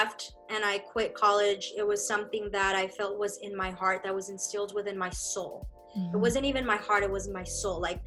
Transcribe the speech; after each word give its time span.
left 0.00 0.32
and 0.48 0.64
I 0.64 0.78
quit 0.78 1.14
college, 1.14 1.72
it 1.76 1.86
was 1.86 2.06
something 2.06 2.48
that 2.52 2.74
I 2.74 2.88
felt 2.88 3.18
was 3.18 3.38
in 3.42 3.56
my 3.56 3.70
heart, 3.70 4.02
that 4.04 4.14
was 4.14 4.28
instilled 4.30 4.74
within 4.74 4.98
my 4.98 5.10
soul. 5.10 5.68
Mm-hmm. 5.96 6.16
It 6.16 6.18
wasn't 6.18 6.44
even 6.46 6.66
my 6.66 6.76
heart, 6.76 7.02
it 7.02 7.10
was 7.10 7.28
my 7.28 7.44
soul. 7.44 7.80
Like, 7.80 8.00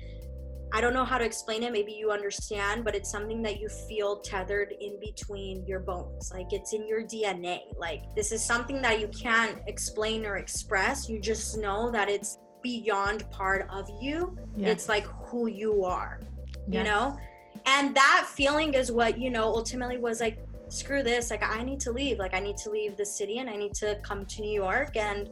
I 0.75 0.81
don't 0.81 0.95
know 0.95 1.05
how 1.05 1.19
to 1.19 1.25
explain 1.25 1.61
it. 1.61 1.71
Maybe 1.71 1.91
you 1.91 2.09
understand, 2.09 2.83
but 2.83 2.95
it's 2.95 3.11
something 3.11 3.43
that 3.43 3.59
you 3.59 3.69
feel 3.69 4.21
tethered 4.21 4.73
in 4.81 4.99
between 4.99 5.67
your 5.67 5.79
bones. 5.79 6.31
Like 6.33 6.51
it's 6.51 6.73
in 6.73 6.87
your 6.87 7.03
DNA. 7.03 7.59
Like 7.77 8.01
this 8.15 8.31
is 8.31 8.43
something 8.43 8.81
that 8.81 8.99
you 8.99 9.07
can't 9.09 9.59
explain 9.67 10.25
or 10.25 10.37
express. 10.37 11.07
You 11.07 11.21
just 11.21 11.59
know 11.59 11.91
that 11.91 12.09
it's 12.09 12.39
beyond 12.63 13.29
part 13.29 13.67
of 13.69 13.87
you. 14.01 14.35
Yes. 14.57 14.71
It's 14.71 14.89
like 14.89 15.05
who 15.27 15.45
you 15.47 15.85
are, 15.85 16.19
yes. 16.67 16.79
you 16.79 16.83
know? 16.83 17.19
And 17.67 17.95
that 17.95 18.25
feeling 18.27 18.73
is 18.73 18.91
what, 18.91 19.19
you 19.19 19.29
know, 19.29 19.43
ultimately 19.43 19.99
was 19.99 20.19
like, 20.21 20.39
screw 20.73 21.03
this. 21.03 21.29
Like 21.29 21.43
I 21.43 21.63
need 21.63 21.79
to 21.81 21.91
leave. 21.91 22.17
Like 22.17 22.33
I 22.33 22.39
need 22.39 22.57
to 22.57 22.69
leave 22.69 22.97
the 22.97 23.05
city 23.05 23.37
and 23.39 23.49
I 23.49 23.55
need 23.55 23.73
to 23.75 23.99
come 24.03 24.25
to 24.25 24.41
New 24.41 24.51
York 24.51 24.97
and 24.97 25.29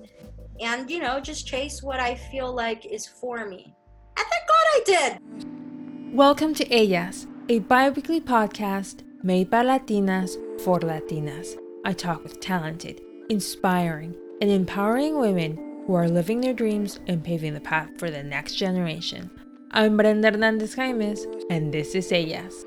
and 0.60 0.90
you 0.90 1.00
know, 1.00 1.20
just 1.20 1.48
chase 1.48 1.82
what 1.82 2.00
I 2.00 2.16
feel 2.16 2.54
like 2.54 2.86
is 2.86 3.08
for 3.08 3.48
me. 3.48 3.74
And 4.18 4.28
thank 4.28 4.48
God 4.48 4.66
I 4.74 4.82
did. 4.86 6.16
Welcome 6.16 6.54
to 6.56 6.66
Ellas, 6.72 7.26
a 7.50 7.60
bi 7.60 7.90
weekly 7.90 8.22
podcast 8.22 9.04
made 9.24 9.50
by 9.50 9.64
Latinas 9.64 10.38
for 10.62 10.80
Latinas. 10.80 11.58
I 11.86 11.94
talk 11.94 12.22
with 12.22 12.40
talented, 12.40 13.02
inspiring, 13.30 14.16
and 14.42 14.52
empowering 14.52 15.20
women 15.20 15.84
who 15.88 15.96
are 15.96 16.08
living 16.08 16.42
their 16.42 16.54
dreams 16.54 17.00
and 17.08 17.24
paving 17.24 17.56
the 17.56 17.62
path 17.62 17.90
for 17.98 18.12
the 18.12 18.22
next 18.22 18.56
generation. 18.56 19.32
I'm 19.72 19.98
Brenda 19.98 20.30
Hernandez 20.30 20.76
Jaimes, 20.76 21.26
and 21.50 21.74
this 21.74 21.96
is 21.96 22.12
Ellas. 22.12 22.66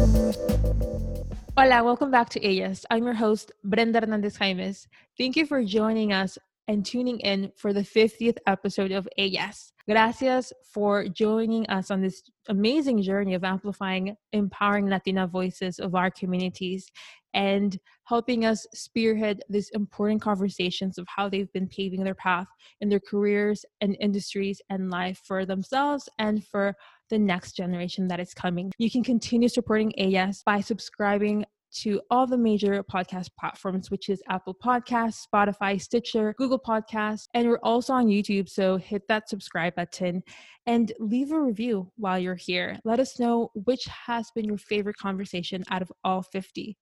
Hola, 0.00 1.84
welcome 1.84 2.10
back 2.10 2.30
to 2.30 2.42
Ellas. 2.42 2.86
I'm 2.90 3.04
your 3.04 3.12
host, 3.12 3.52
Brenda 3.64 4.00
Hernandez 4.00 4.38
Jaimes. 4.38 4.86
Thank 5.18 5.36
you 5.36 5.44
for 5.44 5.62
joining 5.62 6.14
us 6.14 6.38
and 6.68 6.86
tuning 6.86 7.18
in 7.20 7.52
for 7.54 7.74
the 7.74 7.82
50th 7.82 8.38
episode 8.46 8.92
of 8.92 9.06
Ellas. 9.18 9.74
Gracias 9.86 10.54
for 10.72 11.06
joining 11.08 11.68
us 11.68 11.90
on 11.90 12.00
this 12.00 12.22
amazing 12.48 13.02
journey 13.02 13.34
of 13.34 13.44
amplifying 13.44 14.16
empowering 14.32 14.88
Latina 14.88 15.26
voices 15.26 15.78
of 15.78 15.94
our 15.94 16.10
communities 16.10 16.90
and 17.34 17.78
helping 18.04 18.46
us 18.46 18.66
spearhead 18.72 19.42
these 19.50 19.68
important 19.74 20.22
conversations 20.22 20.96
of 20.96 21.06
how 21.14 21.28
they've 21.28 21.52
been 21.52 21.68
paving 21.68 22.04
their 22.04 22.14
path 22.14 22.46
in 22.80 22.88
their 22.88 23.00
careers 23.00 23.66
and 23.82 23.96
industries 24.00 24.62
and 24.70 24.90
life 24.90 25.20
for 25.24 25.44
themselves 25.44 26.08
and 26.18 26.42
for 26.46 26.74
the 27.10 27.18
next 27.18 27.52
generation 27.52 28.08
that 28.08 28.20
is 28.20 28.32
coming. 28.32 28.72
You 28.78 28.90
can 28.90 29.04
continue 29.04 29.48
supporting 29.48 29.92
Ellas 29.98 30.42
by 30.44 30.60
subscribing 30.60 31.44
to 31.72 32.00
all 32.10 32.26
the 32.26 32.36
major 32.36 32.82
podcast 32.82 33.28
platforms, 33.38 33.90
which 33.90 34.08
is 34.08 34.22
Apple 34.28 34.54
Podcasts, 34.54 35.26
Spotify, 35.32 35.80
Stitcher, 35.80 36.34
Google 36.36 36.58
Podcasts, 36.58 37.28
and 37.34 37.48
we're 37.48 37.60
also 37.62 37.92
on 37.92 38.06
YouTube. 38.06 38.48
So 38.48 38.76
hit 38.76 39.02
that 39.08 39.28
subscribe 39.28 39.76
button 39.76 40.22
and 40.66 40.92
leave 40.98 41.30
a 41.32 41.40
review 41.40 41.90
while 41.96 42.18
you're 42.18 42.34
here. 42.34 42.78
Let 42.84 42.98
us 42.98 43.20
know 43.20 43.50
which 43.54 43.84
has 43.84 44.30
been 44.34 44.46
your 44.46 44.58
favorite 44.58 44.96
conversation 44.96 45.64
out 45.70 45.82
of 45.82 45.92
all 46.02 46.22
50. 46.22 46.76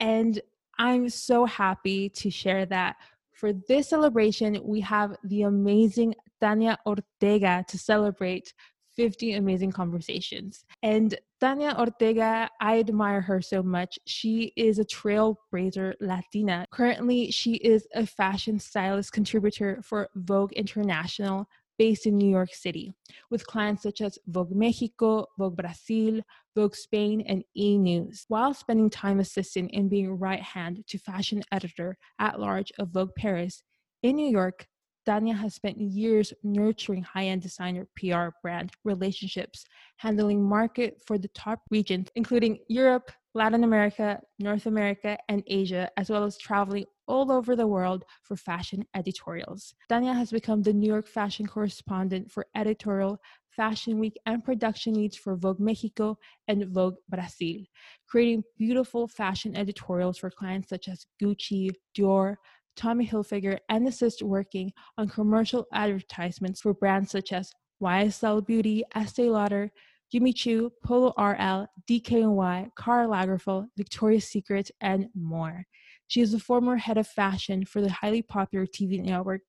And 0.00 0.40
I'm 0.78 1.08
so 1.08 1.44
happy 1.44 2.08
to 2.10 2.30
share 2.30 2.66
that 2.66 2.96
for 3.34 3.52
this 3.68 3.88
celebration, 3.88 4.60
we 4.64 4.80
have 4.80 5.16
the 5.24 5.42
amazing 5.42 6.14
Tania 6.40 6.78
Ortega 6.86 7.64
to 7.68 7.78
celebrate 7.78 8.54
50 8.96 9.34
amazing 9.34 9.72
conversations. 9.72 10.64
And 10.82 11.14
Tania 11.40 11.74
Ortega, 11.78 12.48
I 12.60 12.78
admire 12.78 13.20
her 13.20 13.40
so 13.40 13.62
much. 13.62 13.98
She 14.06 14.52
is 14.56 14.78
a 14.78 14.84
trailblazer 14.84 15.94
Latina. 16.00 16.66
Currently, 16.70 17.30
she 17.30 17.54
is 17.54 17.86
a 17.94 18.06
fashion 18.06 18.58
stylist 18.58 19.12
contributor 19.12 19.80
for 19.82 20.08
Vogue 20.14 20.52
International 20.52 21.48
based 21.78 22.06
in 22.06 22.16
New 22.16 22.28
York 22.28 22.54
City, 22.54 22.92
with 23.30 23.46
clients 23.46 23.82
such 23.82 24.00
as 24.00 24.18
Vogue 24.28 24.54
Mexico, 24.54 25.26
Vogue 25.38 25.56
Brazil, 25.56 26.20
Vogue 26.54 26.76
Spain, 26.76 27.22
and 27.26 27.42
E! 27.56 27.76
News, 27.78 28.24
while 28.28 28.54
spending 28.54 28.90
time 28.90 29.18
assisting 29.18 29.68
in 29.70 29.88
being 29.88 30.18
right 30.18 30.42
hand 30.42 30.84
to 30.86 30.98
fashion 30.98 31.42
editor 31.50 31.98
at 32.20 32.38
large 32.38 32.72
of 32.78 32.90
Vogue 32.90 33.14
Paris 33.16 33.62
in 34.02 34.16
New 34.16 34.30
York 34.30 34.68
Tania 35.04 35.34
has 35.34 35.54
spent 35.54 35.78
years 35.78 36.32
nurturing 36.42 37.02
high 37.02 37.26
end 37.26 37.42
designer 37.42 37.86
PR 37.96 38.28
brand 38.42 38.72
relationships, 38.84 39.64
handling 39.96 40.42
market 40.42 41.02
for 41.06 41.18
the 41.18 41.28
top 41.28 41.60
regions, 41.70 42.08
including 42.14 42.58
Europe, 42.68 43.10
Latin 43.34 43.64
America, 43.64 44.20
North 44.38 44.66
America, 44.66 45.18
and 45.28 45.42
Asia, 45.46 45.90
as 45.96 46.08
well 46.08 46.24
as 46.24 46.38
traveling 46.38 46.84
all 47.06 47.30
over 47.30 47.56
the 47.56 47.66
world 47.66 48.04
for 48.22 48.36
fashion 48.36 48.84
editorials. 48.94 49.74
Tania 49.88 50.14
has 50.14 50.30
become 50.30 50.62
the 50.62 50.72
New 50.72 50.86
York 50.86 51.06
fashion 51.06 51.46
correspondent 51.46 52.30
for 52.30 52.46
editorial, 52.54 53.18
fashion 53.50 53.98
week, 53.98 54.16
and 54.26 54.44
production 54.44 54.94
needs 54.94 55.16
for 55.16 55.36
Vogue 55.36 55.60
Mexico 55.60 56.16
and 56.48 56.66
Vogue 56.68 56.96
Brazil, 57.08 57.60
creating 58.08 58.42
beautiful 58.56 59.06
fashion 59.06 59.56
editorials 59.56 60.18
for 60.18 60.30
clients 60.30 60.68
such 60.68 60.88
as 60.88 61.06
Gucci, 61.22 61.70
Dior, 61.96 62.36
Tommy 62.76 63.06
Hilfiger 63.06 63.58
and 63.68 63.86
assist 63.86 64.22
working 64.22 64.72
on 64.98 65.08
commercial 65.08 65.66
advertisements 65.72 66.60
for 66.60 66.74
brands 66.74 67.10
such 67.10 67.32
as 67.32 67.52
YSL 67.82 68.46
Beauty, 68.46 68.84
Estee 68.94 69.30
Lauder, 69.30 69.70
Jimmy 70.12 70.32
Choo, 70.32 70.70
Polo 70.84 71.12
RL, 71.18 71.66
DKNY, 71.88 72.70
Karl 72.76 73.10
Lagerfeld, 73.10 73.66
Victoria's 73.76 74.28
Secret, 74.28 74.70
and 74.80 75.08
more. 75.14 75.64
She 76.06 76.20
is 76.20 76.32
the 76.32 76.38
former 76.38 76.76
head 76.76 76.98
of 76.98 77.06
fashion 77.06 77.64
for 77.64 77.80
the 77.80 77.90
highly 77.90 78.22
popular 78.22 78.66
TV 78.66 79.02
network 79.02 79.42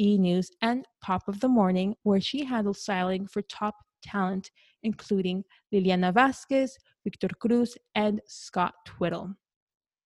E! 0.00 0.16
News 0.16 0.50
and 0.62 0.86
Pop 1.02 1.26
of 1.26 1.40
the 1.40 1.48
Morning, 1.48 1.94
where 2.04 2.20
she 2.20 2.44
handles 2.44 2.82
styling 2.82 3.26
for 3.26 3.42
top 3.42 3.74
talent, 4.02 4.50
including 4.82 5.44
Liliana 5.74 6.14
Vasquez, 6.14 6.78
Victor 7.04 7.28
Cruz, 7.28 7.76
and 7.94 8.20
Scott 8.26 8.74
Tweedie. 8.86 9.34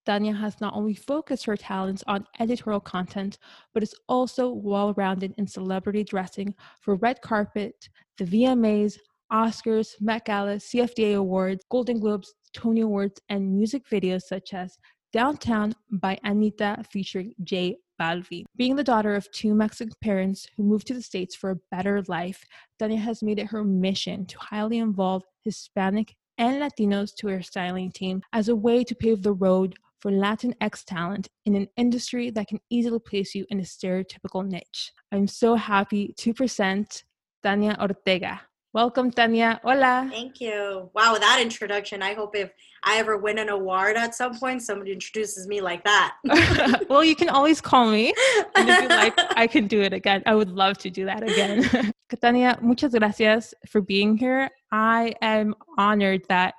Tania 0.05 0.33
has 0.33 0.59
not 0.59 0.73
only 0.75 0.93
focused 0.93 1.45
her 1.45 1.57
talents 1.57 2.03
on 2.07 2.27
editorial 2.39 2.79
content, 2.79 3.37
but 3.73 3.83
is 3.83 3.95
also 4.07 4.51
well 4.51 4.93
rounded 4.93 5.33
in 5.37 5.47
celebrity 5.47 6.03
dressing 6.03 6.53
for 6.81 6.95
red 6.95 7.21
carpet, 7.21 7.89
the 8.17 8.25
VMAs, 8.25 8.97
Oscars, 9.31 9.99
Met 9.99 10.25
Gala, 10.25 10.55
CFDA 10.55 11.15
Awards, 11.15 11.63
Golden 11.69 11.99
Globes, 11.99 12.33
Tony 12.53 12.81
Awards, 12.81 13.19
and 13.29 13.55
music 13.55 13.83
videos 13.89 14.23
such 14.23 14.53
as 14.53 14.77
Downtown 15.11 15.75
by 15.91 16.19
Anitta 16.25 16.85
featuring 16.87 17.33
J 17.43 17.77
Balvin. 17.99 18.45
Being 18.55 18.75
the 18.75 18.83
daughter 18.83 19.15
of 19.15 19.31
two 19.31 19.53
Mexican 19.53 19.93
parents 20.01 20.47
who 20.55 20.63
moved 20.63 20.87
to 20.87 20.93
the 20.93 21.01
States 21.01 21.35
for 21.35 21.51
a 21.51 21.59
better 21.71 22.01
life, 22.07 22.43
Tania 22.79 22.97
has 22.99 23.23
made 23.23 23.39
it 23.39 23.47
her 23.47 23.63
mission 23.63 24.25
to 24.25 24.37
highly 24.39 24.79
involve 24.79 25.23
Hispanic 25.43 26.15
and 26.37 26.61
Latinos 26.61 27.15
to 27.15 27.27
her 27.27 27.43
styling 27.43 27.91
team 27.91 28.21
as 28.33 28.49
a 28.49 28.55
way 28.55 28.83
to 28.83 28.95
pave 28.95 29.21
the 29.21 29.33
road 29.33 29.75
for 30.03 30.11
Latinx 30.11 30.83
talent 30.83 31.29
in 31.45 31.55
an 31.55 31.69
industry 31.77 32.29
that 32.29 32.49
can 32.49 32.59
easily 32.69 32.99
place 32.99 33.33
you 33.33 33.45
in 33.49 33.61
a 33.61 33.63
stereotypical 33.63 34.45
niche. 34.45 34.91
I'm 35.13 35.27
so 35.27 35.55
happy 35.55 36.13
to 36.17 36.33
present 36.33 37.05
Tania 37.41 37.77
Ortega. 37.79 38.41
Welcome, 38.73 39.11
Tania. 39.11 39.61
Hola. 39.63 40.09
Thank 40.11 40.41
you. 40.41 40.89
Wow, 40.93 41.15
that 41.17 41.39
introduction. 41.41 42.01
I 42.01 42.15
hope 42.15 42.35
if 42.35 42.51
I 42.83 42.97
ever 42.97 43.17
win 43.17 43.37
an 43.37 43.47
award 43.47 43.95
at 43.95 44.13
some 44.13 44.37
point, 44.37 44.61
somebody 44.61 44.91
introduces 44.91 45.47
me 45.47 45.61
like 45.61 45.85
that. 45.85 46.15
well, 46.89 47.05
you 47.05 47.15
can 47.15 47.29
always 47.29 47.61
call 47.61 47.89
me. 47.89 48.13
And 48.55 48.69
if 48.69 48.81
you 48.81 48.87
like, 48.89 49.13
I 49.37 49.47
can 49.47 49.67
do 49.67 49.81
it 49.81 49.93
again. 49.93 50.21
I 50.25 50.35
would 50.35 50.49
love 50.49 50.79
to 50.79 50.89
do 50.89 51.05
that 51.05 51.23
again. 51.23 51.93
Tania, 52.21 52.59
muchas 52.61 52.93
gracias 52.93 53.53
for 53.69 53.79
being 53.79 54.17
here. 54.17 54.49
I 54.69 55.13
am 55.21 55.55
honored 55.77 56.23
that 56.27 56.55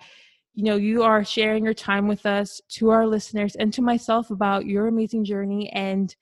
you 0.55 0.63
know 0.63 0.77
you 0.77 1.03
are 1.03 1.25
sharing 1.25 1.65
your 1.65 1.75
time 1.75 2.07
with 2.07 2.25
us 2.27 2.61
to 2.69 2.91
our 2.91 3.07
listeners 3.07 3.57
and 3.57 3.73
to 3.73 3.83
myself 3.83 4.31
about 4.31 4.67
your 4.67 4.87
amazing 4.87 5.25
journey 5.25 5.69
and 5.71 6.15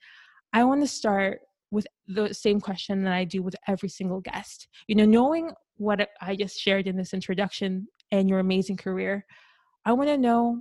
i 0.53 0.63
want 0.63 0.81
to 0.81 0.87
start 0.87 1.41
with 1.71 1.87
the 2.07 2.33
same 2.33 2.59
question 2.59 3.03
that 3.03 3.13
i 3.13 3.23
do 3.23 3.41
with 3.41 3.55
every 3.67 3.89
single 3.89 4.21
guest. 4.21 4.67
You 4.87 4.95
know 4.95 5.05
knowing 5.05 5.51
what 5.77 6.07
i 6.21 6.35
just 6.35 6.59
shared 6.59 6.87
in 6.87 6.97
this 6.97 7.13
introduction 7.13 7.87
and 8.11 8.27
your 8.27 8.39
amazing 8.39 8.77
career 8.77 9.25
i 9.85 9.93
want 9.93 10.09
to 10.09 10.17
know 10.17 10.59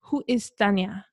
who 0.00 0.24
is 0.26 0.50
tania? 0.58 1.04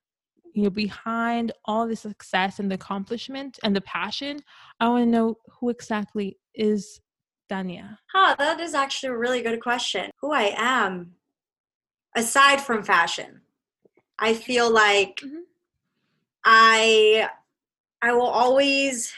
You 0.54 0.64
know 0.64 0.70
behind 0.70 1.52
all 1.66 1.86
the 1.86 1.94
success 1.94 2.58
and 2.58 2.70
the 2.70 2.76
accomplishment 2.76 3.58
and 3.62 3.76
the 3.76 3.82
passion 3.82 4.40
i 4.80 4.88
want 4.88 5.04
to 5.04 5.10
know 5.10 5.36
who 5.60 5.68
exactly 5.68 6.38
is 6.54 7.00
tania? 7.50 7.98
Huh 8.14 8.34
that 8.38 8.60
is 8.60 8.74
actually 8.74 9.10
a 9.10 9.18
really 9.18 9.42
good 9.42 9.60
question. 9.60 10.10
Who 10.22 10.32
i 10.32 10.54
am 10.56 11.17
aside 12.18 12.60
from 12.60 12.82
fashion 12.82 13.40
i 14.18 14.34
feel 14.34 14.70
like 14.70 15.16
mm-hmm. 15.24 15.40
i 16.44 17.28
i 18.02 18.12
will 18.12 18.22
always 18.22 19.12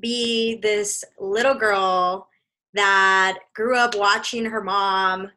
be 0.00 0.56
this 0.62 1.04
little 1.18 1.54
girl 1.54 2.28
that 2.74 3.38
grew 3.54 3.76
up 3.76 3.94
watching 3.94 4.44
her 4.44 4.62
mom 4.62 5.30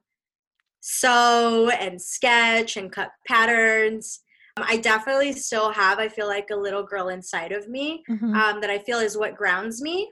sew 0.82 1.70
and 1.70 2.02
sketch 2.02 2.78
and 2.78 2.92
cut 2.92 3.12
patterns. 3.28 4.22
Um, 4.58 4.66
I 4.68 4.78
definitely 4.78 5.34
still 5.34 5.72
have, 5.72 6.00
I 6.00 6.08
feel 6.08 6.28
like, 6.28 6.50
a 6.52 6.56
little 6.56 6.84
girl 6.84 7.10
inside 7.10 7.52
of 7.52 7.68
me 7.68 8.04
mm-hmm. 8.10 8.34
um, 8.34 8.62
that 8.62 8.70
I 8.70 8.80
feel 8.80 9.00
is 9.00 9.18
what 9.18 9.36
grounds 9.36 9.82
me. 9.82 10.12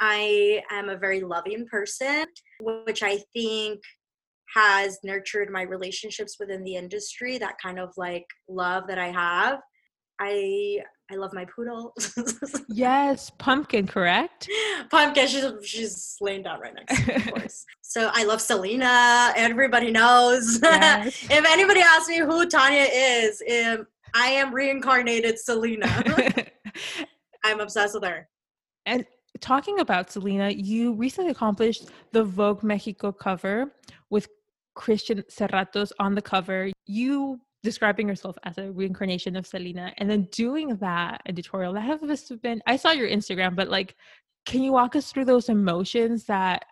I 0.00 0.62
am 0.70 0.88
a 0.90 0.96
very 0.96 1.20
loving 1.20 1.66
person, 1.66 2.26
which 2.60 3.02
I 3.02 3.18
think 3.32 3.80
has 4.54 4.98
nurtured 5.02 5.50
my 5.50 5.62
relationships 5.62 6.36
within 6.38 6.62
the 6.64 6.76
industry, 6.76 7.38
that 7.38 7.56
kind 7.62 7.78
of 7.78 7.92
like 7.96 8.26
love 8.48 8.84
that 8.88 8.98
I 8.98 9.08
have. 9.10 9.60
I 10.20 10.80
I 11.10 11.14
love 11.16 11.32
my 11.32 11.44
poodle. 11.44 11.94
yes, 12.68 13.30
pumpkin, 13.38 13.86
correct? 13.86 14.48
Pumpkin, 14.90 15.26
she's 15.28 15.44
she's 15.62 16.16
laying 16.20 16.42
down 16.42 16.60
right 16.60 16.74
next 16.74 17.04
to 17.04 17.08
me, 17.08 17.14
of 17.16 17.26
course. 17.34 17.64
so 17.82 18.10
I 18.12 18.24
love 18.24 18.40
Selena. 18.40 19.32
Everybody 19.36 19.90
knows. 19.90 20.58
Yes. 20.64 21.24
if 21.30 21.44
anybody 21.46 21.80
asks 21.80 22.08
me 22.08 22.18
who 22.18 22.46
Tanya 22.46 22.86
is, 22.90 23.42
um, 23.50 23.86
I 24.14 24.28
am 24.28 24.52
reincarnated 24.54 25.38
Selena. 25.38 25.86
I'm 27.44 27.60
obsessed 27.60 27.94
with 27.94 28.04
her. 28.04 28.28
And 28.86 29.04
talking 29.40 29.80
about 29.80 30.10
Selena, 30.10 30.50
you 30.50 30.92
recently 30.94 31.30
accomplished 31.30 31.88
the 32.12 32.24
Vogue 32.24 32.62
Mexico 32.62 33.12
cover 33.12 33.72
Christian 34.76 35.22
Serratos 35.30 35.90
on 35.98 36.14
the 36.14 36.22
cover. 36.22 36.70
You 36.86 37.40
describing 37.64 38.06
yourself 38.06 38.36
as 38.44 38.58
a 38.58 38.70
reincarnation 38.70 39.34
of 39.34 39.46
Selena 39.46 39.92
and 39.98 40.08
then 40.08 40.28
doing 40.30 40.76
that 40.76 41.20
editorial, 41.26 41.72
that 41.72 42.02
must 42.02 42.28
have 42.28 42.40
been, 42.40 42.62
I 42.66 42.76
saw 42.76 42.92
your 42.92 43.08
Instagram, 43.08 43.56
but 43.56 43.68
like, 43.68 43.96
can 44.44 44.62
you 44.62 44.70
walk 44.72 44.94
us 44.94 45.10
through 45.10 45.24
those 45.24 45.48
emotions 45.48 46.26
that 46.26 46.64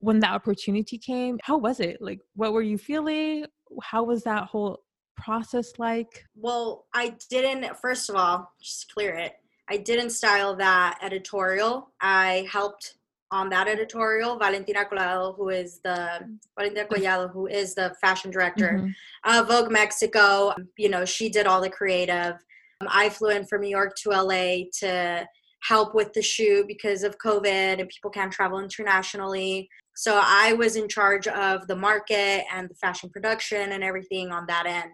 when 0.00 0.18
that 0.18 0.32
opportunity 0.32 0.98
came, 0.98 1.38
how 1.44 1.58
was 1.58 1.78
it? 1.78 1.98
Like, 2.00 2.18
what 2.34 2.52
were 2.52 2.62
you 2.62 2.76
feeling? 2.76 3.46
How 3.82 4.02
was 4.02 4.24
that 4.24 4.44
whole 4.44 4.80
process 5.16 5.72
like? 5.78 6.24
Well, 6.34 6.86
I 6.92 7.14
didn't, 7.30 7.76
first 7.76 8.10
of 8.10 8.16
all, 8.16 8.50
just 8.60 8.92
clear 8.92 9.14
it. 9.14 9.34
I 9.70 9.76
didn't 9.76 10.10
style 10.10 10.56
that 10.56 10.98
editorial. 11.02 11.92
I 12.00 12.48
helped 12.50 12.96
on 13.32 13.48
that 13.48 13.66
editorial, 13.66 14.38
Valentina 14.38 14.84
Collado, 14.84 15.34
who 15.36 15.48
is 15.48 15.80
the 15.82 16.20
Valentina 16.56 16.86
Collado, 16.86 17.32
who 17.32 17.46
is 17.46 17.74
the 17.74 17.94
fashion 18.00 18.30
director 18.30 18.74
mm-hmm. 18.78 19.38
of 19.38 19.48
Vogue 19.48 19.72
Mexico. 19.72 20.54
You 20.76 20.90
know, 20.90 21.04
she 21.04 21.28
did 21.28 21.46
all 21.46 21.60
the 21.60 21.70
creative. 21.70 22.34
Um, 22.80 22.88
I 22.88 23.08
flew 23.08 23.30
in 23.30 23.46
from 23.46 23.62
New 23.62 23.70
York 23.70 23.94
to 24.02 24.10
LA 24.10 24.64
to 24.80 25.26
help 25.62 25.94
with 25.94 26.12
the 26.12 26.22
shoot 26.22 26.66
because 26.68 27.02
of 27.02 27.16
COVID 27.18 27.80
and 27.80 27.88
people 27.88 28.10
can't 28.10 28.32
travel 28.32 28.58
internationally. 28.58 29.68
So 29.94 30.20
I 30.22 30.52
was 30.54 30.76
in 30.76 30.88
charge 30.88 31.26
of 31.28 31.66
the 31.68 31.76
market 31.76 32.44
and 32.52 32.68
the 32.68 32.74
fashion 32.74 33.10
production 33.10 33.72
and 33.72 33.82
everything 33.82 34.30
on 34.30 34.44
that 34.48 34.66
end. 34.66 34.92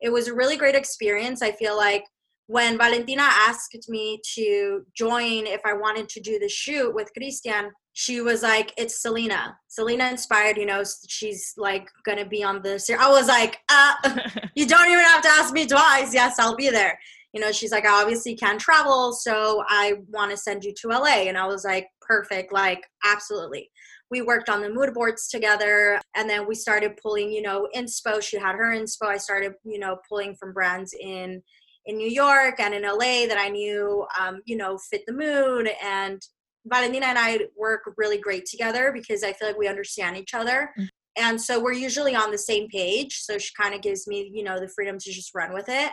It 0.00 0.10
was 0.10 0.28
a 0.28 0.34
really 0.34 0.56
great 0.56 0.74
experience. 0.74 1.42
I 1.42 1.52
feel 1.52 1.76
like 1.76 2.04
when 2.50 2.76
Valentina 2.76 3.22
asked 3.22 3.88
me 3.88 4.20
to 4.34 4.84
join 4.92 5.46
if 5.46 5.60
I 5.64 5.72
wanted 5.72 6.08
to 6.08 6.20
do 6.20 6.36
the 6.40 6.48
shoot 6.48 6.92
with 6.92 7.12
Christian, 7.16 7.70
she 7.92 8.20
was 8.20 8.42
like, 8.42 8.74
"It's 8.76 9.00
Selena. 9.00 9.56
Selena 9.68 10.08
inspired. 10.08 10.56
You 10.56 10.66
know, 10.66 10.82
she's 11.06 11.54
like 11.56 11.86
gonna 12.04 12.24
be 12.24 12.42
on 12.42 12.60
the 12.60 12.76
series." 12.80 13.00
I 13.00 13.08
was 13.08 13.28
like, 13.28 13.60
uh, 13.68 13.94
"You 14.56 14.66
don't 14.66 14.90
even 14.90 15.04
have 15.04 15.22
to 15.22 15.28
ask 15.28 15.54
me 15.54 15.64
twice. 15.64 16.12
Yes, 16.12 16.40
I'll 16.40 16.56
be 16.56 16.70
there." 16.70 16.98
You 17.32 17.40
know, 17.40 17.52
she's 17.52 17.70
like, 17.70 17.86
"I 17.86 18.02
obviously 18.02 18.34
can't 18.34 18.60
travel, 18.60 19.12
so 19.12 19.62
I 19.68 19.98
want 20.08 20.32
to 20.32 20.36
send 20.36 20.64
you 20.64 20.74
to 20.80 20.88
LA." 20.88 21.28
And 21.28 21.38
I 21.38 21.46
was 21.46 21.64
like, 21.64 21.86
"Perfect. 22.00 22.52
Like, 22.52 22.82
absolutely." 23.04 23.70
We 24.10 24.22
worked 24.22 24.48
on 24.48 24.60
the 24.60 24.70
mood 24.70 24.92
boards 24.92 25.28
together, 25.28 26.00
and 26.16 26.28
then 26.28 26.48
we 26.48 26.56
started 26.56 26.98
pulling. 27.00 27.30
You 27.30 27.42
know, 27.42 27.68
inspo. 27.76 28.20
She 28.20 28.38
had 28.38 28.56
her 28.56 28.74
inspo. 28.74 29.06
I 29.06 29.18
started, 29.18 29.52
you 29.64 29.78
know, 29.78 29.98
pulling 30.08 30.34
from 30.34 30.52
brands 30.52 30.92
in 31.00 31.42
in 31.90 31.96
New 31.96 32.08
York 32.08 32.60
and 32.60 32.72
in 32.72 32.82
LA 32.82 33.26
that 33.26 33.36
I 33.36 33.48
knew, 33.48 34.06
um, 34.18 34.40
you 34.46 34.56
know, 34.56 34.78
fit 34.78 35.02
the 35.06 35.12
mood. 35.12 35.68
And 35.82 36.20
Valentina 36.64 37.06
and 37.06 37.18
I 37.18 37.40
work 37.58 37.82
really 37.96 38.18
great 38.18 38.46
together 38.46 38.92
because 38.92 39.22
I 39.24 39.32
feel 39.32 39.48
like 39.48 39.58
we 39.58 39.68
understand 39.68 40.16
each 40.16 40.32
other. 40.32 40.70
Mm-hmm. 40.78 40.86
And 41.16 41.40
so 41.40 41.60
we're 41.60 41.72
usually 41.72 42.14
on 42.14 42.30
the 42.30 42.38
same 42.38 42.68
page. 42.68 43.18
So 43.18 43.36
she 43.38 43.50
kind 43.60 43.74
of 43.74 43.82
gives 43.82 44.06
me, 44.06 44.30
you 44.32 44.44
know, 44.44 44.60
the 44.60 44.68
freedom 44.68 44.98
to 44.98 45.12
just 45.12 45.34
run 45.34 45.52
with 45.52 45.68
it 45.68 45.90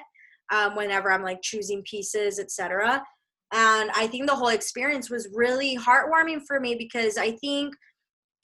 um, 0.54 0.76
whenever 0.76 1.12
I'm 1.12 1.24
like 1.24 1.42
choosing 1.42 1.82
pieces, 1.84 2.40
etc. 2.40 3.04
And 3.52 3.90
I 3.96 4.08
think 4.08 4.28
the 4.28 4.36
whole 4.36 4.50
experience 4.50 5.10
was 5.10 5.28
really 5.34 5.78
heartwarming 5.78 6.42
for 6.46 6.60
me 6.60 6.76
because 6.76 7.18
I 7.18 7.32
think– 7.32 7.74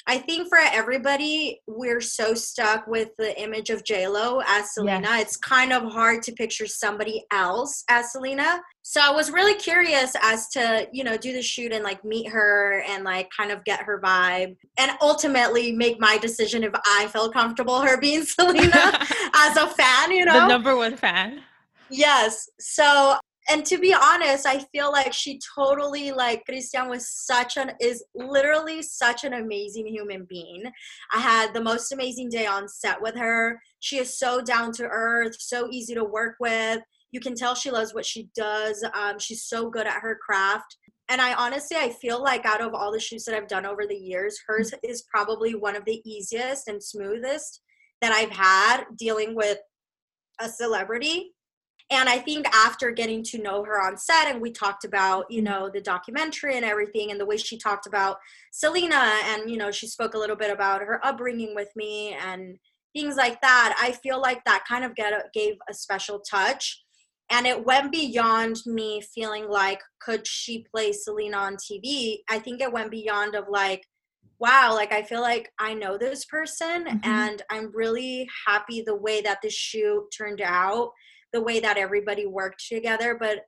I 0.05 0.17
think 0.17 0.49
for 0.49 0.57
everybody, 0.57 1.61
we're 1.65 2.01
so 2.01 2.33
stuck 2.33 2.87
with 2.87 3.09
the 3.17 3.39
image 3.41 3.69
of 3.69 3.85
J 3.85 4.07
Lo 4.07 4.41
as 4.45 4.73
Selena. 4.73 5.07
Yes. 5.07 5.21
It's 5.21 5.37
kind 5.37 5.71
of 5.71 5.83
hard 5.91 6.21
to 6.23 6.33
picture 6.33 6.67
somebody 6.67 7.23
else 7.31 7.85
as 7.89 8.11
Selena. 8.11 8.61
So 8.81 8.99
I 9.01 9.11
was 9.11 9.31
really 9.31 9.55
curious 9.55 10.13
as 10.21 10.49
to 10.49 10.87
you 10.91 11.05
know 11.05 11.15
do 11.15 11.31
the 11.31 11.41
shoot 11.41 11.71
and 11.71 11.83
like 11.85 12.03
meet 12.03 12.27
her 12.29 12.83
and 12.87 13.05
like 13.05 13.29
kind 13.35 13.51
of 13.51 13.63
get 13.63 13.81
her 13.81 14.01
vibe 14.01 14.57
and 14.77 14.91
ultimately 15.01 15.71
make 15.71 16.01
my 16.01 16.17
decision 16.17 16.63
if 16.63 16.73
I 16.85 17.07
felt 17.07 17.33
comfortable 17.33 17.79
her 17.79 17.97
being 17.97 18.23
Selena 18.25 18.71
as 19.35 19.57
a 19.57 19.67
fan. 19.67 20.11
You 20.11 20.25
know, 20.25 20.41
the 20.41 20.47
number 20.47 20.75
one 20.75 20.97
fan. 20.97 21.41
Yes. 21.89 22.49
So 22.59 23.17
and 23.49 23.65
to 23.65 23.77
be 23.77 23.93
honest 23.93 24.45
i 24.45 24.59
feel 24.71 24.91
like 24.91 25.13
she 25.13 25.39
totally 25.55 26.11
like 26.11 26.45
christian 26.45 26.89
was 26.89 27.09
such 27.09 27.57
an 27.57 27.71
is 27.79 28.03
literally 28.15 28.81
such 28.81 29.23
an 29.23 29.33
amazing 29.33 29.87
human 29.87 30.25
being. 30.29 30.63
I 31.11 31.19
had 31.19 31.53
the 31.53 31.61
most 31.61 31.91
amazing 31.91 32.29
day 32.29 32.45
on 32.45 32.67
set 32.67 33.01
with 33.01 33.15
her. 33.15 33.59
She 33.79 33.97
is 33.97 34.17
so 34.17 34.41
down 34.41 34.71
to 34.73 34.83
earth 34.83 35.35
so 35.39 35.67
easy 35.71 35.93
to 35.95 36.03
work 36.03 36.35
with. 36.39 36.81
You 37.11 37.19
can 37.19 37.35
tell 37.35 37.55
she 37.55 37.71
loves 37.71 37.93
what 37.93 38.05
she 38.05 38.29
does. 38.35 38.83
Um, 38.93 39.19
she's 39.19 39.43
so 39.43 39.69
good 39.69 39.87
at 39.87 40.01
her 40.01 40.17
craft. 40.25 40.77
And 41.09 41.21
i 41.21 41.33
honestly 41.33 41.77
i 41.77 41.89
feel 41.89 42.23
like 42.23 42.45
out 42.45 42.61
of 42.61 42.73
all 42.73 42.91
the 42.91 42.99
shoots 42.99 43.25
that 43.25 43.35
i've 43.35 43.49
done 43.49 43.65
over 43.65 43.85
the 43.85 43.93
years 43.93 44.39
hers 44.47 44.73
is 44.83 45.03
probably 45.03 45.53
one 45.53 45.75
of 45.75 45.83
the 45.85 46.01
easiest 46.09 46.69
and 46.69 46.81
smoothest 46.81 47.61
that 48.01 48.13
i've 48.13 48.31
had 48.31 48.85
dealing 48.97 49.35
with 49.35 49.59
a 50.39 50.47
celebrity 50.47 51.32
and 51.93 52.09
i 52.09 52.17
think 52.17 52.47
after 52.53 52.91
getting 52.91 53.23
to 53.23 53.41
know 53.41 53.63
her 53.63 53.81
on 53.81 53.97
set 53.97 54.27
and 54.27 54.41
we 54.41 54.51
talked 54.51 54.83
about 54.83 55.25
you 55.29 55.41
know 55.41 55.69
the 55.73 55.81
documentary 55.81 56.55
and 56.55 56.65
everything 56.65 57.11
and 57.11 57.19
the 57.19 57.25
way 57.25 57.37
she 57.37 57.57
talked 57.57 57.87
about 57.87 58.17
selena 58.51 59.13
and 59.25 59.49
you 59.49 59.57
know 59.57 59.71
she 59.71 59.87
spoke 59.87 60.13
a 60.13 60.17
little 60.17 60.35
bit 60.35 60.51
about 60.51 60.81
her 60.81 60.99
upbringing 61.05 61.55
with 61.55 61.69
me 61.75 62.15
and 62.25 62.57
things 62.93 63.15
like 63.15 63.39
that 63.41 63.75
i 63.81 63.91
feel 63.91 64.19
like 64.19 64.43
that 64.45 64.65
kind 64.67 64.83
of 64.83 64.95
get 64.95 65.13
gave 65.33 65.55
a 65.69 65.73
special 65.73 66.19
touch. 66.19 66.79
And 67.29 67.47
it 67.47 67.65
went 67.65 67.91
beyond 67.91 68.57
me 68.67 69.01
feeling 69.01 69.49
like 69.49 69.81
could 69.99 70.27
she 70.27 70.65
play 70.69 70.91
selena 70.91 71.37
on 71.37 71.55
tv 71.55 72.17
i 72.29 72.37
think 72.37 72.61
it 72.61 72.71
went 72.71 72.91
beyond 72.91 73.33
of 73.33 73.45
like 73.49 73.81
wow 74.39 74.73
like 74.73 74.91
i 74.91 75.01
feel 75.01 75.21
like 75.21 75.49
i 75.57 75.73
know 75.73 75.97
this 75.97 76.25
person 76.25 76.85
mm-hmm. 76.85 76.97
and 77.03 77.41
i'm 77.49 77.71
really 77.73 78.29
happy 78.45 78.83
the 78.85 78.95
way 78.95 79.21
that 79.21 79.39
this 79.41 79.53
shoot 79.53 80.03
turned 80.15 80.41
out 80.41 80.91
the 81.33 81.41
way 81.41 81.59
that 81.59 81.77
everybody 81.77 82.25
worked 82.25 82.65
together 82.67 83.17
but 83.19 83.39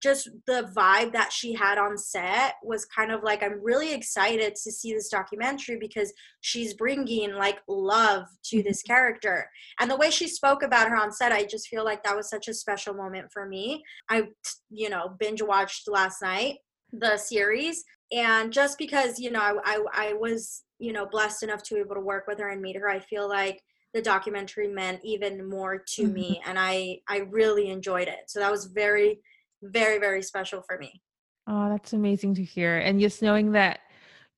just 0.00 0.28
the 0.46 0.70
vibe 0.76 1.12
that 1.12 1.32
she 1.32 1.52
had 1.52 1.76
on 1.76 1.98
set 1.98 2.54
was 2.62 2.84
kind 2.84 3.10
of 3.10 3.22
like 3.22 3.42
i'm 3.42 3.62
really 3.62 3.92
excited 3.92 4.54
to 4.54 4.70
see 4.70 4.92
this 4.92 5.08
documentary 5.08 5.76
because 5.78 6.12
she's 6.40 6.74
bringing 6.74 7.34
like 7.34 7.58
love 7.68 8.24
to 8.44 8.58
mm-hmm. 8.58 8.68
this 8.68 8.82
character 8.82 9.48
and 9.80 9.90
the 9.90 9.96
way 9.96 10.10
she 10.10 10.28
spoke 10.28 10.62
about 10.62 10.88
her 10.88 10.96
on 10.96 11.12
set 11.12 11.32
i 11.32 11.44
just 11.44 11.68
feel 11.68 11.84
like 11.84 12.02
that 12.02 12.16
was 12.16 12.28
such 12.28 12.48
a 12.48 12.54
special 12.54 12.94
moment 12.94 13.26
for 13.32 13.46
me 13.46 13.82
i 14.08 14.22
you 14.70 14.88
know 14.88 15.14
binge 15.18 15.42
watched 15.42 15.88
last 15.88 16.22
night 16.22 16.56
the 16.92 17.16
series 17.16 17.84
and 18.12 18.52
just 18.52 18.78
because 18.78 19.18
you 19.18 19.30
know 19.30 19.40
I, 19.40 19.54
I, 19.64 19.84
I 19.92 20.12
was 20.14 20.62
you 20.78 20.92
know 20.92 21.06
blessed 21.06 21.42
enough 21.42 21.62
to 21.64 21.74
be 21.74 21.80
able 21.80 21.96
to 21.96 22.00
work 22.00 22.26
with 22.26 22.38
her 22.38 22.48
and 22.48 22.62
meet 22.62 22.76
her 22.76 22.88
i 22.88 22.98
feel 23.00 23.28
like 23.28 23.60
the 23.94 24.02
documentary 24.02 24.68
meant 24.68 25.00
even 25.02 25.48
more 25.48 25.78
to 25.78 26.02
mm-hmm. 26.02 26.12
me 26.12 26.42
and 26.46 26.58
i 26.58 26.98
i 27.08 27.18
really 27.30 27.70
enjoyed 27.70 28.08
it. 28.08 28.20
So 28.26 28.40
that 28.40 28.50
was 28.50 28.66
very 28.66 29.20
very 29.62 29.98
very 29.98 30.22
special 30.22 30.62
for 30.62 30.78
me. 30.78 31.02
Oh 31.46 31.68
that's 31.70 31.92
amazing 31.92 32.34
to 32.36 32.44
hear 32.44 32.78
and 32.78 33.00
just 33.00 33.22
knowing 33.22 33.52
that 33.52 33.80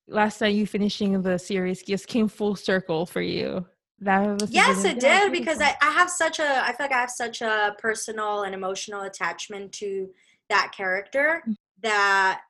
last 0.08 0.40
night 0.40 0.54
you 0.54 0.66
finishing 0.66 1.20
the 1.22 1.38
series 1.38 1.82
just 1.82 2.06
came 2.06 2.28
full 2.28 2.56
circle 2.56 3.06
for 3.06 3.20
you. 3.20 3.66
That 4.02 4.40
was 4.40 4.50
yes 4.50 4.84
it 4.84 4.98
did 4.98 5.32
because 5.32 5.60
I, 5.60 5.74
I 5.82 5.90
have 5.90 6.08
such 6.08 6.38
a 6.38 6.64
i 6.64 6.68
feel 6.68 6.86
like 6.86 6.92
i 6.92 7.00
have 7.00 7.10
such 7.10 7.42
a 7.42 7.76
personal 7.78 8.44
and 8.44 8.54
emotional 8.54 9.02
attachment 9.02 9.72
to 9.72 10.08
that 10.48 10.72
character 10.74 11.42
mm-hmm. 11.42 11.52
that 11.82 12.40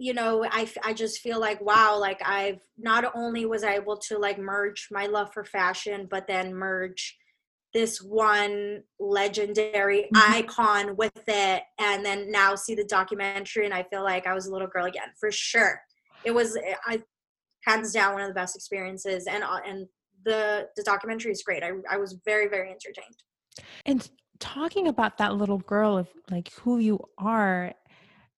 you 0.00 0.14
know 0.14 0.44
I, 0.50 0.68
I 0.82 0.92
just 0.92 1.20
feel 1.20 1.38
like 1.38 1.60
wow 1.60 1.98
like 1.98 2.20
i've 2.24 2.60
not 2.78 3.04
only 3.14 3.46
was 3.46 3.62
i 3.62 3.74
able 3.74 3.96
to 4.08 4.18
like 4.18 4.38
merge 4.38 4.88
my 4.90 5.06
love 5.06 5.32
for 5.32 5.44
fashion 5.44 6.08
but 6.10 6.26
then 6.26 6.54
merge 6.54 7.16
this 7.74 8.02
one 8.02 8.82
legendary 8.98 10.08
mm-hmm. 10.14 10.32
icon 10.32 10.96
with 10.96 11.22
it 11.28 11.62
and 11.78 12.04
then 12.04 12.30
now 12.30 12.54
see 12.54 12.74
the 12.74 12.84
documentary 12.84 13.64
and 13.64 13.74
i 13.74 13.82
feel 13.84 14.02
like 14.02 14.26
i 14.26 14.34
was 14.34 14.46
a 14.46 14.52
little 14.52 14.68
girl 14.68 14.86
again 14.86 15.08
for 15.18 15.30
sure 15.30 15.80
it 16.24 16.30
was 16.30 16.56
eh, 16.56 16.74
i 16.86 17.02
hands 17.66 17.92
down 17.92 18.14
one 18.14 18.22
of 18.22 18.28
the 18.28 18.34
best 18.34 18.56
experiences 18.56 19.26
and 19.26 19.44
uh, 19.44 19.60
and 19.66 19.86
the 20.24 20.68
the 20.76 20.82
documentary 20.82 21.32
is 21.32 21.42
great. 21.42 21.62
I 21.62 21.72
I 21.90 21.96
was 21.96 22.16
very 22.24 22.48
very 22.48 22.70
entertained. 22.70 23.16
And 23.86 24.08
talking 24.38 24.88
about 24.88 25.18
that 25.18 25.34
little 25.34 25.58
girl 25.58 25.98
of 25.98 26.08
like 26.30 26.52
who 26.54 26.78
you 26.78 27.00
are 27.18 27.72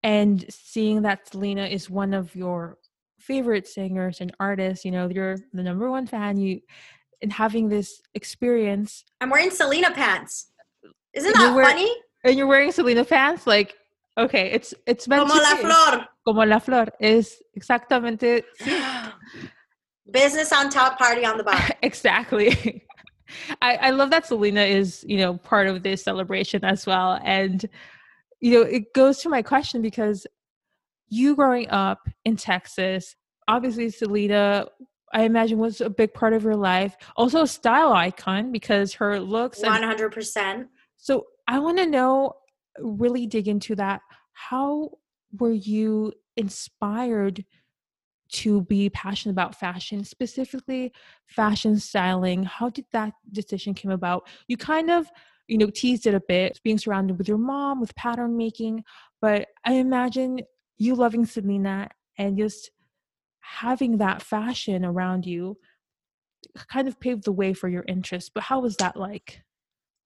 and 0.03 0.45
seeing 0.49 1.01
that 1.03 1.27
Selena 1.29 1.65
is 1.65 1.89
one 1.89 2.13
of 2.13 2.35
your 2.35 2.77
favorite 3.19 3.67
singers 3.67 4.21
and 4.21 4.33
artists, 4.39 4.83
you 4.83 4.91
know, 4.91 5.09
you're 5.09 5.37
the 5.53 5.63
number 5.63 5.89
one 5.89 6.07
fan, 6.07 6.37
you 6.37 6.59
and 7.21 7.31
having 7.31 7.69
this 7.69 8.01
experience. 8.15 9.05
I'm 9.21 9.29
wearing 9.29 9.51
Selena 9.51 9.91
pants. 9.91 10.47
Isn't 11.13 11.33
that 11.33 11.55
wear, 11.55 11.65
funny? 11.65 11.93
And 12.23 12.35
you're 12.35 12.47
wearing 12.47 12.71
Selena 12.71 13.05
pants, 13.05 13.45
like 13.45 13.75
okay, 14.17 14.51
it's 14.51 14.73
it's 14.87 15.07
meant 15.07 15.27
Como 15.27 15.35
to 15.35 15.41
la 15.41 15.55
flor. 15.55 16.07
Como 16.25 16.45
la 16.45 16.59
flor 16.59 16.87
es 16.99 17.41
exactamente 17.57 18.43
Business 20.11 20.51
on 20.51 20.69
top, 20.69 20.97
party 20.97 21.25
on 21.25 21.37
the 21.37 21.43
bottom. 21.43 21.77
exactly. 21.81 22.85
I, 23.61 23.75
I 23.77 23.89
love 23.91 24.09
that 24.09 24.25
Selena 24.25 24.61
is, 24.61 25.05
you 25.07 25.17
know, 25.17 25.37
part 25.37 25.67
of 25.67 25.83
this 25.83 26.03
celebration 26.03 26.65
as 26.65 26.85
well. 26.85 27.19
And, 27.23 27.65
you 28.41 28.51
know, 28.51 28.61
it 28.61 28.93
goes 28.93 29.19
to 29.19 29.29
my 29.29 29.41
question 29.41 29.81
because 29.81 30.27
you 31.07 31.35
growing 31.35 31.69
up 31.69 32.09
in 32.25 32.35
Texas, 32.35 33.15
obviously 33.47 33.89
Selena, 33.89 34.67
I 35.13 35.23
imagine 35.23 35.57
was 35.57 35.81
a 35.81 35.89
big 35.89 36.13
part 36.13 36.33
of 36.33 36.43
your 36.43 36.55
life. 36.55 36.95
Also 37.17 37.43
a 37.43 37.47
style 37.47 37.93
icon 37.93 38.51
because 38.51 38.93
her 38.93 39.19
looks. 39.19 39.61
One 39.61 39.83
hundred 39.83 40.11
percent. 40.11 40.67
So 40.97 41.25
I 41.47 41.59
want 41.59 41.77
to 41.79 41.85
know, 41.85 42.33
really 42.79 43.27
dig 43.27 43.47
into 43.47 43.75
that. 43.75 44.01
How 44.31 44.91
were 45.37 45.51
you 45.51 46.13
inspired 46.37 47.43
to 48.33 48.61
be 48.61 48.89
passionate 48.89 49.33
about 49.33 49.59
fashion, 49.59 50.05
specifically 50.05 50.93
fashion 51.25 51.77
styling? 51.77 52.43
How 52.43 52.69
did 52.69 52.85
that 52.93 53.13
decision 53.33 53.73
come 53.73 53.91
about? 53.91 54.29
You 54.47 54.55
kind 54.55 54.89
of, 54.89 55.11
you 55.51 55.57
know, 55.57 55.69
teased 55.69 56.07
it 56.07 56.13
a 56.13 56.21
bit, 56.29 56.61
being 56.63 56.77
surrounded 56.77 57.17
with 57.17 57.27
your 57.27 57.37
mom, 57.37 57.81
with 57.81 57.93
pattern 57.95 58.37
making, 58.37 58.85
but 59.21 59.49
I 59.65 59.73
imagine 59.73 60.39
you 60.77 60.95
loving 60.95 61.25
Selena 61.25 61.89
and 62.17 62.37
just 62.37 62.71
having 63.41 63.97
that 63.97 64.21
fashion 64.21 64.85
around 64.85 65.25
you 65.25 65.57
kind 66.69 66.87
of 66.87 67.01
paved 67.01 67.25
the 67.25 67.33
way 67.33 67.53
for 67.53 67.67
your 67.67 67.83
interest. 67.89 68.31
But 68.33 68.43
how 68.43 68.61
was 68.61 68.77
that 68.77 68.95
like? 68.95 69.41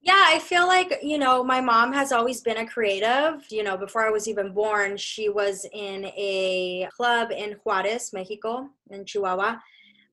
Yeah, 0.01 0.23
I 0.25 0.39
feel 0.39 0.65
like, 0.65 0.97
you 1.03 1.19
know, 1.19 1.43
my 1.43 1.61
mom 1.61 1.93
has 1.93 2.11
always 2.11 2.41
been 2.41 2.57
a 2.57 2.65
creative. 2.65 3.45
You 3.51 3.61
know, 3.61 3.77
before 3.77 4.03
I 4.07 4.09
was 4.09 4.27
even 4.27 4.51
born, 4.51 4.97
she 4.97 5.29
was 5.29 5.67
in 5.71 6.05
a 6.05 6.89
club 6.97 7.29
in 7.31 7.57
Juarez, 7.63 8.11
Mexico, 8.13 8.67
in 8.89 9.05
Chihuahua. 9.05 9.57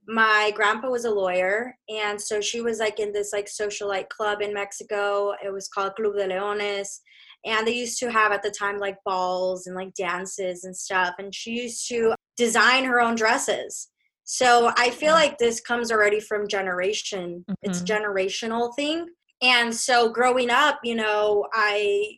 My 0.07 0.53
grandpa 0.55 0.89
was 0.89 1.05
a 1.05 1.11
lawyer, 1.11 1.77
and 1.89 2.21
so 2.21 2.41
she 2.41 2.61
was 2.61 2.79
like 2.81 2.99
in 2.99 3.13
this 3.13 3.33
like 3.33 3.47
socialite 3.47 4.09
club 4.09 4.43
in 4.43 4.53
Mexico. 4.53 5.33
It 5.45 5.53
was 5.53 5.69
called 5.69 5.95
Club 5.95 6.17
de 6.17 6.27
Leones. 6.27 7.01
And 7.45 7.67
they 7.67 7.75
used 7.75 7.99
to 7.99 8.11
have 8.11 8.31
at 8.31 8.43
the 8.45 8.55
time 8.57 8.79
like 8.79 8.97
balls 9.05 9.67
and 9.67 9.75
like 9.75 9.95
dances 9.95 10.63
and 10.63 10.77
stuff. 10.77 11.15
And 11.19 11.35
she 11.35 11.63
used 11.63 11.89
to 11.89 12.15
design 12.37 12.85
her 12.85 13.01
own 13.01 13.17
dresses. 13.17 13.89
So 14.23 14.71
I 14.77 14.91
feel 14.91 15.13
like 15.13 15.39
this 15.39 15.61
comes 15.61 15.91
already 15.91 16.21
from 16.21 16.47
generation. 16.47 17.45
Mm-hmm. 17.51 17.69
It's 17.71 17.83
generational 17.83 18.75
thing 18.77 19.09
and 19.43 19.75
so 19.75 20.09
growing 20.09 20.49
up 20.49 20.79
you 20.83 20.95
know 20.95 21.47
i 21.53 22.17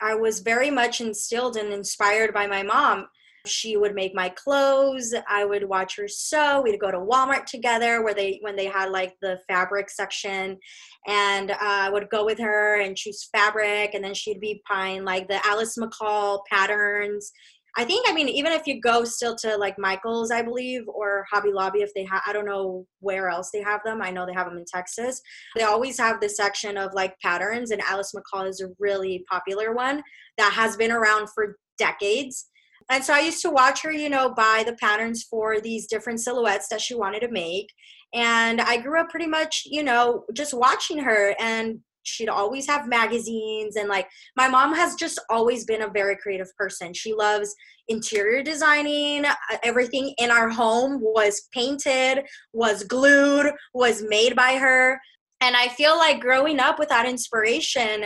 i 0.00 0.14
was 0.14 0.40
very 0.40 0.70
much 0.70 1.00
instilled 1.00 1.56
and 1.56 1.72
inspired 1.72 2.32
by 2.32 2.46
my 2.46 2.62
mom 2.62 3.06
she 3.46 3.76
would 3.76 3.94
make 3.94 4.14
my 4.14 4.28
clothes 4.30 5.14
i 5.28 5.44
would 5.44 5.68
watch 5.68 5.96
her 5.96 6.08
sew 6.08 6.62
we'd 6.62 6.80
go 6.80 6.90
to 6.90 6.98
walmart 6.98 7.44
together 7.44 8.02
where 8.02 8.14
they 8.14 8.38
when 8.42 8.56
they 8.56 8.66
had 8.66 8.90
like 8.90 9.14
the 9.20 9.38
fabric 9.48 9.90
section 9.90 10.58
and 11.06 11.50
uh, 11.50 11.56
i 11.60 11.90
would 11.90 12.08
go 12.10 12.24
with 12.24 12.38
her 12.38 12.80
and 12.80 12.96
choose 12.96 13.28
fabric 13.34 13.92
and 13.94 14.02
then 14.02 14.14
she'd 14.14 14.40
be 14.40 14.62
buying 14.68 15.04
like 15.04 15.28
the 15.28 15.46
alice 15.46 15.76
mccall 15.78 16.40
patterns 16.50 17.32
I 17.76 17.84
think, 17.84 18.08
I 18.08 18.12
mean, 18.12 18.28
even 18.28 18.52
if 18.52 18.68
you 18.68 18.80
go 18.80 19.04
still 19.04 19.34
to 19.36 19.56
like 19.56 19.78
Michael's, 19.78 20.30
I 20.30 20.42
believe, 20.42 20.82
or 20.86 21.26
Hobby 21.30 21.52
Lobby, 21.52 21.82
if 21.82 21.92
they 21.92 22.04
have, 22.04 22.22
I 22.24 22.32
don't 22.32 22.46
know 22.46 22.86
where 23.00 23.28
else 23.28 23.50
they 23.52 23.62
have 23.62 23.80
them. 23.84 24.00
I 24.00 24.10
know 24.10 24.26
they 24.26 24.32
have 24.32 24.46
them 24.46 24.58
in 24.58 24.64
Texas. 24.64 25.20
They 25.56 25.64
always 25.64 25.98
have 25.98 26.20
this 26.20 26.36
section 26.36 26.76
of 26.76 26.94
like 26.94 27.18
patterns, 27.20 27.72
and 27.72 27.82
Alice 27.82 28.14
McCall 28.14 28.48
is 28.48 28.60
a 28.60 28.68
really 28.78 29.24
popular 29.28 29.74
one 29.74 30.02
that 30.38 30.52
has 30.52 30.76
been 30.76 30.92
around 30.92 31.28
for 31.34 31.56
decades. 31.76 32.46
And 32.90 33.02
so 33.02 33.14
I 33.14 33.20
used 33.20 33.42
to 33.42 33.50
watch 33.50 33.82
her, 33.82 33.92
you 33.92 34.08
know, 34.08 34.30
buy 34.30 34.62
the 34.66 34.76
patterns 34.76 35.22
for 35.22 35.60
these 35.60 35.86
different 35.86 36.20
silhouettes 36.20 36.68
that 36.68 36.80
she 36.80 36.94
wanted 36.94 37.20
to 37.20 37.30
make. 37.30 37.72
And 38.12 38.60
I 38.60 38.76
grew 38.76 39.00
up 39.00 39.08
pretty 39.08 39.26
much, 39.26 39.62
you 39.66 39.82
know, 39.82 40.24
just 40.34 40.54
watching 40.54 40.98
her 40.98 41.34
and 41.40 41.80
she'd 42.04 42.28
always 42.28 42.66
have 42.66 42.86
magazines 42.86 43.76
and 43.76 43.88
like 43.88 44.06
my 44.36 44.46
mom 44.46 44.74
has 44.74 44.94
just 44.94 45.18
always 45.30 45.64
been 45.64 45.82
a 45.82 45.88
very 45.88 46.16
creative 46.16 46.54
person. 46.56 46.92
She 46.92 47.14
loves 47.14 47.54
interior 47.88 48.42
designing. 48.42 49.24
Uh, 49.24 49.34
everything 49.62 50.14
in 50.18 50.30
our 50.30 50.50
home 50.50 51.00
was 51.00 51.48
painted 51.52 52.24
was 52.52 52.84
glued 52.84 53.52
was 53.72 54.04
made 54.06 54.36
by 54.36 54.56
her. 54.56 55.00
And 55.40 55.56
i 55.56 55.68
feel 55.68 55.96
like 55.96 56.20
growing 56.20 56.60
up 56.60 56.78
with 56.78 56.88
that 56.90 57.06
inspiration 57.06 58.04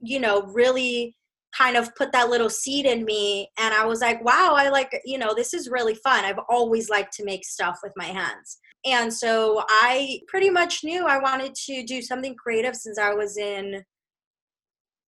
you 0.00 0.20
know 0.20 0.42
really 0.42 1.16
kind 1.56 1.76
of 1.76 1.94
put 1.94 2.12
that 2.12 2.28
little 2.28 2.50
seed 2.50 2.84
in 2.84 3.04
me 3.04 3.48
and 3.58 3.72
i 3.74 3.84
was 3.84 4.00
like 4.00 4.22
wow 4.24 4.54
i 4.56 4.68
like 4.68 5.00
you 5.04 5.18
know 5.18 5.34
this 5.34 5.54
is 5.54 5.70
really 5.70 5.94
fun 5.94 6.24
i've 6.24 6.38
always 6.48 6.90
liked 6.90 7.12
to 7.12 7.24
make 7.24 7.44
stuff 7.44 7.78
with 7.82 7.92
my 7.96 8.04
hands 8.04 8.58
and 8.86 9.12
so 9.12 9.64
I 9.68 10.20
pretty 10.28 10.50
much 10.50 10.84
knew 10.84 11.06
I 11.06 11.18
wanted 11.18 11.54
to 11.66 11.82
do 11.84 12.00
something 12.00 12.34
creative 12.36 12.76
since 12.76 12.98
I 12.98 13.12
was 13.12 13.36
in 13.36 13.82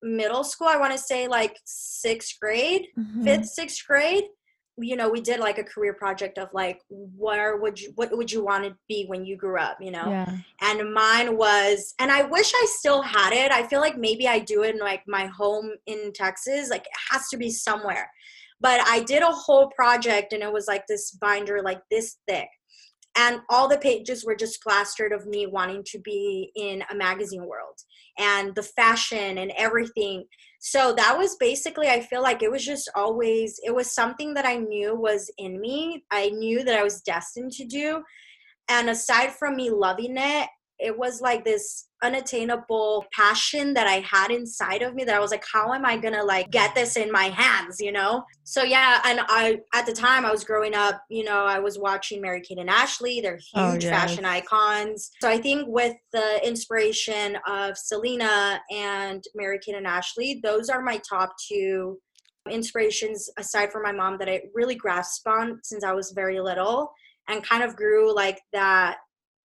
middle 0.03 0.45
school. 0.45 0.69
I 0.69 0.77
want 0.77 0.93
to 0.93 0.99
say 0.99 1.29
like 1.29 1.57
sixth 1.65 2.39
grade, 2.41 2.87
mm-hmm. 2.99 3.25
fifth, 3.25 3.47
sixth 3.47 3.87
grade. 3.87 4.25
You 4.81 4.97
know, 4.97 5.09
we 5.09 5.21
did 5.21 5.41
like 5.41 5.59
a 5.59 5.65
career 5.65 5.95
project 5.95 6.39
of 6.39 6.49
like, 6.53 6.81
where 6.89 7.57
would 7.59 7.81
you, 7.81 7.93
what 7.97 8.17
would 8.17 8.33
you 8.33 8.45
want 8.45 8.65
to 8.65 8.77
be 8.89 9.05
when 9.07 9.25
you 9.25 9.37
grew 9.37 9.59
up, 9.59 9.79
you 9.81 9.91
know? 9.91 10.09
Yeah. 10.09 10.37
And 10.63 10.93
mine 10.93 11.37
was, 11.37 11.95
and 11.99 12.11
I 12.11 12.23
wish 12.23 12.53
I 12.55 12.67
still 12.69 13.03
had 13.03 13.33
it. 13.33 13.53
I 13.53 13.67
feel 13.67 13.81
like 13.81 13.97
maybe 13.97 14.27
I 14.27 14.39
do 14.39 14.63
it 14.63 14.75
in 14.75 14.81
like 14.81 15.03
my 15.07 15.27
home 15.27 15.71
in 15.87 16.13
Texas. 16.15 16.71
Like 16.71 16.83
it 16.83 16.99
has 17.11 17.29
to 17.29 17.37
be 17.37 17.51
somewhere. 17.51 18.11
But 18.61 18.81
I 18.87 19.03
did 19.05 19.23
a 19.23 19.31
whole 19.31 19.71
project 19.71 20.33
and 20.33 20.43
it 20.43 20.53
was 20.53 20.67
like 20.67 20.87
this 20.87 21.13
binder, 21.13 21.63
like 21.63 21.81
this 21.91 22.19
thick 22.29 22.49
and 23.17 23.41
all 23.49 23.69
the 23.69 23.79
pages 23.79 24.25
were 24.25 24.37
just 24.37 24.63
plastered 24.63 25.13
of 25.13 25.27
me 25.27 25.47
wanting 25.47 25.83
to 25.87 25.99
be 25.99 26.53
in 26.55 26.83
a 26.91 26.95
magazine 26.95 27.45
world 27.45 27.77
and 28.19 28.55
the 28.55 28.63
fashion 28.63 29.39
and 29.39 29.53
everything 29.57 30.25
so 30.63 30.93
that 30.93 31.17
was 31.17 31.37
basically 31.37 31.89
i 31.89 32.01
feel 32.01 32.23
like 32.23 32.43
it 32.43 32.51
was 32.51 32.65
just 32.65 32.89
always 32.95 33.59
it 33.65 33.75
was 33.75 33.93
something 33.93 34.35
that 34.35 34.47
i 34.47 34.57
knew 34.57 34.95
was 34.95 35.31
in 35.39 35.61
me. 35.61 36.05
I 36.11 36.29
knew 36.29 36.63
that 36.65 36.79
i 36.79 36.83
was 36.83 37.01
destined 37.01 37.53
to 37.53 37.65
do. 37.65 38.03
And 38.69 38.89
aside 38.89 39.33
from 39.33 39.57
me 39.57 39.71
loving 39.71 40.17
it 40.17 40.49
it 40.81 40.97
was 40.97 41.21
like 41.21 41.45
this 41.45 41.89
unattainable 42.03 43.05
passion 43.15 43.75
that 43.75 43.87
I 43.87 44.01
had 44.01 44.31
inside 44.31 44.83
of 44.83 44.95
me 44.95 45.05
that 45.05 45.15
I 45.15 45.21
was 45.21 45.31
like, 45.31 45.45
how 45.53 45.73
am 45.75 45.85
I 45.85 45.99
gonna 45.99 46.25
like 46.25 46.51
get 46.51 46.75
this 46.75 46.97
in 46.97 47.13
my 47.13 47.25
hands, 47.25 47.81
you 47.81 47.93
know? 47.93 48.25
So 48.45 48.63
yeah, 48.63 49.01
and 49.05 49.21
I 49.29 49.59
at 49.75 49.87
the 49.87 49.93
time 49.93 50.25
I 50.25 50.33
was 50.33 50.45
growing 50.45 50.75
up, 50.75 51.03
you 51.11 51.25
know, 51.25 51.45
I 51.45 51.59
was 51.59 51.79
watching 51.79 52.21
Mary 52.21 52.41
Kate 52.41 52.59
and 52.59 52.71
Ashley, 52.71 53.21
they're 53.21 53.39
oh, 53.55 53.73
huge 53.73 53.85
oh, 53.85 53.89
yes. 53.89 54.01
fashion 54.01 54.25
icons. 54.25 55.11
So 55.21 55.29
I 55.29 55.39
think 55.39 55.69
with 55.69 55.95
the 56.13 56.47
inspiration 56.47 57.37
of 57.47 57.77
Selena 57.77 58.61
and 58.71 59.23
Mary 59.35 59.59
Kate 59.65 59.77
and 59.77 59.87
Ashley, 59.87 60.41
those 60.43 60.71
are 60.71 60.83
my 60.83 61.01
top 61.09 61.35
two 61.47 61.99
inspirations 62.51 63.29
aside 63.39 63.71
from 63.71 63.83
my 63.83 63.93
mom 63.93 64.17
that 64.19 64.29
I 64.29 64.43
really 64.55 64.75
grasped 64.75 65.27
on 65.27 65.61
since 65.63 65.85
I 65.85 65.93
was 65.93 66.13
very 66.13 66.41
little 66.41 66.91
and 67.29 67.47
kind 67.47 67.63
of 67.63 67.77
grew 67.77 68.15
like 68.15 68.41
that 68.53 68.97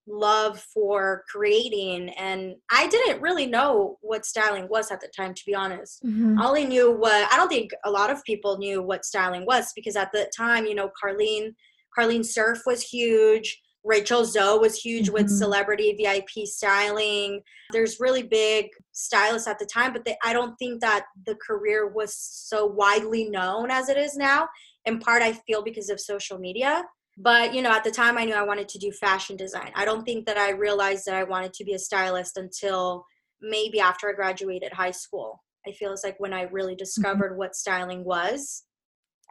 love 0.07 0.59
for 0.73 1.23
creating 1.29 2.09
and 2.09 2.55
i 2.71 2.87
didn't 2.87 3.21
really 3.21 3.47
know 3.47 3.97
what 4.01 4.25
styling 4.25 4.67
was 4.69 4.91
at 4.91 5.01
the 5.01 5.09
time 5.15 5.33
to 5.33 5.41
be 5.45 5.55
honest 5.55 6.03
mm-hmm. 6.03 6.39
i 6.39 6.45
only 6.45 6.65
knew 6.65 6.91
what 6.91 7.31
i 7.31 7.35
don't 7.35 7.49
think 7.49 7.71
a 7.85 7.91
lot 7.91 8.11
of 8.11 8.23
people 8.23 8.57
knew 8.57 8.81
what 8.81 9.03
styling 9.03 9.45
was 9.45 9.71
because 9.75 9.95
at 9.95 10.11
the 10.11 10.29
time 10.35 10.65
you 10.65 10.75
know 10.75 10.89
Carlyne 11.01 11.55
Carlyne 11.97 12.23
Cerf 12.23 12.59
was 12.65 12.83
huge 12.83 13.59
rachel 13.83 14.25
zoe 14.25 14.59
was 14.59 14.75
huge 14.77 15.05
mm-hmm. 15.05 15.13
with 15.13 15.29
celebrity 15.29 15.95
vip 15.97 16.29
styling 16.45 17.41
there's 17.71 17.99
really 17.99 18.23
big 18.23 18.67
stylists 18.91 19.47
at 19.47 19.57
the 19.59 19.65
time 19.65 19.93
but 19.93 20.03
they, 20.05 20.15
i 20.23 20.33
don't 20.33 20.55
think 20.57 20.81
that 20.81 21.05
the 21.25 21.35
career 21.35 21.87
was 21.87 22.15
so 22.15 22.65
widely 22.65 23.29
known 23.29 23.71
as 23.71 23.89
it 23.89 23.97
is 23.97 24.15
now 24.15 24.47
in 24.85 24.99
part 24.99 25.21
i 25.21 25.31
feel 25.31 25.63
because 25.63 25.89
of 25.89 25.99
social 25.99 26.37
media 26.37 26.83
but 27.17 27.53
you 27.53 27.61
know 27.61 27.71
at 27.71 27.83
the 27.83 27.91
time 27.91 28.17
i 28.17 28.25
knew 28.25 28.33
i 28.33 28.43
wanted 28.43 28.67
to 28.67 28.77
do 28.77 28.91
fashion 28.91 29.35
design 29.35 29.71
i 29.75 29.85
don't 29.85 30.03
think 30.03 30.25
that 30.25 30.37
i 30.37 30.51
realized 30.51 31.05
that 31.05 31.15
i 31.15 31.23
wanted 31.23 31.53
to 31.53 31.63
be 31.63 31.73
a 31.73 31.79
stylist 31.79 32.37
until 32.37 33.05
maybe 33.41 33.79
after 33.79 34.09
i 34.09 34.13
graduated 34.13 34.71
high 34.73 34.91
school 34.91 35.43
i 35.67 35.71
feel 35.71 35.91
it's 35.91 36.03
like 36.03 36.19
when 36.19 36.33
i 36.33 36.43
really 36.43 36.73
mm-hmm. 36.73 36.79
discovered 36.79 37.31
mm-hmm. 37.31 37.39
what 37.39 37.55
styling 37.55 38.03
was 38.03 38.63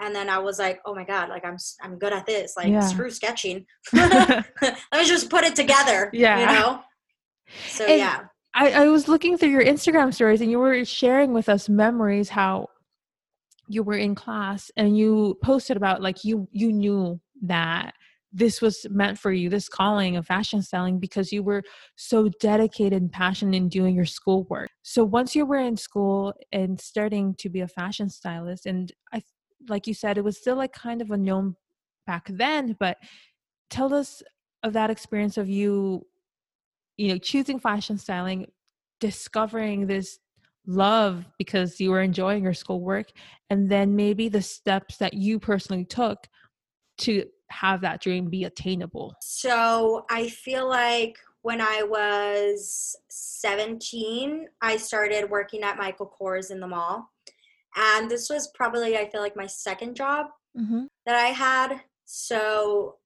and 0.00 0.14
then 0.14 0.28
I 0.28 0.38
was 0.38 0.58
like, 0.58 0.80
oh 0.84 0.94
my 0.94 1.04
god, 1.04 1.28
like 1.28 1.44
I'm 1.44 1.56
I'm 1.82 1.98
good 1.98 2.12
at 2.12 2.26
this. 2.26 2.56
Like 2.56 2.68
Yeah. 2.68 2.80
screw 2.80 3.10
sketching. 3.10 3.64
Let 3.92 4.44
me 4.92 5.04
just 5.04 5.30
put 5.30 5.44
it 5.44 5.54
together. 5.54 6.10
Yeah. 6.12 6.40
You 6.40 6.46
know. 6.46 6.80
So 7.68 7.84
And- 7.84 7.98
yeah. 7.98 8.20
I, 8.56 8.70
I 8.70 8.86
was 8.86 9.08
looking 9.08 9.36
through 9.36 9.48
your 9.48 9.64
Instagram 9.64 10.14
stories 10.14 10.40
and 10.40 10.48
you 10.48 10.60
were 10.60 10.84
sharing 10.84 11.32
with 11.32 11.48
us 11.48 11.68
memories 11.68 12.28
how 12.28 12.68
you 13.66 13.82
were 13.82 13.96
in 13.96 14.14
class 14.14 14.70
and 14.76 14.96
you 14.96 15.36
posted 15.42 15.76
about 15.76 16.00
like 16.00 16.24
you 16.24 16.46
you 16.52 16.72
knew 16.72 17.20
that 17.48 17.94
this 18.32 18.60
was 18.60 18.84
meant 18.90 19.16
for 19.16 19.32
you, 19.32 19.48
this 19.48 19.68
calling 19.68 20.16
of 20.16 20.26
fashion 20.26 20.60
styling 20.60 20.98
because 20.98 21.30
you 21.30 21.42
were 21.42 21.62
so 21.96 22.28
dedicated 22.40 23.00
and 23.00 23.12
passionate 23.12 23.56
in 23.56 23.68
doing 23.68 23.94
your 23.94 24.04
schoolwork. 24.04 24.70
So 24.82 25.04
once 25.04 25.36
you 25.36 25.46
were 25.46 25.58
in 25.58 25.76
school 25.76 26.34
and 26.50 26.80
starting 26.80 27.36
to 27.38 27.48
be 27.48 27.60
a 27.60 27.68
fashion 27.68 28.08
stylist 28.10 28.66
and 28.66 28.92
I 29.12 29.22
like 29.68 29.86
you 29.86 29.94
said 29.94 30.18
it 30.18 30.24
was 30.24 30.36
still 30.36 30.56
like 30.56 30.72
kind 30.72 31.00
of 31.00 31.10
unknown 31.10 31.56
back 32.06 32.26
then, 32.28 32.76
but 32.78 32.98
tell 33.70 33.94
us 33.94 34.22
of 34.62 34.72
that 34.72 34.90
experience 34.90 35.36
of 35.36 35.48
you 35.48 36.04
you 36.96 37.08
know 37.08 37.18
choosing 37.18 37.58
fashion 37.58 37.98
styling 37.98 38.46
discovering 39.00 39.86
this 39.86 40.18
love 40.66 41.26
because 41.38 41.78
you 41.78 41.90
were 41.90 42.00
enjoying 42.00 42.42
your 42.42 42.54
schoolwork 42.54 43.10
and 43.50 43.70
then 43.70 43.94
maybe 43.94 44.28
the 44.28 44.40
steps 44.40 44.96
that 44.96 45.12
you 45.14 45.38
personally 45.38 45.84
took 45.84 46.26
to 46.96 47.24
have 47.50 47.80
that 47.80 48.00
dream 48.00 48.28
be 48.28 48.44
attainable 48.44 49.14
So 49.20 50.04
I 50.10 50.28
feel 50.28 50.68
like 50.68 51.16
when 51.42 51.60
I 51.60 51.82
was 51.86 52.96
17, 53.10 54.46
I 54.62 54.78
started 54.78 55.28
working 55.28 55.62
at 55.62 55.76
Michael 55.76 56.10
Kors 56.18 56.50
in 56.50 56.58
the 56.58 56.66
mall. 56.66 57.10
And 57.76 58.10
this 58.10 58.30
was 58.30 58.50
probably, 58.54 58.96
I 58.96 59.10
feel 59.10 59.20
like, 59.20 59.36
my 59.36 59.46
second 59.46 59.94
job 59.94 60.28
mm-hmm. 60.56 60.84
that 61.04 61.16
I 61.16 61.28
had. 61.28 61.82
So 62.06 62.96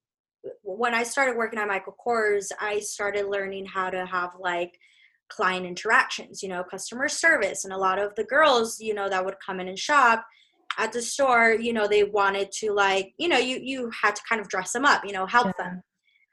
when 0.61 0.93
I 0.93 1.03
started 1.03 1.35
working 1.35 1.59
at 1.59 1.67
Michael 1.67 1.97
Kors, 2.05 2.49
I 2.61 2.79
started 2.79 3.25
learning 3.25 3.65
how 3.65 3.89
to 3.89 4.05
have 4.05 4.31
like 4.39 4.79
client 5.27 5.65
interactions, 5.65 6.41
you 6.41 6.47
know, 6.47 6.63
customer 6.63 7.09
service. 7.09 7.65
And 7.65 7.73
a 7.73 7.77
lot 7.77 7.99
of 7.99 8.15
the 8.15 8.23
girls, 8.23 8.79
you 8.79 8.93
know, 8.93 9.09
that 9.09 9.25
would 9.25 9.35
come 9.45 9.59
in 9.59 9.67
and 9.67 9.77
shop 9.77 10.25
at 10.77 10.91
the 10.93 11.01
store, 11.01 11.51
you 11.53 11.73
know, 11.73 11.87
they 11.87 12.03
wanted 12.03 12.51
to 12.53 12.71
like, 12.71 13.13
you 13.17 13.27
know, 13.27 13.37
you 13.37 13.59
you 13.61 13.91
had 14.01 14.15
to 14.15 14.21
kind 14.27 14.39
of 14.41 14.47
dress 14.47 14.71
them 14.71 14.85
up, 14.85 15.03
you 15.05 15.11
know, 15.11 15.25
help 15.25 15.47
Yeah. 15.47 15.65
them. 15.65 15.81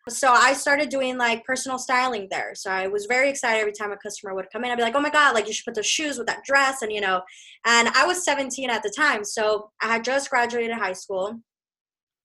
So 0.09 0.31
I 0.31 0.53
started 0.53 0.89
doing 0.89 1.19
like 1.19 1.45
personal 1.45 1.79
styling 1.81 2.29
there. 2.31 2.55
So 2.55 2.71
I 2.71 2.87
was 2.87 3.07
very 3.07 3.29
excited 3.29 3.59
every 3.61 3.73
time 3.73 3.91
a 3.91 3.97
customer 3.97 4.35
would 4.37 4.47
come 4.53 4.65
in. 4.65 4.71
I'd 4.71 4.77
be 4.77 4.83
like, 4.83 4.95
"Oh 4.95 5.01
my 5.01 5.11
god, 5.11 5.35
like 5.35 5.49
you 5.49 5.53
should 5.53 5.65
put 5.65 5.75
those 5.75 5.87
shoes 5.87 6.17
with 6.17 6.29
that 6.29 6.45
dress," 6.45 6.83
and 6.83 6.93
you 6.93 7.01
know. 7.01 7.23
And 7.65 7.89
I 7.89 8.07
was 8.07 8.25
17 8.25 8.71
at 8.71 8.85
the 8.85 8.91
time, 8.97 9.25
so 9.25 9.73
I 9.83 9.89
had 9.89 10.05
just 10.05 10.31
graduated 10.31 10.77
high 10.77 10.93
school, 10.93 11.41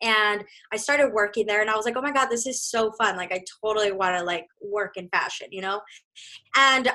and 0.04 0.44
I 0.72 0.78
started 0.78 1.12
working 1.12 1.48
there. 1.48 1.62
And 1.62 1.72
I 1.72 1.76
was 1.76 1.86
like, 1.86 1.98
"Oh 1.98 2.02
my 2.04 2.12
god, 2.12 2.28
this 2.30 2.46
is 2.46 2.64
so 2.64 2.92
fun! 3.00 3.18
Like 3.18 3.32
I 3.32 3.44
totally 3.64 3.92
want 3.92 4.16
to 4.16 4.24
like 4.24 4.46
work 4.62 4.96
in 4.98 5.10
fashion," 5.10 5.48
you 5.52 5.62
know. 5.62 5.82
And 6.56 6.92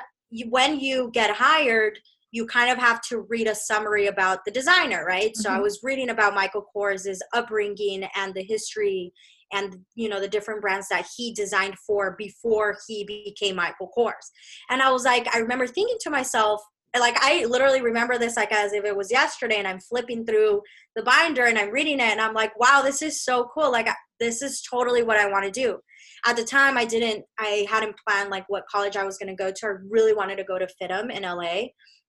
when 0.49 0.79
you 0.79 1.09
get 1.13 1.31
hired, 1.35 1.99
you 2.37 2.45
kind 2.45 2.69
of 2.71 2.77
have 2.77 3.01
to 3.01 3.25
read 3.33 3.47
a 3.47 3.55
summary 3.55 4.05
about 4.05 4.45
the 4.45 4.51
designer, 4.51 5.03
right? 5.05 5.35
So 5.35 5.49
I 5.49 5.57
Mhm. 5.57 5.63
was 5.63 5.79
reading 5.81 6.09
about 6.11 6.35
Michael 6.41 6.65
Kors's 6.71 7.21
upbringing 7.33 8.03
and 8.15 8.33
the 8.33 8.43
history 8.43 9.11
and 9.53 9.67
you 9.95 10.09
know 10.09 10.19
the 10.19 10.27
different 10.35 10.61
brands 10.61 10.89
that 10.89 11.07
he 11.15 11.33
designed 11.33 11.77
for 11.87 12.15
before 12.17 12.77
he 12.85 12.97
became 13.05 13.55
Michael 13.55 13.89
Kors. 13.97 14.27
And 14.69 14.81
I 14.81 14.91
was 14.91 15.05
like, 15.05 15.25
I 15.33 15.39
remember 15.39 15.67
thinking 15.67 15.97
to 16.01 16.09
myself, 16.09 16.61
like 16.99 17.17
I 17.21 17.45
literally 17.45 17.81
remember 17.81 18.17
this 18.17 18.35
like 18.35 18.51
as 18.51 18.73
if 18.73 18.83
it 18.85 18.95
was 19.01 19.09
yesterday, 19.19 19.57
and 19.57 19.67
I'm 19.67 19.79
flipping 19.79 20.25
through 20.25 20.61
the 20.95 21.03
binder 21.03 21.45
and 21.45 21.57
I'm 21.57 21.71
reading 21.71 21.99
it, 21.99 22.11
and 22.13 22.21
I'm 22.21 22.33
like, 22.41 22.53
wow, 22.59 22.81
this 22.83 23.01
is 23.01 23.23
so 23.23 23.49
cool. 23.53 23.71
Like 23.71 23.89
this 24.19 24.41
is 24.41 24.61
totally 24.61 25.03
what 25.03 25.17
I 25.17 25.27
want 25.33 25.45
to 25.45 25.51
do. 25.51 25.79
At 26.25 26.35
the 26.35 26.43
time, 26.43 26.77
I 26.77 26.85
didn't, 26.85 27.25
I 27.39 27.67
hadn't 27.69 27.95
planned 28.05 28.31
like 28.31 28.45
what 28.47 28.67
college 28.73 28.97
I 28.97 29.05
was 29.05 29.17
going 29.17 29.29
to 29.29 29.43
go 29.43 29.51
to. 29.51 29.65
I 29.67 29.73
really 29.87 30.13
wanted 30.13 30.37
to 30.37 30.43
go 30.43 30.57
to 30.57 30.67
FIDM 30.81 31.11
in 31.15 31.23
LA. 31.23 31.67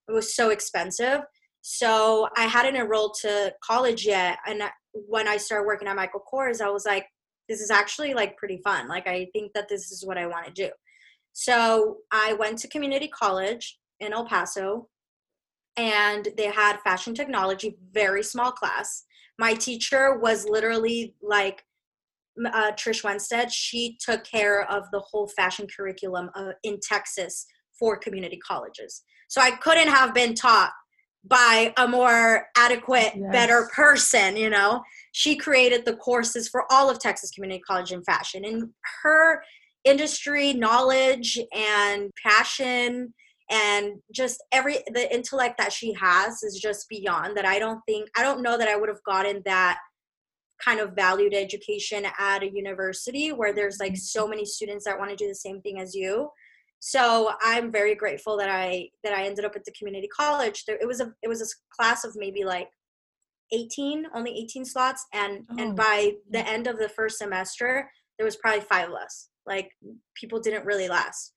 It 0.08 0.12
was 0.12 0.34
so 0.34 0.50
expensive. 0.50 1.20
So 1.60 2.28
I 2.36 2.44
hadn't 2.44 2.76
enrolled 2.76 3.16
to 3.22 3.52
college 3.62 4.06
yet. 4.06 4.38
And 4.46 4.62
when 4.92 5.28
I 5.28 5.36
started 5.36 5.66
working 5.66 5.88
at 5.88 5.96
Michael 5.96 6.22
Kors, 6.32 6.60
I 6.60 6.70
was 6.70 6.86
like, 6.86 7.06
this 7.48 7.60
is 7.60 7.70
actually 7.70 8.14
like 8.14 8.36
pretty 8.36 8.60
fun. 8.62 8.88
Like 8.88 9.06
I 9.06 9.28
think 9.32 9.52
that 9.54 9.68
this 9.68 9.90
is 9.90 10.04
what 10.06 10.18
I 10.18 10.26
want 10.26 10.46
to 10.46 10.52
do. 10.52 10.70
So 11.32 11.98
I 12.10 12.34
went 12.34 12.58
to 12.58 12.68
community 12.68 13.08
college 13.08 13.78
in 14.00 14.12
El 14.12 14.26
Paso 14.26 14.88
and 15.76 16.28
they 16.36 16.46
had 16.46 16.80
fashion 16.80 17.14
technology, 17.14 17.76
very 17.92 18.22
small 18.22 18.50
class. 18.50 19.04
My 19.38 19.54
teacher 19.54 20.18
was 20.18 20.44
literally 20.48 21.14
like 21.22 21.62
uh, 22.44 22.72
Trish 22.72 23.04
Wenstead. 23.04 23.50
She 23.50 23.96
took 24.00 24.24
care 24.24 24.68
of 24.70 24.84
the 24.90 25.00
whole 25.00 25.28
fashion 25.28 25.66
curriculum 25.74 26.30
uh, 26.34 26.52
in 26.64 26.78
Texas 26.82 27.46
for 27.78 27.96
community 27.96 28.38
colleges. 28.38 29.02
So 29.28 29.40
I 29.40 29.52
couldn't 29.52 29.88
have 29.88 30.14
been 30.14 30.34
taught 30.34 30.72
by 31.24 31.72
a 31.76 31.86
more 31.86 32.46
adequate, 32.56 33.12
Yes. 33.14 33.32
better 33.32 33.68
person, 33.74 34.36
you 34.36 34.50
know. 34.50 34.82
She 35.12 35.36
created 35.36 35.84
the 35.84 35.96
courses 35.96 36.48
for 36.48 36.64
all 36.70 36.90
of 36.90 36.98
Texas 36.98 37.30
Community 37.30 37.60
College 37.60 37.92
in 37.92 38.02
fashion 38.04 38.44
and 38.44 38.70
her 39.02 39.42
industry 39.84 40.52
knowledge 40.52 41.38
and 41.54 42.10
passion 42.22 43.14
and 43.50 43.94
just 44.12 44.42
every 44.52 44.78
the 44.92 45.12
intellect 45.14 45.56
that 45.58 45.72
she 45.72 45.92
has 45.94 46.42
is 46.42 46.58
just 46.60 46.88
beyond 46.88 47.36
that 47.36 47.46
I 47.46 47.58
don't 47.58 47.80
think 47.86 48.10
I 48.16 48.22
don't 48.22 48.42
know 48.42 48.58
that 48.58 48.68
I 48.68 48.76
would 48.76 48.88
have 48.88 49.02
gotten 49.04 49.40
that 49.46 49.78
kind 50.62 50.80
of 50.80 50.94
valued 50.94 51.32
education 51.32 52.04
at 52.18 52.42
a 52.42 52.50
university 52.50 53.32
where 53.32 53.54
there's 53.54 53.78
like 53.78 53.92
mm-hmm. 53.92 54.18
so 54.18 54.26
many 54.26 54.44
students 54.44 54.84
that 54.84 54.98
want 54.98 55.10
to 55.10 55.16
do 55.16 55.28
the 55.28 55.34
same 55.34 55.60
thing 55.62 55.80
as 55.80 55.94
you 55.94 56.28
so 56.80 57.32
i'm 57.42 57.70
very 57.70 57.94
grateful 57.94 58.36
that 58.36 58.48
i 58.48 58.88
that 59.02 59.12
i 59.12 59.24
ended 59.24 59.44
up 59.44 59.56
at 59.56 59.64
the 59.64 59.72
community 59.72 60.08
college. 60.08 60.64
There 60.64 60.78
it 60.80 60.86
was 60.86 61.00
a 61.00 61.12
it 61.22 61.28
was 61.28 61.42
a 61.42 61.46
class 61.74 62.04
of 62.04 62.14
maybe 62.16 62.44
like 62.44 62.68
18 63.52 64.06
only 64.14 64.36
18 64.38 64.64
slots. 64.64 65.06
And 65.12 65.40
Oh, 65.50 65.56
and 65.58 65.76
by 65.76 66.12
the 66.30 66.46
end 66.46 66.66
of 66.66 66.78
the 66.78 66.88
first 66.88 67.18
semester 67.18 67.90
there 68.18 68.24
was 68.24 68.36
probably 68.36 68.60
five 68.60 68.88
of 68.88 68.94
us. 68.94 69.28
Like 69.46 69.70
people 70.14 70.40
didn't 70.40 70.66
really 70.66 70.88
last. 70.88 71.32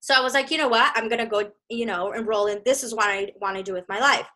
So 0.00 0.14
i 0.14 0.20
was 0.20 0.34
like 0.34 0.50
you 0.50 0.58
know 0.58 0.68
what? 0.68 0.92
I'm 0.96 1.08
gonna 1.08 1.26
go 1.26 1.50
you 1.68 1.86
know 1.86 2.12
enroll 2.12 2.46
in 2.46 2.62
this 2.64 2.82
is 2.82 2.94
what 2.94 3.06
i 3.08 3.30
want 3.40 3.56
to 3.56 3.62
do 3.62 3.72
with 3.72 3.88
my 3.88 4.00
life. 4.00 4.28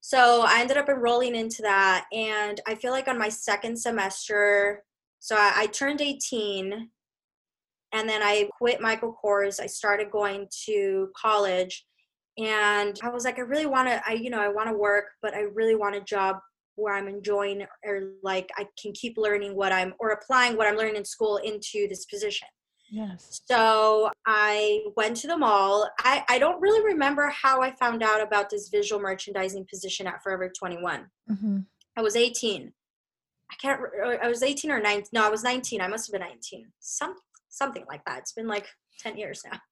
So 0.00 0.42
i 0.46 0.60
ended 0.60 0.76
up 0.76 0.88
enrolling 0.88 1.36
into 1.36 1.62
that 1.62 2.06
and 2.12 2.60
i 2.66 2.74
feel 2.74 2.92
like 2.92 3.08
on 3.08 3.18
my 3.18 3.28
second 3.28 3.76
semester 3.78 4.82
so 5.20 5.36
i, 5.36 5.52
I 5.56 5.66
turned 5.66 6.00
18 6.00 6.90
and 7.92 8.08
then 8.08 8.22
I 8.22 8.48
quit 8.58 8.80
Michael 8.80 9.16
Kors. 9.22 9.60
I 9.60 9.66
started 9.66 10.10
going 10.10 10.48
to 10.66 11.08
college, 11.16 11.84
and 12.38 12.98
I 13.02 13.10
was 13.10 13.24
like, 13.24 13.38
I 13.38 13.42
really 13.42 13.66
want 13.66 13.88
to, 13.88 14.02
I 14.06 14.12
you 14.14 14.30
know, 14.30 14.40
I 14.40 14.48
want 14.48 14.68
to 14.68 14.76
work, 14.76 15.06
but 15.20 15.34
I 15.34 15.40
really 15.40 15.74
want 15.74 15.96
a 15.96 16.00
job 16.00 16.36
where 16.76 16.94
I'm 16.94 17.08
enjoying 17.08 17.66
or 17.84 18.12
like 18.22 18.50
I 18.56 18.66
can 18.80 18.92
keep 18.92 19.18
learning 19.18 19.54
what 19.54 19.72
I'm 19.72 19.94
or 19.98 20.10
applying 20.10 20.56
what 20.56 20.66
I'm 20.66 20.76
learning 20.76 20.96
in 20.96 21.04
school 21.04 21.36
into 21.36 21.86
this 21.88 22.06
position. 22.06 22.48
yes 22.90 23.42
So 23.46 24.10
I 24.26 24.82
went 24.96 25.16
to 25.18 25.26
the 25.26 25.36
mall. 25.36 25.88
I, 26.00 26.24
I 26.28 26.38
don't 26.38 26.60
really 26.60 26.82
remember 26.82 27.28
how 27.28 27.60
I 27.60 27.72
found 27.72 28.02
out 28.02 28.22
about 28.22 28.48
this 28.48 28.68
visual 28.68 29.00
merchandising 29.00 29.66
position 29.70 30.06
at 30.06 30.22
Forever 30.22 30.50
21. 30.58 31.06
mm-hmm. 31.30 31.58
I 31.96 32.00
was 32.00 32.16
18. 32.16 32.72
I 33.50 33.54
can't. 33.56 33.80
I 34.22 34.28
was 34.28 34.42
18 34.42 34.70
or 34.70 34.80
19. 34.80 35.04
No, 35.12 35.26
I 35.26 35.28
was 35.28 35.44
19. 35.44 35.82
I 35.82 35.88
must 35.88 36.06
have 36.06 36.18
been 36.18 36.26
19. 36.26 36.72
Some 36.80 37.14
something 37.52 37.84
like 37.88 38.04
that. 38.06 38.18
It's 38.20 38.32
been 38.32 38.48
like 38.48 38.66
10 39.00 39.16
years 39.16 39.42
now. 39.50 39.58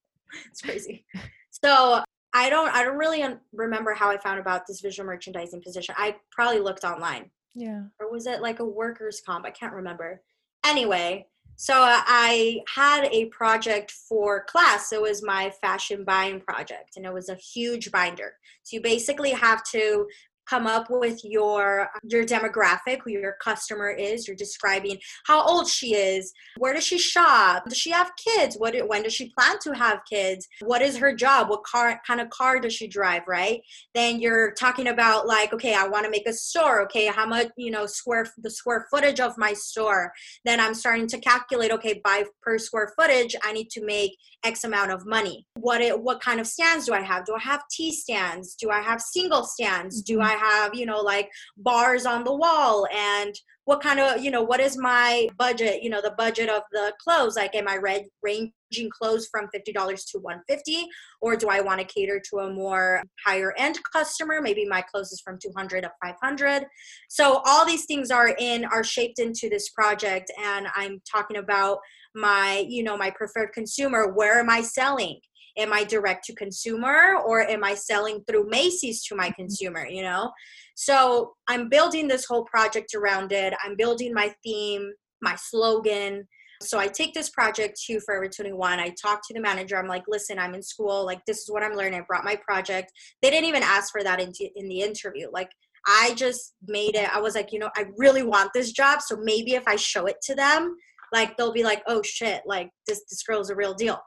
It's 0.49 0.63
crazy. 0.63 1.05
So 1.51 2.05
I 2.33 2.51
don't. 2.51 2.73
I 2.73 2.85
don't 2.85 2.97
really 2.97 3.25
remember 3.53 3.95
how 3.95 4.11
I 4.11 4.17
found 4.17 4.39
about 4.39 4.65
this 4.65 4.81
visual 4.81 5.05
merchandising 5.05 5.61
position. 5.61 5.97
I 5.99 6.15
probably 6.31 6.61
looked 6.61 6.85
online, 6.85 7.31
yeah 7.57 7.83
or 7.99 8.13
was 8.13 8.27
it 8.27 8.41
like 8.41 8.61
a 8.61 8.65
workers' 8.65 9.21
comp? 9.27 9.45
I 9.45 9.51
can't 9.51 9.75
remember. 9.75 10.23
Anyway, 10.65 11.27
so 11.57 11.75
I 11.77 12.61
had 12.75 13.09
a 13.13 13.27
project 13.27 13.91
for 13.91 14.45
class. 14.45 14.93
It 14.93 15.03
was 15.03 15.23
my 15.23 15.53
fashion 15.61 16.05
buying 16.05 16.41
project, 16.41 16.97
and 16.97 17.05
it 17.05 17.13
was 17.13 17.29
a 17.29 17.35
huge 17.35 17.91
binder. 17.91 18.35
So 18.63 18.77
you 18.77 18.83
basically 18.83 19.33
have 19.33 19.63
to 19.73 20.07
come 20.51 20.67
up 20.67 20.87
with 20.91 21.21
your 21.25 21.83
um, 21.83 21.89
your 22.09 22.25
demographic 22.25 22.99
who 23.05 23.11
your 23.11 23.37
customer 23.43 23.91
is 23.91 24.27
you're 24.27 24.37
describing 24.37 24.99
how 25.27 25.43
old 25.43 25.69
she 25.69 25.95
is 25.95 26.33
where 26.59 26.75
does 26.75 26.85
she 26.85 26.99
shop 26.99 27.65
does 27.69 27.79
she 27.79 27.91
have 27.91 28.11
kids 28.17 28.57
what 28.57 28.75
when 28.89 29.03
does 29.03 29.15
she 29.15 29.33
plan 29.39 29.57
to 29.63 29.73
have 29.73 30.01
kids 30.09 30.49
what 30.63 30.83
is 30.83 30.97
her 30.97 31.15
job 31.15 31.49
what 31.49 31.63
car 31.63 32.01
kind 32.07 32.21
of 32.21 32.29
car 32.31 32.59
does 32.59 32.75
she 32.75 32.87
drive 32.87 33.23
right? 33.29 33.61
Then 33.95 34.21
you're 34.21 34.53
talking 34.53 34.89
about 34.89 35.27
like 35.27 35.53
okay 35.53 35.75
i 35.75 35.87
want 35.87 36.05
to 36.05 36.11
make 36.11 36.29
a 36.29 36.33
store 36.33 36.83
okay 36.83 37.07
how 37.07 37.27
much 37.27 37.49
you 37.57 37.71
know 37.71 37.87
square 37.87 38.27
the 38.39 38.51
square 38.51 38.87
footage 38.91 39.21
of 39.21 39.39
my 39.39 39.53
store. 39.53 40.13
Then 40.45 40.61
i'm 40.61 40.75
starting 40.75 41.07
to 41.09 41.19
calculate 41.19 41.71
okay 41.73 42.01
by 42.03 42.25
per 42.43 42.59
square 42.59 42.93
footage 42.99 43.37
i 43.45 43.53
need 43.53 43.71
to 43.71 43.85
make 43.85 44.17
x 44.45 44.65
amount 44.65 44.91
of 44.91 45.07
money. 45.07 45.47
What 45.55 45.81
it 45.81 46.01
what 46.01 46.21
kind 46.21 46.41
of 46.41 46.47
stands 46.47 46.87
do 46.87 46.95
i 46.95 47.01
have? 47.01 47.25
Do 47.25 47.35
i 47.35 47.43
have 47.43 47.63
t 47.71 47.93
stands? 47.93 48.55
Do 48.55 48.71
i 48.71 48.81
have 48.81 49.01
single 49.01 49.45
stands? 49.45 50.03
Do 50.03 50.19
mm-hmm. 50.19 50.23
i 50.23 50.40
have, 50.41 50.75
you 50.75 50.87
know, 50.87 51.01
like 51.01 51.31
bars 51.57 52.07
on 52.07 52.25
the 52.25 52.35
wall 52.35 52.87
and 52.95 53.35
what 53.65 53.81
kind 53.81 54.01
of, 54.01 54.21
you 54.21 54.31
know, 54.31 54.43
what 54.43 54.59
is 54.59 54.77
my 54.77 55.29
budget, 55.39 55.83
you 55.83 55.91
know, 55.91 56.01
the 56.03 56.15
budget 56.19 56.49
of 56.49 56.63
the 56.73 56.93
clothes? 57.03 57.37
Like, 57.37 57.55
am 57.55 57.69
I 57.69 57.77
red, 57.77 58.07
ranging 58.23 58.91
clothes 58.91 59.29
from 59.31 59.49
$50 59.55 59.73
to 60.11 60.19
150 60.19 60.87
or 61.21 61.37
do 61.37 61.49
I 61.49 61.61
want 61.61 61.79
to 61.81 61.87
cater 61.87 62.21
to 62.31 62.39
a 62.39 62.53
more 62.53 63.03
higher 63.25 63.55
end 63.57 63.79
customer? 63.93 64.41
Maybe 64.43 64.65
my 64.65 64.83
clothes 64.83 65.13
is 65.13 65.21
from 65.21 65.39
200 65.41 65.83
to 65.83 65.93
500. 66.03 66.65
So 67.09 67.43
all 67.47 67.65
these 67.65 67.85
things 67.85 68.11
are 68.11 68.35
in, 68.39 68.65
are 68.65 68.83
shaped 68.83 69.21
into 69.21 69.49
this 69.49 69.69
project. 69.69 70.33
And 70.43 70.67
I'm 70.75 71.01
talking 71.11 71.37
about 71.37 71.79
my, 72.15 72.65
you 72.69 72.83
know, 72.83 72.97
my 72.97 73.11
preferred 73.11 73.53
consumer. 73.53 74.13
Where 74.13 74.41
am 74.41 74.51
I 74.51 74.63
selling? 74.63 75.21
Am 75.59 75.73
i 75.73 75.85
direct 75.85 76.25
to 76.25 76.35
consumer 76.35 77.17
or 77.25 77.49
am 77.49 77.65
i 77.65 77.75
selling 77.75 78.23
through 78.29 78.49
macy's 78.49 79.03
to 79.05 79.15
my 79.15 79.27
mm-hmm. 79.27 79.43
consumer 79.43 79.87
you 79.87 80.03
know? 80.03 80.31
So 80.75 81.35
i'm 81.49 81.69
building 81.69 82.09
this 82.09 82.25
whole 82.25 82.45
project 82.45 82.95
around 82.95 83.33
it. 83.33 83.55
I'm 83.65 83.77
building 83.77 84.15
my 84.15 84.33
theme 84.45 84.93
my 85.23 85.37
slogan. 85.37 86.27
So 86.63 86.79
i 86.79 86.87
take 86.87 87.15
this 87.15 87.31
project 87.31 87.81
to 87.87 88.01
forever 88.01 88.29
21 88.29 88.81
i 88.81 88.95
talk 89.01 89.21
to 89.27 89.35
the 89.35 89.41
manager. 89.41 89.77
I'm 89.77 89.89
like 89.89 90.05
listen 90.09 90.39
i'm 90.39 90.55
in 90.55 90.63
school. 90.63 91.05
Like 91.05 91.21
this 91.27 91.39
is 91.39 91.51
what 91.51 91.63
i'm 91.63 91.75
learning. 91.75 92.01
I 92.01 92.05
brought 92.07 92.25
my 92.25 92.37
project. 92.37 92.93
They 93.23 93.31
didn't 93.31 93.49
even 93.49 93.63
ask 93.63 93.93
for 93.93 94.03
that 94.03 94.21
in, 94.21 94.33
in 94.57 94.69
the 94.69 94.83
interview. 94.83 95.29
Like 95.33 95.51
i 95.87 96.15
just 96.17 96.55
made 96.67 96.95
it. 96.95 97.15
I 97.15 97.21
was 97.21 97.35
like 97.35 97.53
you 97.53 97.59
know 97.59 97.71
i 97.77 97.87
really 97.97 98.23
want 98.23 98.51
this 98.55 98.73
job 98.73 99.01
so 99.03 99.17
maybe 99.23 99.53
if 99.55 99.67
i 99.67 99.77
show 99.77 100.07
it 100.07 100.17
to 100.23 100.35
them 100.35 100.77
like 101.13 101.37
they'll 101.37 101.53
be 101.53 101.65
like 101.65 101.83
oh 101.87 102.03
shit. 102.03 102.43
Like 102.47 102.71
this 102.87 103.03
this 103.11 103.23
girl's 103.23 103.51
a 103.51 103.57
real 103.57 103.75
deal 103.75 104.01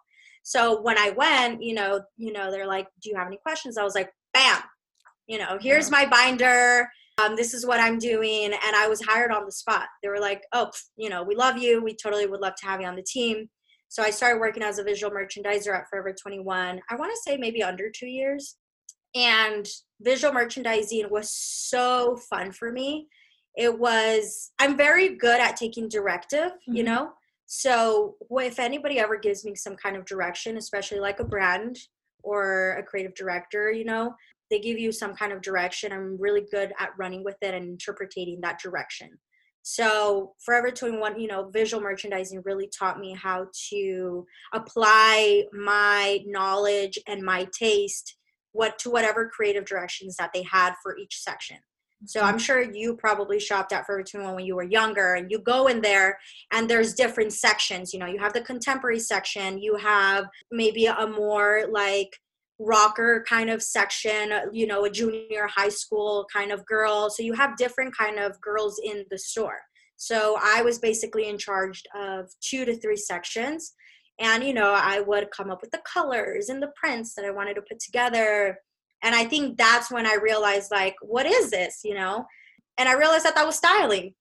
so 0.44 0.82
when 0.82 0.98
I 0.98 1.12
went, 1.12 1.64
you 1.64 1.74
know, 1.74 2.02
you 2.18 2.34
know, 2.34 2.52
they're 2.52 2.68
like, 2.68 2.88
"Do 3.02 3.10
you 3.10 3.16
have 3.16 3.28
any 3.28 3.38
questions?" 3.38 3.78
I 3.78 3.84
was 3.84 3.96
like, 3.96 4.12
"Bam, 4.34 4.62
you 5.28 5.38
know, 5.38 5.58
here's 5.60 5.90
my 5.90 6.06
binder. 6.06 6.90
Um, 7.24 7.36
this 7.36 7.54
is 7.54 7.66
what 7.66 7.80
I'm 7.80 7.98
doing," 7.98 8.54
and 8.54 8.76
I 8.76 8.88
was 8.88 9.02
hired 9.02 9.32
on 9.32 9.46
the 9.46 9.52
spot. 9.52 9.88
They 10.04 10.10
were 10.10 10.20
like, 10.20 10.44
"Oh, 10.54 10.70
you 10.98 11.10
know, 11.10 11.24
we 11.24 11.36
love 11.36 11.58
you. 11.58 11.82
We 11.82 11.96
totally 11.96 12.28
would 12.28 12.42
love 12.42 12.56
to 12.58 12.66
have 12.66 12.82
you 12.82 12.88
on 12.88 12.96
the 12.96 13.04
team." 13.04 13.50
So 13.88 14.04
I 14.04 14.10
started 14.10 14.40
working 14.40 14.64
as 14.64 14.80
a 14.80 14.84
visual 14.84 15.14
merchandiser 15.14 15.76
at 15.78 15.88
Forever 15.90 16.14
21. 16.14 16.82
I 16.90 16.96
want 16.96 17.12
to 17.12 17.22
say 17.22 17.38
maybe 17.38 17.64
under 17.64 17.90
two 17.90 18.08
years, 18.08 18.58
and 19.16 19.66
visual 20.02 20.34
merchandising 20.34 21.10
was 21.10 21.34
so 21.34 22.18
fun 22.30 22.52
for 22.52 22.72
me. 22.72 23.08
It 23.56 23.80
was. 23.80 24.52
I'm 24.60 24.76
very 24.76 25.16
good 25.16 25.40
at 25.40 25.56
taking 25.56 25.88
directive, 25.88 26.52
mm-hmm. 26.52 26.76
you 26.76 26.84
know 26.84 27.14
so 27.46 28.16
if 28.32 28.60
anybody 28.60 29.00
ever 29.00 29.18
gives 29.18 29.46
me 29.46 29.56
some 29.56 29.76
kind 29.76 29.96
of 29.96 30.06
direction, 30.06 30.58
especially 30.58 31.00
like 31.00 31.20
a 31.20 31.26
brand 31.26 31.78
or 32.24 32.78
a 32.80 32.84
creative 32.84 33.14
director, 33.16 33.72
you 33.72 33.86
know, 33.86 34.16
they 34.50 34.60
give 34.60 34.78
you 34.78 34.92
some 34.92 35.14
kind 35.14 35.32
of 35.34 35.42
direction. 35.42 35.92
I'm 35.92 36.18
really 36.20 36.46
good 36.52 36.74
at 36.80 36.98
running 36.98 37.24
with 37.24 37.38
it 37.42 37.54
and 37.54 37.66
interpreting 37.66 38.40
that 38.42 38.60
direction. 38.60 39.10
So 39.64 40.34
Forever 40.40 40.72
21, 40.72 41.20
you 41.20 41.28
know, 41.28 41.50
visual 41.50 41.82
merchandising 41.82 42.42
really 42.46 42.68
taught 42.68 43.00
me 43.00 43.14
how 43.14 43.48
to 43.70 44.26
apply 44.54 45.46
my 45.54 46.20
knowledge 46.26 47.00
and 47.08 47.24
my 47.24 47.48
taste 47.58 48.18
what 48.52 48.78
to 48.80 48.90
whatever 48.92 49.28
creative 49.28 49.66
directions 49.66 50.16
that 50.18 50.32
they 50.34 50.44
had 50.44 50.74
for 50.84 50.98
each 50.98 51.20
section. 51.20 51.58
So 52.06 52.22
I'm 52.22 52.38
sure 52.38 52.62
you 52.62 52.96
probably 52.96 53.40
shopped 53.40 53.72
at 53.72 53.86
Forever 53.86 54.04
21 54.04 54.36
when 54.36 54.46
you 54.46 54.56
were 54.56 54.64
younger, 54.64 55.14
and 55.14 55.32
you 55.32 55.40
go 55.40 55.68
in 55.68 55.82
there, 55.82 56.20
and 56.52 56.70
there's 56.70 56.94
different 56.94 57.34
sections. 57.34 57.94
You 57.94 58.00
know, 58.00 58.08
you 58.08 58.20
have 58.20 58.34
the 58.34 58.42
contemporary 58.42 59.00
section, 59.00 59.58
you 59.58 59.76
have 59.78 60.26
maybe 60.52 60.86
a 60.86 61.08
more 61.08 61.66
like 61.70 62.20
rocker 62.60 63.26
kind 63.28 63.50
of 63.50 63.64
section 63.64 64.32
you 64.52 64.68
know 64.68 64.86
a 64.86 64.90
junior 64.90 65.48
high 65.48 65.70
school 65.70 66.26
kind 66.32 66.52
of 66.52 66.66
girl 66.66 67.10
so 67.10 67.24
you 67.24 67.34
have 67.34 67.58
different 67.58 67.96
kind 67.98 68.20
of 68.20 68.40
girls 68.42 68.80
in 68.84 69.04
the 69.10 69.18
store 69.18 69.60
so 69.98 70.38
i 70.42 70.62
was 70.62 70.78
basically 70.78 71.28
in 71.28 71.38
charge 71.38 71.82
of 71.96 72.30
two 72.42 72.64
to 72.64 72.78
three 72.78 72.96
sections 72.96 73.74
and 74.20 74.44
you 74.44 74.54
know 74.54 74.72
i 74.72 75.00
would 75.00 75.32
come 75.32 75.50
up 75.50 75.62
with 75.62 75.72
the 75.72 75.82
colors 75.92 76.50
and 76.50 76.62
the 76.62 76.72
prints 76.76 77.16
that 77.16 77.26
i 77.26 77.32
wanted 77.32 77.56
to 77.56 77.62
put 77.62 77.80
together 77.80 78.58
and 79.04 79.14
I 79.14 79.26
think 79.26 79.58
that's 79.58 79.92
when 79.92 80.08
I 80.08 80.16
realized, 80.16 80.72
like, 80.72 80.96
what 81.02 81.26
is 81.26 81.52
this, 81.52 81.82
you 81.84 81.94
know? 81.94 82.26
And 82.78 82.90
I 82.90 82.94
realized 82.94 83.26
that 83.26 83.36
that 83.36 83.46
was 83.46 83.58
styling, 83.58 84.14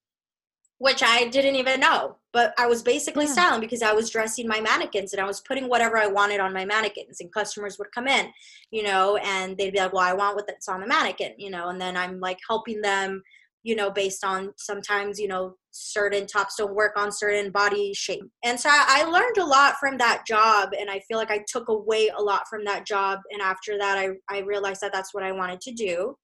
which 0.79 1.03
I 1.03 1.29
didn't 1.29 1.55
even 1.55 1.81
know. 1.81 2.16
But 2.33 2.53
I 2.59 2.66
was 2.66 2.83
basically 2.83 3.27
yeah. 3.27 3.33
styling 3.33 3.61
because 3.61 3.83
I 3.83 3.92
was 3.92 4.11
dressing 4.11 4.49
my 4.49 4.61
mannequins 4.61 5.12
and 5.12 5.23
I 5.23 5.27
was 5.27 5.40
putting 5.40 5.68
whatever 5.68 5.99
I 5.99 6.07
wanted 6.07 6.40
on 6.40 6.53
my 6.53 6.64
mannequins. 6.64 7.21
And 7.21 7.33
customers 7.33 7.79
would 7.79 7.92
come 7.92 8.09
in, 8.09 8.27
you 8.71 8.83
know, 8.83 9.16
and 9.18 9.57
they'd 9.57 9.73
be 9.73 9.79
like, 9.79 9.92
well, 9.92 10.03
I 10.03 10.14
want 10.14 10.35
what 10.35 10.47
that's 10.47 10.68
on 10.68 10.81
the 10.81 10.87
mannequin, 10.87 11.35
you 11.38 11.51
know, 11.51 11.68
and 11.68 11.81
then 11.81 11.97
I'm 11.97 12.18
like 12.21 12.38
helping 12.49 12.81
them 12.81 13.23
you 13.62 13.77
know, 13.77 13.90
based 13.90 14.25
on 14.25 14.53
sometimes, 14.57 15.18
you 15.18 15.29
know, 15.29 15.55
certain 15.70 16.27
tops 16.27 16.57
don't 16.57 16.75
work 16.75 16.92
on 16.96 17.12
certain 17.12 17.51
body 17.51 17.94
shape. 17.94 18.25
And 18.44 18.59
so 18.59 18.68
I, 18.68 19.03
I, 19.03 19.05
learned 19.05 19.38
a 19.38 19.44
lot 19.44 19.77
from 19.77 19.96
that 19.98 20.27
job 20.27 20.70
and 20.79 20.90
I 20.90 21.01
feel 21.01 21.16
like 21.16 21.31
I 21.31 21.44
took 21.48 21.68
away 21.68 22.09
a 22.09 22.20
lot 22.20 22.48
from 22.48 22.64
that 22.64 22.87
job. 22.87 23.20
And 23.31 23.40
after 23.40 23.79
that, 23.79 23.96
I, 23.96 24.11
I 24.29 24.40
realized 24.40 24.81
that 24.83 24.92
that's 24.92 25.14
what 25.14 25.22
I 25.22 25.33
wanted 25.33 25.61
to 25.62 25.72
do. 25.72 26.16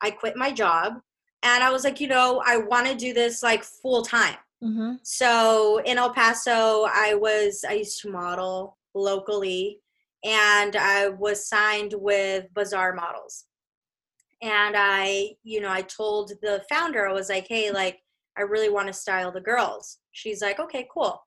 I 0.00 0.10
quit 0.10 0.36
my 0.36 0.52
job 0.52 0.94
and 1.42 1.62
I 1.62 1.70
was 1.70 1.84
like, 1.84 2.00
you 2.00 2.08
know, 2.08 2.42
I 2.46 2.58
want 2.58 2.86
to 2.86 2.94
do 2.94 3.12
this 3.12 3.42
like 3.42 3.64
full 3.64 4.02
time. 4.02 4.36
Mm-hmm. 4.62 4.92
So 5.02 5.82
in 5.84 5.98
El 5.98 6.14
Paso, 6.14 6.86
I 6.90 7.14
was, 7.14 7.64
I 7.68 7.74
used 7.74 8.00
to 8.02 8.10
model 8.10 8.78
locally 8.94 9.80
and 10.24 10.76
I 10.76 11.08
was 11.08 11.48
signed 11.48 11.94
with 11.96 12.46
Bazaar 12.54 12.94
Models 12.94 13.44
and 14.44 14.76
i 14.76 15.30
you 15.42 15.60
know 15.60 15.70
i 15.70 15.80
told 15.82 16.30
the 16.42 16.62
founder 16.70 17.08
i 17.08 17.12
was 17.12 17.30
like 17.30 17.46
hey 17.48 17.72
like 17.72 17.98
i 18.36 18.42
really 18.42 18.68
want 18.68 18.86
to 18.86 18.92
style 18.92 19.32
the 19.32 19.40
girls. 19.40 19.98
She's 20.12 20.42
like 20.42 20.60
okay 20.60 20.86
cool 20.92 21.23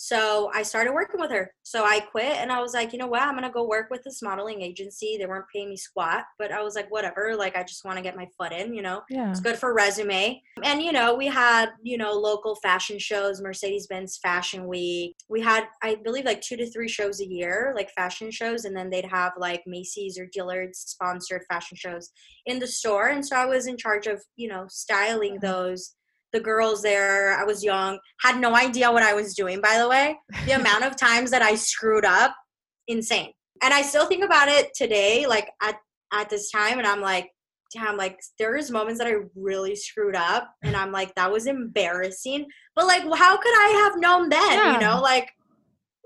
so 0.00 0.48
I 0.54 0.62
started 0.62 0.92
working 0.92 1.20
with 1.20 1.32
her. 1.32 1.52
So 1.64 1.84
I 1.84 1.98
quit 1.98 2.36
and 2.36 2.52
I 2.52 2.60
was 2.60 2.72
like, 2.72 2.92
you 2.92 3.00
know 3.00 3.08
what? 3.08 3.20
I'm 3.20 3.32
going 3.32 3.42
to 3.42 3.50
go 3.50 3.66
work 3.66 3.90
with 3.90 4.04
this 4.04 4.22
modeling 4.22 4.62
agency. 4.62 5.16
They 5.18 5.26
weren't 5.26 5.46
paying 5.52 5.70
me 5.70 5.76
squat, 5.76 6.22
but 6.38 6.52
I 6.52 6.62
was 6.62 6.76
like, 6.76 6.88
whatever. 6.88 7.34
Like, 7.36 7.56
I 7.56 7.64
just 7.64 7.84
want 7.84 7.96
to 7.96 8.02
get 8.02 8.14
my 8.16 8.28
foot 8.38 8.52
in, 8.52 8.72
you 8.72 8.80
know? 8.80 9.02
Yeah. 9.10 9.28
It's 9.28 9.40
good 9.40 9.56
for 9.58 9.74
resume. 9.74 10.40
And, 10.62 10.80
you 10.80 10.92
know, 10.92 11.16
we 11.16 11.26
had, 11.26 11.70
you 11.82 11.98
know, 11.98 12.12
local 12.12 12.54
fashion 12.54 13.00
shows, 13.00 13.42
Mercedes 13.42 13.88
Benz 13.88 14.20
Fashion 14.22 14.68
Week. 14.68 15.16
We 15.28 15.40
had, 15.40 15.64
I 15.82 15.96
believe, 15.96 16.24
like 16.24 16.42
two 16.42 16.56
to 16.56 16.70
three 16.70 16.88
shows 16.88 17.20
a 17.20 17.28
year, 17.28 17.72
like 17.74 17.90
fashion 17.90 18.30
shows. 18.30 18.66
And 18.66 18.76
then 18.76 18.90
they'd 18.90 19.04
have 19.04 19.32
like 19.36 19.64
Macy's 19.66 20.16
or 20.16 20.28
Dillard's 20.32 20.78
sponsored 20.78 21.42
fashion 21.50 21.76
shows 21.76 22.10
in 22.46 22.60
the 22.60 22.68
store. 22.68 23.08
And 23.08 23.26
so 23.26 23.34
I 23.34 23.46
was 23.46 23.66
in 23.66 23.76
charge 23.76 24.06
of, 24.06 24.22
you 24.36 24.46
know, 24.46 24.66
styling 24.68 25.40
those 25.40 25.96
the 26.32 26.40
girls 26.40 26.82
there. 26.82 27.38
I 27.38 27.44
was 27.44 27.64
young, 27.64 27.98
had 28.20 28.40
no 28.40 28.54
idea 28.54 28.90
what 28.90 29.02
I 29.02 29.14
was 29.14 29.34
doing, 29.34 29.60
by 29.60 29.78
the 29.78 29.88
way. 29.88 30.18
The 30.46 30.52
amount 30.60 30.84
of 30.84 30.96
times 30.96 31.30
that 31.30 31.42
I 31.42 31.54
screwed 31.54 32.04
up, 32.04 32.34
insane. 32.86 33.32
And 33.62 33.74
I 33.74 33.82
still 33.82 34.06
think 34.06 34.24
about 34.24 34.48
it 34.48 34.70
today, 34.74 35.26
like 35.26 35.50
at, 35.62 35.76
at 36.12 36.30
this 36.30 36.50
time, 36.50 36.78
and 36.78 36.86
I'm 36.86 37.00
like, 37.00 37.30
damn, 37.74 37.96
like 37.96 38.18
there's 38.38 38.70
moments 38.70 38.98
that 38.98 39.08
I 39.08 39.16
really 39.34 39.74
screwed 39.74 40.16
up, 40.16 40.50
and 40.62 40.76
I'm 40.76 40.92
like, 40.92 41.14
that 41.16 41.30
was 41.30 41.46
embarrassing. 41.46 42.46
But 42.76 42.86
like, 42.86 43.02
how 43.02 43.36
could 43.36 43.54
I 43.54 43.82
have 43.84 44.00
known 44.00 44.28
then? 44.28 44.52
Yeah. 44.52 44.74
You 44.74 44.80
know, 44.80 45.00
like 45.00 45.30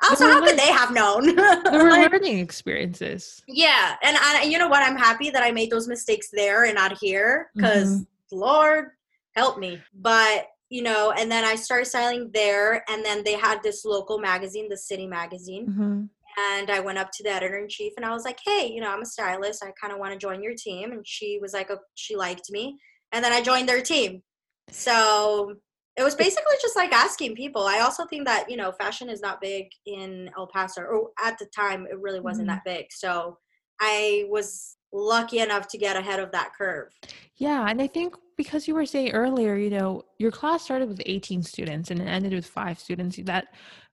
also 0.03 0.27
how 0.27 0.45
could 0.45 0.59
they 0.59 0.71
have 0.71 0.93
known 0.93 1.35
there 1.37 1.63
were 1.73 1.91
like, 1.91 2.13
learning 2.13 2.39
experiences 2.39 3.43
yeah 3.47 3.95
and 4.03 4.17
I, 4.21 4.43
you 4.43 4.59
know 4.59 4.69
what 4.69 4.83
i'm 4.83 4.97
happy 4.97 5.31
that 5.31 5.43
i 5.43 5.51
made 5.51 5.71
those 5.71 5.89
mistakes 5.89 6.29
there 6.33 6.65
and 6.65 6.75
not 6.75 6.99
here 6.99 7.51
because 7.55 7.89
mm-hmm. 8.01 8.39
lord 8.39 8.91
help 9.35 9.59
me. 9.59 9.81
But 9.95 10.47
you 10.71 10.83
know, 10.83 11.13
and 11.13 11.31
then 11.31 11.45
I 11.45 11.55
started 11.55 11.85
styling 11.85 12.31
there, 12.33 12.83
and 12.89 13.05
then 13.05 13.23
they 13.25 13.35
had 13.35 13.63
this 13.63 13.85
local 13.85 14.19
magazine, 14.19 14.69
the 14.71 14.77
City 14.77 15.07
Magazine. 15.07 15.67
Mm-hmm. 15.69 16.03
And 16.39 16.71
I 16.71 16.81
went 16.81 16.99
up 16.99 17.11
to 17.13 17.23
the 17.23 17.31
editor 17.31 17.59
in 17.59 17.69
chief 17.69 17.93
and 17.97 18.07
I 18.07 18.11
was 18.11 18.25
like, 18.25 18.39
hey, 18.45 18.71
you 18.73 18.81
know, 18.81 18.91
I'm 18.91 19.03
a 19.03 19.07
stylist. 19.07 19.63
I 19.63 19.71
kind 19.79 19.93
of 19.93 19.99
want 19.99 20.13
to 20.13 20.19
join 20.19 20.43
your 20.43 20.55
team. 20.57 20.93
And 20.93 21.07
she 21.07 21.39
was 21.43 21.53
like, 21.53 21.71
oh, 21.71 21.79
she 21.95 22.17
liked 22.17 22.51
me. 22.51 22.79
And 23.13 23.23
then 23.23 23.35
I 23.35 23.43
joined 23.43 23.69
their 23.69 23.83
team. 23.83 24.23
So 24.71 25.57
it 25.97 26.03
was 26.03 26.15
basically 26.15 26.55
just 26.63 26.75
like 26.75 26.93
asking 26.93 27.35
people. 27.35 27.65
I 27.65 27.81
also 27.81 28.07
think 28.07 28.27
that, 28.27 28.51
you 28.51 28.57
know, 28.57 28.73
fashion 28.73 29.11
is 29.11 29.21
not 29.21 29.43
big 29.43 29.67
in 29.85 30.31
El 30.35 30.47
Paso, 30.47 30.81
or 30.81 31.11
at 31.23 31.39
the 31.39 31.47
time, 31.55 31.87
it 31.91 32.01
really 32.01 32.21
wasn't 32.21 32.49
mm-hmm. 32.49 32.57
that 32.65 32.79
big. 32.79 32.87
So 32.91 33.37
I 33.79 34.25
was 34.31 34.79
lucky 34.91 35.41
enough 35.41 35.69
to 35.69 35.77
get 35.77 35.97
ahead 35.97 36.19
of 36.19 36.33
that 36.33 36.53
curve. 36.57 36.93
Yeah. 37.37 37.67
And 37.69 37.83
I 37.83 37.89
think 37.89 38.15
because 38.37 38.67
you 38.67 38.75
were 38.75 38.87
saying 38.87 39.13
earlier, 39.13 39.57
you 39.57 39.71
know, 39.71 40.03
your 40.19 40.31
class 40.31 40.63
started 40.63 40.89
with 40.89 41.03
18 41.07 41.43
students 41.43 41.91
and 41.91 42.01
it 42.01 42.07
ended 42.07 42.33
with 42.33 42.47
five 42.47 42.79
students, 42.79 43.19
that 43.25 43.49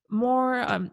more 0.10 0.62
um, 0.72 0.92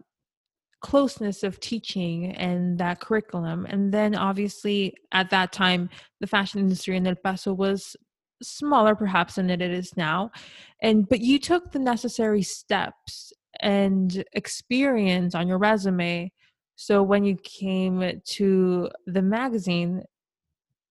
closeness 0.80 1.42
of 1.42 1.58
teaching 1.60 2.32
and 2.32 2.78
that 2.78 3.00
curriculum. 3.00 3.66
And 3.66 3.92
then 3.92 4.14
obviously 4.14 4.94
at 5.12 5.30
that 5.30 5.52
time, 5.52 5.88
the 6.20 6.26
fashion 6.26 6.60
industry 6.60 6.96
in 6.96 7.06
El 7.06 7.16
Paso 7.16 7.52
was 7.52 7.96
smaller 8.42 8.94
perhaps 8.94 9.36
than 9.36 9.50
it 9.50 9.62
is 9.62 9.96
now. 9.96 10.30
And 10.82 11.08
but 11.08 11.20
you 11.20 11.38
took 11.38 11.72
the 11.72 11.78
necessary 11.78 12.42
steps 12.42 13.32
and 13.60 14.24
experience 14.34 15.34
on 15.34 15.48
your 15.48 15.58
resume. 15.58 16.30
So 16.76 17.02
when 17.02 17.24
you 17.24 17.36
came 17.36 18.20
to 18.24 18.90
the 19.06 19.22
magazine, 19.22 20.02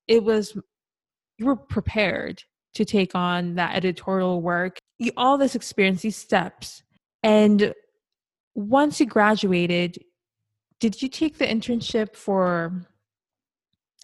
it 0.07 0.23
was 0.23 0.57
you 1.37 1.45
were 1.45 1.55
prepared 1.55 2.43
to 2.75 2.85
take 2.85 3.15
on 3.15 3.55
that 3.55 3.75
editorial 3.75 4.41
work. 4.41 4.77
You 4.99 5.11
all 5.17 5.37
this 5.37 5.55
experience, 5.55 6.01
these 6.01 6.15
steps. 6.15 6.83
And 7.23 7.73
once 8.53 8.99
you 8.99 9.05
graduated, 9.05 9.97
did 10.79 11.01
you 11.01 11.09
take 11.09 11.37
the 11.37 11.45
internship 11.45 12.15
for 12.15 12.85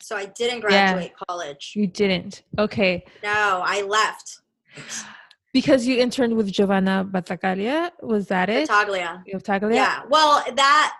so 0.01 0.15
I 0.15 0.25
didn't 0.25 0.61
graduate 0.61 1.11
yeah, 1.11 1.25
college. 1.29 1.73
You 1.75 1.87
didn't. 1.87 2.41
Okay. 2.57 3.05
No, 3.23 3.61
I 3.63 3.81
left. 3.83 4.39
Because 5.53 5.85
you 5.85 5.97
interned 5.97 6.37
with 6.37 6.49
Giovanna 6.49 7.03
Battaglia, 7.03 7.91
was 8.01 8.27
that 8.27 8.49
it? 8.49 8.69
Battaglia. 8.69 9.21
Battaglia. 9.33 9.75
Yeah. 9.75 10.01
Well, 10.07 10.45
that 10.55 10.93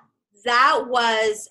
that 0.44 0.84
was 0.90 1.48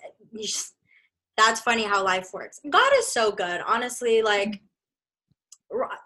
that's 1.39 1.61
funny 1.63 1.85
how 1.85 2.05
life 2.05 2.29
works. 2.35 2.61
God 2.69 2.93
is 2.97 3.07
so 3.07 3.33
good. 3.33 3.63
Honestly, 3.67 4.21
like 4.21 4.61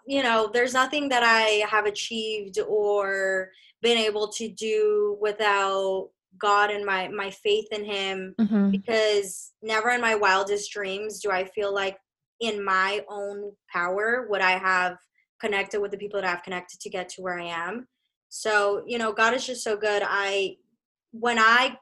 you 0.07 0.23
know, 0.23 0.49
there's 0.51 0.73
nothing 0.73 1.09
that 1.09 1.23
I 1.23 1.65
have 1.69 1.85
achieved 1.85 2.59
or 2.59 3.49
been 3.81 3.97
able 3.97 4.27
to 4.29 4.49
do 4.49 5.17
without 5.19 6.09
God 6.37 6.69
and 6.69 6.85
my 6.85 7.07
my 7.07 7.29
faith 7.31 7.67
in 7.71 7.85
him 7.85 8.35
mm-hmm. 8.39 8.69
because 8.69 9.53
never 9.61 9.89
in 9.89 10.01
my 10.01 10.15
wildest 10.15 10.71
dreams 10.71 11.21
do 11.21 11.31
I 11.31 11.45
feel 11.45 11.73
like 11.73 11.97
in 12.41 12.63
my 12.63 13.03
own 13.09 13.51
power 13.71 14.27
would 14.29 14.41
I 14.41 14.57
have 14.57 14.97
connected 15.39 15.79
with 15.79 15.91
the 15.91 15.97
people 15.97 16.21
that 16.21 16.29
I've 16.29 16.43
connected 16.43 16.79
to 16.81 16.89
get 16.89 17.09
to 17.09 17.21
where 17.21 17.39
I 17.39 17.45
am. 17.45 17.87
So, 18.29 18.83
you 18.85 18.97
know, 18.97 19.13
God 19.13 19.33
is 19.33 19.45
just 19.45 19.63
so 19.63 19.77
good. 19.77 20.03
I 20.05 20.57
when 21.11 21.39
I 21.39 21.77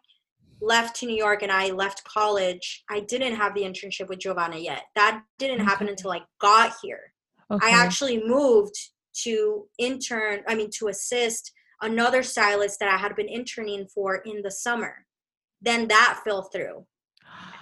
left 0.62 0.96
to 0.98 1.06
New 1.06 1.16
York 1.16 1.42
and 1.42 1.52
I 1.52 1.72
left 1.72 2.04
college, 2.04 2.84
I 2.90 3.02
didn't 3.02 3.36
have 3.36 3.54
the 3.54 3.62
internship 3.62 4.08
with 4.08 4.20
Giovanna 4.20 4.58
yet. 4.58 4.84
That 4.96 5.24
didn't 5.40 5.62
okay. 5.62 5.66
happen 5.70 5.90
until 5.90 6.12
I 6.12 6.22
got 6.40 6.74
here. 6.82 7.13
Okay. 7.54 7.68
I 7.68 7.72
actually 7.72 8.24
moved 8.26 8.76
to 9.24 9.66
intern, 9.78 10.42
I 10.48 10.56
mean 10.56 10.70
to 10.80 10.88
assist 10.88 11.52
another 11.82 12.24
stylist 12.24 12.80
that 12.80 12.94
I 12.94 12.98
had 12.98 13.16
been 13.16 13.28
interning 13.28 13.88
for 13.94 14.16
in 14.16 14.42
the 14.42 14.52
summer. 14.52 15.06
Then 15.62 15.88
that 15.90 16.22
fell 16.24 16.44
through. 16.44 16.86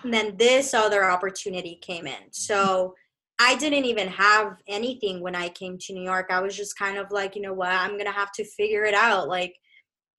And 0.04 0.14
then 0.14 0.38
this 0.38 0.74
other 0.74 1.04
opportunity 1.04 1.80
came 1.82 2.08
in. 2.08 2.32
So 2.32 2.96
I 3.40 3.56
didn't 3.56 3.86
even 3.86 4.08
have 4.08 4.58
anything 4.68 5.22
when 5.22 5.36
I 5.36 5.50
came 5.50 5.78
to 5.80 5.94
New 5.94 6.04
York. 6.04 6.28
I 6.30 6.42
was 6.42 6.56
just 6.56 6.78
kind 6.78 6.98
of 6.98 7.12
like, 7.12 7.36
you 7.36 7.42
know 7.42 7.54
what, 7.54 7.70
I'm 7.70 7.98
gonna 7.98 8.12
have 8.12 8.32
to 8.34 8.46
figure 8.46 8.84
it 8.86 8.94
out. 8.94 9.28
Like, 9.28 9.56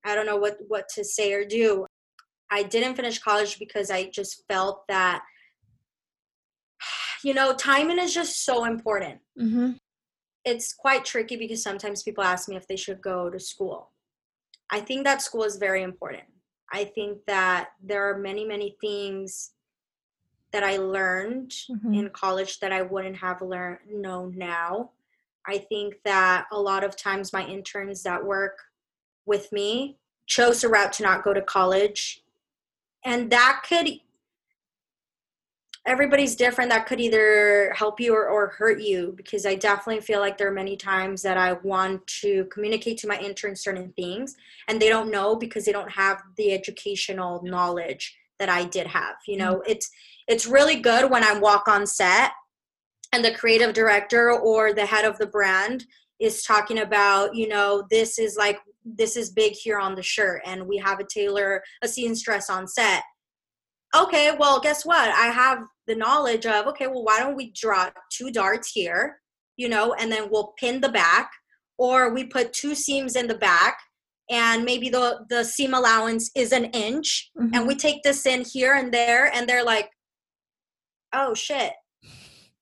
I 0.04 0.14
don't 0.14 0.26
know 0.26 0.36
what 0.36 0.58
what 0.68 0.88
to 0.96 1.04
say 1.04 1.32
or 1.32 1.44
do. 1.44 1.86
I 2.50 2.64
didn't 2.64 2.96
finish 2.96 3.18
college 3.20 3.58
because 3.58 3.90
I 3.90 4.10
just 4.10 4.42
felt 4.48 4.86
that, 4.88 5.22
you 7.24 7.34
know, 7.34 7.54
timing 7.54 7.98
is 7.98 8.14
just 8.14 8.44
so 8.44 8.64
important. 8.64 9.20
Mm-hmm. 9.40 9.72
It's 10.44 10.72
quite 10.72 11.04
tricky 11.04 11.36
because 11.36 11.62
sometimes 11.62 12.02
people 12.02 12.24
ask 12.24 12.48
me 12.48 12.56
if 12.56 12.66
they 12.66 12.76
should 12.76 13.00
go 13.00 13.30
to 13.30 13.38
school. 13.38 13.90
I 14.70 14.80
think 14.80 15.04
that 15.04 15.22
school 15.22 15.44
is 15.44 15.56
very 15.56 15.82
important. 15.82 16.24
I 16.72 16.84
think 16.84 17.18
that 17.26 17.70
there 17.82 18.08
are 18.08 18.18
many, 18.18 18.44
many 18.44 18.76
things 18.80 19.52
that 20.52 20.64
I 20.64 20.78
learned 20.78 21.50
mm-hmm. 21.50 21.94
in 21.94 22.10
college 22.10 22.60
that 22.60 22.72
I 22.72 22.82
wouldn't 22.82 23.16
have 23.16 23.42
learned 23.42 23.78
known 23.90 24.34
now. 24.36 24.90
I 25.46 25.58
think 25.58 25.94
that 26.04 26.46
a 26.52 26.58
lot 26.58 26.84
of 26.84 26.96
times 26.96 27.32
my 27.32 27.44
interns 27.46 28.02
that 28.02 28.24
work 28.24 28.58
with 29.26 29.50
me 29.52 29.98
chose 30.26 30.64
a 30.64 30.68
route 30.68 30.92
to 30.94 31.02
not 31.02 31.24
go 31.24 31.34
to 31.34 31.42
college. 31.42 32.22
And 33.04 33.30
that 33.30 33.62
could 33.68 33.88
everybody's 35.86 36.36
different 36.36 36.70
that 36.70 36.86
could 36.86 37.00
either 37.00 37.72
help 37.76 37.98
you 37.98 38.14
or, 38.14 38.28
or 38.28 38.48
hurt 38.48 38.80
you 38.80 39.12
because 39.16 39.44
i 39.44 39.54
definitely 39.54 40.00
feel 40.00 40.20
like 40.20 40.38
there 40.38 40.48
are 40.48 40.52
many 40.52 40.76
times 40.76 41.22
that 41.22 41.36
i 41.36 41.52
want 41.64 42.04
to 42.06 42.44
communicate 42.52 42.96
to 42.98 43.08
my 43.08 43.18
interns 43.18 43.62
certain 43.62 43.92
things 43.94 44.36
and 44.68 44.80
they 44.80 44.88
don't 44.88 45.10
know 45.10 45.34
because 45.34 45.64
they 45.64 45.72
don't 45.72 45.90
have 45.90 46.22
the 46.36 46.52
educational 46.52 47.42
knowledge 47.44 48.16
that 48.38 48.48
i 48.48 48.64
did 48.64 48.86
have 48.86 49.16
you 49.26 49.36
know 49.36 49.54
mm-hmm. 49.54 49.70
it's 49.70 49.90
it's 50.28 50.46
really 50.46 50.80
good 50.80 51.10
when 51.10 51.24
i 51.24 51.36
walk 51.38 51.66
on 51.66 51.86
set 51.86 52.30
and 53.12 53.24
the 53.24 53.34
creative 53.34 53.74
director 53.74 54.30
or 54.30 54.72
the 54.72 54.86
head 54.86 55.04
of 55.04 55.18
the 55.18 55.26
brand 55.26 55.84
is 56.20 56.44
talking 56.44 56.78
about 56.78 57.34
you 57.34 57.48
know 57.48 57.84
this 57.90 58.20
is 58.20 58.36
like 58.36 58.60
this 58.84 59.16
is 59.16 59.30
big 59.30 59.52
here 59.52 59.78
on 59.78 59.96
the 59.96 60.02
shirt 60.02 60.42
and 60.46 60.64
we 60.64 60.76
have 60.76 61.00
a 61.00 61.04
tailor 61.04 61.62
a 61.82 61.88
seamstress 61.88 62.48
on 62.48 62.68
set 62.68 63.02
okay, 63.94 64.34
well, 64.38 64.60
guess 64.60 64.84
what? 64.84 65.08
I 65.10 65.26
have 65.26 65.64
the 65.86 65.94
knowledge 65.94 66.46
of, 66.46 66.66
okay, 66.66 66.86
well, 66.86 67.04
why 67.04 67.18
don't 67.18 67.36
we 67.36 67.50
draw 67.52 67.90
two 68.10 68.30
darts 68.30 68.70
here, 68.70 69.20
you 69.56 69.68
know, 69.68 69.94
and 69.94 70.10
then 70.10 70.28
we'll 70.30 70.54
pin 70.58 70.80
the 70.80 70.88
back, 70.88 71.30
or 71.78 72.12
we 72.12 72.24
put 72.24 72.52
two 72.52 72.74
seams 72.74 73.16
in 73.16 73.26
the 73.26 73.34
back, 73.34 73.78
and 74.30 74.64
maybe 74.64 74.88
the, 74.88 75.24
the 75.28 75.44
seam 75.44 75.74
allowance 75.74 76.30
is 76.36 76.52
an 76.52 76.66
inch, 76.66 77.30
mm-hmm. 77.38 77.54
and 77.54 77.66
we 77.66 77.74
take 77.74 78.02
this 78.02 78.26
in 78.26 78.44
here 78.44 78.74
and 78.74 78.92
there, 78.92 79.34
and 79.34 79.48
they're 79.48 79.64
like, 79.64 79.90
oh 81.12 81.34
shit. 81.34 81.72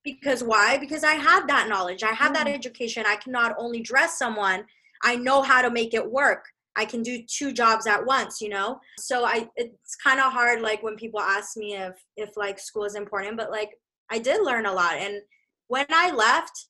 Because 0.03 0.43
why? 0.43 0.79
Because 0.79 1.03
I 1.03 1.13
have 1.13 1.47
that 1.47 1.69
knowledge, 1.69 2.01
I 2.03 2.07
have 2.07 2.33
mm-hmm. 2.33 2.45
that 2.45 2.47
education. 2.47 3.05
I 3.07 3.17
can 3.17 3.31
not 3.31 3.55
only 3.57 3.81
dress 3.81 4.17
someone, 4.17 4.65
I 5.03 5.15
know 5.15 5.41
how 5.41 5.61
to 5.61 5.69
make 5.69 5.93
it 5.93 6.11
work. 6.11 6.45
I 6.75 6.85
can 6.85 7.01
do 7.01 7.21
two 7.27 7.51
jobs 7.51 7.85
at 7.85 8.05
once, 8.05 8.41
you 8.41 8.49
know? 8.49 8.79
So 8.99 9.25
I 9.25 9.47
it's 9.55 9.95
kind 9.95 10.19
of 10.19 10.31
hard 10.31 10.61
like 10.61 10.83
when 10.83 10.95
people 10.95 11.19
ask 11.19 11.57
me 11.57 11.75
if 11.75 11.95
if 12.17 12.29
like 12.37 12.59
school 12.59 12.85
is 12.85 12.95
important, 12.95 13.37
but 13.37 13.51
like 13.51 13.71
I 14.09 14.19
did 14.19 14.43
learn 14.43 14.65
a 14.65 14.73
lot 14.73 14.95
and 14.95 15.21
when 15.67 15.85
I 15.89 16.11
left 16.11 16.67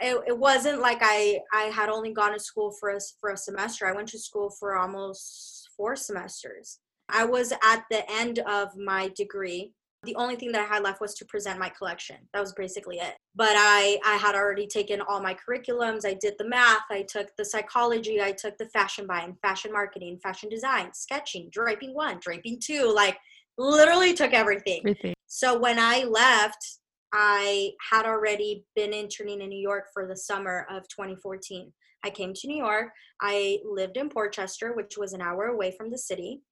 it, 0.00 0.18
it 0.26 0.38
wasn't 0.38 0.80
like 0.80 0.98
I 1.00 1.40
I 1.52 1.64
had 1.64 1.88
only 1.88 2.12
gone 2.12 2.32
to 2.32 2.40
school 2.40 2.74
for 2.78 2.90
a, 2.90 2.98
for 3.20 3.30
a 3.30 3.36
semester. 3.36 3.86
I 3.86 3.92
went 3.92 4.08
to 4.08 4.18
school 4.18 4.50
for 4.58 4.76
almost 4.76 5.70
4 5.76 5.96
semesters. 5.96 6.78
I 7.08 7.24
was 7.24 7.52
at 7.62 7.84
the 7.90 8.10
end 8.10 8.40
of 8.40 8.76
my 8.76 9.10
degree 9.16 9.72
the 10.06 10.14
only 10.16 10.36
thing 10.36 10.52
that 10.52 10.62
I 10.62 10.74
had 10.74 10.82
left 10.82 11.00
was 11.00 11.14
to 11.14 11.24
present 11.24 11.58
my 11.58 11.68
collection. 11.68 12.16
That 12.32 12.40
was 12.40 12.52
basically 12.52 12.96
it. 12.96 13.14
But 13.34 13.54
I 13.56 13.98
I 14.04 14.14
had 14.16 14.34
already 14.34 14.66
taken 14.66 15.00
all 15.00 15.20
my 15.20 15.34
curriculums. 15.34 16.06
I 16.06 16.14
did 16.14 16.34
the 16.38 16.48
math. 16.48 16.84
I 16.90 17.02
took 17.02 17.28
the 17.36 17.44
psychology. 17.44 18.22
I 18.22 18.32
took 18.32 18.56
the 18.56 18.68
fashion 18.70 19.06
buying, 19.06 19.36
fashion 19.42 19.72
marketing, 19.72 20.18
fashion 20.22 20.48
design, 20.48 20.90
sketching, 20.94 21.50
draping 21.50 21.94
one, 21.94 22.18
draping 22.20 22.58
two. 22.58 22.92
Like 22.94 23.18
literally 23.58 24.14
took 24.14 24.32
everything. 24.32 24.80
everything. 24.80 25.14
So 25.26 25.58
when 25.58 25.78
I 25.78 26.04
left, 26.04 26.78
I 27.12 27.72
had 27.90 28.06
already 28.06 28.64
been 28.74 28.92
interning 28.92 29.40
in 29.40 29.48
New 29.48 29.60
York 29.60 29.86
for 29.92 30.06
the 30.06 30.16
summer 30.16 30.66
of 30.70 30.88
2014. 30.88 31.72
I 32.04 32.10
came 32.10 32.32
to 32.34 32.46
New 32.46 32.56
York. 32.56 32.90
I 33.20 33.58
lived 33.64 33.96
in 33.96 34.08
Port 34.08 34.32
Chester, 34.32 34.74
which 34.74 34.96
was 34.96 35.12
an 35.12 35.22
hour 35.22 35.46
away 35.46 35.74
from 35.76 35.90
the 35.90 35.98
city. 35.98 36.42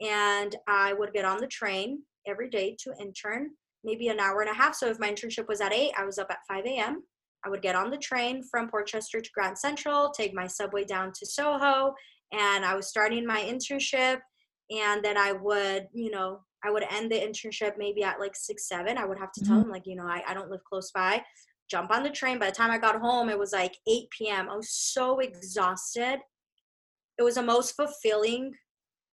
And 0.00 0.54
I 0.66 0.92
would 0.92 1.12
get 1.12 1.24
on 1.24 1.40
the 1.40 1.46
train 1.46 2.02
every 2.26 2.48
day 2.48 2.76
to 2.80 2.94
intern, 3.00 3.50
maybe 3.82 4.08
an 4.08 4.20
hour 4.20 4.40
and 4.40 4.50
a 4.50 4.54
half. 4.54 4.74
So 4.74 4.88
if 4.88 4.98
my 4.98 5.10
internship 5.10 5.48
was 5.48 5.60
at 5.60 5.72
8, 5.72 5.92
I 5.96 6.04
was 6.04 6.18
up 6.18 6.28
at 6.30 6.38
5 6.48 6.64
a.m. 6.66 7.02
I 7.44 7.50
would 7.50 7.62
get 7.62 7.76
on 7.76 7.90
the 7.90 7.98
train 7.98 8.42
from 8.42 8.68
Port 8.68 8.86
Chester 8.86 9.20
to 9.20 9.30
Grand 9.34 9.58
Central, 9.58 10.10
take 10.10 10.34
my 10.34 10.46
subway 10.46 10.84
down 10.84 11.12
to 11.12 11.26
Soho, 11.26 11.94
and 12.32 12.64
I 12.64 12.74
was 12.74 12.88
starting 12.88 13.26
my 13.26 13.40
internship. 13.40 14.20
And 14.70 15.04
then 15.04 15.18
I 15.18 15.32
would, 15.32 15.88
you 15.92 16.10
know, 16.10 16.40
I 16.64 16.70
would 16.70 16.84
end 16.90 17.12
the 17.12 17.20
internship 17.20 17.72
maybe 17.76 18.02
at 18.02 18.18
like 18.18 18.34
six, 18.34 18.66
seven. 18.66 18.96
I 18.96 19.04
would 19.04 19.18
have 19.18 19.32
to 19.32 19.40
mm-hmm. 19.40 19.52
tell 19.52 19.62
them, 19.62 19.70
like, 19.70 19.86
you 19.86 19.94
know, 19.94 20.06
I, 20.06 20.22
I 20.26 20.32
don't 20.32 20.50
live 20.50 20.64
close 20.64 20.90
by. 20.90 21.22
Jump 21.70 21.90
on 21.90 22.02
the 22.02 22.10
train. 22.10 22.38
By 22.38 22.46
the 22.46 22.56
time 22.56 22.70
I 22.70 22.78
got 22.78 23.00
home, 23.00 23.28
it 23.28 23.38
was 23.38 23.52
like 23.52 23.76
8 23.86 24.08
p.m. 24.10 24.48
I 24.50 24.56
was 24.56 24.70
so 24.70 25.18
exhausted. 25.18 26.18
It 27.18 27.22
was 27.22 27.34
the 27.34 27.42
most 27.42 27.72
fulfilling 27.76 28.54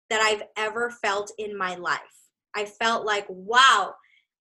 that 0.09 0.21
I've 0.21 0.43
ever 0.57 0.89
felt 0.89 1.31
in 1.37 1.57
my 1.57 1.75
life. 1.75 1.99
I 2.55 2.65
felt 2.65 3.05
like, 3.05 3.25
wow, 3.29 3.93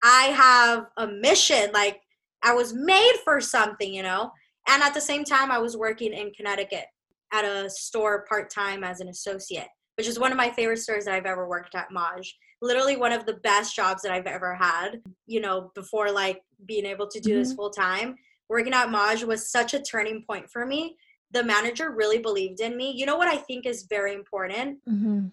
I 0.03 0.23
have 0.25 0.87
a 0.97 1.07
mission. 1.07 1.71
Like 1.73 2.01
I 2.43 2.53
was 2.53 2.73
made 2.73 3.15
for 3.23 3.39
something, 3.39 3.93
you 3.93 4.03
know? 4.03 4.31
And 4.67 4.81
at 4.83 4.93
the 4.93 5.01
same 5.01 5.23
time, 5.23 5.51
I 5.51 5.59
was 5.59 5.77
working 5.77 6.13
in 6.13 6.31
Connecticut 6.31 6.85
at 7.33 7.45
a 7.45 7.69
store 7.69 8.25
part 8.27 8.49
time 8.49 8.83
as 8.83 8.99
an 8.99 9.07
associate, 9.07 9.67
which 9.97 10.07
is 10.07 10.19
one 10.19 10.31
of 10.31 10.37
my 10.37 10.49
favorite 10.51 10.79
stores 10.79 11.05
that 11.05 11.13
I've 11.13 11.25
ever 11.25 11.47
worked 11.47 11.75
at, 11.75 11.91
Maje. 11.91 12.33
Literally 12.61 12.95
one 12.95 13.11
of 13.11 13.25
the 13.25 13.35
best 13.35 13.75
jobs 13.75 14.03
that 14.03 14.11
I've 14.11 14.27
ever 14.27 14.53
had, 14.53 15.01
you 15.25 15.39
know, 15.39 15.71
before 15.73 16.11
like 16.11 16.41
being 16.65 16.85
able 16.85 17.07
to 17.07 17.19
do 17.19 17.31
mm-hmm. 17.31 17.39
this 17.39 17.53
full 17.53 17.71
time. 17.71 18.15
Working 18.49 18.73
at 18.73 18.91
Maje 18.91 19.23
was 19.23 19.49
such 19.49 19.73
a 19.73 19.81
turning 19.81 20.23
point 20.23 20.49
for 20.49 20.65
me. 20.65 20.95
The 21.31 21.43
manager 21.43 21.91
really 21.91 22.19
believed 22.19 22.59
in 22.59 22.75
me. 22.75 22.91
You 22.91 23.05
know 23.05 23.15
what 23.15 23.29
I 23.29 23.37
think 23.37 23.65
is 23.65 23.83
very 23.83 24.13
important? 24.13 24.79
Mm-hmm. 24.87 25.27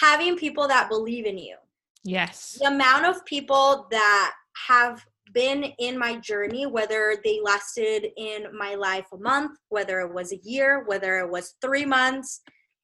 Having 0.00 0.36
people 0.36 0.68
that 0.68 0.90
believe 0.90 1.24
in 1.24 1.38
you 1.38 1.56
Yes. 2.04 2.58
The 2.60 2.68
amount 2.68 3.06
of 3.06 3.24
people 3.24 3.86
that 3.90 4.32
have 4.66 5.04
been 5.32 5.64
in 5.78 5.98
my 5.98 6.16
journey, 6.16 6.66
whether 6.66 7.16
they 7.24 7.40
lasted 7.42 8.06
in 8.16 8.46
my 8.56 8.74
life 8.74 9.06
a 9.12 9.18
month, 9.18 9.58
whether 9.68 10.00
it 10.00 10.12
was 10.12 10.32
a 10.32 10.40
year, 10.42 10.84
whether 10.86 11.18
it 11.18 11.30
was 11.30 11.54
three 11.60 11.84
months, 11.84 12.40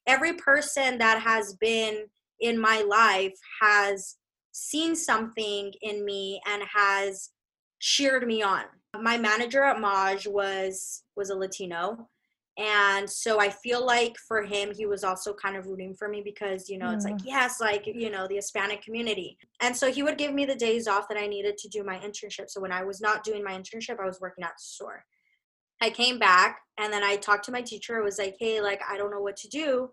every 0.06 0.34
person 0.34 0.98
that 0.98 1.20
has 1.22 1.54
been 1.54 2.04
in 2.40 2.60
my 2.60 2.82
life 2.82 3.32
has 3.60 4.16
seen 4.52 4.94
something 4.94 5.72
in 5.82 6.04
me 6.04 6.40
and 6.46 6.62
has 6.72 7.30
cheered 7.80 8.26
me 8.26 8.42
on. 8.42 8.64
My 9.00 9.16
manager 9.16 9.62
at 9.64 9.80
Maje 9.80 10.26
was 10.26 11.02
was 11.16 11.30
a 11.30 11.34
Latino. 11.34 12.08
And 12.56 13.10
so 13.10 13.40
I 13.40 13.50
feel 13.50 13.84
like 13.84 14.16
for 14.28 14.42
him, 14.42 14.72
he 14.72 14.86
was 14.86 15.02
also 15.02 15.34
kind 15.34 15.56
of 15.56 15.66
rooting 15.66 15.92
for 15.92 16.08
me 16.08 16.22
because, 16.24 16.68
you 16.68 16.78
know, 16.78 16.90
it's 16.90 17.04
like, 17.04 17.16
mm. 17.16 17.24
yes, 17.24 17.60
like, 17.60 17.84
you 17.86 18.10
know, 18.10 18.28
the 18.28 18.36
Hispanic 18.36 18.80
community. 18.80 19.36
And 19.60 19.76
so 19.76 19.90
he 19.90 20.04
would 20.04 20.18
give 20.18 20.32
me 20.32 20.44
the 20.44 20.54
days 20.54 20.86
off 20.86 21.08
that 21.08 21.18
I 21.18 21.26
needed 21.26 21.58
to 21.58 21.68
do 21.68 21.82
my 21.82 21.98
internship. 21.98 22.48
So 22.48 22.60
when 22.60 22.70
I 22.70 22.84
was 22.84 23.00
not 23.00 23.24
doing 23.24 23.42
my 23.42 23.52
internship, 23.52 23.98
I 24.00 24.06
was 24.06 24.20
working 24.20 24.44
at 24.44 24.50
the 24.50 24.62
store. 24.62 25.04
I 25.80 25.90
came 25.90 26.20
back 26.20 26.60
and 26.78 26.92
then 26.92 27.02
I 27.02 27.16
talked 27.16 27.44
to 27.46 27.52
my 27.52 27.60
teacher. 27.60 27.98
It 27.98 28.04
was 28.04 28.18
like, 28.18 28.36
hey, 28.38 28.60
like, 28.60 28.80
I 28.88 28.96
don't 28.96 29.10
know 29.10 29.20
what 29.20 29.36
to 29.38 29.48
do. 29.48 29.90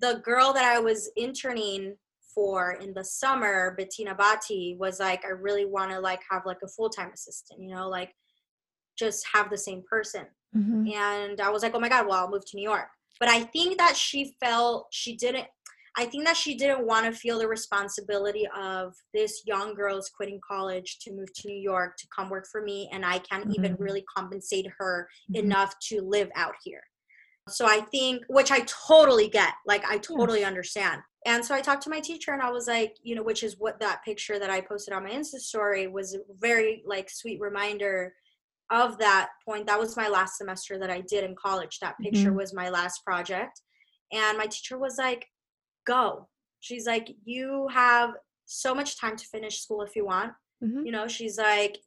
The 0.00 0.22
girl 0.24 0.54
that 0.54 0.64
I 0.64 0.80
was 0.80 1.10
interning 1.16 1.96
for 2.34 2.78
in 2.80 2.94
the 2.94 3.04
summer, 3.04 3.74
Bettina 3.76 4.14
Bati, 4.14 4.76
was 4.78 4.98
like, 4.98 5.26
I 5.26 5.30
really 5.30 5.66
want 5.66 5.90
to 5.90 6.00
like 6.00 6.22
have 6.30 6.46
like 6.46 6.62
a 6.64 6.68
full 6.68 6.88
time 6.88 7.10
assistant, 7.12 7.60
you 7.60 7.74
know, 7.74 7.90
like 7.90 8.14
just 8.98 9.26
have 9.34 9.50
the 9.50 9.58
same 9.58 9.82
person. 9.88 10.24
Mm-hmm. 10.56 10.88
And 10.92 11.40
I 11.40 11.50
was 11.50 11.62
like, 11.62 11.74
oh 11.74 11.80
my 11.80 11.88
God, 11.88 12.06
well, 12.06 12.18
I'll 12.18 12.30
move 12.30 12.44
to 12.46 12.56
New 12.56 12.62
York. 12.62 12.88
But 13.20 13.28
I 13.28 13.40
think 13.44 13.78
that 13.78 13.96
she 13.96 14.34
felt 14.40 14.88
she 14.90 15.16
didn't, 15.16 15.46
I 15.96 16.06
think 16.06 16.24
that 16.24 16.36
she 16.36 16.56
didn't 16.56 16.86
want 16.86 17.06
to 17.06 17.12
feel 17.12 17.38
the 17.38 17.46
responsibility 17.46 18.48
of 18.58 18.94
this 19.12 19.42
young 19.46 19.74
girl's 19.74 20.10
quitting 20.14 20.40
college 20.46 20.98
to 21.00 21.12
move 21.12 21.32
to 21.34 21.48
New 21.48 21.58
York 21.58 21.96
to 21.98 22.06
come 22.14 22.30
work 22.30 22.46
for 22.50 22.62
me. 22.62 22.88
And 22.92 23.04
I 23.04 23.18
can't 23.18 23.44
mm-hmm. 23.44 23.64
even 23.64 23.76
really 23.78 24.04
compensate 24.16 24.66
her 24.78 25.08
mm-hmm. 25.30 25.44
enough 25.44 25.74
to 25.88 26.00
live 26.00 26.30
out 26.34 26.54
here. 26.64 26.82
So 27.48 27.66
I 27.66 27.80
think, 27.80 28.22
which 28.28 28.52
I 28.52 28.60
totally 28.60 29.28
get, 29.28 29.52
like, 29.66 29.84
I 29.84 29.98
totally 29.98 30.44
understand. 30.44 31.02
And 31.26 31.44
so 31.44 31.54
I 31.54 31.60
talked 31.60 31.82
to 31.82 31.90
my 31.90 32.00
teacher 32.00 32.32
and 32.32 32.42
I 32.42 32.50
was 32.50 32.66
like, 32.66 32.96
you 33.02 33.14
know, 33.14 33.22
which 33.22 33.42
is 33.42 33.56
what 33.58 33.78
that 33.80 34.04
picture 34.04 34.38
that 34.38 34.50
I 34.50 34.60
posted 34.60 34.94
on 34.94 35.04
my 35.04 35.10
Insta 35.10 35.38
story 35.38 35.86
was 35.86 36.14
a 36.14 36.18
very 36.38 36.82
like 36.86 37.10
sweet 37.10 37.40
reminder 37.40 38.14
of 38.72 38.98
that 38.98 39.28
point. 39.44 39.66
That 39.66 39.78
was 39.78 39.96
my 39.96 40.08
last 40.08 40.38
semester 40.38 40.78
that 40.78 40.90
I 40.90 41.02
did 41.02 41.24
in 41.24 41.36
college. 41.36 41.78
That 41.80 41.98
picture 41.98 42.28
mm-hmm. 42.28 42.38
was 42.38 42.54
my 42.54 42.70
last 42.70 43.04
project. 43.04 43.60
And 44.12 44.38
my 44.38 44.46
teacher 44.46 44.78
was 44.78 44.96
like, 44.98 45.26
go. 45.86 46.28
She's 46.60 46.86
like, 46.86 47.14
you 47.24 47.68
have 47.72 48.14
so 48.46 48.74
much 48.74 48.98
time 48.98 49.16
to 49.16 49.24
finish 49.26 49.60
school 49.60 49.82
if 49.82 49.94
you 49.94 50.06
want. 50.06 50.32
Mm-hmm. 50.64 50.86
You 50.86 50.92
know, 50.92 51.06
she's 51.06 51.38
like, 51.38 51.78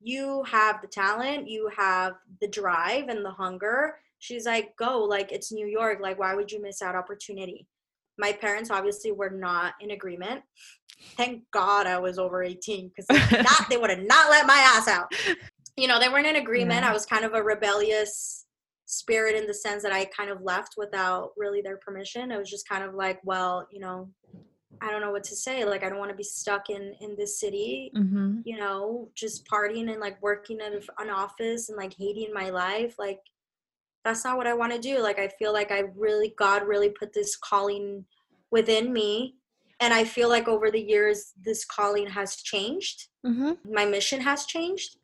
you 0.00 0.44
have 0.44 0.80
the 0.80 0.88
talent, 0.88 1.48
you 1.48 1.68
have 1.76 2.12
the 2.40 2.48
drive 2.48 3.08
and 3.08 3.24
the 3.24 3.30
hunger. 3.30 3.96
She's 4.20 4.46
like, 4.46 4.76
go, 4.76 5.02
like 5.02 5.32
it's 5.32 5.50
New 5.52 5.66
York. 5.66 5.98
Like, 6.00 6.18
why 6.18 6.34
would 6.34 6.52
you 6.52 6.62
miss 6.62 6.82
out 6.82 6.94
opportunity? 6.94 7.66
My 8.16 8.32
parents 8.32 8.70
obviously 8.70 9.12
were 9.12 9.30
not 9.30 9.74
in 9.80 9.92
agreement. 9.92 10.42
Thank 11.16 11.44
God 11.52 11.86
I 11.86 11.98
was 11.98 12.18
over 12.18 12.42
18 12.42 12.90
because 12.90 13.06
they 13.70 13.76
would 13.76 13.90
have 13.90 14.02
not 14.02 14.30
let 14.30 14.46
my 14.46 14.58
ass 14.76 14.88
out. 14.88 15.12
You 15.78 15.86
know, 15.86 16.00
they 16.00 16.08
weren't 16.08 16.26
in 16.26 16.36
agreement. 16.36 16.82
Yeah. 16.82 16.90
I 16.90 16.92
was 16.92 17.06
kind 17.06 17.24
of 17.24 17.34
a 17.34 17.42
rebellious 17.42 18.46
spirit 18.84 19.36
in 19.36 19.46
the 19.46 19.54
sense 19.54 19.82
that 19.84 19.92
I 19.92 20.06
kind 20.06 20.28
of 20.28 20.42
left 20.42 20.74
without 20.76 21.30
really 21.36 21.60
their 21.60 21.76
permission. 21.76 22.32
It 22.32 22.38
was 22.38 22.50
just 22.50 22.68
kind 22.68 22.82
of 22.82 22.94
like, 22.94 23.20
well, 23.22 23.68
you 23.70 23.78
know, 23.78 24.10
I 24.80 24.90
don't 24.90 25.00
know 25.00 25.12
what 25.12 25.24
to 25.24 25.36
say. 25.36 25.64
Like, 25.64 25.84
I 25.84 25.88
don't 25.88 25.98
want 25.98 26.10
to 26.10 26.16
be 26.16 26.24
stuck 26.24 26.68
in 26.68 26.94
in 27.00 27.14
this 27.16 27.38
city. 27.38 27.92
Mm-hmm. 27.96 28.40
You 28.44 28.58
know, 28.58 29.08
just 29.14 29.46
partying 29.46 29.90
and 29.90 30.00
like 30.00 30.20
working 30.20 30.60
at 30.60 30.72
an 30.72 31.10
office 31.10 31.68
and 31.68 31.78
like 31.78 31.94
hating 31.96 32.32
my 32.34 32.50
life. 32.50 32.96
Like, 32.98 33.20
that's 34.04 34.24
not 34.24 34.36
what 34.36 34.46
I 34.46 34.54
want 34.54 34.72
to 34.72 34.80
do. 34.80 35.00
Like, 35.00 35.18
I 35.20 35.28
feel 35.28 35.52
like 35.52 35.70
I 35.70 35.84
really, 35.94 36.34
God 36.36 36.66
really 36.66 36.90
put 36.90 37.12
this 37.12 37.36
calling 37.36 38.04
within 38.50 38.92
me. 38.92 39.36
And 39.80 39.94
I 39.94 40.02
feel 40.04 40.28
like 40.28 40.48
over 40.48 40.72
the 40.72 40.80
years, 40.80 41.34
this 41.40 41.64
calling 41.64 42.08
has 42.08 42.36
changed. 42.36 43.08
Mm-hmm. 43.24 43.72
My 43.72 43.84
mission 43.84 44.20
has 44.22 44.44
changed 44.44 44.96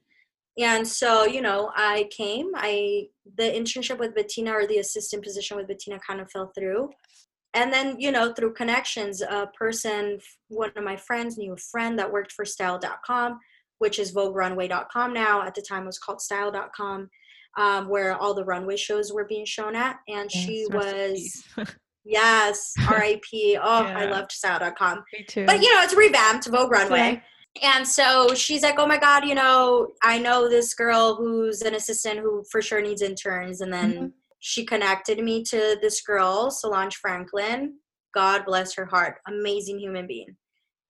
and 0.59 0.87
so 0.87 1.25
you 1.25 1.41
know 1.41 1.71
i 1.77 2.09
came 2.17 2.51
i 2.57 3.07
the 3.37 3.45
internship 3.45 3.99
with 3.99 4.15
bettina 4.15 4.53
or 4.53 4.67
the 4.67 4.79
assistant 4.79 5.23
position 5.23 5.57
with 5.57 5.67
bettina 5.67 5.99
kind 6.07 6.21
of 6.21 6.31
fell 6.31 6.53
through. 6.57 6.91
And 7.57 7.73
then 7.73 8.01
you 8.01 8.11
know 8.11 8.33
through 8.33 8.55
connections 8.55 9.23
a 9.23 9.49
person 9.57 10.19
one 10.49 10.73
of 10.75 10.83
my 10.83 10.97
friends 10.97 11.39
knew 11.39 11.53
a 11.53 11.57
friend 11.57 11.97
that 12.01 12.11
worked 12.13 12.33
for 12.33 12.45
style.com 12.45 13.39
which 13.79 13.99
is 14.01 14.13
voguerunway.com 14.13 15.13
now 15.13 15.43
at 15.43 15.55
the 15.55 15.63
time 15.63 15.85
it 15.85 15.87
was 15.87 15.99
called 15.99 16.21
style.com 16.21 17.09
um, 17.57 17.89
where 17.89 18.17
all 18.17 18.35
the 18.35 18.45
runway 18.45 18.77
shows 18.77 19.13
were 19.13 19.25
being 19.25 19.45
shown 19.45 19.77
at. 19.77 20.01
And 20.09 20.29
yes, 20.35 20.45
she 20.45 20.67
was 20.71 21.45
yes 22.05 22.75
rip 22.91 23.23
oh 23.33 23.83
yeah. 23.83 23.99
i 23.99 24.05
loved 24.05 24.31
style.com 24.31 25.03
Me 25.13 25.25
too. 25.27 25.47
but 25.47 25.63
you 25.63 25.75
know 25.75 25.81
it's 25.81 25.97
revamped 25.97 26.47
vogue 26.49 26.71
runway 26.71 27.23
and 27.63 27.87
so 27.87 28.35
she's 28.35 28.63
like, 28.63 28.79
"Oh 28.79 28.87
my 28.87 28.99
god, 28.99 29.25
you 29.25 29.35
know, 29.35 29.89
I 30.03 30.19
know 30.19 30.49
this 30.49 30.75
girl 30.75 31.17
who's 31.17 31.63
an 31.63 31.75
assistant 31.75 32.21
who 32.21 32.45
for 32.51 32.61
sure 32.61 32.81
needs 32.81 33.03
interns." 33.03 33.61
And 33.61 33.73
then 33.73 33.93
mm-hmm. 33.93 34.07
she 34.41 34.65
connected 34.65 35.19
me 35.23 35.43
to 35.45 35.77
this 35.81 36.03
girl, 36.03 36.51
Solange 36.51 36.97
Franklin. 36.97 37.79
God 38.15 38.45
bless 38.45 38.75
her 38.75 38.87
heart, 38.87 39.19
amazing 39.27 39.79
human 39.79 40.07
being. 40.07 40.37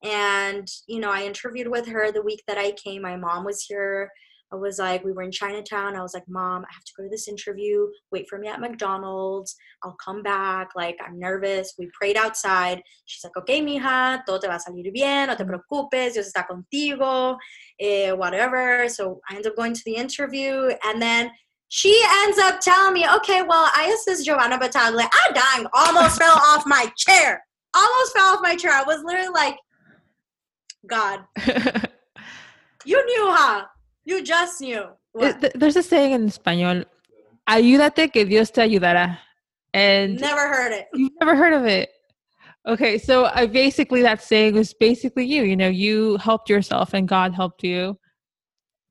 And 0.03 0.69
you 0.87 1.01
know, 1.01 1.11
I 1.11 1.25
interviewed 1.25 1.69
with 1.69 1.87
her 1.87 2.13
the 2.13 2.23
week 2.23 2.43
that 2.49 2.59
I 2.59 2.73
came. 2.73 3.03
My 3.03 3.17
mom 3.17 3.45
was 3.45 3.63
here. 3.63 4.11
I 4.55 4.57
was 4.57 4.79
like, 4.79 5.05
we 5.05 5.11
were 5.11 5.23
in 5.23 5.33
Chinatown. 5.33 5.97
I 5.97 6.03
was 6.03 6.15
like, 6.15 6.29
Mom, 6.29 6.63
I 6.63 6.73
have 6.73 6.85
to 6.85 6.93
go 6.97 7.03
to 7.03 7.09
this 7.09 7.27
interview. 7.27 7.89
Wait 8.13 8.29
for 8.29 8.39
me 8.39 8.47
at 8.47 8.61
McDonald's. 8.61 9.57
I'll 9.83 9.97
come 10.03 10.23
back. 10.23 10.71
Like, 10.77 10.97
I'm 11.05 11.19
nervous. 11.19 11.75
We 11.77 11.91
prayed 11.93 12.17
outside. 12.17 12.81
She's 13.07 13.25
like, 13.25 13.37
okay, 13.37 13.61
mija, 13.61 14.25
todo 14.25 14.39
te 14.39 14.47
va 14.47 14.55
a 14.55 14.59
salir 14.59 14.93
bien. 14.93 15.27
No 15.27 15.35
te 15.35 15.45
preocupes. 15.45 16.15
Dios 16.15 16.33
está 16.33 16.47
contigo. 16.47 17.37
Eh, 17.81 18.13
whatever. 18.13 18.89
So 18.89 19.21
I 19.29 19.37
end 19.37 19.47
up 19.47 19.57
going 19.57 19.75
to 19.75 19.83
the 19.85 19.97
interview. 19.97 20.71
And 20.85 21.03
then 21.03 21.33
she 21.69 22.01
ends 22.23 22.39
up 22.39 22.61
telling 22.61 22.95
me, 22.95 23.05
okay, 23.17 23.43
well, 23.43 23.69
I 23.75 23.91
asked 23.93 24.07
this 24.07 24.25
Giovanna 24.25 24.57
Battaglia. 24.57 25.09
I'm 25.13 25.35
dying. 25.35 25.67
Almost 25.73 26.19
fell 26.19 26.39
off 26.47 26.63
my 26.65 26.93
chair. 26.97 27.45
Almost 27.75 28.17
fell 28.17 28.35
off 28.35 28.41
my 28.41 28.55
chair. 28.55 28.71
I 28.71 28.85
was 28.85 29.03
literally 29.03 29.31
like, 29.31 29.57
God. 30.87 31.25
you 32.85 33.05
knew, 33.05 33.27
huh? 33.33 33.65
You 34.05 34.23
just 34.23 34.61
knew. 34.61 34.83
Eh, 34.83 34.87
what? 35.13 35.53
There's 35.55 35.77
a 35.77 35.83
saying 35.83 36.13
in 36.13 36.27
español, 36.27 36.85
ayúdate 37.49 38.13
que 38.13 38.25
Dios 38.25 38.51
te 38.51 38.61
ayudará. 38.61 39.19
And 39.73 40.21
never 40.21 40.49
heard 40.49 40.73
it. 40.73 40.87
You've 40.95 41.13
never 41.21 41.35
heard 41.35 41.53
of 41.53 41.67
it. 41.67 41.91
Okay, 42.67 42.97
so 42.97 43.27
I 43.27 43.47
basically 43.47 44.03
that 44.03 44.23
saying 44.23 44.55
was 44.55 44.73
basically 44.73 45.27
you. 45.27 45.43
You 45.43 45.57
know, 45.57 45.69
you 45.69 46.17
helped 46.19 46.49
yourself 46.49 46.95
and 46.95 47.07
God 47.07 47.35
helped 47.35 47.63
you 47.63 47.99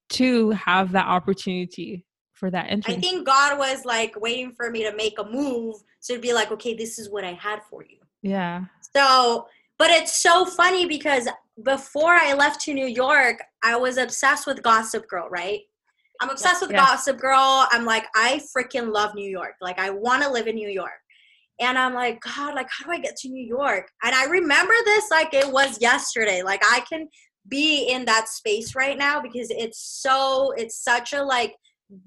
to 0.10 0.52
have 0.52 0.92
that 0.92 1.08
opportunity 1.08 2.06
for 2.34 2.52
that 2.52 2.70
entry. 2.70 2.96
I 2.96 3.00
think 3.00 3.26
God 3.26 3.58
was 3.58 3.86
like 3.86 4.20
waiting 4.20 4.52
for 4.52 4.70
me 4.70 4.84
to 4.84 4.96
make 4.96 5.18
a 5.18 5.24
move. 5.24 5.78
So 6.00 6.14
it'd 6.14 6.22
be 6.22 6.34
like, 6.34 6.52
okay, 6.52 6.76
this 6.76 7.00
is 7.00 7.10
what 7.10 7.24
I 7.24 7.34
had 7.34 7.62
for 7.70 7.84
you. 7.84 7.98
Yeah. 8.22 8.66
So, 8.96 9.48
but 9.80 9.90
it's 9.90 10.22
so 10.22 10.46
funny 10.46 10.86
because 10.86 11.28
before 11.62 12.14
I 12.14 12.34
left 12.34 12.62
to 12.62 12.74
New 12.74 12.88
York, 12.88 13.38
I 13.64 13.76
was 13.76 13.98
obsessed 13.98 14.48
with 14.48 14.64
Gossip 14.64 15.08
Girl, 15.08 15.28
right? 15.30 15.60
I'm 16.22 16.30
obsessed 16.30 16.62
with 16.62 16.72
Gossip 16.72 17.20
Girl. 17.20 17.68
I'm 17.72 17.86
like, 17.86 18.06
I 18.16 18.42
freaking 18.56 18.94
love 18.94 19.14
New 19.14 19.30
York. 19.30 19.56
Like, 19.62 19.80
I 19.80 19.90
want 19.90 20.24
to 20.24 20.30
live 20.30 20.48
in 20.48 20.56
New 20.56 20.70
York. 20.70 20.92
And 21.60 21.78
I'm 21.78 21.94
like, 21.94 22.20
God, 22.22 22.56
like, 22.56 22.68
how 22.70 22.86
do 22.86 22.92
I 22.92 23.00
get 23.00 23.16
to 23.18 23.30
New 23.30 23.46
York? 23.46 23.88
And 24.04 24.16
I 24.16 24.26
remember 24.26 24.74
this 24.86 25.12
like 25.12 25.34
it 25.34 25.52
was 25.52 25.80
yesterday. 25.82 26.42
Like, 26.42 26.62
I 26.66 26.82
can 26.90 27.08
be 27.50 27.90
in 27.90 28.06
that 28.06 28.30
space 28.30 28.76
right 28.76 28.98
now 28.98 29.22
because 29.22 29.50
it's 29.52 29.80
so, 30.02 30.52
it's 30.58 30.84
such 30.84 31.14
a 31.14 31.22
like 31.22 31.56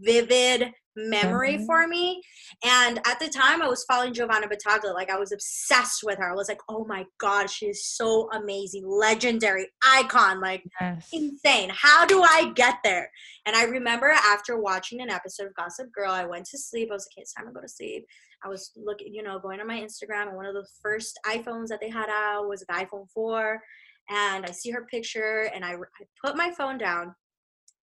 vivid 0.01 0.73
memory 0.97 1.55
mm-hmm. 1.55 1.67
for 1.67 1.87
me. 1.87 2.23
And 2.65 2.99
at 3.07 3.19
the 3.21 3.29
time, 3.29 3.63
I 3.63 3.69
was 3.69 3.85
following 3.85 4.15
Giovanna 4.15 4.49
Battaglia. 4.49 4.93
Like, 4.93 5.11
I 5.11 5.19
was 5.19 5.33
obsessed 5.33 6.03
with 6.05 6.19
her. 6.19 6.31
I 6.31 6.35
was 6.35 6.49
like, 6.49 6.61
oh 6.69 6.85
my 6.87 7.05
God, 7.19 7.51
she 7.51 7.67
is 7.67 7.87
so 7.87 8.29
amazing, 8.33 8.87
legendary, 8.87 9.69
icon, 9.85 10.41
like 10.41 10.65
yes. 10.81 11.09
insane. 11.13 11.71
How 11.75 12.07
do 12.07 12.23
I 12.23 12.53
get 12.55 12.77
there? 12.83 13.11
And 13.47 13.55
I 13.55 13.65
remember 13.65 14.09
after 14.09 14.59
watching 14.59 15.01
an 15.01 15.11
episode 15.11 15.47
of 15.47 15.55
Gossip 15.55 15.93
Girl, 15.93 16.11
I 16.11 16.25
went 16.25 16.47
to 16.47 16.59
sleep. 16.59 16.89
I 16.91 16.95
was 16.95 17.09
like, 17.11 17.23
it's 17.23 17.35
time 17.35 17.47
to 17.47 17.53
go 17.53 17.61
to 17.61 17.69
sleep. 17.69 18.07
I 18.45 18.49
was 18.49 18.73
looking, 18.77 19.15
you 19.15 19.23
know, 19.23 19.39
going 19.39 19.61
on 19.61 19.67
my 19.67 19.81
Instagram, 19.81 20.29
and 20.29 20.37
one 20.37 20.47
of 20.47 20.55
the 20.55 20.67
first 20.83 21.19
iPhones 21.27 21.69
that 21.69 21.81
they 21.81 21.91
had 21.91 22.09
out 22.09 22.49
was 22.49 22.61
the 22.61 22.75
iPhone 22.75 23.09
4. 23.13 23.61
And 24.09 24.47
I 24.47 24.51
see 24.53 24.71
her 24.71 24.87
picture, 24.91 25.51
and 25.55 25.65
I, 25.65 25.73
I 25.73 26.05
put 26.25 26.37
my 26.37 26.53
phone 26.53 26.79
down. 26.79 27.15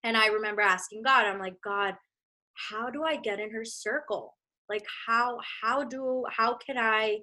And 0.03 0.17
I 0.17 0.27
remember 0.27 0.61
asking 0.61 1.03
God, 1.03 1.25
I'm 1.25 1.39
like, 1.39 1.55
God, 1.63 1.95
how 2.69 2.89
do 2.89 3.03
i 3.03 3.15
get 3.15 3.39
in 3.39 3.51
her 3.51 3.65
circle 3.65 4.35
like 4.69 4.85
how 5.07 5.37
how 5.61 5.83
do 5.83 6.23
how 6.29 6.55
can 6.55 6.77
i 6.77 7.19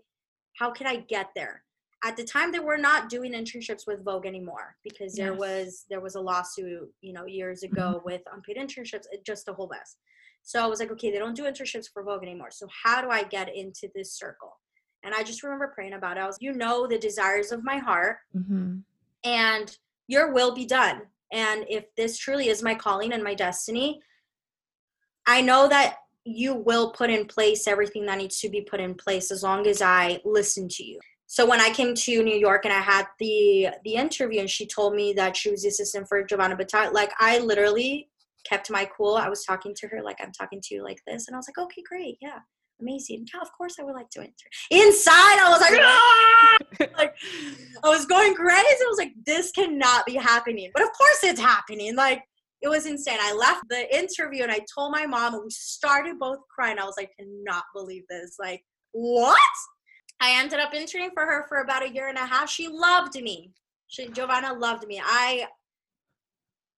how 0.58 0.70
can 0.70 0.86
i 0.86 0.96
get 0.96 1.28
there 1.34 1.62
at 2.04 2.16
the 2.16 2.24
time 2.24 2.50
they 2.50 2.58
were 2.58 2.78
not 2.78 3.08
doing 3.08 3.32
internships 3.32 3.86
with 3.86 4.04
vogue 4.04 4.26
anymore 4.26 4.74
because 4.82 5.16
yes. 5.16 5.26
there 5.26 5.34
was 5.34 5.84
there 5.90 6.00
was 6.00 6.14
a 6.14 6.20
lawsuit 6.20 6.88
you 7.00 7.12
know 7.12 7.26
years 7.26 7.62
ago 7.62 7.94
mm-hmm. 7.96 8.06
with 8.06 8.22
unpaid 8.32 8.56
internships 8.56 9.04
just 9.24 9.48
a 9.48 9.52
whole 9.52 9.68
mess 9.68 9.96
so 10.42 10.62
i 10.62 10.66
was 10.66 10.80
like 10.80 10.90
okay 10.90 11.10
they 11.10 11.18
don't 11.18 11.36
do 11.36 11.44
internships 11.44 11.86
for 11.92 12.02
vogue 12.02 12.22
anymore 12.22 12.50
so 12.50 12.66
how 12.84 13.00
do 13.00 13.10
i 13.10 13.22
get 13.22 13.54
into 13.54 13.88
this 13.94 14.14
circle 14.14 14.58
and 15.04 15.14
i 15.14 15.22
just 15.22 15.42
remember 15.42 15.72
praying 15.74 15.94
about 15.94 16.16
it 16.16 16.20
i 16.20 16.26
was 16.26 16.38
you 16.40 16.52
know 16.52 16.86
the 16.86 16.98
desires 16.98 17.52
of 17.52 17.64
my 17.64 17.78
heart 17.78 18.18
mm-hmm. 18.36 18.78
and 19.24 19.76
your 20.08 20.32
will 20.32 20.54
be 20.54 20.66
done 20.66 21.02
and 21.32 21.64
if 21.68 21.84
this 21.96 22.18
truly 22.18 22.48
is 22.48 22.62
my 22.62 22.74
calling 22.74 23.12
and 23.12 23.22
my 23.22 23.34
destiny, 23.34 24.02
I 25.26 25.40
know 25.40 25.68
that 25.68 25.96
you 26.24 26.54
will 26.54 26.90
put 26.90 27.10
in 27.10 27.26
place 27.26 27.66
everything 27.66 28.06
that 28.06 28.18
needs 28.18 28.40
to 28.40 28.48
be 28.48 28.60
put 28.60 28.80
in 28.80 28.94
place 28.94 29.30
as 29.30 29.42
long 29.42 29.66
as 29.66 29.80
I 29.80 30.20
listen 30.24 30.68
to 30.68 30.84
you. 30.84 31.00
So 31.26 31.46
when 31.46 31.60
I 31.60 31.70
came 31.70 31.94
to 31.94 32.22
New 32.24 32.36
York 32.36 32.64
and 32.64 32.74
I 32.74 32.80
had 32.80 33.06
the 33.20 33.68
the 33.84 33.94
interview 33.94 34.40
and 34.40 34.50
she 34.50 34.66
told 34.66 34.94
me 34.94 35.12
that 35.12 35.36
she 35.36 35.50
was 35.50 35.62
the 35.62 35.68
assistant 35.68 36.08
for 36.08 36.24
Giovanna 36.24 36.56
Battaglia, 36.56 36.92
like 36.92 37.12
I 37.20 37.38
literally 37.38 38.10
kept 38.44 38.70
my 38.70 38.88
cool. 38.96 39.14
I 39.14 39.28
was 39.28 39.44
talking 39.44 39.72
to 39.76 39.88
her 39.88 40.02
like 40.02 40.18
I'm 40.20 40.32
talking 40.32 40.60
to 40.60 40.74
you 40.74 40.82
like 40.82 41.00
this, 41.06 41.28
and 41.28 41.36
I 41.36 41.38
was 41.38 41.46
like, 41.48 41.64
okay, 41.64 41.82
great, 41.88 42.16
yeah, 42.20 42.40
amazing. 42.80 43.26
Yeah, 43.32 43.40
of 43.40 43.52
course 43.56 43.76
I 43.78 43.84
would 43.84 43.94
like 43.94 44.10
to 44.10 44.20
enter. 44.20 44.32
Inside, 44.72 45.38
I 45.38 45.50
was 45.50 46.80
like, 46.80 46.90
like 46.98 47.14
I 47.84 47.88
was 47.88 48.06
going 48.06 48.34
crazy. 48.34 48.58
I 48.58 48.86
was 48.88 48.98
like, 48.98 49.12
this 49.24 49.52
cannot 49.52 50.06
be 50.06 50.14
happening, 50.14 50.70
but 50.74 50.82
of 50.82 50.90
course 50.92 51.22
it's 51.22 51.40
happening. 51.40 51.94
Like 51.94 52.24
it 52.62 52.68
was 52.68 52.86
insane. 52.86 53.18
I 53.20 53.34
left 53.34 53.64
the 53.68 53.96
interview 53.96 54.42
and 54.42 54.52
I 54.52 54.60
told 54.74 54.92
my 54.92 55.06
mom, 55.06 55.34
and 55.34 55.44
we 55.44 55.50
started 55.50 56.18
both 56.18 56.38
crying. 56.54 56.78
I 56.78 56.84
was 56.84 56.96
like, 56.96 57.10
cannot 57.18 57.64
believe 57.74 58.04
this. 58.08 58.36
Like, 58.38 58.62
what? 58.92 59.38
I 60.20 60.38
ended 60.38 60.60
up 60.60 60.74
interning 60.74 61.10
for 61.14 61.24
her 61.24 61.46
for 61.48 61.58
about 61.58 61.84
a 61.84 61.92
year 61.92 62.08
and 62.08 62.18
a 62.18 62.26
half. 62.26 62.50
She 62.50 62.68
loved 62.68 63.14
me. 63.14 63.52
She, 63.88 64.08
Giovanna 64.08 64.52
loved 64.52 64.86
me. 64.86 65.00
I, 65.02 65.46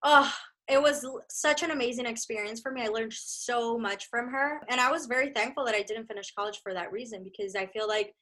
oh, 0.03 0.33
it 0.69 0.81
was 0.81 1.05
such 1.29 1.61
an 1.61 1.71
amazing 1.71 2.05
experience 2.05 2.61
for 2.61 2.71
me. 2.71 2.83
I 2.83 2.87
learned 2.87 3.13
so 3.13 3.77
much 3.77 4.07
from 4.09 4.29
her, 4.29 4.61
and 4.69 4.79
I 4.79 4.89
was 4.89 5.07
very 5.07 5.31
thankful 5.33 5.65
that 5.65 5.75
I 5.75 5.81
didn't 5.81 6.07
finish 6.07 6.33
college 6.33 6.61
for 6.63 6.73
that 6.73 6.91
reason 6.91 7.23
because 7.23 7.55
I 7.55 7.65
feel 7.67 7.87
like 7.87 8.13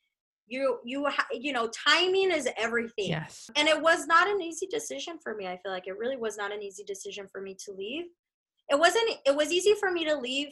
you 0.47 0.79
you 0.83 1.07
you 1.31 1.53
know 1.53 1.69
timing 1.87 2.31
is 2.31 2.47
everything. 2.57 3.09
Yes. 3.09 3.49
And 3.55 3.67
it 3.67 3.81
was 3.81 4.07
not 4.07 4.29
an 4.29 4.41
easy 4.41 4.67
decision 4.67 5.17
for 5.23 5.35
me. 5.35 5.47
I 5.47 5.57
feel 5.57 5.71
like 5.71 5.87
it 5.87 5.97
really 5.97 6.17
was 6.17 6.37
not 6.37 6.53
an 6.53 6.61
easy 6.61 6.83
decision 6.83 7.27
for 7.31 7.41
me 7.41 7.55
to 7.65 7.71
leave. 7.71 8.05
It 8.69 8.77
wasn't. 8.77 9.09
It 9.25 9.35
was 9.35 9.51
easy 9.51 9.73
for 9.79 9.91
me 9.91 10.05
to 10.05 10.15
leave 10.15 10.49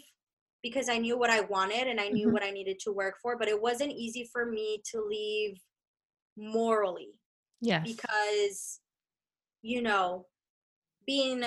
because 0.64 0.90
I 0.90 0.98
knew 0.98 1.18
what 1.18 1.30
I 1.30 1.42
wanted 1.42 1.88
and 1.88 2.00
I 2.00 2.10
knew 2.10 2.28
mm-hmm. 2.28 2.34
what 2.34 2.44
I 2.44 2.52
needed 2.52 2.80
to 2.82 2.92
work 2.92 3.16
for, 3.22 3.38
but 3.38 3.48
it 3.48 3.62
wasn't 3.62 3.92
easy 3.94 4.30
for 4.32 4.46
me 4.46 4.82
to 4.92 5.02
leave 5.02 5.58
morally. 6.38 7.10
Yes. 7.62 7.86
Because 7.86 8.80
you 9.62 9.82
know, 9.82 10.26
being 11.06 11.44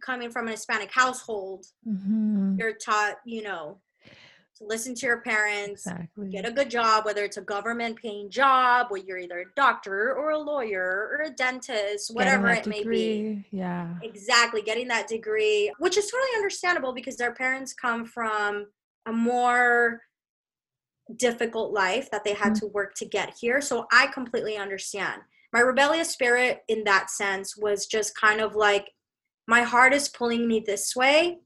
coming 0.00 0.30
from 0.30 0.46
an 0.46 0.52
Hispanic 0.52 0.90
household, 0.92 1.66
mm-hmm. 1.86 2.56
you're 2.58 2.74
taught, 2.74 3.16
you 3.26 3.42
know, 3.42 3.80
listen 4.66 4.94
to 4.94 5.06
your 5.06 5.20
parents, 5.20 5.86
exactly. 5.86 6.28
get 6.28 6.46
a 6.46 6.52
good 6.52 6.70
job, 6.70 7.04
whether 7.04 7.24
it's 7.24 7.36
a 7.36 7.42
government 7.42 7.96
paying 8.00 8.30
job, 8.30 8.86
where 8.88 9.02
you're 9.04 9.18
either 9.18 9.40
a 9.40 9.54
doctor 9.56 10.14
or 10.14 10.30
a 10.30 10.38
lawyer 10.38 11.10
or 11.12 11.22
a 11.26 11.30
dentist, 11.30 12.14
whatever 12.14 12.48
it 12.48 12.66
may 12.66 12.82
be. 12.82 13.44
Yeah. 13.50 13.94
Exactly. 14.02 14.62
Getting 14.62 14.88
that 14.88 15.08
degree, 15.08 15.72
which 15.78 15.96
is 15.96 16.10
totally 16.10 16.30
understandable 16.36 16.92
because 16.92 17.16
their 17.16 17.34
parents 17.34 17.74
come 17.74 18.04
from 18.04 18.66
a 19.06 19.12
more 19.12 20.02
difficult 21.16 21.72
life 21.72 22.10
that 22.10 22.24
they 22.24 22.34
had 22.34 22.52
mm-hmm. 22.52 22.66
to 22.66 22.72
work 22.72 22.94
to 22.94 23.04
get 23.04 23.34
here. 23.40 23.60
So 23.60 23.86
I 23.92 24.06
completely 24.08 24.56
understand. 24.56 25.22
My 25.52 25.60
rebellious 25.60 26.10
spirit 26.10 26.62
in 26.68 26.84
that 26.84 27.10
sense 27.10 27.56
was 27.56 27.86
just 27.86 28.16
kind 28.16 28.40
of 28.40 28.54
like 28.54 28.90
my 29.46 29.62
heart 29.62 29.92
is 29.92 30.08
pulling 30.08 30.46
me 30.46 30.62
this 30.64 30.94
way 30.96 31.38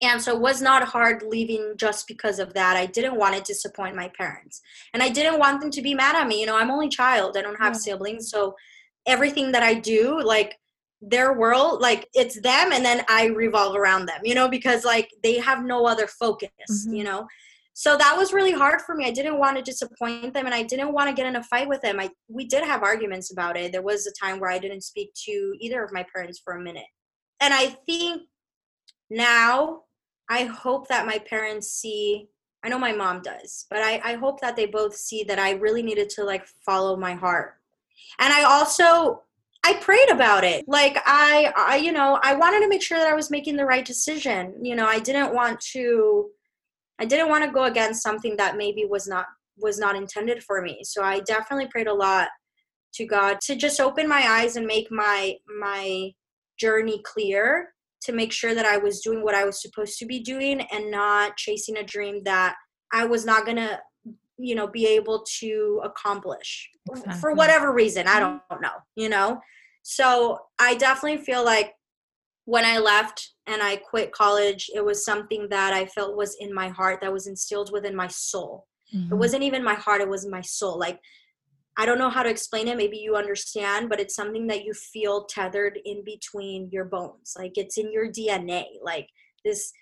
and 0.00 0.22
so 0.22 0.34
it 0.34 0.40
was 0.40 0.62
not 0.62 0.84
hard 0.84 1.24
leaving 1.26 1.74
just 1.76 2.06
because 2.06 2.38
of 2.38 2.54
that. 2.54 2.76
I 2.76 2.86
didn't 2.86 3.16
want 3.16 3.34
to 3.34 3.42
disappoint 3.42 3.96
my 3.96 4.08
parents. 4.16 4.60
And 4.94 5.02
i 5.02 5.08
didn't 5.08 5.38
want 5.38 5.60
them 5.60 5.70
to 5.70 5.82
be 5.82 5.94
mad 5.94 6.14
at 6.14 6.28
me. 6.28 6.40
You 6.40 6.46
know 6.46 6.56
i'm 6.56 6.70
only 6.70 6.88
child. 6.88 7.36
I 7.36 7.42
don't 7.42 7.60
have 7.60 7.74
yeah. 7.74 7.80
siblings. 7.80 8.30
So 8.30 8.54
everything 9.06 9.50
that 9.52 9.62
i 9.62 9.74
do 9.74 10.20
like 10.22 10.56
their 11.00 11.32
world 11.32 11.80
like 11.80 12.08
it's 12.12 12.40
them 12.40 12.72
and 12.72 12.84
then 12.84 13.04
i 13.08 13.26
revolve 13.26 13.76
around 13.76 14.04
them 14.06 14.20
you 14.24 14.34
know 14.34 14.48
because 14.48 14.84
like 14.84 15.08
they 15.22 15.38
have 15.38 15.64
no 15.64 15.86
other 15.86 16.08
focus 16.08 16.50
mm-hmm. 16.70 16.94
you 16.94 17.04
know? 17.04 17.26
So 17.74 17.96
that 17.96 18.16
was 18.18 18.32
really 18.32 18.50
hard 18.50 18.80
for 18.80 18.96
me. 18.96 19.04
I 19.04 19.12
didn't 19.12 19.38
want 19.38 19.56
to 19.56 19.62
disappoint 19.62 20.34
them 20.34 20.46
and 20.46 20.54
i 20.54 20.64
didn't 20.64 20.92
want 20.92 21.08
to 21.08 21.14
get 21.14 21.26
in 21.26 21.36
a 21.36 21.44
fight 21.44 21.68
with 21.68 21.80
them. 21.80 22.00
I 22.00 22.10
we 22.26 22.44
did 22.44 22.64
have 22.64 22.82
arguments 22.82 23.30
about 23.32 23.56
it. 23.56 23.70
There 23.70 23.82
was 23.82 24.04
a 24.06 24.12
time 24.20 24.40
where 24.40 24.50
i 24.50 24.58
didn't 24.58 24.82
speak 24.82 25.14
to 25.26 25.54
either 25.60 25.84
of 25.84 25.92
my 25.92 26.04
parents 26.12 26.40
for 26.44 26.54
a 26.54 26.60
minute. 26.60 26.90
And 27.40 27.54
I 27.54 27.66
think 27.86 28.22
now 29.10 29.82
I 30.28 30.44
hope 30.44 30.88
that 30.88 31.06
my 31.06 31.18
parents 31.18 31.70
see 31.70 32.28
I 32.64 32.68
know 32.68 32.78
my 32.78 32.92
mom 32.92 33.22
does, 33.22 33.66
but 33.70 33.82
I, 33.82 34.00
I 34.04 34.14
hope 34.14 34.40
that 34.40 34.56
they 34.56 34.66
both 34.66 34.96
see 34.96 35.22
that 35.24 35.38
I 35.38 35.52
really 35.52 35.82
needed 35.82 36.10
to 36.10 36.24
like 36.24 36.46
follow 36.66 36.96
my 36.96 37.14
heart. 37.14 37.54
And 38.18 38.32
I 38.32 38.42
also 38.42 39.22
I 39.64 39.74
prayed 39.74 40.10
about 40.10 40.44
it. 40.44 40.64
Like 40.66 40.98
I 41.04 41.52
I 41.56 41.76
you 41.76 41.92
know, 41.92 42.18
I 42.22 42.34
wanted 42.34 42.60
to 42.60 42.68
make 42.68 42.82
sure 42.82 42.98
that 42.98 43.08
I 43.08 43.14
was 43.14 43.30
making 43.30 43.56
the 43.56 43.64
right 43.64 43.84
decision. 43.84 44.54
You 44.60 44.74
know, 44.74 44.86
I 44.86 44.98
didn't 44.98 45.34
want 45.34 45.60
to 45.72 46.30
I 46.98 47.04
didn't 47.04 47.28
want 47.28 47.44
to 47.44 47.50
go 47.50 47.64
against 47.64 48.02
something 48.02 48.36
that 48.36 48.56
maybe 48.56 48.84
was 48.84 49.06
not 49.06 49.26
was 49.56 49.78
not 49.78 49.96
intended 49.96 50.42
for 50.42 50.62
me. 50.62 50.80
So 50.82 51.02
I 51.02 51.20
definitely 51.20 51.68
prayed 51.68 51.86
a 51.86 51.94
lot 51.94 52.28
to 52.94 53.06
God 53.06 53.40
to 53.42 53.54
just 53.54 53.80
open 53.80 54.08
my 54.08 54.24
eyes 54.26 54.56
and 54.56 54.66
make 54.66 54.90
my 54.90 55.36
my 55.60 56.12
journey 56.58 57.00
clear 57.04 57.74
to 58.02 58.12
make 58.12 58.32
sure 58.32 58.54
that 58.54 58.64
I 58.64 58.78
was 58.78 59.00
doing 59.00 59.22
what 59.22 59.34
I 59.34 59.44
was 59.44 59.60
supposed 59.60 59.98
to 59.98 60.06
be 60.06 60.20
doing 60.20 60.60
and 60.72 60.90
not 60.90 61.36
chasing 61.36 61.76
a 61.76 61.82
dream 61.84 62.22
that 62.24 62.54
I 62.92 63.04
was 63.04 63.24
not 63.24 63.44
going 63.44 63.56
to 63.56 63.80
you 64.38 64.54
know 64.54 64.68
be 64.68 64.86
able 64.86 65.24
to 65.40 65.80
accomplish 65.84 66.70
exactly. 66.88 67.20
for 67.20 67.34
whatever 67.34 67.72
reason 67.72 68.06
I 68.06 68.20
don't 68.20 68.40
know 68.62 68.70
you 68.94 69.08
know 69.08 69.40
so 69.82 70.38
I 70.58 70.76
definitely 70.76 71.24
feel 71.24 71.44
like 71.44 71.72
when 72.44 72.64
I 72.64 72.78
left 72.78 73.32
and 73.46 73.62
I 73.62 73.76
quit 73.76 74.12
college 74.12 74.70
it 74.74 74.84
was 74.84 75.04
something 75.04 75.48
that 75.50 75.72
I 75.72 75.86
felt 75.86 76.16
was 76.16 76.36
in 76.38 76.54
my 76.54 76.68
heart 76.68 77.00
that 77.00 77.12
was 77.12 77.26
instilled 77.26 77.72
within 77.72 77.96
my 77.96 78.06
soul 78.06 78.66
mm-hmm. 78.94 79.12
it 79.12 79.16
wasn't 79.16 79.42
even 79.42 79.64
my 79.64 79.74
heart 79.74 80.00
it 80.00 80.08
was 80.08 80.24
my 80.24 80.40
soul 80.40 80.78
like 80.78 81.00
I 81.78 81.86
don't 81.86 81.98
know 81.98 82.10
how 82.10 82.24
to 82.24 82.28
explain 82.28 82.66
it. 82.66 82.76
Maybe 82.76 82.98
you 82.98 83.14
understand, 83.14 83.88
but 83.88 84.00
it's 84.00 84.16
something 84.16 84.48
that 84.48 84.64
you 84.64 84.74
feel 84.74 85.26
tethered 85.26 85.78
in 85.84 86.02
between 86.04 86.68
your 86.72 86.84
bones. 86.84 87.34
Like 87.38 87.52
it's 87.56 87.78
in 87.78 87.92
your 87.92 88.08
DNA. 88.08 88.64
Like 88.82 89.08
this 89.44 89.72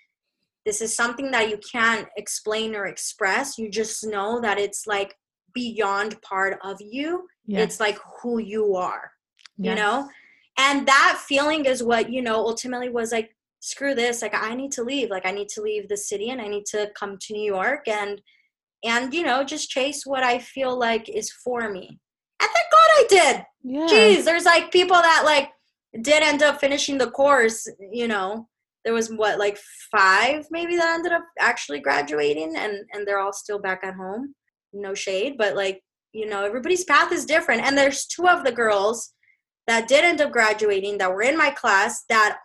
this 0.63 0.81
is 0.81 0.95
something 0.95 1.31
that 1.31 1.49
you 1.49 1.57
can't 1.71 2.07
explain 2.17 2.75
or 2.75 2.85
express. 2.85 3.57
You 3.57 3.71
just 3.71 4.05
know 4.05 4.39
that 4.41 4.59
it's 4.59 4.85
like 4.85 5.15
beyond 5.53 6.21
part 6.21 6.59
of 6.63 6.77
you. 6.79 7.25
Yes. 7.47 7.63
It's 7.63 7.79
like 7.79 7.97
who 8.21 8.37
you 8.37 8.75
are. 8.75 9.11
Yes. 9.57 9.71
You 9.71 9.83
know? 9.83 10.09
And 10.59 10.87
that 10.87 11.19
feeling 11.25 11.65
is 11.65 11.81
what, 11.83 12.11
you 12.11 12.21
know, 12.21 12.35
ultimately 12.35 12.89
was 12.89 13.11
like 13.11 13.35
screw 13.59 13.95
this. 13.95 14.21
Like 14.21 14.35
I 14.35 14.53
need 14.55 14.71
to 14.73 14.83
leave. 14.83 15.09
Like 15.09 15.25
I 15.25 15.31
need 15.31 15.49
to 15.49 15.61
leave 15.61 15.87
the 15.87 15.97
city 15.97 16.29
and 16.29 16.41
I 16.41 16.47
need 16.47 16.65
to 16.67 16.91
come 16.99 17.17
to 17.21 17.33
New 17.33 17.45
York 17.45 17.87
and 17.87 18.21
and 18.83 19.13
you 19.13 19.23
know 19.23 19.43
just 19.43 19.69
chase 19.69 20.05
what 20.05 20.23
i 20.23 20.39
feel 20.39 20.77
like 20.77 21.09
is 21.09 21.31
for 21.31 21.69
me. 21.69 21.99
And 22.41 22.49
thank 22.53 22.71
god 22.71 22.89
i 22.97 23.05
did. 23.09 23.45
Yeah. 23.63 23.87
jeez 23.87 24.25
there's 24.25 24.45
like 24.45 24.71
people 24.71 24.95
that 24.95 25.23
like 25.25 25.49
did 26.01 26.23
end 26.23 26.43
up 26.43 26.59
finishing 26.59 26.97
the 26.97 27.11
course 27.11 27.67
you 27.91 28.07
know. 28.07 28.47
There 28.85 28.93
was 28.93 29.09
what 29.09 29.37
like 29.37 29.59
five 29.91 30.47
maybe 30.49 30.77
that 30.77 30.95
ended 30.95 31.11
up 31.11 31.25
actually 31.39 31.79
graduating 31.79 32.55
and 32.55 32.85
and 32.93 33.05
they're 33.05 33.19
all 33.19 33.33
still 33.33 33.59
back 33.59 33.83
at 33.83 33.95
home. 33.95 34.33
No 34.73 34.93
shade 34.93 35.37
but 35.37 35.55
like 35.55 35.81
you 36.13 36.27
know 36.27 36.45
everybody's 36.45 36.85
path 36.85 37.11
is 37.11 37.25
different. 37.25 37.63
And 37.63 37.77
there's 37.77 38.05
two 38.05 38.27
of 38.27 38.43
the 38.43 38.51
girls 38.51 39.13
that 39.65 39.87
did 39.87 40.05
end 40.05 40.21
up 40.21 40.31
graduating 40.31 40.97
that 40.97 41.11
were 41.11 41.21
in 41.21 41.37
my 41.37 41.49
class 41.49 42.05
that 42.07 42.37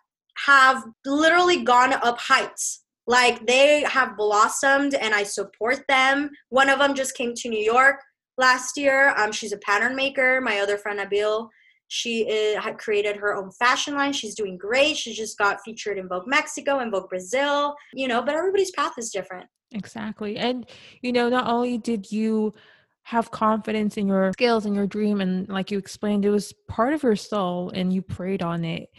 have 0.47 0.85
literally 1.05 1.62
gone 1.62 1.93
up 1.93 2.18
heights 2.18 2.82
like 3.07 3.46
they 3.46 3.82
have 3.82 4.16
blossomed 4.16 4.94
and 4.94 5.14
I 5.14 5.22
support 5.22 5.84
them. 5.88 6.30
One 6.50 6.68
of 6.68 6.78
them 6.78 6.94
just 6.94 7.16
came 7.16 7.34
to 7.34 7.48
New 7.48 7.62
York 7.62 7.96
last 8.38 8.76
year. 8.76 9.14
Um, 9.16 9.32
she's 9.32 9.53
a 9.53 9.59
pattern 9.59 9.96
maker. 9.96 10.40
My 10.40 10.61
other 10.61 10.78
friend 10.78 11.00
Abil, 11.00 11.50
she 11.88 12.28
is, 12.28 12.57
had 12.59 12.78
created 12.78 13.16
her 13.16 13.34
own 13.34 13.50
fashion 13.53 13.94
line. 13.94 14.12
She's 14.12 14.34
doing 14.34 14.57
great. 14.57 14.96
She 14.96 15.12
just 15.12 15.36
got 15.36 15.61
featured 15.64 15.98
in 15.98 16.09
Vogue 16.09 16.26
Mexico 16.26 16.78
and 16.78 16.90
Vogue 16.90 17.09
Brazil. 17.09 17.74
You 17.92 18.09
know, 18.09 18.22
but 18.22 18.34
everybody's 18.34 18.70
path 18.70 18.94
is 18.98 19.11
different. 19.11 19.46
Exactly, 19.72 20.36
and 20.36 20.68
you 21.00 21.12
know, 21.12 21.28
not 21.28 21.48
only 21.48 21.78
did 21.78 22.12
you 22.12 22.53
have 23.05 23.30
confidence 23.30 23.96
in 23.96 24.07
your 24.07 24.32
skills 24.32 24.66
and 24.66 24.76
your 24.76 24.86
dream, 24.86 25.20
and 25.20 25.48
like 25.48 25.70
you 25.70 25.78
explained, 25.78 26.24
it 26.24 26.30
was 26.30 26.53
part 26.68 26.92
of 26.92 27.03
your 27.03 27.16
soul, 27.16 27.70
and 27.74 27.92
you 27.92 28.03
prayed 28.03 28.42
on 28.42 28.64
it. 28.64 28.90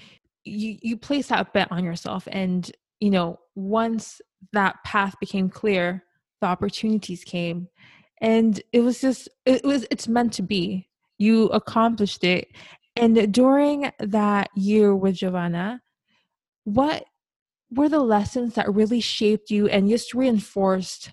You 0.45 0.77
you 0.81 0.97
placed 0.97 1.29
that 1.29 1.53
bet 1.53 1.71
on 1.71 1.83
yourself, 1.83 2.27
and 2.31 2.69
you 3.03 3.09
know, 3.09 3.37
once 3.53 4.21
that 4.53 4.77
path 4.85 5.13
became 5.19 5.49
clear, 5.49 6.05
the 6.39 6.47
opportunities 6.47 7.25
came. 7.25 7.67
And 8.21 8.61
it 8.71 8.79
was 8.79 9.01
just, 9.01 9.27
it 9.45 9.65
was, 9.65 9.85
it's 9.91 10.07
meant 10.07 10.31
to 10.33 10.41
be. 10.41 10.87
You 11.17 11.47
accomplished 11.47 12.23
it. 12.23 12.47
And 12.95 13.33
during 13.33 13.91
that 13.99 14.51
year 14.55 14.95
with 14.95 15.15
Giovanna, 15.15 15.81
what 16.63 17.03
were 17.71 17.89
the 17.89 17.99
lessons 17.99 18.55
that 18.55 18.73
really 18.73 19.01
shaped 19.01 19.51
you 19.51 19.67
and 19.67 19.89
just 19.89 20.13
reinforced 20.13 21.11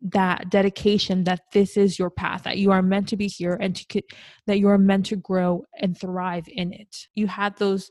that 0.00 0.48
dedication 0.48 1.24
that 1.24 1.40
this 1.52 1.76
is 1.76 1.98
your 1.98 2.08
path 2.08 2.44
that 2.44 2.56
you 2.56 2.70
are 2.70 2.80
meant 2.80 3.08
to 3.08 3.18
be 3.18 3.26
here 3.26 3.58
and 3.60 3.76
to 3.76 4.00
that 4.46 4.58
you 4.58 4.68
are 4.68 4.78
meant 4.78 5.04
to 5.06 5.16
grow 5.16 5.62
and 5.80 5.98
thrive 5.98 6.44
in 6.46 6.72
it 6.72 7.08
you 7.16 7.26
had 7.26 7.56
those 7.56 7.90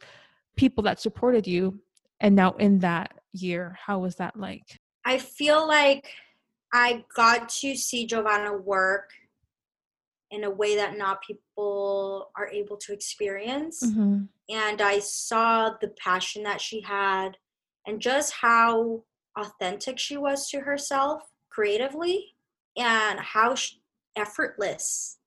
people 0.55 0.81
that 0.81 1.01
supported 1.01 1.45
you 1.45 1.77
and 2.21 2.33
now 2.33 2.51
in 2.53 2.79
that 2.79 3.11
year 3.41 3.77
how 3.85 3.99
was 3.99 4.15
that 4.15 4.35
like 4.37 4.79
i 5.05 5.17
feel 5.17 5.67
like 5.67 6.09
i 6.73 7.03
got 7.15 7.49
to 7.49 7.75
see 7.75 8.05
giovanna 8.05 8.53
work 8.53 9.11
in 10.31 10.43
a 10.43 10.49
way 10.49 10.75
that 10.75 10.97
not 10.97 11.21
people 11.21 12.29
are 12.35 12.49
able 12.49 12.77
to 12.77 12.93
experience 12.93 13.81
mm-hmm. 13.83 14.23
and 14.49 14.81
i 14.81 14.99
saw 14.99 15.71
the 15.81 15.89
passion 16.03 16.43
that 16.43 16.61
she 16.61 16.81
had 16.81 17.37
and 17.85 18.01
just 18.01 18.33
how 18.33 19.03
authentic 19.37 19.97
she 19.97 20.17
was 20.17 20.49
to 20.49 20.59
herself 20.59 21.21
creatively 21.49 22.35
and 22.75 23.19
how 23.19 23.55
effortless 24.15 25.17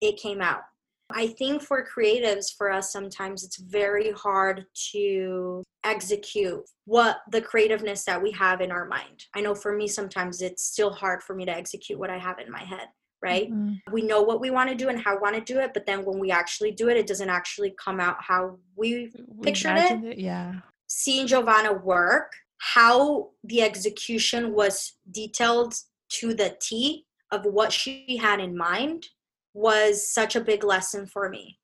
it 0.00 0.16
came 0.16 0.40
out 0.40 0.62
I 1.10 1.28
think 1.28 1.62
for 1.62 1.86
creatives, 1.86 2.54
for 2.54 2.70
us, 2.70 2.92
sometimes 2.92 3.42
it's 3.42 3.56
very 3.56 4.12
hard 4.12 4.66
to 4.92 5.62
execute 5.84 6.62
what 6.84 7.18
the 7.30 7.40
creativeness 7.40 8.04
that 8.04 8.22
we 8.22 8.30
have 8.32 8.60
in 8.60 8.70
our 8.70 8.86
mind. 8.86 9.24
I 9.34 9.40
know 9.40 9.54
for 9.54 9.76
me, 9.76 9.86
sometimes 9.88 10.42
it's 10.42 10.64
still 10.64 10.92
hard 10.92 11.22
for 11.22 11.34
me 11.34 11.44
to 11.44 11.56
execute 11.56 11.98
what 11.98 12.10
I 12.10 12.18
have 12.18 12.38
in 12.38 12.50
my 12.50 12.62
head, 12.62 12.88
right? 13.22 13.50
Mm-hmm. 13.50 13.92
We 13.92 14.02
know 14.02 14.22
what 14.22 14.40
we 14.40 14.50
want 14.50 14.70
to 14.70 14.74
do 14.74 14.88
and 14.88 15.00
how 15.00 15.14
we 15.14 15.20
want 15.20 15.36
to 15.36 15.52
do 15.52 15.60
it, 15.60 15.72
but 15.74 15.86
then 15.86 16.04
when 16.04 16.18
we 16.18 16.30
actually 16.30 16.72
do 16.72 16.88
it, 16.88 16.96
it 16.96 17.06
doesn't 17.06 17.30
actually 17.30 17.74
come 17.82 18.00
out 18.00 18.16
how 18.20 18.58
we, 18.76 19.12
we 19.26 19.44
pictured 19.44 19.76
it. 19.76 20.04
it. 20.04 20.18
Yeah. 20.18 20.54
Seeing 20.88 21.26
Giovanna 21.26 21.72
work, 21.72 22.32
how 22.58 23.30
the 23.44 23.62
execution 23.62 24.52
was 24.52 24.94
detailed 25.10 25.74
to 26.10 26.34
the 26.34 26.56
T 26.60 27.06
of 27.30 27.44
what 27.44 27.72
she 27.72 28.16
had 28.20 28.40
in 28.40 28.56
mind 28.56 29.06
was 29.54 30.08
such 30.08 30.34
a 30.34 30.40
big 30.40 30.64
lesson 30.64 31.06
for 31.06 31.28
me. 31.28 31.58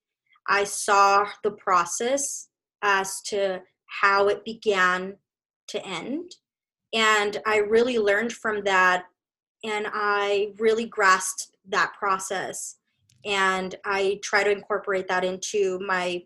I 0.47 0.65
saw 0.65 1.27
the 1.43 1.53
process 1.53 2.49
as 2.83 3.23
to 3.23 3.63
how 4.01 4.29
it 4.29 4.45
began 4.45 5.17
to 5.69 5.85
end. 5.85 6.37
And 6.93 7.41
I 7.47 7.59
really 7.59 7.99
learned 7.99 8.33
from 8.33 8.63
that. 8.65 9.05
And 9.65 9.87
I 9.93 10.53
really 10.59 10.87
grasped 10.87 11.57
that 11.69 11.93
process. 11.99 12.77
And 13.25 13.75
I 13.85 14.21
try 14.23 14.45
to 14.45 14.51
incorporate 14.51 15.09
that 15.09 15.25
into 15.25 15.79
my 15.87 16.25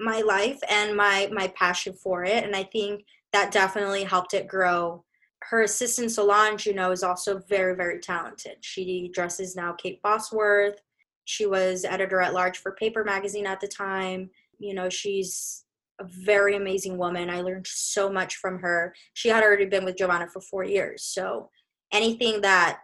my 0.00 0.20
life 0.20 0.60
and 0.68 0.96
my 0.96 1.28
my 1.32 1.48
passion 1.48 1.92
for 1.92 2.24
it. 2.24 2.44
And 2.44 2.54
I 2.54 2.64
think 2.64 3.04
that 3.32 3.52
definitely 3.52 4.04
helped 4.04 4.34
it 4.34 4.48
grow. 4.48 5.04
Her 5.50 5.62
assistant 5.62 6.10
Solange, 6.10 6.66
you 6.66 6.74
know, 6.74 6.90
is 6.90 7.02
also 7.02 7.38
very, 7.48 7.74
very 7.74 8.00
talented. 8.00 8.56
She 8.60 9.10
dresses 9.14 9.54
now 9.54 9.72
Kate 9.72 10.02
Bosworth. 10.02 10.80
She 11.24 11.46
was 11.46 11.84
editor 11.84 12.20
at 12.20 12.34
large 12.34 12.58
for 12.58 12.72
Paper 12.72 13.04
Magazine 13.04 13.46
at 13.46 13.60
the 13.60 13.68
time. 13.68 14.30
You 14.58 14.74
know, 14.74 14.88
she's 14.88 15.64
a 16.00 16.04
very 16.24 16.56
amazing 16.56 16.96
woman. 16.96 17.30
I 17.30 17.40
learned 17.40 17.66
so 17.66 18.10
much 18.10 18.36
from 18.36 18.58
her. 18.60 18.94
She 19.14 19.28
had 19.28 19.42
already 19.42 19.66
been 19.66 19.84
with 19.84 19.96
Giovanna 19.96 20.28
for 20.28 20.40
four 20.40 20.64
years. 20.64 21.04
So 21.04 21.50
anything 21.92 22.40
that 22.42 22.80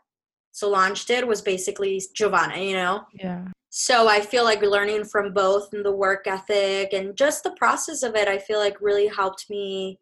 Solange 0.52 1.04
did 1.04 1.24
was 1.24 1.42
basically 1.42 2.02
Giovanna, 2.14 2.58
you 2.58 2.74
know? 2.74 3.04
Yeah. 3.14 3.46
So 3.70 4.08
I 4.08 4.20
feel 4.20 4.44
like 4.44 4.62
learning 4.62 5.04
from 5.04 5.32
both 5.32 5.72
and 5.72 5.84
the 5.84 5.90
work 5.90 6.26
ethic 6.26 6.92
and 6.92 7.16
just 7.16 7.42
the 7.42 7.50
process 7.52 8.04
of 8.04 8.14
it, 8.14 8.28
I 8.28 8.38
feel 8.38 8.58
like 8.60 8.80
really 8.80 9.08
helped 9.08 9.46
me. 9.50 9.98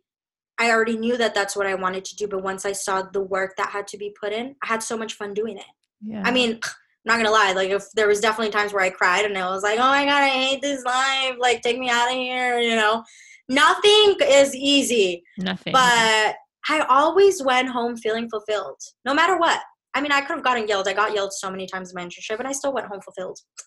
I 0.59 0.71
already 0.71 0.99
knew 0.99 1.17
that 1.17 1.35
that's 1.35 1.57
what 1.57 1.67
I 1.67 1.75
wanted 1.75 2.05
to 2.05 2.17
do, 2.17 2.29
but 2.29 2.43
once 2.43 2.67
I 2.67 2.73
saw 2.73 3.03
the 3.03 3.23
work 3.23 3.57
that 3.57 3.71
had 3.71 3.87
to 3.89 3.97
be 3.97 4.15
put 4.21 4.33
in, 4.33 4.55
I 4.63 4.67
had 4.67 4.83
so 4.83 4.97
much 4.97 5.15
fun 5.15 5.33
doing 5.33 5.57
it. 5.57 5.65
Yeah. 6.05 6.23
I 6.25 6.31
mean, 6.31 6.61
I'm 7.05 7.19
not 7.19 7.25
gonna 7.25 7.35
lie, 7.35 7.53
like 7.53 7.71
if 7.71 7.85
there 7.95 8.07
was 8.07 8.21
definitely 8.21 8.53
times 8.53 8.73
where 8.73 8.83
I 8.83 8.91
cried 8.91 9.25
and 9.25 9.37
I 9.37 9.51
was 9.51 9.63
like, 9.63 9.79
oh 9.79 9.91
my 9.91 10.05
god, 10.05 10.23
I 10.23 10.29
hate 10.29 10.63
this 10.63 10.85
life. 10.85 11.35
Like 11.39 11.61
take 11.61 11.79
me 11.79 11.91
out 11.91 12.09
of 12.09 12.15
here, 12.15 12.61
you 12.61 12.77
know. 12.77 13.03
Nothing 13.49 14.17
is 14.23 14.55
easy. 14.55 15.25
Nothing. 15.37 15.73
But 15.73 16.37
I 16.69 16.87
always 16.89 17.43
went 17.43 17.69
home 17.69 17.97
feeling 17.97 18.29
fulfilled, 18.31 18.81
no 19.05 19.15
matter 19.15 19.37
what. 19.37 19.61
I 19.95 20.01
mean, 20.01 20.13
I 20.13 20.21
could 20.21 20.37
have 20.37 20.45
gotten 20.45 20.67
yelled. 20.69 20.89
I 20.89 20.95
got 20.95 21.15
yelled 21.15 21.33
so 21.33 21.51
many 21.51 21.67
times 21.67 21.91
in 21.91 21.97
my 21.97 22.07
internship, 22.07 22.39
and 22.39 22.49
I 22.49 22.53
still 22.53 22.73
went 22.73 22.87
home 22.87 23.01
fulfilled. 23.01 23.39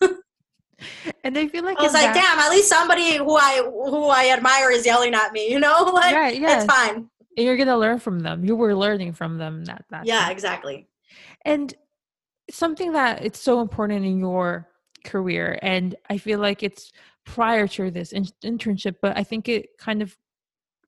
and 1.22 1.38
I 1.38 1.46
feel 1.46 1.62
like 1.62 1.78
I 1.78 1.82
was 1.82 1.92
like, 1.92 2.14
that- 2.14 2.14
damn, 2.14 2.38
at 2.38 2.50
least 2.50 2.68
somebody 2.68 3.16
who 3.16 3.36
I 3.36 3.62
who 3.64 4.06
I 4.06 4.30
admire 4.30 4.70
is 4.70 4.86
yelling 4.86 5.14
at 5.14 5.32
me. 5.32 5.50
You 5.56 5.60
know, 5.60 5.84
like 5.84 6.14
right, 6.14 6.40
yeah. 6.40 6.56
it's 6.56 6.64
fine. 6.64 7.08
And 7.36 7.46
you're 7.46 7.56
gonna 7.56 7.76
learn 7.76 7.98
from 7.98 8.20
them. 8.20 8.44
You 8.44 8.56
were 8.56 8.74
learning 8.74 9.12
from 9.12 9.38
them. 9.38 9.64
That 9.66 9.84
that. 9.90 10.06
Yeah, 10.06 10.22
time. 10.22 10.32
exactly. 10.32 10.88
And 11.44 11.72
something 12.50 12.92
that 12.92 13.24
it's 13.24 13.40
so 13.40 13.60
important 13.60 14.04
in 14.04 14.18
your 14.18 14.68
career 15.04 15.58
and 15.62 15.94
i 16.10 16.18
feel 16.18 16.38
like 16.40 16.62
it's 16.62 16.90
prior 17.24 17.66
to 17.66 17.90
this 17.90 18.12
in- 18.12 18.24
internship 18.44 18.94
but 19.02 19.16
i 19.16 19.22
think 19.22 19.48
it 19.48 19.66
kind 19.78 20.02
of 20.02 20.16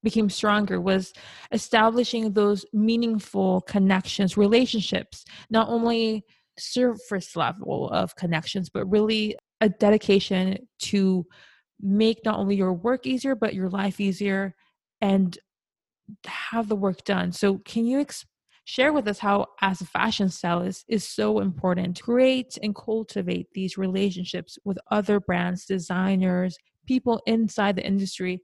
became 0.02 0.30
stronger 0.30 0.80
was 0.80 1.12
establishing 1.52 2.32
those 2.32 2.64
meaningful 2.72 3.61
connections 3.62 4.36
relationships 4.36 5.24
not 5.50 5.68
only 5.68 6.24
surface 6.59 7.36
level 7.36 7.88
of 7.90 8.14
connections 8.16 8.68
but 8.68 8.84
really 8.86 9.36
a 9.61 9.68
dedication 9.68 10.56
to 10.78 11.24
make 11.80 12.18
not 12.24 12.38
only 12.38 12.56
your 12.56 12.72
work 12.72 13.06
easier 13.06 13.34
but 13.34 13.54
your 13.54 13.68
life 13.68 14.00
easier 14.00 14.54
and 15.00 15.38
have 16.26 16.68
the 16.68 16.76
work 16.76 17.04
done. 17.04 17.32
So 17.32 17.59
can 17.59 17.86
you 17.86 18.00
ex- 18.00 18.26
share 18.69 18.93
with 18.93 19.09
us 19.09 19.19
how, 19.19 19.47
as 19.62 19.81
a 19.81 19.87
fashion 19.87 20.29
stylist, 20.29 20.85
is 20.89 21.03
so 21.03 21.41
important 21.41 21.97
to 21.97 22.03
create 22.03 22.59
and 22.62 22.75
cultivate 22.75 23.47
these 23.55 23.79
relationships 23.79 24.59
with 24.62 24.79
other 24.91 25.21
brands, 25.21 25.64
designers, 25.64 26.59
people 26.87 27.23
inside 27.25 27.77
the 27.77 27.87
industry 27.87 28.43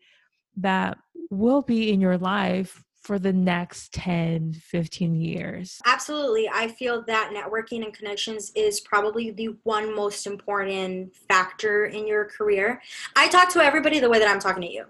that 0.57 0.97
will 1.29 1.61
be 1.61 1.93
in 1.93 2.01
your 2.01 2.16
life 2.16 2.83
for 3.03 3.18
the 3.18 3.35
next 3.35 3.93
10, 3.93 4.55
15 4.55 5.14
years? 5.14 5.79
Absolutely. 5.85 6.49
I 6.51 6.68
feel 6.68 7.05
that 7.07 7.35
networking 7.37 7.85
and 7.85 7.93
connections 7.93 8.51
is 8.55 8.81
probably 8.81 9.31
the 9.31 9.51
one 9.64 9.95
most 9.95 10.27
important 10.27 11.14
factor 11.29 11.85
in 11.85 12.07
your 12.07 12.25
career. 12.25 12.81
I 13.14 13.29
talk 13.29 13.51
to 13.51 13.61
everybody 13.62 14.01
the 14.01 14.09
way 14.09 14.20
that 14.20 14.29
I'm 14.31 14.41
talking 14.41 14.62
to 14.62 14.72
you. 14.72 14.87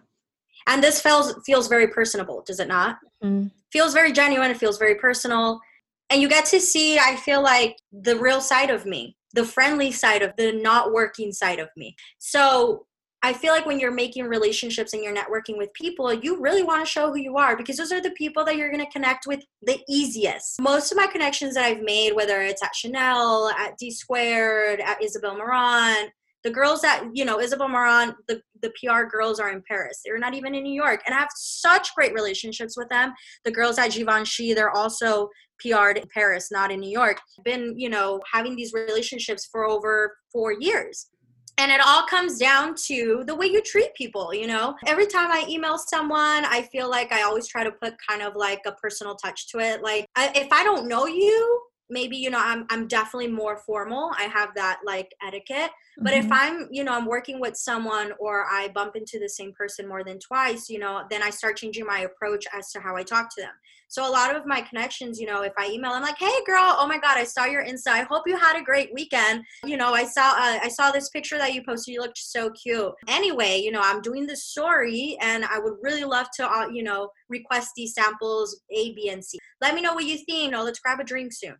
And 0.66 0.82
this 0.82 1.00
feels 1.00 1.34
feels 1.44 1.68
very 1.68 1.88
personable, 1.88 2.42
does 2.46 2.60
it 2.60 2.68
not? 2.68 2.98
Mm 3.22 3.50
feels 3.74 3.92
very 3.92 4.12
genuine 4.12 4.52
it 4.52 4.56
feels 4.56 4.78
very 4.78 4.94
personal. 4.94 5.60
And 6.08 6.22
you 6.22 6.28
get 6.28 6.46
to 6.46 6.60
see 6.60 6.98
i 6.98 7.16
feel 7.16 7.42
like 7.42 7.76
the 7.92 8.16
real 8.16 8.40
side 8.40 8.70
of 8.70 8.86
me 8.86 9.16
the 9.32 9.44
friendly 9.44 9.90
side 9.90 10.22
of 10.22 10.32
the 10.36 10.52
not 10.52 10.92
working 10.92 11.32
side 11.32 11.58
of 11.58 11.68
me. 11.76 11.96
So 12.18 12.86
i 13.24 13.32
feel 13.32 13.52
like 13.52 13.66
when 13.66 13.80
you're 13.80 14.00
making 14.04 14.26
relationships 14.26 14.92
and 14.92 15.02
you're 15.02 15.16
networking 15.22 15.58
with 15.58 15.72
people 15.72 16.12
you 16.12 16.40
really 16.40 16.62
want 16.62 16.84
to 16.84 16.90
show 16.90 17.08
who 17.10 17.18
you 17.18 17.36
are 17.36 17.56
because 17.56 17.76
those 17.76 17.90
are 17.90 18.00
the 18.00 18.12
people 18.22 18.44
that 18.44 18.56
you're 18.56 18.70
going 18.70 18.84
to 18.84 18.92
connect 18.92 19.26
with 19.26 19.42
the 19.62 19.78
easiest. 19.88 20.60
Most 20.60 20.92
of 20.92 20.96
my 20.96 21.08
connections 21.08 21.54
that 21.54 21.64
i've 21.64 21.82
made 21.82 22.12
whether 22.14 22.40
it's 22.42 22.62
at 22.62 22.76
chanel 22.76 23.48
at 23.58 23.76
d 23.76 23.90
squared 23.90 24.80
at 24.80 25.02
isabel 25.02 25.36
marant 25.36 26.12
the 26.44 26.50
girls 26.50 26.82
that 26.82 27.04
you 27.12 27.24
know 27.24 27.40
isabel 27.40 27.68
marant 27.68 28.14
the, 28.28 28.40
the 28.62 28.70
pr 28.70 29.04
girls 29.04 29.40
are 29.40 29.50
in 29.50 29.62
paris. 29.66 30.00
They're 30.04 30.18
not 30.18 30.34
even 30.34 30.54
in 30.54 30.62
new 30.62 30.72
york. 30.72 31.02
And 31.06 31.14
i 31.14 31.18
have 31.18 31.28
such 31.34 31.94
great 31.94 32.14
relationships 32.14 32.76
with 32.76 32.88
them. 32.90 33.12
The 33.44 33.50
girls 33.50 33.78
at 33.78 33.92
givenchy 33.92 34.54
they're 34.54 34.70
also 34.70 35.28
pr'd 35.64 35.96
in 35.96 36.08
paris 36.12 36.52
not 36.52 36.70
in 36.70 36.80
new 36.80 36.90
york. 36.90 37.20
Been 37.44 37.78
you 37.78 37.88
know 37.88 38.20
having 38.32 38.54
these 38.54 38.72
relationships 38.72 39.48
for 39.50 39.64
over 39.64 40.16
four 40.32 40.52
years. 40.52 41.08
And 41.56 41.70
it 41.70 41.80
all 41.86 42.04
comes 42.06 42.36
down 42.36 42.74
to 42.86 43.22
the 43.28 43.34
way 43.34 43.46
you 43.46 43.62
treat 43.62 43.94
people 43.94 44.34
you 44.34 44.46
know? 44.46 44.74
Every 44.86 45.06
time 45.06 45.30
i 45.32 45.44
email 45.48 45.78
someone 45.78 46.44
i 46.44 46.68
feel 46.70 46.90
like 46.90 47.10
i 47.10 47.22
always 47.22 47.48
try 47.48 47.64
to 47.64 47.72
put 47.72 47.94
kind 48.06 48.22
of 48.22 48.36
like 48.36 48.60
a 48.66 48.72
personal 48.72 49.14
touch 49.16 49.48
to 49.48 49.58
it. 49.58 49.82
Like 49.82 50.06
I, 50.14 50.30
if 50.34 50.52
i 50.52 50.62
don't 50.62 50.88
know 50.88 51.06
you 51.06 51.62
maybe 51.90 52.16
you 52.16 52.30
know 52.30 52.40
i'm 52.40 52.66
i'm 52.70 52.86
definitely 52.86 53.28
more 53.28 53.58
formal. 53.58 54.10
I 54.18 54.24
have 54.24 54.50
that 54.54 54.80
like 54.84 55.10
etiquette 55.26 55.70
but 55.98 56.12
mm-hmm. 56.12 56.26
if 56.26 56.32
i'm 56.32 56.68
you 56.70 56.82
know 56.82 56.92
i'm 56.92 57.06
working 57.06 57.40
with 57.40 57.56
someone 57.56 58.12
or 58.18 58.46
i 58.50 58.68
bump 58.74 58.96
into 58.96 59.18
the 59.18 59.28
same 59.28 59.52
person 59.52 59.88
more 59.88 60.02
than 60.04 60.18
twice 60.18 60.68
you 60.68 60.78
know 60.78 61.02
then 61.10 61.22
i 61.22 61.30
start 61.30 61.56
changing 61.56 61.86
my 61.86 62.00
approach 62.00 62.44
as 62.52 62.70
to 62.70 62.80
how 62.80 62.96
i 62.96 63.02
talk 63.02 63.34
to 63.34 63.40
them. 63.40 63.50
So 63.88 64.08
a 64.08 64.10
lot 64.10 64.34
of 64.34 64.44
my 64.46 64.60
connections 64.60 65.20
you 65.20 65.26
know 65.26 65.42
if 65.42 65.52
i 65.58 65.68
email 65.68 65.92
i'm 65.92 66.02
like 66.02 66.18
hey 66.18 66.34
girl 66.46 66.74
oh 66.78 66.86
my 66.86 66.98
god 66.98 67.16
i 67.16 67.24
saw 67.24 67.44
your 67.44 67.64
insta. 67.64 67.88
I 67.88 68.02
hope 68.02 68.24
you 68.26 68.36
had 68.36 68.58
a 68.58 68.64
great 68.64 68.90
weekend. 68.92 69.44
You 69.64 69.76
know 69.76 69.92
i 69.92 70.04
saw 70.04 70.30
uh, 70.30 70.58
i 70.62 70.68
saw 70.68 70.90
this 70.90 71.10
picture 71.10 71.38
that 71.38 71.54
you 71.54 71.62
posted. 71.62 71.94
You 71.94 72.00
looked 72.00 72.18
so 72.18 72.50
cute. 72.50 72.92
Anyway 73.08 73.58
you 73.58 73.70
know 73.70 73.80
i'm 73.82 74.02
doing 74.02 74.26
this 74.26 74.44
story 74.44 75.16
and 75.20 75.44
i 75.44 75.58
would 75.58 75.74
really 75.82 76.04
love 76.04 76.26
to 76.36 76.50
uh, 76.50 76.68
you 76.68 76.82
know 76.82 77.10
request 77.28 77.70
these 77.76 77.94
samples 77.94 78.60
a 78.70 78.94
b 78.94 79.10
and 79.10 79.24
c. 79.24 79.38
Let 79.60 79.74
me 79.74 79.82
know 79.82 79.94
what 79.94 80.04
you 80.04 80.16
think. 80.16 80.44
You 80.44 80.50
know 80.50 80.64
let's 80.64 80.80
grab 80.80 80.98
a 80.98 81.04
drink 81.04 81.32
soon. 81.32 81.56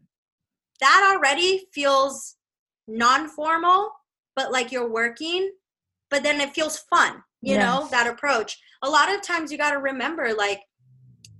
That 0.81 1.15
already 1.15 1.67
feels 1.73 2.37
non-formal 2.89 3.91
but 4.37 4.53
like 4.53 4.73
you're 4.73 4.91
working 4.91 5.51
but 6.11 6.23
then 6.23 6.41
it 6.41 6.55
feels 6.55 6.79
fun 6.91 7.23
you 7.43 7.55
yes. 7.55 7.63
know 7.63 7.89
that 7.91 8.07
approach 8.07 8.59
a 8.83 8.89
lot 8.89 9.13
of 9.13 9.23
times 9.23 9.51
you 9.51 9.59
got 9.59 9.73
to 9.73 9.79
remember 9.79 10.33
like 10.35 10.61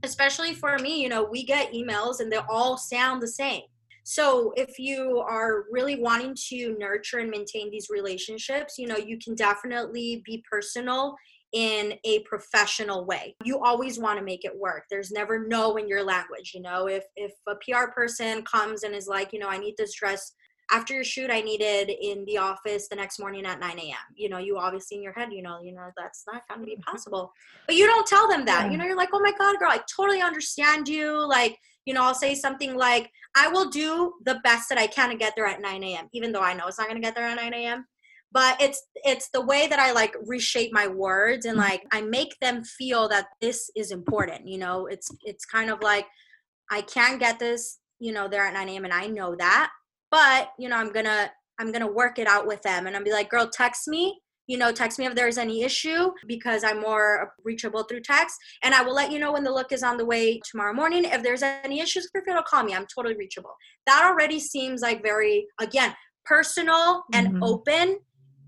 especially 0.03 0.55
for 0.55 0.79
me 0.79 1.03
you 1.03 1.09
know 1.09 1.25
we 1.25 1.45
get 1.45 1.73
emails 1.73 2.21
and 2.21 2.31
they 2.31 2.39
all 2.49 2.77
sound 2.77 3.23
the 3.23 3.29
same 3.29 3.63
so 4.07 4.53
if 4.57 4.79
you 4.79 5.19
are 5.19 5.65
really 5.71 5.99
wanting 5.99 6.37
to 6.49 6.77
nurture 6.79 7.19
and 7.19 7.31
maintain 7.31 7.71
these 7.71 7.89
relationships 7.91 8.75
you 8.79 8.87
know 8.87 8.97
you 8.97 9.19
can 9.19 9.35
definitely 9.35 10.23
be 10.25 10.45
personal 10.51 11.15
in 11.55 11.95
a 12.03 12.19
professional 12.25 13.07
way. 13.07 13.37
You 13.45 13.61
always 13.61 13.99
want 13.99 14.19
to 14.19 14.25
make 14.25 14.45
it 14.45 14.59
work. 14.59 14.85
There's 14.91 15.13
never 15.13 15.47
no 15.47 15.77
in 15.77 15.89
your 15.89 16.03
language, 16.03 16.51
you 16.53 16.61
know. 16.61 16.89
If 16.89 17.05
if 17.15 17.33
a 17.49 17.55
PR 17.55 17.93
person 17.93 18.43
comes 18.43 18.83
and 18.83 18.95
is 18.95 19.07
like, 19.07 19.33
you 19.33 19.39
know, 19.39 19.49
I 19.49 19.59
need 19.59 19.77
this 19.79 19.95
dress 19.95 20.33
after 20.75 20.93
your 20.93 21.05
shoot, 21.05 21.31
I 21.31 21.41
needed 21.41 21.89
in 21.89 22.25
the 22.25 22.39
office 22.39 22.89
the 22.89 22.97
next 22.97 23.21
morning 23.21 23.47
at 23.47 23.61
9 23.61 23.79
a.m. 23.79 23.97
You 24.17 24.29
know, 24.29 24.39
you 24.39 24.59
obviously 24.59 24.97
in 24.97 25.05
your 25.05 25.13
head, 25.13 25.29
you 25.33 25.41
know, 25.41 25.61
you 25.63 25.73
know, 25.73 25.91
that's 25.97 26.25
not 26.27 26.43
gonna 26.49 26.67
be 26.67 26.73
mm-hmm. 26.73 26.91
possible. 26.91 27.33
But 27.67 27.77
you 27.77 27.87
don't 27.87 28.07
tell 28.07 28.29
them 28.29 28.45
that. 28.47 28.65
Yeah. 28.65 28.73
You 28.73 28.79
know, 28.79 28.85
you're 28.85 28.97
like, 28.97 29.11
oh 29.13 29.21
my 29.21 29.33
God, 29.39 29.57
girl, 29.61 29.71
I 29.71 29.81
totally 29.95 30.21
understand 30.21 30.89
you. 30.89 31.25
Like, 31.29 31.57
you 31.87 31.95
know, 31.95 32.03
I'll 32.03 32.15
say 32.15 32.35
something 32.35 32.77
like, 32.77 33.09
I 33.37 33.47
will 33.47 33.71
do 33.71 34.15
the 34.25 34.41
best 34.43 34.69
that 34.69 34.79
I 34.79 34.89
can 34.89 35.11
to 35.11 35.17
get 35.17 35.35
there 35.37 35.47
at 35.47 35.61
9 35.61 35.85
a.m., 35.85 36.09
even 36.13 36.33
though 36.33 36.41
I 36.41 36.55
know 36.55 36.67
it's 36.67 36.79
not 36.79 36.89
gonna 36.89 36.99
get 36.99 37.15
there 37.15 37.27
at 37.27 37.37
9 37.37 37.55
a.m. 37.55 37.87
But 38.33 38.61
it's 38.61 38.83
it's 39.05 39.29
the 39.33 39.47
way 39.47 39.69
that 39.69 39.79
I 39.79 39.93
like 39.93 40.17
reshape 40.27 40.73
my 40.73 40.89
words 40.89 41.47
and 41.47 41.57
like 41.57 41.85
I 41.93 42.01
make 42.01 42.37
them 42.41 42.65
feel 42.65 43.09
that 43.11 43.27
this 43.41 43.71
is 43.77 43.93
important. 43.93 44.49
You 44.49 44.59
know, 44.59 44.87
it's 44.87 45.09
it's 45.23 45.45
kind 45.45 45.71
of 45.71 45.81
like 45.83 46.07
I 46.69 46.81
can't 46.81 47.21
get 47.21 47.39
this, 47.39 47.79
you 48.01 48.11
know, 48.11 48.27
there 48.27 48.45
at 48.45 48.55
9 48.55 48.69
a.m. 48.71 48.85
and 48.85 48.93
I 48.93 49.07
know 49.07 49.37
that 49.37 49.71
but 50.15 50.53
you 50.61 50.69
know 50.69 50.77
i'm 50.77 50.93
gonna 50.93 51.29
i'm 51.59 51.73
gonna 51.73 51.91
work 51.91 52.21
it 52.21 52.29
out 52.29 52.47
with 52.47 52.63
them. 52.63 52.87
And 52.87 52.97
i'll 52.97 53.03
be 53.03 53.11
like 53.11 53.29
girl 53.29 53.49
text 53.53 53.89
me 53.89 54.21
you 54.47 54.57
know 54.57 54.71
text 54.71 54.97
me 54.99 55.07
if 55.07 55.15
there's 55.17 55.39
any 55.39 55.63
issue 55.65 56.11
because 56.29 56.63
i'm 56.63 56.81
more 56.81 57.33
reachable 57.45 57.83
through 57.83 58.03
text. 58.03 58.37
And 58.63 58.75
i 58.75 58.81
will 58.83 58.95
let 58.95 59.11
you 59.11 59.19
know 59.19 59.33
when 59.33 59.43
the 59.43 59.51
look 59.53 59.73
is 59.73 59.83
on 59.83 59.97
the 59.97 60.05
way 60.05 60.41
tomorrow 60.49 60.73
morning. 60.73 61.05
If 61.05 61.23
there's 61.25 61.43
any 61.43 61.81
issues 61.81 62.09
feel 62.13 62.23
free 62.25 62.35
to 62.35 62.43
call 62.45 62.63
me. 62.63 62.75
I'm 62.75 62.87
totally 62.95 63.17
reachable. 63.17 63.55
That 63.87 64.05
already 64.09 64.39
seems 64.39 64.83
like 64.83 65.03
very 65.03 65.49
again 65.61 65.93
personal 66.25 67.03
and 67.13 67.27
mm-hmm. 67.29 67.43
open. 67.43 67.99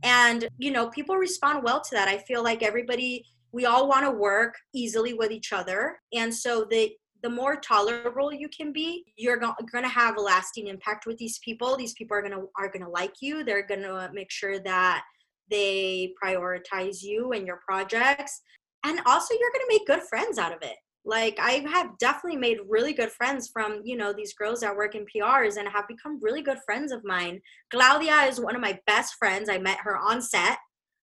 And 0.05 0.49
you 0.59 0.71
know 0.71 0.89
people 0.91 1.17
respond 1.17 1.65
well 1.65 1.81
to 1.81 1.95
that. 1.97 2.07
I 2.07 2.19
feel 2.19 2.45
like 2.45 2.63
everybody 2.63 3.25
we 3.51 3.65
all 3.65 3.89
want 3.89 4.05
to 4.05 4.11
work 4.13 4.55
easily 4.73 5.15
with 5.15 5.33
each 5.33 5.53
other. 5.53 5.99
And 6.13 6.33
so 6.33 6.67
the 6.71 6.93
the 7.27 7.31
more 7.31 7.57
tolerable 7.57 8.33
you 8.33 8.49
can 8.49 8.73
be 8.73 9.05
you're 9.17 9.37
going 9.37 9.83
to 9.83 9.89
have 9.89 10.17
a 10.17 10.21
lasting 10.21 10.69
impact 10.69 11.07
with 11.07 11.19
these 11.19 11.41
people. 11.41 11.77
These 11.77 11.95
people 11.95 12.17
are 12.17 12.23
going 12.23 12.39
to 12.39 12.47
are 12.57 12.69
going 12.69 12.85
to 12.85 12.89
like 12.89 13.15
you. 13.21 13.43
They're 13.43 13.67
going 13.67 13.83
to 13.83 14.09
make 14.15 14.31
sure 14.31 14.61
that 14.61 15.03
they 15.51 16.13
prioritize 16.23 17.03
you 17.03 17.33
and 17.33 17.45
your 17.45 17.59
projects. 17.69 18.43
And 18.85 19.01
also 19.07 19.35
you're 19.35 19.51
going 19.51 19.67
to 19.69 19.75
make 19.77 19.87
good 19.89 20.09
friends 20.09 20.39
out 20.39 20.55
of 20.55 20.63
it. 20.63 20.77
Like 21.05 21.37
i 21.41 21.65
have 21.69 21.99
definitely 21.99 22.39
made 22.39 22.59
really 22.69 22.93
good 22.93 23.11
friends 23.11 23.51
from 23.53 23.81
you 23.83 23.97
know 23.97 24.13
these 24.13 24.35
girls 24.35 24.61
that 24.61 24.77
work 24.77 24.95
in 24.95 25.05
prs 25.05 25.57
and 25.57 25.69
have 25.69 25.89
become 25.89 26.21
really 26.23 26.43
good 26.43 26.61
friends 26.65 26.93
of 26.93 27.05
mine. 27.05 27.41
Claudia 27.73 28.19
is 28.29 28.41
one 28.41 28.55
of 28.55 28.61
my 28.61 28.79
best 28.87 29.17
friends. 29.19 29.49
I 29.49 29.59
met 29.59 29.79
her 29.83 29.97
on 29.97 30.23
set 30.23 30.59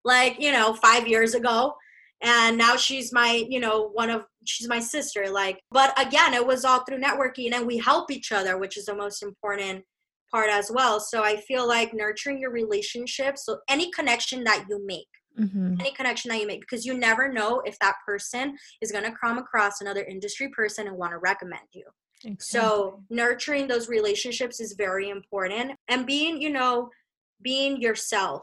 like 0.05 0.37
you 0.39 0.53
know 0.53 0.73
five 0.73 1.05
years 1.05 1.33
ago 1.33 1.75
and 2.21 2.57
now 2.57 2.75
she's 2.75 3.11
my 3.11 3.45
you 3.49 3.59
know 3.59 3.89
one 3.93 4.09
of 4.09 4.25
she's 4.45 4.67
my 4.67 4.79
sister 4.79 5.29
like 5.29 5.59
but 5.71 5.93
again 5.99 6.33
it 6.33 6.45
was 6.45 6.65
all 6.65 6.83
through 6.83 6.99
networking 6.99 7.53
and 7.53 7.67
we 7.67 7.77
help 7.77 8.11
each 8.11 8.31
other 8.31 8.57
which 8.57 8.77
is 8.77 8.85
the 8.85 8.95
most 8.95 9.21
important 9.21 9.83
part 10.31 10.49
as 10.49 10.71
well 10.73 10.99
so 10.99 11.23
i 11.23 11.35
feel 11.35 11.67
like 11.67 11.93
nurturing 11.93 12.39
your 12.39 12.51
relationships 12.51 13.45
so 13.45 13.59
any 13.69 13.91
connection 13.91 14.43
that 14.43 14.65
you 14.69 14.81
make 14.85 15.07
mm-hmm. 15.39 15.75
any 15.79 15.91
connection 15.91 16.29
that 16.29 16.39
you 16.39 16.47
make 16.47 16.61
because 16.61 16.85
you 16.85 16.97
never 16.97 17.31
know 17.31 17.61
if 17.65 17.77
that 17.79 17.95
person 18.05 18.55
is 18.81 18.91
going 18.91 19.03
to 19.03 19.13
come 19.21 19.37
across 19.37 19.81
another 19.81 20.03
industry 20.03 20.49
person 20.49 20.87
and 20.87 20.97
want 20.97 21.11
to 21.11 21.17
recommend 21.17 21.63
you 21.73 21.85
exactly. 22.23 22.37
so 22.59 23.03
nurturing 23.09 23.67
those 23.67 23.89
relationships 23.89 24.59
is 24.59 24.73
very 24.77 25.09
important 25.09 25.71
and 25.87 26.05
being 26.05 26.41
you 26.41 26.49
know 26.49 26.89
being 27.41 27.81
yourself 27.81 28.41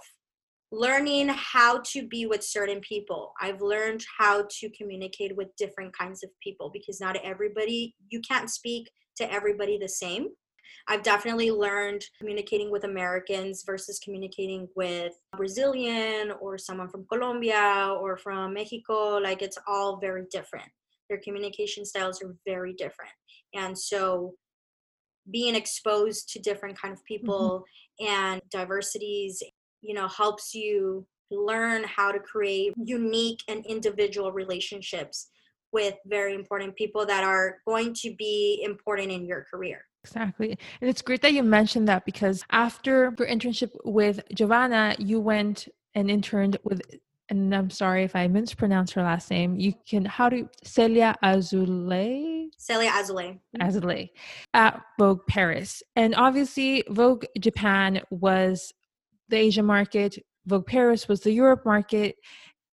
learning 0.73 1.29
how 1.29 1.81
to 1.81 2.07
be 2.07 2.27
with 2.27 2.45
certain 2.45 2.81
people. 2.81 3.33
I've 3.41 3.61
learned 3.61 4.05
how 4.19 4.47
to 4.61 4.71
communicate 4.71 5.37
with 5.37 5.55
different 5.57 5.97
kinds 5.97 6.23
of 6.23 6.31
people 6.43 6.71
because 6.73 7.01
not 7.01 7.17
everybody, 7.25 7.95
you 8.09 8.21
can't 8.21 8.49
speak 8.49 8.89
to 9.17 9.33
everybody 9.33 9.79
the 9.79 9.89
same. 9.89 10.29
I've 10.89 11.03
definitely 11.03 11.51
learned 11.51 12.05
communicating 12.19 12.71
with 12.71 12.85
Americans 12.85 13.65
versus 13.67 13.99
communicating 14.03 14.69
with 14.77 15.13
Brazilian 15.37 16.33
or 16.41 16.57
someone 16.57 16.89
from 16.89 17.07
Colombia 17.07 17.97
or 18.01 18.17
from 18.17 18.55
Mexico. 18.55 19.19
Like 19.19 19.43
it's 19.43 19.59
all 19.67 19.99
very 20.01 20.25
different. 20.31 20.69
Their 21.09 21.21
communication 21.23 21.85
styles 21.85 22.23
are 22.23 22.35
very 22.47 22.73
different. 22.75 23.13
And 23.55 23.77
so 23.77 24.35
being 25.31 25.55
exposed 25.55 26.29
to 26.31 26.39
different 26.39 26.79
kind 26.79 26.95
of 26.95 27.05
people 27.05 27.65
mm-hmm. 28.01 28.07
and 28.07 28.43
diversities 28.51 29.43
you 29.83 29.95
know 29.95 30.09
helps 30.09 30.55
you 30.55 31.07
learn 31.31 31.85
how 31.85 32.11
to 32.11 32.19
create 32.19 32.73
unique 32.77 33.41
and 33.49 33.65
individual 33.67 34.33
relationships 34.33 35.29
with 35.73 35.95
very 36.07 36.35
important 36.35 36.75
people 36.75 37.07
that 37.07 37.23
are 37.23 37.59
going 37.67 37.95
to 37.95 38.15
be 38.17 38.61
important 38.65 39.13
in 39.13 39.25
your 39.25 39.45
career. 39.49 39.85
Exactly. 40.05 40.59
And 40.81 40.91
it's 40.91 41.03
great 41.03 41.23
that 41.23 41.33
you 41.33 41.43
mentioned 41.43 41.87
that 41.89 42.05
because 42.05 42.43
after 42.51 43.15
your 43.19 43.29
internship 43.29 43.71
with 43.85 44.21
Giovanna, 44.35 44.97
you 44.99 45.21
went 45.21 45.69
and 45.95 46.11
interned 46.11 46.57
with, 46.65 46.81
and 47.29 47.55
I'm 47.55 47.71
sorry 47.71 48.05
if 48.05 48.17
I 48.17 48.27
mispronounced 48.27 48.95
her 48.95 49.03
last 49.03 49.31
name. 49.31 49.57
You 49.57 49.75
can, 49.89 50.05
how 50.05 50.29
do, 50.29 50.37
you, 50.37 50.51
Celia 50.65 51.15
Azule? 51.23 52.49
Celia 52.57 52.91
Azule. 52.91 53.39
Mm-hmm. 53.57 53.63
Azule 53.63 54.11
at 54.55 54.81
Vogue 54.99 55.27
Paris. 55.29 55.83
And 55.95 56.15
obviously, 56.17 56.83
Vogue 56.89 57.27
Japan 57.39 58.03
was 58.11 58.73
the 59.31 59.37
Asia 59.37 59.63
market, 59.63 60.19
Vogue 60.47 60.67
Paris 60.67 61.09
was 61.09 61.21
the 61.21 61.33
Europe 61.33 61.65
market. 61.65 62.17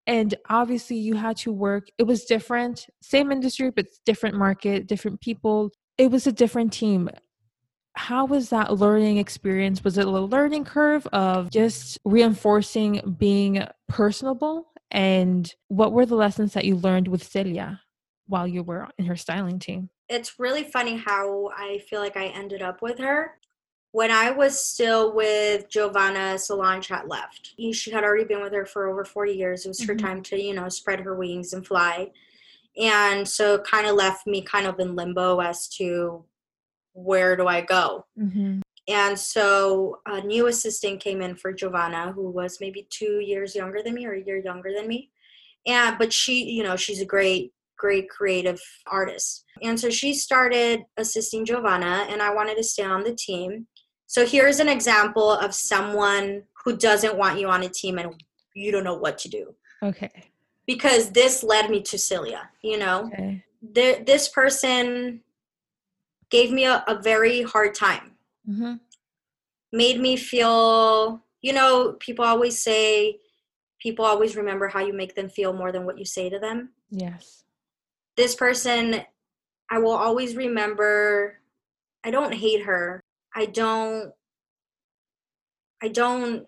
And 0.06 0.36
obviously, 0.50 0.98
you 0.98 1.16
had 1.16 1.38
to 1.38 1.52
work. 1.52 1.88
It 1.98 2.04
was 2.04 2.24
different, 2.24 2.86
same 3.02 3.32
industry, 3.32 3.72
but 3.72 3.88
different 4.06 4.36
market, 4.36 4.88
different 4.88 5.20
people. 5.22 5.72
It 5.98 6.12
was 6.12 6.28
a 6.28 6.32
different 6.32 6.72
team. 6.72 7.10
How 7.96 8.26
was 8.26 8.50
that 8.50 8.78
learning 8.78 9.18
experience? 9.18 9.84
Was 9.84 9.98
it 9.98 10.08
a 10.08 10.10
learning 10.10 10.66
curve 10.66 11.06
of 11.08 11.50
just 11.50 11.98
reinforcing 12.06 13.16
being 13.18 13.66
personable? 13.90 14.68
And 14.92 15.52
what 15.68 15.92
were 15.92 16.06
the 16.06 16.16
lessons 16.16 16.54
that 16.54 16.64
you 16.64 16.76
learned 16.76 17.10
with 17.10 17.24
Celia 17.24 17.82
while 18.28 18.48
you 18.48 18.64
were 18.64 18.88
in 18.98 19.06
her 19.06 19.16
styling 19.18 19.60
team? 19.60 19.90
It's 20.08 20.40
really 20.40 20.64
funny 20.64 20.96
how 20.96 21.50
I 21.58 21.80
feel 21.90 22.00
like 22.00 22.16
I 22.16 22.28
ended 22.28 22.62
up 22.62 22.82
with 22.82 23.00
her 23.00 23.32
when 23.92 24.12
I 24.12 24.32
was 24.32 24.60
still 24.60 25.16
with 25.16 25.70
Giovanna, 25.70 26.38
Solange 26.38 26.88
had 26.88 27.08
left. 27.08 27.54
She 27.74 27.92
had 27.92 28.04
already 28.04 28.26
been 28.26 28.42
with 28.42 28.54
her 28.54 28.66
for 28.66 28.88
over 28.88 29.06
40 29.06 29.34
years. 29.34 29.66
It 29.66 29.70
was 29.70 29.80
mm-hmm. 29.80 29.92
her 29.92 29.96
time 29.96 30.22
to, 30.24 30.42
you 30.42 30.54
know, 30.54 30.70
spread 30.70 31.00
her 31.00 31.16
wings 31.16 31.54
and 31.54 31.66
fly. 31.66 32.12
And 32.78 33.28
so 33.28 33.56
it 33.56 33.64
kind 33.64 33.88
of 33.88 33.96
left 33.96 34.28
me 34.28 34.42
kind 34.42 34.68
of 34.68 34.80
in 34.80 34.96
limbo 34.96 35.40
as 35.40 35.68
to 35.70 36.24
where 36.94 37.36
do 37.36 37.48
I 37.48 37.62
go? 37.62 38.06
Mm-hmm. 38.20 38.60
And 38.88 39.20
so 39.20 40.00
a 40.06 40.22
new 40.22 40.48
assistant 40.48 41.02
came 41.02 41.22
in 41.22 41.36
for 41.36 41.52
Giovanna, 41.52 42.12
who 42.14 42.30
was 42.30 42.60
maybe 42.62 42.88
two 42.90 43.20
years 43.20 43.56
younger 43.56 43.82
than 43.84 43.94
me 43.94 44.06
or 44.06 44.14
a 44.14 44.24
year 44.24 44.38
younger 44.38 44.70
than 44.76 44.88
me. 44.88 45.12
And 45.66 45.98
but 45.98 46.14
she, 46.14 46.46
you 46.46 46.64
know, 46.64 46.78
she's 46.78 47.02
a 47.02 47.06
great, 47.06 47.52
great 47.78 48.10
creative 48.10 48.62
artist. 48.86 49.44
And 49.62 49.80
so 49.80 49.90
she 49.90 50.14
started 50.14 50.84
assisting 50.96 51.46
Giovanna, 51.46 52.06
and 52.10 52.22
I 52.22 52.34
wanted 52.34 52.56
to 52.58 52.64
stay 52.64 52.84
on 52.84 53.04
the 53.04 53.16
team. 53.16 53.68
So 54.08 54.26
here's 54.26 54.60
an 54.60 54.70
example 54.70 55.32
of 55.32 55.54
someone 55.54 56.44
who 56.64 56.78
doesn't 56.78 57.18
want 57.18 57.40
you 57.40 57.50
on 57.50 57.64
a 57.64 57.70
team 57.70 58.00
and 58.00 58.24
you 58.56 58.72
don't 58.72 58.84
know 58.84 58.96
what 58.96 59.18
to 59.20 59.30
do. 59.30 59.54
Okay. 59.84 60.32
Because 60.66 61.12
this 61.12 61.44
led 61.44 61.70
me 61.70 61.82
to 61.84 61.98
Celia, 61.98 62.50
you 62.62 62.78
know. 62.78 63.06
Okay. 63.14 63.44
The, 63.74 64.04
this 64.06 64.30
person 64.30 65.22
gave 66.30 66.52
me 66.52 66.66
a, 66.66 66.84
a 66.88 67.02
very 67.02 67.44
hard 67.44 67.76
time. 67.76 68.12
Mm-hmm. 68.50 68.76
Made 69.74 70.00
me 70.00 70.16
feel, 70.16 71.22
you 71.42 71.54
know, 71.54 71.98
people 72.00 72.26
always 72.26 72.62
say 72.62 73.20
people 73.80 74.06
always 74.06 74.36
remember 74.36 74.68
how 74.68 74.80
you 74.80 74.94
make 74.94 75.16
them 75.16 75.30
feel 75.30 75.54
more 75.54 75.72
than 75.72 75.86
what 75.86 75.98
you 75.98 76.06
say 76.06 76.30
to 76.30 76.40
them. 76.40 76.70
Yes. 76.90 77.44
This 78.16 78.36
person, 78.36 79.02
I 79.70 79.80
will 79.80 79.92
always 79.92 80.36
remember, 80.36 81.40
I 82.04 82.12
don't 82.12 82.34
hate 82.34 82.64
her, 82.64 83.02
I 83.38 83.46
don't 83.46 84.12
I 85.82 85.90
don't 85.90 86.48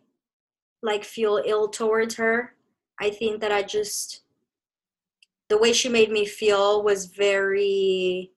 like 0.82 1.04
feel 1.04 1.40
ill 1.46 1.68
towards 1.68 2.16
her. 2.16 2.56
I 3.00 3.12
think 3.12 3.42
that 3.42 3.52
I 3.52 3.62
just 3.62 4.24
the 5.50 5.58
way 5.60 5.72
she 5.72 5.88
made 5.88 6.12
me 6.12 6.26
feel 6.26 6.84
was 6.84 7.06
very 7.06 8.32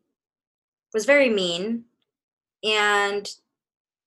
was 0.93 1.07
very 1.07 1.31
mean 1.31 1.85
and 2.63 3.27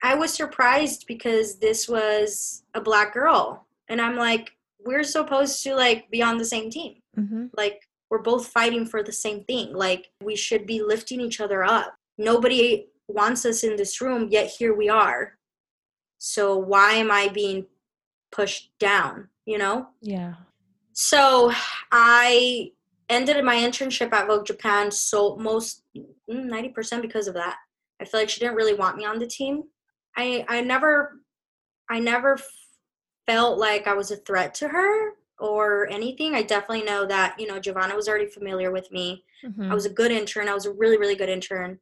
I 0.03 0.13
was 0.13 0.31
surprised 0.31 1.05
because 1.07 1.57
this 1.57 1.89
was 1.89 2.63
a 2.75 2.81
black 2.81 3.15
girl 3.15 3.65
and 3.89 3.99
I'm 3.99 4.15
like 4.15 4.51
we're 4.85 5.03
supposed 5.03 5.63
to 5.63 5.73
like 5.73 6.11
be 6.11 6.21
on 6.21 6.37
the 6.37 6.45
same 6.45 6.69
team. 6.69 6.97
Mm-hmm. 7.17 7.45
Like 7.57 7.81
we're 8.11 8.21
both 8.21 8.49
fighting 8.49 8.85
for 8.85 9.01
the 9.01 9.11
same 9.11 9.43
thing. 9.45 9.73
Like 9.73 10.11
we 10.23 10.35
should 10.35 10.67
be 10.67 10.83
lifting 10.83 11.19
each 11.19 11.41
other 11.41 11.63
up. 11.63 11.95
Nobody 12.19 12.89
wants 13.07 13.45
us 13.45 13.63
in 13.63 13.75
this 13.75 14.01
room, 14.01 14.27
yet 14.29 14.47
here 14.47 14.73
we 14.75 14.89
are. 14.89 15.37
So 16.17 16.57
why 16.57 16.93
am 16.93 17.11
I 17.11 17.27
being 17.27 17.65
pushed 18.31 18.71
down, 18.79 19.29
you 19.45 19.57
know? 19.57 19.87
Yeah. 20.01 20.35
So 20.93 21.51
I 21.91 22.71
ended 23.09 23.43
my 23.43 23.55
internship 23.55 24.11
at 24.13 24.27
Vogue 24.27 24.45
Japan 24.45 24.91
so 24.91 25.35
most 25.37 25.83
90% 26.29 26.73
mm, 26.73 27.01
because 27.01 27.27
of 27.27 27.33
that. 27.35 27.57
I 28.01 28.05
feel 28.05 28.19
like 28.19 28.29
she 28.29 28.39
didn't 28.39 28.55
really 28.55 28.73
want 28.73 28.97
me 28.97 29.05
on 29.05 29.19
the 29.19 29.27
team. 29.27 29.63
I 30.17 30.45
I 30.47 30.61
never 30.61 31.19
I 31.89 31.99
never 31.99 32.39
felt 33.25 33.57
like 33.57 33.87
I 33.87 33.93
was 33.93 34.11
a 34.11 34.17
threat 34.17 34.53
to 34.55 34.67
her 34.67 35.11
or 35.39 35.87
anything. 35.89 36.35
I 36.35 36.43
definitely 36.43 36.83
know 36.83 37.05
that, 37.05 37.39
you 37.39 37.47
know, 37.47 37.59
Giovanna 37.59 37.95
was 37.95 38.07
already 38.07 38.27
familiar 38.27 38.71
with 38.71 38.91
me. 38.91 39.23
Mm-hmm. 39.43 39.71
I 39.71 39.73
was 39.73 39.85
a 39.85 39.89
good 39.89 40.11
intern. 40.11 40.47
I 40.47 40.53
was 40.53 40.65
a 40.65 40.71
really, 40.71 40.97
really 40.97 41.15
good 41.15 41.29
intern 41.29 41.79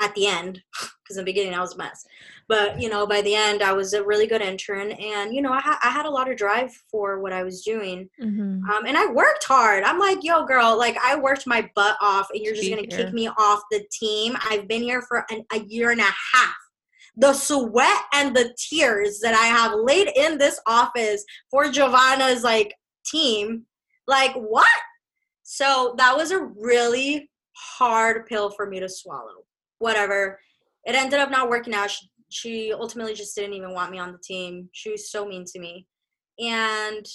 at 0.00 0.14
the 0.14 0.26
end 0.26 0.60
because 0.74 1.16
in 1.16 1.24
the 1.24 1.30
beginning 1.30 1.54
I 1.54 1.60
was 1.60 1.74
a 1.74 1.78
mess. 1.78 2.04
But, 2.48 2.80
you 2.80 2.88
know, 2.88 3.06
by 3.06 3.22
the 3.22 3.34
end 3.34 3.62
I 3.62 3.72
was 3.72 3.92
a 3.92 4.04
really 4.04 4.26
good 4.26 4.42
intern 4.42 4.92
and, 4.92 5.34
you 5.34 5.40
know, 5.40 5.52
I, 5.52 5.60
ha- 5.60 5.80
I 5.82 5.90
had 5.90 6.06
a 6.06 6.10
lot 6.10 6.30
of 6.30 6.36
drive 6.36 6.72
for 6.90 7.20
what 7.20 7.32
I 7.32 7.42
was 7.42 7.62
doing. 7.62 8.08
Mm-hmm. 8.22 8.68
Um, 8.70 8.86
and 8.86 8.96
I 8.96 9.06
worked 9.06 9.44
hard. 9.44 9.84
I'm 9.84 9.98
like, 9.98 10.18
yo, 10.22 10.44
girl, 10.44 10.76
like 10.76 10.96
I 11.02 11.16
worked 11.16 11.46
my 11.46 11.70
butt 11.74 11.96
off 12.00 12.28
and 12.32 12.42
you're 12.42 12.54
just 12.54 12.70
going 12.70 12.88
to 12.88 12.96
kick 12.96 13.12
me 13.12 13.28
off 13.28 13.62
the 13.70 13.84
team. 13.92 14.36
I've 14.50 14.68
been 14.68 14.82
here 14.82 15.02
for 15.02 15.24
an, 15.30 15.44
a 15.52 15.60
year 15.60 15.90
and 15.90 16.00
a 16.00 16.04
half 16.34 16.54
the 17.16 17.32
sweat 17.32 18.02
and 18.12 18.34
the 18.34 18.54
tears 18.58 19.20
that 19.20 19.34
I 19.34 19.46
have 19.46 19.78
laid 19.78 20.10
in 20.16 20.38
this 20.38 20.60
office 20.66 21.24
for 21.50 21.68
Giovanna's 21.68 22.42
like 22.42 22.74
team. 23.06 23.66
Like, 24.06 24.34
what? 24.34 24.66
So 25.44 25.94
that 25.98 26.16
was 26.16 26.30
a 26.30 26.44
really 26.44 27.30
hard 27.52 28.26
pill 28.26 28.50
for 28.50 28.66
me 28.66 28.80
to 28.80 28.88
swallow. 28.88 29.44
Whatever. 29.78 30.40
It 30.84 30.94
ended 30.94 31.18
up 31.18 31.30
not 31.30 31.48
working 31.48 31.74
out. 31.74 31.90
She, 31.90 32.08
she 32.28 32.72
ultimately 32.72 33.14
just 33.14 33.34
didn't 33.34 33.54
even 33.54 33.72
want 33.72 33.90
me 33.90 33.98
on 33.98 34.12
the 34.12 34.18
team. 34.18 34.68
She 34.72 34.90
was 34.90 35.10
so 35.10 35.26
mean 35.26 35.44
to 35.46 35.58
me. 35.58 35.86
And 36.38 37.06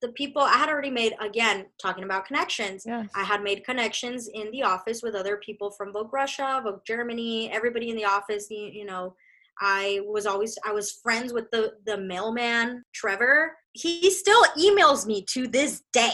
the 0.00 0.08
people 0.10 0.42
I 0.42 0.54
had 0.54 0.68
already 0.68 0.90
made 0.90 1.14
again 1.20 1.66
talking 1.80 2.04
about 2.04 2.26
connections. 2.26 2.84
Yes. 2.86 3.08
I 3.16 3.24
had 3.24 3.42
made 3.42 3.64
connections 3.64 4.28
in 4.32 4.50
the 4.52 4.62
office 4.62 5.02
with 5.02 5.14
other 5.14 5.38
people 5.38 5.70
from 5.72 5.92
Vogue 5.92 6.12
Russia, 6.12 6.60
Vogue 6.62 6.80
Germany, 6.86 7.50
everybody 7.50 7.90
in 7.90 7.96
the 7.96 8.04
office, 8.04 8.46
you, 8.50 8.70
you 8.72 8.84
know, 8.84 9.14
I 9.60 10.00
was 10.06 10.26
always 10.26 10.56
I 10.64 10.72
was 10.72 10.92
friends 11.02 11.32
with 11.32 11.50
the 11.50 11.72
the 11.84 11.98
mailman 11.98 12.84
Trevor. 12.94 13.56
He 13.72 14.10
still 14.10 14.42
emails 14.58 15.06
me 15.06 15.24
to 15.30 15.48
this 15.48 15.82
day. 15.92 16.12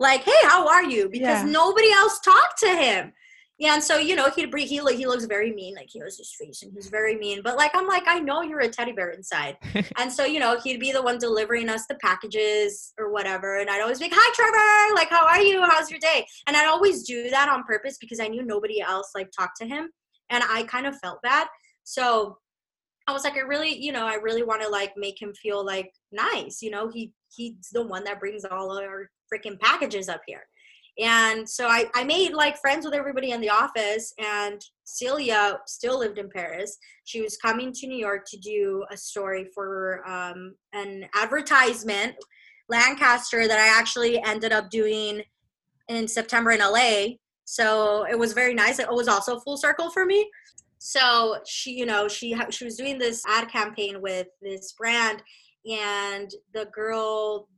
Like, 0.00 0.22
"Hey, 0.22 0.40
how 0.44 0.66
are 0.68 0.84
you?" 0.84 1.08
because 1.08 1.44
yeah. 1.44 1.50
nobody 1.50 1.90
else 1.92 2.20
talked 2.20 2.58
to 2.60 2.68
him. 2.68 3.12
Yeah, 3.58 3.74
and 3.74 3.82
so 3.82 3.98
you 3.98 4.14
know 4.14 4.30
he'd 4.30 4.54
he 4.54 4.66
he 4.66 5.06
looks 5.06 5.24
very 5.24 5.52
mean, 5.52 5.74
like 5.74 5.88
he 5.90 5.98
has 5.98 6.16
his 6.16 6.32
face 6.32 6.62
and 6.62 6.72
he's 6.72 6.88
very 6.88 7.16
mean. 7.16 7.42
But 7.42 7.56
like 7.56 7.72
I'm 7.74 7.88
like 7.88 8.04
I 8.06 8.20
know 8.20 8.42
you're 8.42 8.60
a 8.60 8.68
teddy 8.68 8.92
bear 8.92 9.10
inside, 9.10 9.56
and 9.96 10.12
so 10.12 10.24
you 10.24 10.38
know 10.38 10.60
he'd 10.62 10.78
be 10.78 10.92
the 10.92 11.02
one 11.02 11.18
delivering 11.18 11.68
us 11.68 11.84
the 11.88 11.96
packages 11.96 12.92
or 12.98 13.10
whatever, 13.10 13.58
and 13.58 13.68
I'd 13.68 13.80
always 13.80 13.98
be 13.98 14.04
like, 14.04 14.12
"Hi, 14.14 14.32
Trevor, 14.34 14.94
like 14.94 15.10
how 15.10 15.26
are 15.26 15.42
you? 15.42 15.60
How's 15.62 15.90
your 15.90 15.98
day?" 15.98 16.24
And 16.46 16.56
I'd 16.56 16.68
always 16.68 17.02
do 17.02 17.30
that 17.30 17.48
on 17.48 17.64
purpose 17.64 17.98
because 18.00 18.20
I 18.20 18.28
knew 18.28 18.44
nobody 18.44 18.80
else 18.80 19.10
like 19.14 19.32
talked 19.32 19.56
to 19.58 19.66
him, 19.66 19.90
and 20.30 20.44
I 20.48 20.62
kind 20.62 20.86
of 20.86 20.96
felt 20.98 21.20
bad. 21.22 21.48
So 21.82 22.38
I 23.08 23.12
was 23.12 23.24
like, 23.24 23.36
I 23.36 23.40
really, 23.40 23.74
you 23.74 23.90
know, 23.90 24.06
I 24.06 24.14
really 24.16 24.42
want 24.42 24.62
to 24.62 24.68
like 24.68 24.92
make 24.96 25.20
him 25.20 25.32
feel 25.32 25.64
like 25.64 25.90
nice. 26.12 26.62
You 26.62 26.70
know, 26.70 26.88
he 26.88 27.12
he's 27.34 27.70
the 27.72 27.82
one 27.82 28.04
that 28.04 28.20
brings 28.20 28.44
all 28.44 28.78
our 28.78 29.10
freaking 29.32 29.58
packages 29.58 30.08
up 30.08 30.20
here. 30.26 30.44
And 30.98 31.48
so 31.48 31.68
I, 31.68 31.86
I 31.94 32.04
made 32.04 32.32
like 32.32 32.58
friends 32.58 32.84
with 32.84 32.94
everybody 32.94 33.30
in 33.30 33.40
the 33.40 33.50
office 33.50 34.12
and 34.18 34.60
Celia 34.84 35.60
still 35.66 35.98
lived 35.98 36.18
in 36.18 36.28
Paris. 36.28 36.76
She 37.04 37.20
was 37.20 37.36
coming 37.36 37.72
to 37.72 37.86
New 37.86 37.98
York 37.98 38.24
to 38.30 38.36
do 38.38 38.84
a 38.90 38.96
story 38.96 39.48
for 39.54 40.02
um, 40.08 40.54
an 40.72 41.08
advertisement, 41.14 42.16
Lancaster, 42.68 43.46
that 43.46 43.60
I 43.60 43.78
actually 43.78 44.20
ended 44.22 44.52
up 44.52 44.70
doing 44.70 45.22
in 45.88 46.08
September 46.08 46.50
in 46.50 46.60
LA. 46.60 47.16
So 47.44 48.04
it 48.10 48.18
was 48.18 48.32
very 48.32 48.54
nice. 48.54 48.78
It 48.78 48.88
was 48.90 49.08
also 49.08 49.38
full 49.40 49.56
circle 49.56 49.90
for 49.90 50.04
me 50.04 50.28
so 50.78 51.38
she 51.44 51.72
you 51.72 51.84
know 51.84 52.08
she 52.08 52.36
she 52.50 52.64
was 52.64 52.76
doing 52.76 52.98
this 52.98 53.22
ad 53.28 53.48
campaign 53.50 54.00
with 54.00 54.28
this 54.40 54.72
brand 54.72 55.22
and 55.68 56.30
the 56.54 56.66
girl 56.66 57.48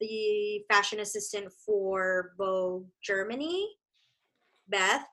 the 0.00 0.62
fashion 0.70 1.00
assistant 1.00 1.52
for 1.64 2.32
vogue 2.38 2.86
germany 3.02 3.68
beth. 4.68 5.06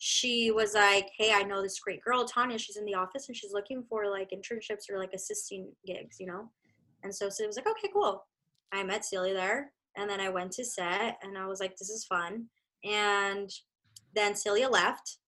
She 0.00 0.52
was 0.52 0.74
like 0.74 1.10
hey 1.16 1.32
i 1.32 1.42
know 1.42 1.62
this 1.62 1.80
great 1.80 2.02
girl 2.02 2.24
tanya. 2.24 2.58
She's 2.58 2.76
in 2.76 2.84
the 2.84 2.94
office 2.94 3.28
and 3.28 3.36
she's 3.36 3.52
looking 3.52 3.84
for 3.88 4.10
like 4.10 4.30
internships 4.30 4.90
or 4.90 4.98
like 4.98 5.12
assisting 5.12 5.72
gigs 5.86 6.18
you 6.20 6.26
know? 6.26 6.50
And 7.02 7.14
so 7.14 7.26
it 7.26 7.46
was 7.46 7.56
like 7.56 7.68
okay 7.68 7.90
cool. 7.92 8.24
I 8.72 8.82
met 8.84 9.04
celia 9.04 9.34
there 9.34 9.72
and 9.96 10.08
then 10.08 10.20
i 10.20 10.28
went 10.28 10.52
to 10.52 10.64
set 10.64 11.18
and 11.22 11.36
i 11.36 11.46
was 11.46 11.60
like 11.60 11.76
this 11.76 11.90
is 11.90 12.04
fun. 12.04 12.46
And 12.84 13.50
then 14.14 14.36
celia 14.36 14.68
left. 14.68 15.18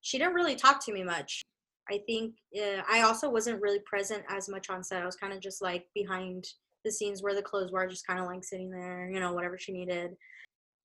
She 0.00 0.18
didn't 0.18 0.34
really 0.34 0.56
talk 0.56 0.84
to 0.84 0.92
me 0.92 1.02
much. 1.02 1.42
I 1.90 2.00
think 2.06 2.34
uh, 2.56 2.82
I 2.90 3.02
also 3.02 3.30
wasn't 3.30 3.62
really 3.62 3.80
present 3.80 4.22
as 4.28 4.48
much 4.48 4.68
on 4.70 4.84
set. 4.84 5.02
I 5.02 5.06
was 5.06 5.16
kind 5.16 5.32
of 5.32 5.40
just 5.40 5.62
like 5.62 5.86
behind 5.94 6.44
the 6.84 6.92
scenes 6.92 7.22
where 7.22 7.34
the 7.34 7.42
clothes 7.42 7.72
were, 7.72 7.86
just 7.86 8.06
kind 8.06 8.20
of 8.20 8.26
like 8.26 8.44
sitting 8.44 8.70
there, 8.70 9.10
you 9.10 9.20
know, 9.20 9.32
whatever 9.32 9.58
she 9.58 9.72
needed. 9.72 10.12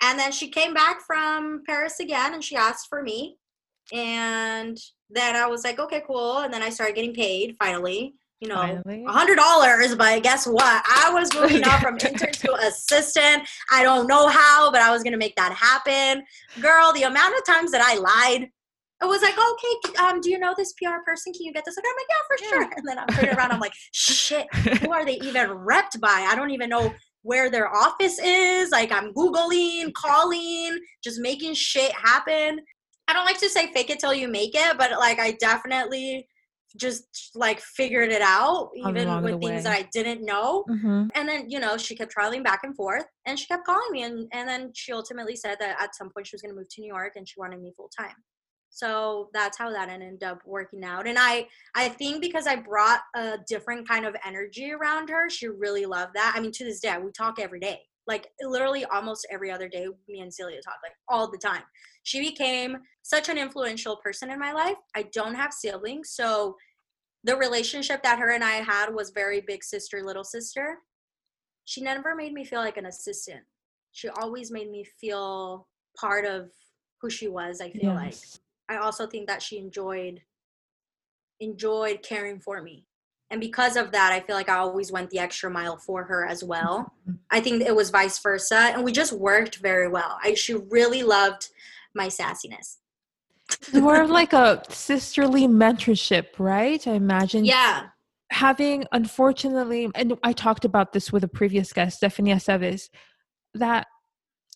And 0.01 0.19
then 0.19 0.31
she 0.31 0.49
came 0.49 0.73
back 0.73 1.01
from 1.05 1.63
Paris 1.65 1.99
again 1.99 2.33
and 2.33 2.43
she 2.43 2.55
asked 2.55 2.87
for 2.89 3.01
me. 3.01 3.37
And 3.93 4.77
then 5.09 5.35
I 5.35 5.47
was 5.47 5.63
like, 5.63 5.79
okay, 5.79 6.03
cool. 6.05 6.39
And 6.39 6.53
then 6.53 6.63
I 6.63 6.69
started 6.69 6.95
getting 6.95 7.13
paid 7.13 7.55
finally 7.59 8.15
you 8.43 8.49
know, 8.49 8.81
a 8.85 9.11
hundred 9.11 9.37
dollars. 9.37 9.95
But 9.95 10.21
guess 10.21 10.45
what? 10.45 10.83
I 10.85 11.09
was 11.13 11.33
moving 11.33 11.63
up 11.63 11.79
from 11.79 11.93
intern 12.05 12.33
to 12.33 12.53
assistant. 12.55 13.47
I 13.71 13.83
don't 13.83 14.05
know 14.05 14.27
how, 14.27 14.69
but 14.69 14.81
I 14.81 14.91
was 14.91 15.01
gonna 15.01 15.17
make 15.17 15.35
that 15.37 15.53
happen. 15.53 16.25
Girl, 16.61 16.91
the 16.91 17.03
amount 17.03 17.37
of 17.37 17.45
times 17.45 17.71
that 17.71 17.81
I 17.81 17.95
lied 17.95 18.49
I 19.03 19.05
was 19.05 19.21
like, 19.21 19.33
okay, 19.33 20.01
um, 20.01 20.21
do 20.21 20.29
you 20.29 20.39
know 20.39 20.53
this 20.55 20.73
PR 20.81 21.03
person? 21.05 21.33
Can 21.33 21.43
you 21.43 21.51
get 21.51 21.65
this? 21.65 21.75
Like, 21.75 21.85
I'm 21.85 21.95
like, 21.97 22.07
yeah, 22.09 22.27
for 22.29 22.69
sure. 22.69 22.77
And 22.77 22.87
then 22.87 22.99
I'm 22.99 23.07
turning 23.07 23.35
around, 23.35 23.51
I'm 23.51 23.59
like, 23.59 23.73
shit, 23.91 24.47
who 24.79 24.93
are 24.93 25.03
they 25.03 25.15
even 25.15 25.49
repped 25.49 25.99
by? 25.99 26.25
I 26.29 26.35
don't 26.35 26.51
even 26.51 26.69
know 26.69 26.93
where 27.21 27.49
their 27.49 27.67
office 27.67 28.17
is. 28.17 28.71
Like, 28.71 28.93
I'm 28.93 29.13
Googling, 29.13 29.91
calling, 29.93 30.79
just 31.03 31.19
making 31.19 31.55
shit 31.55 31.91
happen. 31.91 32.61
I 33.09 33.13
don't 33.13 33.25
like 33.25 33.39
to 33.39 33.49
say 33.49 33.73
fake 33.73 33.89
it 33.89 33.99
till 33.99 34.13
you 34.13 34.29
make 34.29 34.55
it, 34.55 34.77
but 34.77 34.91
like, 34.91 35.19
I 35.19 35.31
definitely 35.31 36.25
just 36.77 37.31
like 37.35 37.59
figured 37.59 38.09
it 38.09 38.21
out, 38.21 38.71
even 38.75 39.21
with 39.21 39.41
things 39.41 39.65
that 39.65 39.77
I 39.77 39.87
didn't 39.91 40.25
know. 40.25 40.63
Mm-hmm. 40.69 41.07
And 41.13 41.27
then, 41.27 41.49
you 41.49 41.59
know, 41.59 41.77
she 41.77 41.93
kept 41.93 42.11
traveling 42.11 42.41
back 42.41 42.61
and 42.63 42.73
forth 42.73 43.05
and 43.25 43.37
she 43.37 43.47
kept 43.47 43.65
calling 43.65 43.91
me. 43.91 44.03
And, 44.03 44.27
and 44.31 44.47
then 44.47 44.71
she 44.73 44.93
ultimately 44.93 45.35
said 45.35 45.57
that 45.59 45.75
at 45.79 45.93
some 45.93 46.09
point 46.09 46.25
she 46.25 46.35
was 46.35 46.41
going 46.41 46.55
to 46.55 46.57
move 46.57 46.69
to 46.69 46.81
New 46.81 46.87
York 46.87 47.13
and 47.17 47.27
she 47.27 47.35
wanted 47.37 47.61
me 47.61 47.73
full 47.75 47.89
time 47.95 48.15
so 48.73 49.29
that's 49.33 49.55
how 49.55 49.71
that 49.71 49.87
ended 49.87 50.23
up 50.23 50.41
working 50.45 50.83
out. 50.83 51.07
And 51.07 51.17
i 51.19 51.47
i 51.75 51.87
think 51.87 52.21
because 52.21 52.47
i 52.47 52.55
brought 52.55 53.01
a 53.15 53.37
different 53.47 53.87
kind 53.87 54.05
of 54.05 54.15
energy 54.25 54.71
around 54.71 55.09
her 55.09 55.29
she 55.29 55.47
really 55.47 55.85
loved 55.85 56.13
that. 56.15 56.33
I 56.35 56.39
mean 56.39 56.51
to 56.53 56.63
this 56.65 56.79
day 56.79 56.97
we 57.03 57.11
talk 57.11 57.39
every 57.39 57.59
day. 57.59 57.81
Like 58.07 58.27
literally 58.41 58.83
almost 58.85 59.27
every 59.31 59.51
other 59.51 59.69
day 59.69 59.87
me 60.09 60.21
and 60.21 60.33
celia 60.33 60.61
talk 60.61 60.77
like 60.83 60.95
all 61.07 61.29
the 61.29 61.37
time. 61.37 61.61
She 62.03 62.19
became 62.19 62.77
such 63.03 63.29
an 63.29 63.37
influential 63.37 63.97
person 63.97 64.29
in 64.31 64.39
my 64.39 64.51
life. 64.51 64.77
I 64.95 65.03
don't 65.13 65.35
have 65.35 65.53
siblings 65.53 66.09
so 66.09 66.55
the 67.23 67.37
relationship 67.37 68.03
that 68.03 68.19
her 68.19 68.31
and 68.31 68.43
i 68.43 68.55
had 68.55 68.93
was 68.93 69.11
very 69.11 69.41
big 69.41 69.63
sister 69.63 70.03
little 70.03 70.23
sister. 70.23 70.79
She 71.65 71.81
never 71.81 72.15
made 72.15 72.33
me 72.33 72.43
feel 72.43 72.59
like 72.59 72.77
an 72.77 72.87
assistant. 72.87 73.41
She 73.91 74.09
always 74.09 74.51
made 74.51 74.69
me 74.69 74.83
feel 74.99 75.67
part 75.95 76.25
of 76.25 76.49
who 77.03 77.09
she 77.09 77.27
was 77.27 77.59
i 77.61 77.69
feel 77.69 77.93
yes. 77.93 77.95
like 77.95 78.42
I 78.73 78.77
also 78.77 79.07
think 79.07 79.27
that 79.27 79.41
she 79.41 79.57
enjoyed 79.57 80.21
enjoyed 81.39 82.01
caring 82.03 82.39
for 82.39 82.61
me. 82.61 82.85
And 83.29 83.41
because 83.41 83.75
of 83.77 83.91
that, 83.91 84.11
I 84.11 84.19
feel 84.19 84.35
like 84.35 84.49
I 84.49 84.57
always 84.57 84.91
went 84.91 85.09
the 85.09 85.19
extra 85.19 85.49
mile 85.49 85.77
for 85.77 86.03
her 86.03 86.25
as 86.25 86.43
well. 86.43 86.93
Mm-hmm. 87.01 87.17
I 87.31 87.39
think 87.39 87.63
it 87.63 87.75
was 87.75 87.89
vice 87.89 88.19
versa. 88.19 88.71
And 88.73 88.83
we 88.83 88.91
just 88.91 89.11
worked 89.11 89.55
very 89.55 89.87
well. 89.87 90.19
I, 90.23 90.35
she 90.35 90.53
really 90.53 91.01
loved 91.03 91.49
my 91.95 92.07
sassiness. 92.07 92.77
more 93.73 94.01
of 94.01 94.09
like 94.09 94.33
a 94.33 94.61
sisterly 94.69 95.47
mentorship, 95.47 96.27
right? 96.37 96.85
I 96.87 96.93
imagine. 96.93 97.43
Yeah. 97.43 97.87
Having, 98.31 98.85
unfortunately, 98.91 99.89
and 99.95 100.17
I 100.23 100.33
talked 100.33 100.65
about 100.65 100.93
this 100.93 101.11
with 101.11 101.23
a 101.23 101.27
previous 101.27 101.73
guest, 101.73 101.97
Stephanie 101.97 102.31
Aceves, 102.31 102.89
that 103.53 103.87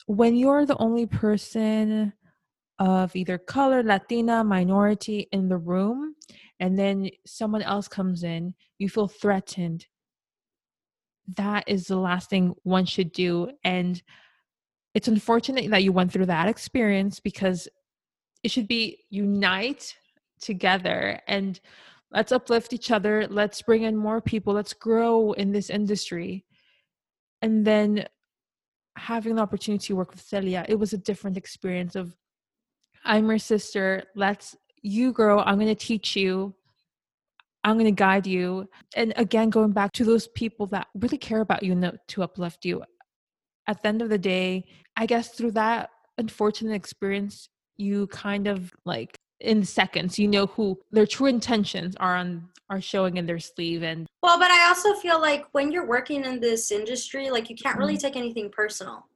when 0.05 0.35
you're 0.35 0.65
the 0.65 0.77
only 0.77 1.05
person 1.05 2.13
of 2.79 3.15
either 3.15 3.37
color, 3.37 3.83
Latina, 3.83 4.43
minority 4.43 5.27
in 5.31 5.49
the 5.49 5.57
room, 5.57 6.15
and 6.59 6.77
then 6.77 7.09
someone 7.25 7.61
else 7.61 7.87
comes 7.87 8.23
in, 8.23 8.53
you 8.77 8.89
feel 8.89 9.07
threatened. 9.07 9.87
That 11.35 11.63
is 11.67 11.87
the 11.87 11.97
last 11.97 12.29
thing 12.29 12.53
one 12.63 12.85
should 12.85 13.11
do. 13.11 13.51
And 13.63 14.01
it's 14.93 15.07
unfortunate 15.07 15.69
that 15.69 15.83
you 15.83 15.91
went 15.91 16.11
through 16.11 16.27
that 16.27 16.47
experience 16.47 17.19
because 17.19 17.67
it 18.43 18.51
should 18.51 18.67
be 18.67 19.03
unite 19.09 19.95
together 20.39 21.19
and 21.27 21.59
let's 22.11 22.31
uplift 22.31 22.73
each 22.73 22.91
other. 22.91 23.27
Let's 23.29 23.61
bring 23.61 23.83
in 23.83 23.95
more 23.95 24.21
people. 24.21 24.53
Let's 24.53 24.73
grow 24.73 25.33
in 25.33 25.51
this 25.51 25.69
industry. 25.69 26.45
And 27.41 27.65
then 27.65 28.07
having 28.95 29.35
the 29.35 29.41
opportunity 29.41 29.87
to 29.87 29.95
work 29.95 30.11
with 30.11 30.21
Celia, 30.21 30.65
it 30.67 30.79
was 30.79 30.93
a 30.93 30.97
different 30.97 31.37
experience 31.37 31.95
of 31.95 32.15
I'm 33.07 33.27
your 33.27 33.39
sister. 33.39 34.03
Let's 34.15 34.55
you 34.83 35.11
grow. 35.13 35.39
I'm 35.39 35.55
going 35.55 35.67
to 35.67 35.75
teach 35.75 36.15
you. 36.15 36.53
I'm 37.63 37.75
going 37.75 37.85
to 37.85 37.91
guide 37.91 38.27
you. 38.27 38.69
And 38.95 39.13
again, 39.15 39.49
going 39.49 39.71
back 39.71 39.93
to 39.93 40.05
those 40.05 40.27
people 40.27 40.67
that 40.67 40.87
really 40.93 41.17
care 41.17 41.41
about 41.41 41.63
you 41.63 41.71
and 41.71 41.99
to 42.09 42.23
uplift 42.23 42.65
you. 42.65 42.83
At 43.67 43.81
the 43.81 43.87
end 43.87 44.01
of 44.01 44.09
the 44.09 44.17
day, 44.17 44.65
I 44.95 45.05
guess 45.05 45.29
through 45.29 45.51
that 45.51 45.89
unfortunate 46.17 46.73
experience, 46.73 47.49
you 47.77 48.07
kind 48.07 48.47
of 48.47 48.71
like 48.85 49.17
in 49.39 49.63
seconds, 49.63 50.19
you 50.19 50.27
know 50.27 50.47
who 50.47 50.79
their 50.91 51.05
true 51.05 51.27
intentions 51.27 51.95
are 51.97 52.15
on 52.15 52.49
are 52.69 52.81
showing 52.81 53.15
in 53.17 53.25
their 53.25 53.39
sleeve 53.39 53.81
and 53.81 54.07
well 54.21 54.37
but 54.37 54.51
i 54.51 54.67
also 54.67 54.93
feel 54.95 55.21
like 55.21 55.45
when 55.53 55.71
you're 55.71 55.87
working 55.87 56.25
in 56.25 56.39
this 56.41 56.69
industry 56.69 57.29
like 57.29 57.49
you 57.49 57.55
can't 57.55 57.77
really 57.77 57.93
mm-hmm. 57.93 58.07
take 58.07 58.17
anything 58.17 58.49
personal 58.49 59.07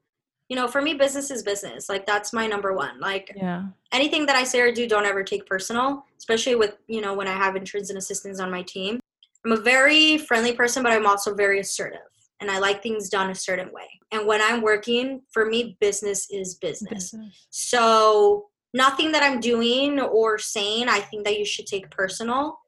you 0.52 0.58
know, 0.58 0.68
for 0.68 0.82
me, 0.82 0.93
business 0.93 1.32
is 1.32 1.43
business. 1.43 1.88
Like 1.88 2.06
that's 2.06 2.34
my 2.34 2.45
number 2.45 2.74
one. 2.74 2.99
Like 2.99 3.32
yeah. 3.38 3.68
anything 3.93 4.26
that 4.26 4.36
I 4.36 4.43
say 4.43 4.60
or 4.60 4.70
do, 4.70 4.86
don't 4.86 5.06
ever 5.06 5.24
take 5.24 5.45
personal, 5.45 6.04
especially 6.18 6.56
with, 6.56 6.76
you 6.88 6.99
know, 6.99 7.14
when 7.14 7.26
I 7.26 7.32
have 7.32 7.56
interns 7.56 7.89
and 7.89 7.97
assistants 7.97 8.41
on 8.41 8.52
my 8.52 8.62
team. 8.64 8.99
I'm 9.45 9.54
a 9.54 9.62
very 9.62 10.18
friendly 10.18 10.52
person, 10.52 10.84
but 10.84 10.91
I'm 10.91 11.08
also 11.08 11.34
very 11.34 11.62
assertive 11.62 12.02
and 12.41 12.52
I 12.52 12.60
like 12.60 12.84
things 12.84 13.08
done 13.08 13.30
a 13.30 13.36
certain 13.36 13.72
way. 13.72 13.88
And 14.12 14.28
when 14.28 14.41
I'm 14.41 14.62
working, 14.62 15.22
for 15.32 15.45
me, 15.45 15.78
business 15.80 16.30
is 16.30 16.56
business. 16.56 17.12
business. 17.12 17.47
So 17.49 18.47
nothing 18.74 19.14
that 19.14 19.24
I'm 19.24 19.39
doing 19.39 20.02
or 20.02 20.38
saying, 20.38 20.89
I 20.89 20.99
think 20.99 21.24
that 21.24 21.39
you 21.39 21.45
should 21.45 21.66
take 21.66 21.89
personal. 21.91 22.60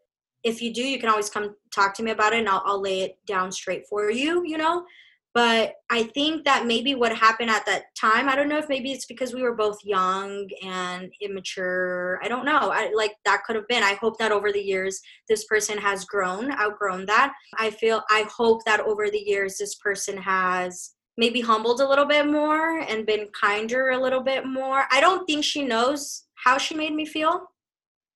If 0.45 0.61
you 0.61 0.73
do, 0.73 0.87
you 0.87 0.99
can 1.01 1.09
always 1.09 1.29
come 1.29 1.53
talk 1.69 1.93
to 1.95 2.03
me 2.03 2.11
about 2.11 2.31
it 2.31 2.39
and 2.39 2.47
I'll, 2.47 2.63
I'll 2.65 2.81
lay 2.81 3.01
it 3.01 3.17
down 3.27 3.51
straight 3.51 3.85
for 3.87 4.09
you, 4.09 4.45
you 4.45 4.57
know? 4.57 4.85
But 5.33 5.73
i 5.91 6.03
think 6.03 6.43
that 6.45 6.65
maybe 6.65 6.95
what 6.95 7.15
happened 7.15 7.49
at 7.49 7.65
that 7.65 7.83
time 7.99 8.29
i 8.29 8.35
don't 8.35 8.49
know 8.49 8.57
if 8.57 8.69
maybe 8.69 8.91
it's 8.91 9.05
because 9.05 9.33
we 9.33 9.41
were 9.41 9.55
both 9.55 9.77
young 9.83 10.47
and 10.63 11.11
immature. 11.21 12.19
I 12.23 12.27
don't 12.27 12.45
know. 12.45 12.71
I, 12.71 12.91
like 12.95 13.15
that 13.25 13.43
could 13.45 13.55
have 13.55 13.67
been. 13.67 13.83
I 13.83 13.95
hope 13.95 14.17
that 14.19 14.31
over 14.31 14.51
the 14.51 14.61
years 14.61 15.01
this 15.29 15.45
person 15.45 15.77
has 15.77 16.05
grown 16.05 16.51
outgrown 16.51 17.05
that. 17.07 17.33
I 17.57 17.69
feel 17.69 18.03
i 18.09 18.27
hope 18.35 18.63
that 18.65 18.81
over 18.81 19.09
the 19.09 19.19
years 19.19 19.57
this 19.57 19.75
person 19.75 20.17
has 20.17 20.91
maybe 21.17 21.41
humbled 21.41 21.79
a 21.81 21.87
little 21.87 22.05
bit 22.05 22.25
more 22.25 22.79
and 22.79 23.05
been 23.05 23.27
kinder 23.39 23.89
a 23.91 24.01
little 24.01 24.21
bit 24.21 24.45
more. 24.45 24.85
I 24.91 24.99
don't 24.99 25.25
think 25.25 25.43
she 25.43 25.61
knows 25.63 26.25
how 26.43 26.57
she 26.57 26.75
made 26.75 26.93
me 26.93 27.05
feel. 27.05 27.41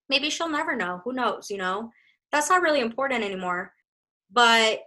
Maybe 0.09 0.29
she'll 0.29 0.49
never 0.49 0.75
know. 0.75 1.01
Who 1.03 1.13
knows 1.13 1.49
you 1.49 1.57
know? 1.57 1.91
That's 2.31 2.49
not 2.49 2.61
really 2.61 2.81
important 2.81 3.23
anymore. 3.23 3.71
But 4.31 4.81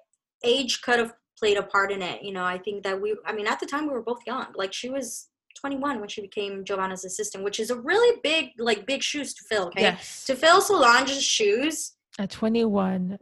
age 0.44 0.82
could 0.82 0.98
have 0.98 1.14
played 1.40 1.56
a 1.56 1.62
part 1.62 1.90
in 1.90 2.02
it. 2.02 2.22
You 2.22 2.32
know, 2.32 2.44
I 2.44 2.58
think 2.58 2.84
that 2.84 3.00
we, 3.00 3.16
I 3.26 3.32
mean, 3.32 3.46
at 3.46 3.58
the 3.58 3.66
time 3.66 3.86
we 3.86 3.92
were 3.92 4.02
both 4.02 4.20
young. 4.26 4.46
Like 4.54 4.72
she 4.72 4.90
was 4.90 5.28
21 5.60 5.98
when 5.98 6.08
she 6.08 6.20
became 6.20 6.64
Giovanna's 6.64 7.04
assistant, 7.04 7.42
which 7.42 7.58
is 7.58 7.70
a 7.70 7.76
really 7.76 8.20
big, 8.22 8.50
like 8.58 8.86
big 8.86 9.02
shoes 9.02 9.34
to 9.34 9.44
fill. 9.48 9.66
Okay, 9.68 9.82
yes. 9.82 10.24
to 10.26 10.36
fill 10.36 10.60
Solange's 10.60 11.24
shoes 11.24 11.94
at 12.18 12.30
21. 12.30 13.18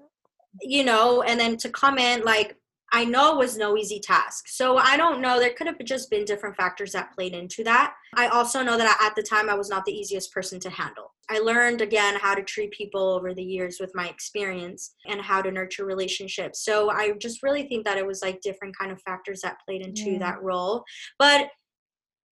You 0.60 0.84
know, 0.84 1.22
and 1.22 1.38
then 1.38 1.56
to 1.58 1.70
come 1.70 1.98
in 1.98 2.22
like 2.22 2.56
I 2.92 3.04
know 3.04 3.36
was 3.36 3.56
no 3.56 3.76
easy 3.76 4.00
task. 4.00 4.46
So 4.48 4.78
I 4.78 4.96
don't 4.96 5.20
know. 5.20 5.38
There 5.38 5.52
could 5.52 5.66
have 5.66 5.78
just 5.84 6.10
been 6.10 6.24
different 6.24 6.56
factors 6.56 6.92
that 6.92 7.12
played 7.14 7.34
into 7.34 7.62
that. 7.64 7.94
I 8.14 8.28
also 8.28 8.62
know 8.62 8.78
that 8.78 8.98
at 9.02 9.14
the 9.14 9.22
time 9.22 9.50
I 9.50 9.54
was 9.54 9.68
not 9.68 9.84
the 9.84 9.92
easiest 9.92 10.32
person 10.32 10.58
to 10.60 10.70
handle. 10.70 11.14
I 11.30 11.40
learned 11.40 11.82
again 11.82 12.16
how 12.16 12.34
to 12.34 12.42
treat 12.42 12.70
people 12.70 13.02
over 13.02 13.34
the 13.34 13.42
years 13.42 13.76
with 13.78 13.90
my 13.94 14.08
experience 14.08 14.94
and 15.06 15.20
how 15.20 15.42
to 15.42 15.50
nurture 15.50 15.84
relationships. 15.84 16.64
So 16.64 16.90
I 16.90 17.12
just 17.20 17.42
really 17.42 17.68
think 17.68 17.84
that 17.84 17.98
it 17.98 18.06
was 18.06 18.22
like 18.22 18.40
different 18.40 18.76
kind 18.78 18.90
of 18.90 19.02
factors 19.02 19.42
that 19.42 19.60
played 19.66 19.82
into 19.82 20.12
yeah. 20.12 20.18
that 20.20 20.42
role. 20.42 20.84
But 21.18 21.48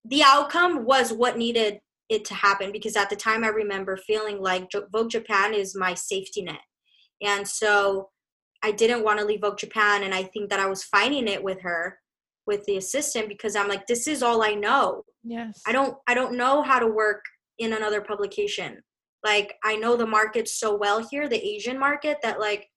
the 0.07 0.23
outcome 0.23 0.87
was 0.87 1.13
what 1.13 1.37
needed 1.37 1.81
it 2.09 2.25
to 2.27 2.35
happen 2.35 2.73
because 2.73 2.97
at 2.97 3.11
the 3.11 3.17
time 3.17 3.45
I 3.45 3.49
remember 3.49 3.97
feeling 3.97 4.41
like 4.41 4.71
Vogue 4.93 5.11
Japan 5.11 5.53
is 5.53 5.77
my 5.77 5.93
safety 5.93 6.43
net. 6.43 6.61
And 7.23 7.47
so 7.47 8.11
I 8.63 8.73
didn't 8.73 9.05
want 9.05 9.19
to 9.19 9.25
leave 9.25 9.41
Vogue 9.43 9.59
Japan, 9.59 10.03
and 10.03 10.15
I 10.15 10.25
think 10.25 10.51
that 10.51 10.61
I 10.61 10.67
was 10.67 10.85
fighting 10.85 11.29
it 11.29 11.43
with 11.43 11.61
her, 11.63 11.99
with 12.47 12.65
the 12.65 12.77
assistant, 12.77 13.29
because 13.29 13.57
I'm 13.57 13.69
like, 13.69 13.87
this 13.87 14.07
is 14.07 14.23
all 14.23 14.43
I 14.43 14.55
know. 14.55 15.05
Yes. 15.23 15.63
I 15.67 15.73
don't 15.73 15.97
I 16.07 16.15
don't 16.15 16.37
know 16.37 16.63
how 16.63 16.79
to 16.79 16.87
work 16.87 17.25
in 17.59 17.73
another 17.73 18.01
publication. 18.01 18.83
Like 19.25 19.55
I 19.65 19.77
know 19.77 19.97
the 19.97 20.07
market 20.07 20.49
so 20.49 20.77
well 20.77 21.07
here, 21.11 21.29
the 21.29 21.45
Asian 21.45 21.79
market, 21.79 22.19
that 22.23 22.39
like 22.39 22.69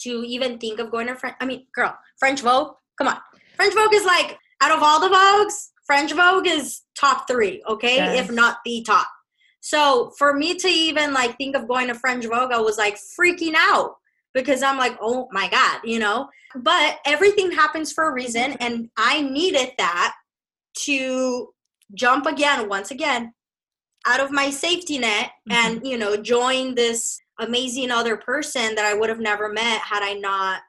to 0.00 0.24
even 0.26 0.58
think 0.58 0.80
of 0.80 0.90
going 0.90 1.06
to 1.08 1.14
French. 1.14 1.36
I 1.40 1.44
mean, 1.44 1.66
girl, 1.74 1.96
French 2.18 2.40
Vogue. 2.40 2.74
Come 2.96 3.08
on, 3.08 3.18
French 3.56 3.74
Vogue 3.74 3.94
is 3.94 4.04
like 4.04 4.38
out 4.62 4.72
of 4.72 4.82
all 4.82 5.00
the 5.00 5.14
Vogues, 5.14 5.70
French 5.86 6.12
Vogue 6.12 6.46
is 6.46 6.82
top 6.94 7.26
three, 7.28 7.62
okay, 7.68 7.96
yes. 7.96 8.20
if 8.20 8.34
not 8.34 8.58
the 8.64 8.82
top. 8.86 9.08
So 9.60 10.12
for 10.16 10.34
me 10.34 10.54
to 10.54 10.68
even 10.68 11.12
like 11.12 11.36
think 11.36 11.56
of 11.56 11.68
going 11.68 11.88
to 11.88 11.94
French 11.94 12.24
Vogue, 12.24 12.52
I 12.52 12.60
was 12.60 12.78
like 12.78 12.96
freaking 12.96 13.54
out 13.54 13.96
because 14.34 14.62
I'm 14.62 14.78
like, 14.78 14.96
oh 15.00 15.28
my 15.32 15.48
God, 15.48 15.80
you 15.84 15.98
know? 15.98 16.28
But 16.54 16.98
everything 17.06 17.50
happens 17.50 17.92
for 17.92 18.08
a 18.08 18.12
reason. 18.12 18.52
And 18.60 18.88
I 18.96 19.22
needed 19.22 19.70
that 19.78 20.14
to 20.84 21.48
jump 21.94 22.26
again, 22.26 22.68
once 22.68 22.90
again, 22.90 23.32
out 24.06 24.20
of 24.20 24.30
my 24.30 24.50
safety 24.50 24.98
net 24.98 25.30
mm-hmm. 25.48 25.52
and, 25.52 25.86
you 25.86 25.98
know, 25.98 26.16
join 26.16 26.74
this 26.74 27.18
amazing 27.38 27.90
other 27.90 28.16
person 28.16 28.74
that 28.74 28.84
I 28.84 28.94
would 28.94 29.08
have 29.08 29.20
never 29.20 29.48
met 29.48 29.80
had 29.80 30.02
I 30.02 30.14
not 30.14 30.60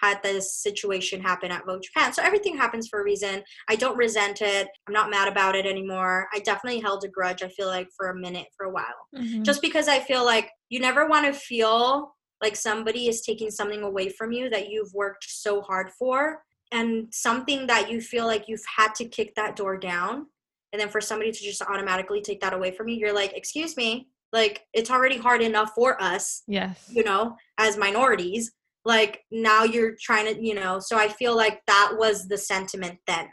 had 0.00 0.22
this 0.22 0.54
situation 0.54 1.20
happen 1.20 1.50
at 1.50 1.66
Vogue 1.66 1.82
Japan. 1.82 2.12
So 2.12 2.22
everything 2.22 2.56
happens 2.56 2.88
for 2.88 3.00
a 3.00 3.04
reason. 3.04 3.42
I 3.68 3.76
don't 3.76 3.98
resent 3.98 4.40
it. 4.40 4.66
I'm 4.86 4.94
not 4.94 5.10
mad 5.10 5.28
about 5.28 5.54
it 5.54 5.66
anymore. 5.66 6.26
I 6.32 6.38
definitely 6.38 6.80
held 6.80 7.04
a 7.04 7.08
grudge, 7.08 7.42
I 7.42 7.48
feel 7.48 7.66
like, 7.66 7.88
for 7.94 8.08
a 8.08 8.16
minute, 8.16 8.46
for 8.56 8.64
a 8.64 8.70
while. 8.70 8.84
Mm-hmm. 9.14 9.42
Just 9.42 9.60
because 9.60 9.88
I 9.88 10.00
feel 10.00 10.24
like 10.24 10.50
you 10.70 10.80
never 10.80 11.06
want 11.06 11.26
to 11.26 11.38
feel 11.38 12.14
like 12.42 12.56
somebody 12.56 13.08
is 13.08 13.20
taking 13.20 13.50
something 13.50 13.82
away 13.82 14.08
from 14.08 14.32
you 14.32 14.48
that 14.50 14.70
you've 14.70 14.92
worked 14.94 15.24
so 15.28 15.60
hard 15.62 15.90
for 15.98 16.42
and 16.72 17.08
something 17.12 17.66
that 17.66 17.90
you 17.90 18.00
feel 18.00 18.26
like 18.26 18.48
you've 18.48 18.64
had 18.76 18.94
to 18.94 19.04
kick 19.04 19.34
that 19.34 19.56
door 19.56 19.76
down 19.76 20.26
and 20.72 20.80
then 20.80 20.88
for 20.88 21.00
somebody 21.00 21.32
to 21.32 21.38
just 21.38 21.62
automatically 21.62 22.20
take 22.20 22.40
that 22.40 22.52
away 22.54 22.70
from 22.70 22.88
you 22.88 22.96
you're 22.96 23.14
like 23.14 23.32
excuse 23.34 23.76
me 23.76 24.08
like 24.32 24.62
it's 24.72 24.90
already 24.90 25.16
hard 25.16 25.42
enough 25.42 25.72
for 25.74 26.00
us 26.00 26.42
yes. 26.46 26.88
you 26.92 27.02
know 27.02 27.36
as 27.58 27.76
minorities 27.76 28.52
like 28.84 29.22
now 29.30 29.64
you're 29.64 29.94
trying 30.00 30.34
to 30.34 30.42
you 30.44 30.54
know. 30.54 30.78
So 30.78 30.96
i 30.96 31.08
feel 31.08 31.36
like 31.36 31.60
that 31.66 31.92
was 31.96 32.28
the 32.28 32.38
sentiment 32.38 32.98
then. 33.06 33.28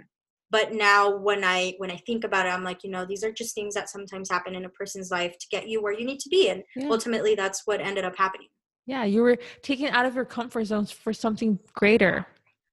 But 0.49 0.73
now 0.73 1.17
when 1.17 1.43
i 1.43 1.73
when 1.77 1.91
i 1.91 1.97
think 2.05 2.23
about 2.23 2.45
it 2.45 2.49
i'm 2.49 2.63
like 2.63 2.83
you 2.83 2.89
know 2.89 3.05
these 3.05 3.23
are 3.23 3.31
just 3.31 3.53
things 3.53 3.73
that 3.73 3.89
sometimes 3.89 4.29
happen 4.29 4.55
in 4.55 4.65
a 4.65 4.69
person's 4.69 5.11
life 5.11 5.37
to 5.37 5.47
get 5.51 5.67
you 5.67 5.81
where 5.81 5.93
you 5.93 6.05
need 6.05 6.19
to 6.21 6.29
be 6.29 6.49
and 6.49 6.63
yeah. 6.75 6.87
ultimately 6.89 7.35
that's 7.35 7.63
what 7.65 7.81
ended 7.81 8.05
up 8.05 8.17
happening 8.17 8.47
yeah, 8.87 9.03
you 9.03 9.21
were 9.21 9.37
taken 9.61 9.87
out 9.89 10.05
of 10.05 10.15
your 10.15 10.25
comfort 10.25 10.65
zones 10.65 10.91
for 10.91 11.13
something 11.13 11.59
greater 11.73 12.25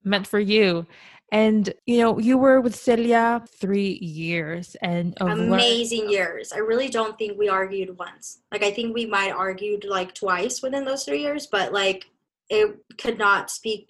meant 0.04 0.26
for 0.26 0.38
you. 0.38 0.86
And 1.32 1.74
you 1.86 1.98
know, 1.98 2.18
you 2.18 2.38
were 2.38 2.60
with 2.60 2.76
Celia 2.76 3.42
three 3.58 3.98
years 4.00 4.76
and 4.80 5.14
amazing 5.20 6.08
years. 6.08 6.52
I 6.52 6.58
really 6.58 6.88
don't 6.88 7.18
think 7.18 7.36
we 7.36 7.48
argued 7.48 7.98
once. 7.98 8.42
Like 8.52 8.62
I 8.62 8.70
think 8.70 8.94
we 8.94 9.04
might 9.04 9.32
argued 9.32 9.84
like 9.84 10.14
twice 10.14 10.62
within 10.62 10.84
those 10.84 11.04
three 11.04 11.20
years, 11.20 11.48
but 11.48 11.72
like 11.72 12.06
it 12.48 12.76
could 12.98 13.18
not 13.18 13.50
speak 13.50 13.88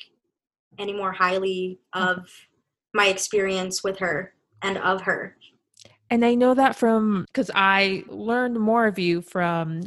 any 0.79 0.95
more 0.95 1.13
highly 1.13 1.79
of 1.93 2.17
mm-hmm. 2.17 2.25
my 2.95 3.09
experience 3.09 3.85
with 3.85 3.99
her 3.99 4.33
and 4.63 4.79
of 4.79 5.03
her. 5.03 5.37
And 6.09 6.25
I 6.25 6.35
know 6.35 6.55
that 6.55 6.77
from 6.77 7.27
because 7.27 7.51
I 7.55 8.05
learned 8.09 8.59
more 8.59 8.87
of 8.87 8.99
you 8.99 9.21
from 9.21 9.83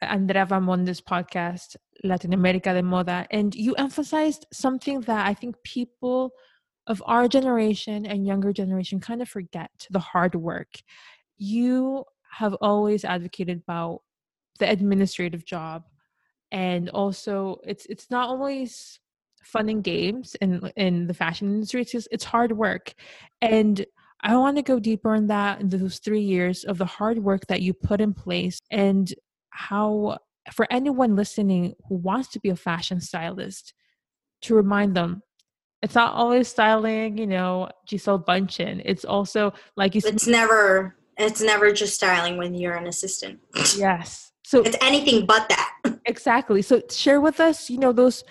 Andrea 0.00 0.46
Vamonde's 0.46 1.00
podcast, 1.00 1.76
Latin 2.04 2.32
America 2.32 2.72
de 2.72 2.82
Moda, 2.82 3.26
and 3.30 3.54
you 3.54 3.74
emphasized 3.74 4.46
something 4.52 5.00
that 5.02 5.26
I 5.26 5.34
think 5.34 5.56
people 5.62 6.32
of 6.86 7.02
our 7.06 7.28
generation 7.28 8.06
and 8.06 8.26
younger 8.26 8.52
generation 8.52 9.00
kind 9.00 9.22
of 9.22 9.28
forget 9.28 9.70
the 9.90 10.00
hard 10.00 10.34
work. 10.34 10.82
You 11.36 12.04
have 12.30 12.54
always 12.60 13.04
advocated 13.04 13.62
about 13.66 14.00
the 14.58 14.68
administrative 14.68 15.44
job 15.44 15.84
and 16.50 16.88
also 16.90 17.58
it's 17.64 17.86
it's 17.86 18.10
not 18.10 18.28
always 18.28 19.00
fun 19.42 19.68
and 19.68 19.82
games 19.82 20.36
in 20.40 20.70
in 20.76 21.06
the 21.06 21.14
fashion 21.14 21.48
industry 21.48 21.80
it's 21.80 21.92
just, 21.92 22.08
it's 22.12 22.24
hard 22.24 22.52
work 22.52 22.94
and 23.40 23.84
I 24.22 24.36
want 24.36 24.56
to 24.56 24.62
go 24.62 24.78
deeper 24.78 25.16
in 25.16 25.26
that 25.28 25.60
in 25.60 25.68
those 25.68 25.98
three 25.98 26.20
years 26.20 26.62
of 26.62 26.78
the 26.78 26.84
hard 26.84 27.18
work 27.18 27.46
that 27.48 27.60
you 27.60 27.74
put 27.74 28.00
in 28.00 28.14
place 28.14 28.60
and 28.70 29.12
how 29.52 30.18
for 30.52 30.66
anyone 30.70 31.14
listening 31.16 31.74
who 31.88 31.96
wants 31.96 32.28
to 32.28 32.40
be 32.40 32.48
a 32.48 32.56
fashion 32.56 33.00
stylist 33.00 33.74
to 34.40 34.54
remind 34.54 34.94
them 34.94 35.22
it's 35.82 35.94
not 35.94 36.14
always 36.14 36.48
styling 36.48 37.16
you 37.16 37.26
know 37.26 37.68
gisele 37.86 38.18
Bündchen 38.18 38.82
it's 38.84 39.04
also 39.04 39.52
like 39.76 39.94
you 39.94 40.00
said 40.00 40.14
it's 40.14 40.26
never 40.26 40.96
it's 41.18 41.40
never 41.40 41.72
just 41.72 41.94
styling 41.94 42.36
when 42.36 42.54
you're 42.54 42.74
an 42.74 42.86
assistant. 42.86 43.40
Yes. 43.76 44.32
So 44.44 44.62
it's 44.62 44.76
anything 44.80 45.26
but 45.26 45.48
that. 45.48 45.70
Exactly. 46.04 46.62
So 46.62 46.82
share 46.90 47.20
with 47.20 47.40
us 47.40 47.70
you 47.70 47.78
know 47.78 47.92
those 47.92 48.24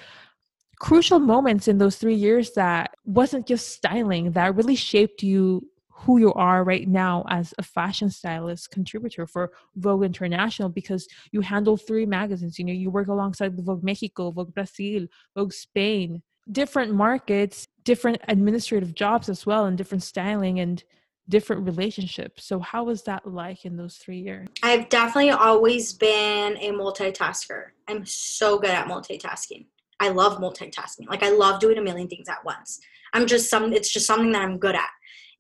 crucial 0.80 1.20
moments 1.20 1.68
in 1.68 1.78
those 1.78 1.96
three 1.96 2.16
years 2.16 2.52
that 2.54 2.92
wasn't 3.06 3.48
just 3.48 3.70
styling 3.70 4.32
that 4.32 4.56
really 4.56 4.76
shaped 4.76 5.22
you 5.24 5.68
who 6.02 6.18
you 6.18 6.34
are 6.34 6.64
right 6.64 6.88
now 6.88 7.24
as 7.30 7.54
a 7.58 7.64
fashion 7.64 8.10
stylist 8.10 8.72
contributor 8.72 9.28
for 9.28 9.52
Vogue 9.76 10.04
International 10.04 10.70
because 10.70 11.08
you 11.32 11.42
handle 11.42 11.78
three 11.78 12.06
magazines. 12.06 12.58
You 12.58 12.66
know, 12.66 12.74
you 12.74 12.90
work 12.90 13.08
alongside 13.08 13.56
the 13.56 13.64
Vogue 13.64 13.84
Mexico, 13.84 14.32
Vogue 14.32 14.54
Brazil, 14.54 15.08
Vogue 15.36 15.54
Spain, 15.54 16.24
different 16.52 16.94
markets, 16.94 17.68
different 17.84 18.20
administrative 18.28 18.96
jobs 18.96 19.30
as 19.30 19.46
well, 19.46 19.66
and 19.66 19.78
different 19.78 20.04
styling 20.04 20.60
and 20.60 20.84
different 21.30 21.66
relationships. 21.66 22.46
So, 22.46 22.60
how 22.60 22.86
was 22.86 23.04
that 23.04 23.28
like 23.28 23.64
in 23.66 23.78
those 23.78 23.98
three 23.98 24.20
years? 24.20 24.50
I've 24.64 24.90
definitely 24.90 25.32
always 25.32 25.94
been 25.94 26.58
a 26.58 26.72
multitasker. 26.72 27.66
I'm 27.88 28.06
so 28.06 28.58
good 28.58 28.72
at 28.72 28.88
multitasking. 28.88 29.66
I 30.00 30.10
love 30.10 30.40
multitasking. 30.40 31.08
Like, 31.08 31.22
I 31.22 31.30
love 31.30 31.60
doing 31.60 31.78
a 31.78 31.82
million 31.82 32.08
things 32.08 32.28
at 32.28 32.44
once. 32.44 32.80
I'm 33.14 33.28
just 33.28 33.50
some, 33.50 33.72
it's 33.72 33.94
just 33.94 34.08
something 34.08 34.32
that 34.32 34.42
I'm 34.42 34.58
good 34.58 34.74
at. 34.74 34.90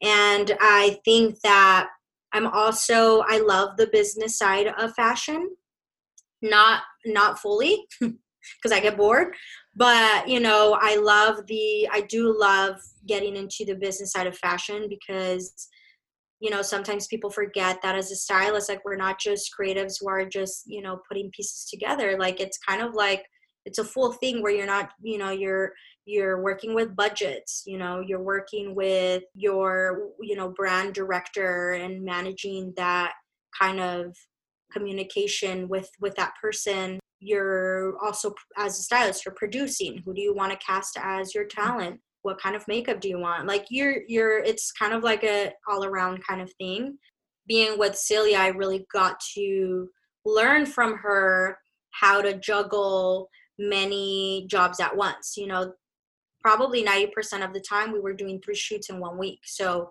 And 0.01 0.57
I 0.59 0.99
think 1.05 1.39
that 1.41 1.89
I'm 2.33 2.47
also 2.47 3.23
I 3.27 3.39
love 3.39 3.77
the 3.77 3.87
business 3.87 4.37
side 4.37 4.67
of 4.77 4.93
fashion. 4.93 5.55
Not 6.41 6.81
not 7.05 7.39
fully 7.39 7.85
because 7.99 8.71
I 8.71 8.79
get 8.79 8.97
bored, 8.97 9.35
but 9.75 10.27
you 10.27 10.39
know, 10.39 10.77
I 10.79 10.95
love 10.95 11.45
the 11.47 11.87
I 11.91 12.01
do 12.01 12.35
love 12.37 12.75
getting 13.07 13.35
into 13.35 13.65
the 13.65 13.75
business 13.75 14.11
side 14.11 14.27
of 14.27 14.37
fashion 14.37 14.87
because 14.89 15.69
you 16.39 16.49
know 16.49 16.61
sometimes 16.61 17.07
people 17.07 17.29
forget 17.29 17.81
that 17.81 17.95
as 17.95 18.11
a 18.11 18.15
stylist 18.15 18.67
like 18.67 18.83
we're 18.83 18.95
not 18.95 19.19
just 19.19 19.51
creatives 19.57 19.95
who 19.99 20.09
are 20.09 20.25
just 20.25 20.63
you 20.65 20.81
know 20.81 20.99
putting 21.07 21.29
pieces 21.31 21.67
together 21.69 22.17
like 22.19 22.39
it's 22.41 22.57
kind 22.57 22.81
of 22.81 22.93
like 22.95 23.23
it's 23.65 23.77
a 23.77 23.83
full 23.83 24.11
thing 24.13 24.41
where 24.41 24.51
you're 24.51 24.65
not 24.65 24.89
you 25.01 25.17
know 25.17 25.29
you're 25.29 25.71
you're 26.05 26.41
working 26.41 26.73
with 26.73 26.95
budgets 26.95 27.63
you 27.67 27.77
know 27.77 28.01
you're 28.05 28.23
working 28.23 28.73
with 28.73 29.23
your 29.35 30.09
you 30.21 30.35
know 30.35 30.49
brand 30.49 30.93
director 30.93 31.71
and 31.71 32.03
managing 32.03 32.73
that 32.75 33.13
kind 33.57 33.79
of 33.79 34.15
communication 34.71 35.67
with 35.67 35.89
with 35.99 36.15
that 36.15 36.33
person. 36.41 36.99
You're 37.19 37.97
also 38.03 38.33
as 38.57 38.79
a 38.79 38.83
stylist 38.83 39.25
you're 39.25 39.35
producing. 39.35 40.01
Who 40.03 40.13
do 40.13 40.21
you 40.21 40.33
want 40.33 40.51
to 40.51 40.65
cast 40.65 40.97
as 40.99 41.35
your 41.35 41.45
talent? 41.45 41.99
What 42.23 42.41
kind 42.41 42.55
of 42.55 42.67
makeup 42.67 42.99
do 42.99 43.09
you 43.09 43.19
want? 43.19 43.47
Like 43.47 43.65
you're 43.69 44.01
you're 44.07 44.39
it's 44.39 44.71
kind 44.71 44.93
of 44.93 45.03
like 45.03 45.23
a 45.23 45.51
all 45.67 45.85
around 45.85 46.25
kind 46.27 46.41
of 46.41 46.51
thing. 46.53 46.97
Being 47.47 47.77
with 47.77 47.97
celia 47.97 48.37
i 48.37 48.47
really 48.47 48.85
got 48.93 49.19
to 49.33 49.89
learn 50.25 50.65
from 50.65 50.95
her 50.95 51.57
how 51.89 52.21
to 52.21 52.37
juggle 52.37 53.27
many 53.57 54.45
jobs 54.49 54.79
at 54.79 54.95
once 54.95 55.33
you 55.35 55.47
know 55.47 55.73
probably 56.41 56.83
90% 56.83 57.45
of 57.45 57.53
the 57.53 57.59
time 57.61 57.91
we 57.91 57.99
were 57.99 58.13
doing 58.13 58.39
three 58.39 58.55
shoots 58.55 58.89
in 58.89 58.99
one 58.99 59.17
week. 59.17 59.39
So 59.45 59.89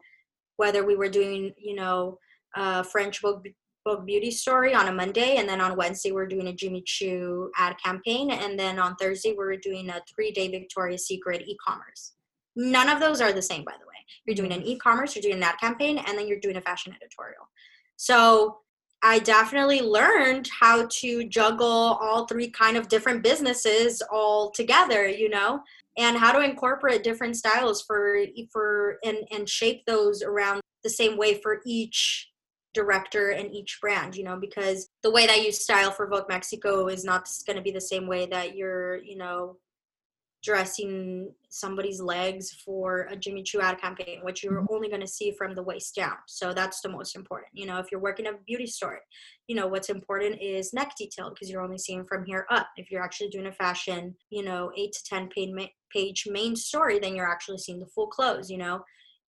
whether 0.56 0.84
we 0.84 0.96
were 0.96 1.08
doing, 1.08 1.52
you 1.56 1.74
know, 1.74 2.18
a 2.54 2.84
French 2.84 3.20
Vogue, 3.20 3.46
Vogue 3.86 4.04
Beauty 4.04 4.30
story 4.30 4.74
on 4.74 4.88
a 4.88 4.92
Monday, 4.92 5.36
and 5.36 5.48
then 5.48 5.60
on 5.60 5.76
Wednesday 5.76 6.12
we're 6.12 6.26
doing 6.26 6.48
a 6.48 6.52
Jimmy 6.52 6.82
Choo 6.84 7.50
ad 7.56 7.76
campaign, 7.82 8.30
and 8.30 8.58
then 8.58 8.78
on 8.78 8.94
Thursday 8.96 9.30
we 9.30 9.38
we're 9.38 9.56
doing 9.56 9.88
a 9.88 10.02
three-day 10.14 10.48
Victoria's 10.48 11.06
Secret 11.06 11.42
e-commerce. 11.46 12.12
None 12.56 12.88
of 12.88 13.00
those 13.00 13.20
are 13.20 13.32
the 13.32 13.40
same, 13.40 13.64
by 13.64 13.72
the 13.72 13.86
way. 13.86 13.94
You're 14.26 14.36
doing 14.36 14.52
an 14.52 14.66
e-commerce, 14.66 15.14
you're 15.14 15.22
doing 15.22 15.36
an 15.36 15.42
ad 15.42 15.58
campaign, 15.58 15.98
and 15.98 16.18
then 16.18 16.28
you're 16.28 16.40
doing 16.40 16.56
a 16.56 16.60
fashion 16.60 16.94
editorial. 17.00 17.48
So 17.96 18.58
I 19.02 19.20
definitely 19.20 19.80
learned 19.80 20.50
how 20.60 20.86
to 20.86 21.24
juggle 21.24 21.96
all 22.02 22.26
three 22.26 22.50
kind 22.50 22.76
of 22.76 22.88
different 22.88 23.22
businesses 23.22 24.02
all 24.12 24.50
together, 24.50 25.08
you 25.08 25.30
know 25.30 25.62
and 25.98 26.16
how 26.16 26.32
to 26.32 26.40
incorporate 26.40 27.02
different 27.02 27.36
styles 27.36 27.82
for 27.82 28.18
for 28.52 28.98
and 29.04 29.18
and 29.30 29.48
shape 29.48 29.82
those 29.86 30.22
around 30.22 30.60
the 30.84 30.90
same 30.90 31.16
way 31.16 31.40
for 31.40 31.60
each 31.66 32.28
director 32.72 33.30
and 33.30 33.52
each 33.52 33.78
brand 33.80 34.14
you 34.14 34.22
know 34.22 34.36
because 34.36 34.88
the 35.02 35.10
way 35.10 35.26
that 35.26 35.44
you 35.44 35.50
style 35.50 35.90
for 35.90 36.06
vogue 36.06 36.28
mexico 36.28 36.86
is 36.86 37.04
not 37.04 37.28
going 37.46 37.56
to 37.56 37.62
be 37.62 37.72
the 37.72 37.80
same 37.80 38.06
way 38.06 38.26
that 38.26 38.56
you're 38.56 39.02
you 39.02 39.16
know 39.16 39.56
dressing 40.42 41.32
somebody's 41.50 42.00
legs 42.00 42.50
for 42.64 43.08
a 43.10 43.16
Jimmy 43.16 43.42
Choo 43.42 43.60
ad 43.60 43.80
campaign, 43.80 44.20
which 44.22 44.42
you're 44.42 44.62
mm-hmm. 44.62 44.74
only 44.74 44.88
going 44.88 45.00
to 45.00 45.06
see 45.06 45.32
from 45.32 45.54
the 45.54 45.62
waist 45.62 45.94
down. 45.94 46.16
So 46.26 46.52
that's 46.52 46.80
the 46.80 46.88
most 46.88 47.14
important. 47.14 47.50
You 47.52 47.66
know, 47.66 47.78
if 47.78 47.86
you're 47.90 48.00
working 48.00 48.26
a 48.26 48.32
beauty 48.46 48.66
store, 48.66 49.00
you 49.48 49.56
know, 49.56 49.66
what's 49.66 49.90
important 49.90 50.40
is 50.40 50.72
neck 50.72 50.92
detail 50.96 51.30
because 51.30 51.50
you're 51.50 51.62
only 51.62 51.78
seeing 51.78 52.04
from 52.04 52.24
here 52.24 52.46
up. 52.50 52.68
If 52.76 52.90
you're 52.90 53.02
actually 53.02 53.28
doing 53.28 53.46
a 53.46 53.52
fashion, 53.52 54.14
you 54.30 54.44
know, 54.44 54.70
eight 54.76 54.92
to 54.92 55.04
10 55.04 55.28
page 55.92 56.24
main 56.28 56.56
story, 56.56 56.98
then 56.98 57.14
you're 57.14 57.30
actually 57.30 57.58
seeing 57.58 57.80
the 57.80 57.86
full 57.86 58.06
clothes, 58.06 58.50
you 58.50 58.58
know. 58.58 58.82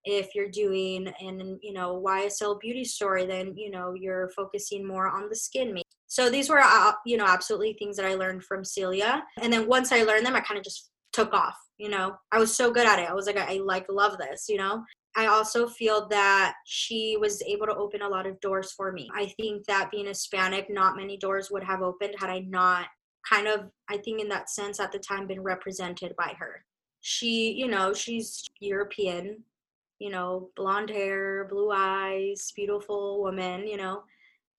If 0.04 0.34
you're 0.34 0.50
doing 0.50 1.12
an, 1.20 1.58
you 1.62 1.72
know, 1.72 2.02
YSL 2.04 2.58
beauty 2.58 2.84
story, 2.84 3.24
then, 3.24 3.54
you 3.56 3.70
know, 3.70 3.94
you're 3.94 4.30
focusing 4.30 4.86
more 4.86 5.08
on 5.08 5.28
the 5.28 5.36
skin 5.36 5.74
so 6.12 6.28
these 6.28 6.50
were 6.50 6.60
uh, 6.60 6.92
you 7.06 7.16
know 7.16 7.24
absolutely 7.24 7.74
things 7.78 7.96
that 7.96 8.04
i 8.04 8.14
learned 8.14 8.44
from 8.44 8.62
celia 8.62 9.22
and 9.40 9.50
then 9.50 9.66
once 9.66 9.92
i 9.92 10.02
learned 10.02 10.26
them 10.26 10.36
i 10.36 10.40
kind 10.40 10.58
of 10.58 10.64
just 10.64 10.91
took 11.12 11.32
off 11.32 11.56
you 11.78 11.88
know 11.88 12.14
i 12.32 12.38
was 12.38 12.54
so 12.54 12.70
good 12.70 12.86
at 12.86 12.98
it 12.98 13.08
i 13.08 13.14
was 13.14 13.26
like 13.26 13.38
i, 13.38 13.54
I 13.54 13.58
like 13.58 13.86
love 13.88 14.18
this 14.18 14.46
you 14.48 14.56
know 14.56 14.84
I 15.14 15.26
also 15.26 15.68
feel 15.68 16.08
that 16.08 16.54
she 16.64 17.16
was 17.20 17.42
able 17.42 17.66
to 17.66 17.74
open 17.74 18.02
a 18.02 18.08
lot 18.08 18.26
of 18.26 18.40
doors 18.40 18.72
for 18.72 18.92
me. 18.92 19.10
I 19.14 19.26
think 19.38 19.66
that 19.66 19.90
being 19.90 20.06
Hispanic, 20.06 20.70
not 20.70 20.96
many 20.96 21.18
doors 21.18 21.50
would 21.50 21.62
have 21.64 21.82
opened 21.82 22.14
had 22.18 22.30
I 22.30 22.40
not 22.40 22.86
kind 23.28 23.46
of, 23.46 23.68
I 23.90 23.98
think 23.98 24.20
in 24.20 24.28
that 24.30 24.48
sense 24.48 24.80
at 24.80 24.90
the 24.90 24.98
time, 24.98 25.26
been 25.26 25.42
represented 25.42 26.14
by 26.16 26.34
her. 26.38 26.64
She, 27.00 27.52
you 27.52 27.68
know, 27.68 27.92
she's 27.92 28.44
European, 28.60 29.42
you 29.98 30.10
know, 30.10 30.50
blonde 30.56 30.90
hair, 30.90 31.46
blue 31.50 31.70
eyes, 31.70 32.52
beautiful 32.56 33.20
woman, 33.22 33.66
you 33.66 33.76
know, 33.76 34.04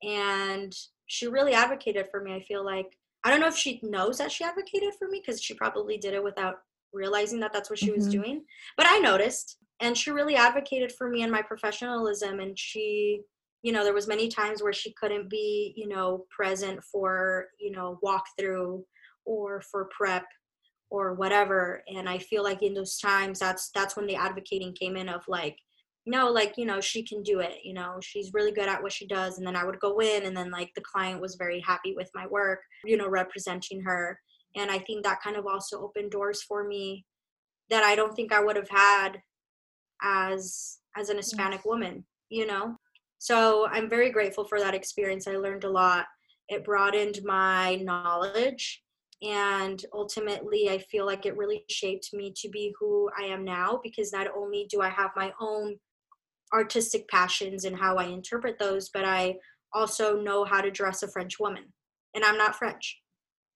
and 0.03 0.75
she 1.07 1.27
really 1.27 1.53
advocated 1.53 2.07
for 2.11 2.21
me. 2.21 2.33
I 2.33 2.43
feel 2.43 2.63
like 2.63 2.97
I 3.23 3.29
don't 3.29 3.39
know 3.39 3.47
if 3.47 3.57
she 3.57 3.79
knows 3.83 4.17
that 4.17 4.31
she 4.31 4.43
advocated 4.43 4.93
for 4.99 5.07
me 5.07 5.21
because 5.25 5.41
she 5.41 5.53
probably 5.53 5.97
did 5.97 6.13
it 6.13 6.23
without 6.23 6.55
realizing 6.91 7.39
that 7.39 7.53
that's 7.53 7.69
what 7.69 7.79
she 7.79 7.87
mm-hmm. 7.87 7.95
was 7.95 8.07
doing. 8.07 8.43
But 8.77 8.87
I 8.89 8.99
noticed, 8.99 9.57
and 9.79 9.97
she 9.97 10.11
really 10.11 10.35
advocated 10.35 10.91
for 10.91 11.09
me 11.09 11.23
and 11.23 11.31
my 11.31 11.41
professionalism. 11.41 12.39
And 12.39 12.57
she, 12.57 13.21
you 13.61 13.71
know, 13.71 13.83
there 13.83 13.93
was 13.93 14.07
many 14.07 14.27
times 14.27 14.61
where 14.61 14.73
she 14.73 14.93
couldn't 14.93 15.29
be, 15.29 15.73
you 15.75 15.87
know, 15.87 16.25
present 16.29 16.83
for, 16.83 17.47
you 17.59 17.71
know, 17.71 17.99
walkthrough 18.03 18.83
or 19.25 19.61
for 19.61 19.89
prep 19.97 20.25
or 20.89 21.15
whatever. 21.15 21.81
And 21.87 22.07
I 22.07 22.19
feel 22.19 22.43
like 22.43 22.61
in 22.61 22.73
those 22.73 22.97
times, 22.97 23.39
that's 23.39 23.71
that's 23.73 23.95
when 23.95 24.05
the 24.05 24.15
advocating 24.15 24.73
came 24.73 24.95
in 24.95 25.09
of 25.09 25.23
like, 25.27 25.57
no 26.05 26.29
like 26.29 26.53
you 26.57 26.65
know 26.65 26.81
she 26.81 27.03
can 27.03 27.23
do 27.23 27.39
it 27.39 27.59
you 27.63 27.73
know 27.73 27.97
she's 28.01 28.33
really 28.33 28.51
good 28.51 28.67
at 28.67 28.81
what 28.81 28.91
she 28.91 29.07
does 29.07 29.37
and 29.37 29.47
then 29.47 29.55
i 29.55 29.63
would 29.63 29.79
go 29.79 29.99
in 29.99 30.25
and 30.25 30.35
then 30.35 30.51
like 30.51 30.69
the 30.75 30.81
client 30.81 31.21
was 31.21 31.35
very 31.35 31.61
happy 31.61 31.93
with 31.95 32.09
my 32.13 32.27
work 32.27 32.59
you 32.83 32.97
know 32.97 33.07
representing 33.07 33.81
her 33.81 34.19
and 34.55 34.69
i 34.69 34.77
think 34.77 35.03
that 35.03 35.21
kind 35.21 35.37
of 35.37 35.45
also 35.47 35.81
opened 35.81 36.11
doors 36.11 36.41
for 36.43 36.65
me 36.65 37.05
that 37.69 37.83
i 37.83 37.95
don't 37.95 38.15
think 38.15 38.33
i 38.33 38.43
would 38.43 38.55
have 38.55 38.69
had 38.69 39.21
as 40.01 40.79
as 40.97 41.09
an 41.09 41.17
hispanic 41.17 41.63
woman 41.65 42.03
you 42.29 42.47
know? 42.47 42.75
So 43.19 43.67
i'm 43.67 43.89
very 43.89 44.09
grateful 44.09 44.43
for 44.43 44.59
that 44.59 44.73
experience 44.73 45.27
i 45.27 45.37
learned 45.37 45.63
a 45.63 45.69
lot. 45.69 46.05
It 46.49 46.65
broadened 46.65 47.19
my 47.23 47.75
knowledge 47.75 48.83
and 49.21 49.83
ultimately 49.93 50.69
i 50.69 50.77
feel 50.77 51.05
like 51.05 51.25
it 51.25 51.37
really 51.37 51.63
shaped 51.69 52.09
me 52.13 52.33
to 52.35 52.49
be 52.49 52.73
who 52.77 53.09
i 53.17 53.23
am 53.23 53.45
now 53.45 53.79
because 53.81 54.11
not 54.11 54.27
only 54.35 54.67
do 54.69 54.81
i 54.81 54.89
have 54.89 55.11
my 55.15 55.31
own 55.39 55.77
artistic 56.53 57.07
passions 57.07 57.65
and 57.65 57.75
how 57.75 57.97
I 57.97 58.05
interpret 58.05 58.59
those, 58.59 58.89
but 58.89 59.05
I 59.05 59.35
also 59.73 60.21
know 60.21 60.45
how 60.45 60.61
to 60.61 60.71
dress 60.71 61.03
a 61.03 61.07
French 61.07 61.39
woman. 61.39 61.63
And 62.15 62.23
I'm 62.23 62.37
not 62.37 62.55
French, 62.55 63.01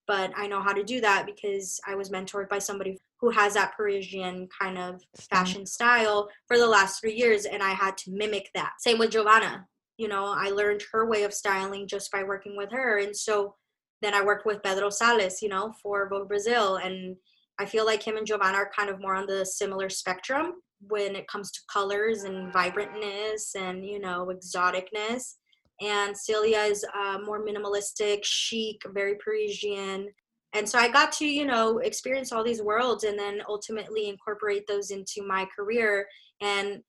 but 0.08 0.32
I 0.36 0.48
know 0.48 0.62
how 0.62 0.74
to 0.74 0.84
do 0.84 1.00
that 1.02 1.26
because 1.26 1.80
I 1.88 1.96
was 1.96 2.10
mentored 2.10 2.50
by 2.50 2.60
somebody 2.60 2.98
who 3.20 3.30
has 3.30 3.54
that 3.54 3.76
Parisian 3.76 4.48
kind 4.60 4.78
of 4.78 5.02
fashion 5.30 5.66
style 5.66 6.30
for 6.48 6.58
the 6.58 6.68
last 6.68 7.00
three 7.00 7.16
years, 7.16 7.46
and 7.46 7.64
I 7.64 7.72
had 7.72 7.98
to 7.98 8.12
mimic 8.12 8.50
that. 8.54 8.74
Same 8.80 9.00
with 9.00 9.12
Giovanna. 9.12 9.66
You 9.98 10.08
know, 10.08 10.26
I 10.26 10.50
learned 10.50 10.84
her 10.92 11.10
way 11.10 11.24
of 11.24 11.34
styling 11.34 11.88
just 11.88 12.12
by 12.12 12.24
working 12.24 12.56
with 12.56 12.72
her. 12.72 13.00
And 13.00 13.16
so 13.16 13.56
then 14.04 14.14
I 14.14 14.24
worked 14.24 14.46
with 14.46 14.62
Pedro 14.62 14.92
Sales, 14.92 15.42
you 15.42 15.50
know, 15.50 15.74
for 15.82 16.08
Vogue 16.08 16.28
Brazil. 16.28 16.76
And 16.76 17.16
I 17.60 17.66
feel 17.66 17.86
like 17.86 18.04
him 18.04 18.18
and 18.18 18.28
Giovanna 18.28 18.58
are 18.58 18.72
kind 18.76 18.90
of 18.90 19.00
more 19.00 19.16
on 19.16 19.26
the 19.26 19.46
similar 19.46 19.90
spectrum 19.90 20.54
when 20.82 21.16
it 21.16 21.28
comes 21.28 21.52
to 21.52 21.60
colors 21.72 22.24
and 22.24 22.54
vibrantness 22.54 23.56
and 23.56 23.86
you 23.86 24.00
know 24.00 24.32
exoticness. 24.32 25.36
And 25.82 26.18
celia 26.18 26.60
is 26.60 26.86
uh, 27.00 27.20
more 27.24 27.44
minimalistic 27.44 28.20
chic 28.24 28.82
very 28.94 29.16
parisian. 29.16 30.10
And 30.54 30.68
so 30.68 30.78
i 30.80 30.88
got 30.88 31.12
to 31.14 31.26
you 31.26 31.46
know 31.46 31.80
experience 31.80 32.32
all 32.32 32.44
these 32.44 32.62
worlds 32.62 33.04
and 33.04 33.18
then 33.18 33.42
ultimately 33.48 34.08
incorporate 34.08 34.66
those 34.68 34.92
into 34.92 35.26
my 35.26 35.48
career 35.56 36.08
and 36.42 36.82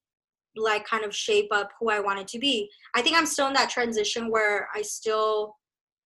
like 0.56 0.84
kind 0.86 1.04
of 1.04 1.14
shape 1.14 1.48
up 1.52 1.70
who 1.78 1.90
i 1.90 2.00
wanted 2.00 2.28
to 2.28 2.38
be. 2.38 2.68
I 2.94 3.02
think 3.02 3.16
i'm 3.16 3.26
still 3.26 3.48
in 3.48 3.54
that 3.54 3.70
transition 3.70 4.30
where 4.30 4.68
i 4.74 4.82
still 4.82 5.56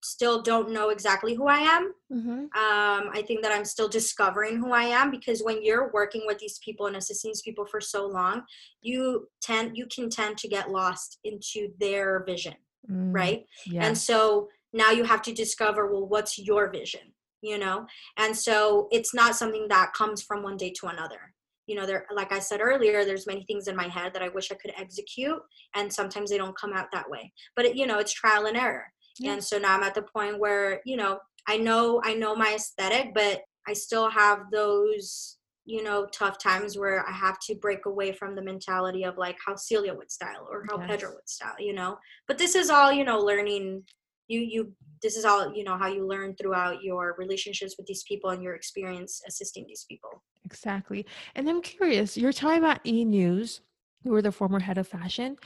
still 0.02 0.42
don't 0.42 0.70
know 0.70 0.90
exactly 0.90 1.34
who 1.34 1.46
I 1.46 1.58
am. 1.58 1.92
Mm-hmm. 2.12 2.30
Um, 2.30 3.10
I 3.12 3.22
think 3.26 3.42
that 3.42 3.52
I'm 3.52 3.64
still 3.64 3.88
discovering 3.88 4.56
who 4.56 4.72
I 4.72 4.84
am 4.84 5.10
because 5.10 5.42
when 5.42 5.62
you're 5.62 5.90
working 5.92 6.22
with 6.26 6.38
these 6.38 6.58
people 6.58 6.86
and 6.86 6.96
assisting 6.96 7.30
these 7.30 7.42
people 7.42 7.64
for 7.64 7.80
so 7.80 8.06
long, 8.06 8.42
you 8.80 9.28
tend 9.40 9.76
you 9.76 9.86
can 9.86 10.10
tend 10.10 10.38
to 10.38 10.48
get 10.48 10.70
lost 10.70 11.18
into 11.24 11.68
their 11.78 12.24
vision, 12.24 12.54
Mm, 12.90 13.14
right? 13.14 13.46
Yeah. 13.66 13.84
And 13.84 13.96
so 13.96 14.48
now 14.72 14.90
you 14.90 15.04
have 15.04 15.22
to 15.22 15.32
discover, 15.32 15.92
well, 15.92 16.06
what's 16.06 16.38
your 16.38 16.70
vision? 16.70 17.12
You 17.40 17.58
know? 17.58 17.86
And 18.16 18.36
so 18.36 18.88
it's 18.90 19.14
not 19.14 19.36
something 19.36 19.66
that 19.68 19.92
comes 19.92 20.22
from 20.22 20.42
one 20.42 20.56
day 20.56 20.72
to 20.80 20.86
another. 20.86 21.34
You 21.66 21.76
know, 21.76 21.86
there 21.86 22.06
like 22.12 22.32
I 22.32 22.40
said 22.40 22.60
earlier, 22.60 23.04
there's 23.04 23.26
many 23.26 23.44
things 23.44 23.68
in 23.68 23.76
my 23.76 23.86
head 23.86 24.12
that 24.14 24.22
I 24.22 24.28
wish 24.28 24.50
I 24.50 24.56
could 24.56 24.72
execute, 24.76 25.40
and 25.76 25.92
sometimes 25.92 26.30
they 26.30 26.38
don't 26.38 26.58
come 26.58 26.72
out 26.72 26.88
that 26.92 27.08
way. 27.08 27.32
But 27.54 27.66
it, 27.66 27.76
you 27.76 27.86
know, 27.86 27.98
it's 27.98 28.12
trial 28.12 28.46
and 28.46 28.56
error. 28.56 28.86
Yeah. 29.18 29.32
And 29.32 29.44
so 29.44 29.58
now 29.58 29.76
I'm 29.76 29.82
at 29.82 29.94
the 29.94 30.02
point 30.02 30.38
where, 30.38 30.80
you 30.84 30.96
know, 30.96 31.18
I 31.48 31.56
know 31.56 32.00
I 32.04 32.14
know 32.14 32.34
my 32.34 32.54
aesthetic, 32.54 33.14
but 33.14 33.42
I 33.66 33.72
still 33.72 34.10
have 34.10 34.50
those 34.52 35.38
you 35.64 35.84
know 35.84 36.08
tough 36.12 36.38
times 36.38 36.76
where 36.76 37.08
i 37.08 37.12
have 37.12 37.38
to 37.38 37.54
break 37.54 37.86
away 37.86 38.10
from 38.10 38.34
the 38.34 38.42
mentality 38.42 39.04
of 39.04 39.16
like 39.16 39.36
how 39.46 39.54
celia 39.54 39.94
would 39.94 40.10
style 40.10 40.44
or 40.50 40.64
how 40.68 40.76
Yes. 40.76 40.88
pedro 40.88 41.10
would 41.10 41.28
style 41.28 41.54
you 41.60 41.72
know 41.72 41.98
but 42.26 42.36
this 42.36 42.56
is 42.56 42.68
all 42.68 42.92
you 42.92 43.04
know 43.04 43.20
learning 43.20 43.84
you 44.26 44.40
you 44.40 44.72
this 45.02 45.16
is 45.16 45.24
all 45.24 45.54
you 45.54 45.62
know 45.62 45.78
how 45.78 45.86
you 45.86 46.04
learn 46.04 46.34
throughout 46.34 46.82
your 46.82 47.14
relationships 47.16 47.76
with 47.78 47.86
these 47.86 48.02
people 48.08 48.30
and 48.30 48.42
your 48.42 48.56
experience 48.56 49.22
assisting 49.28 49.64
these 49.68 49.86
people 49.88 50.20
Exactly. 50.44 51.06
And 51.34 51.48
I'm 51.48 51.62
curious, 51.62 52.16
your 52.16 52.32
time 52.32 52.64
at 52.64 52.80
E 52.86 53.04
News, 53.04 53.60
you 54.04 54.10
were 54.10 54.22
the 54.22 54.32
former 54.32 54.60
head 54.60 54.78
of 54.78 54.88
fashion 54.88 55.36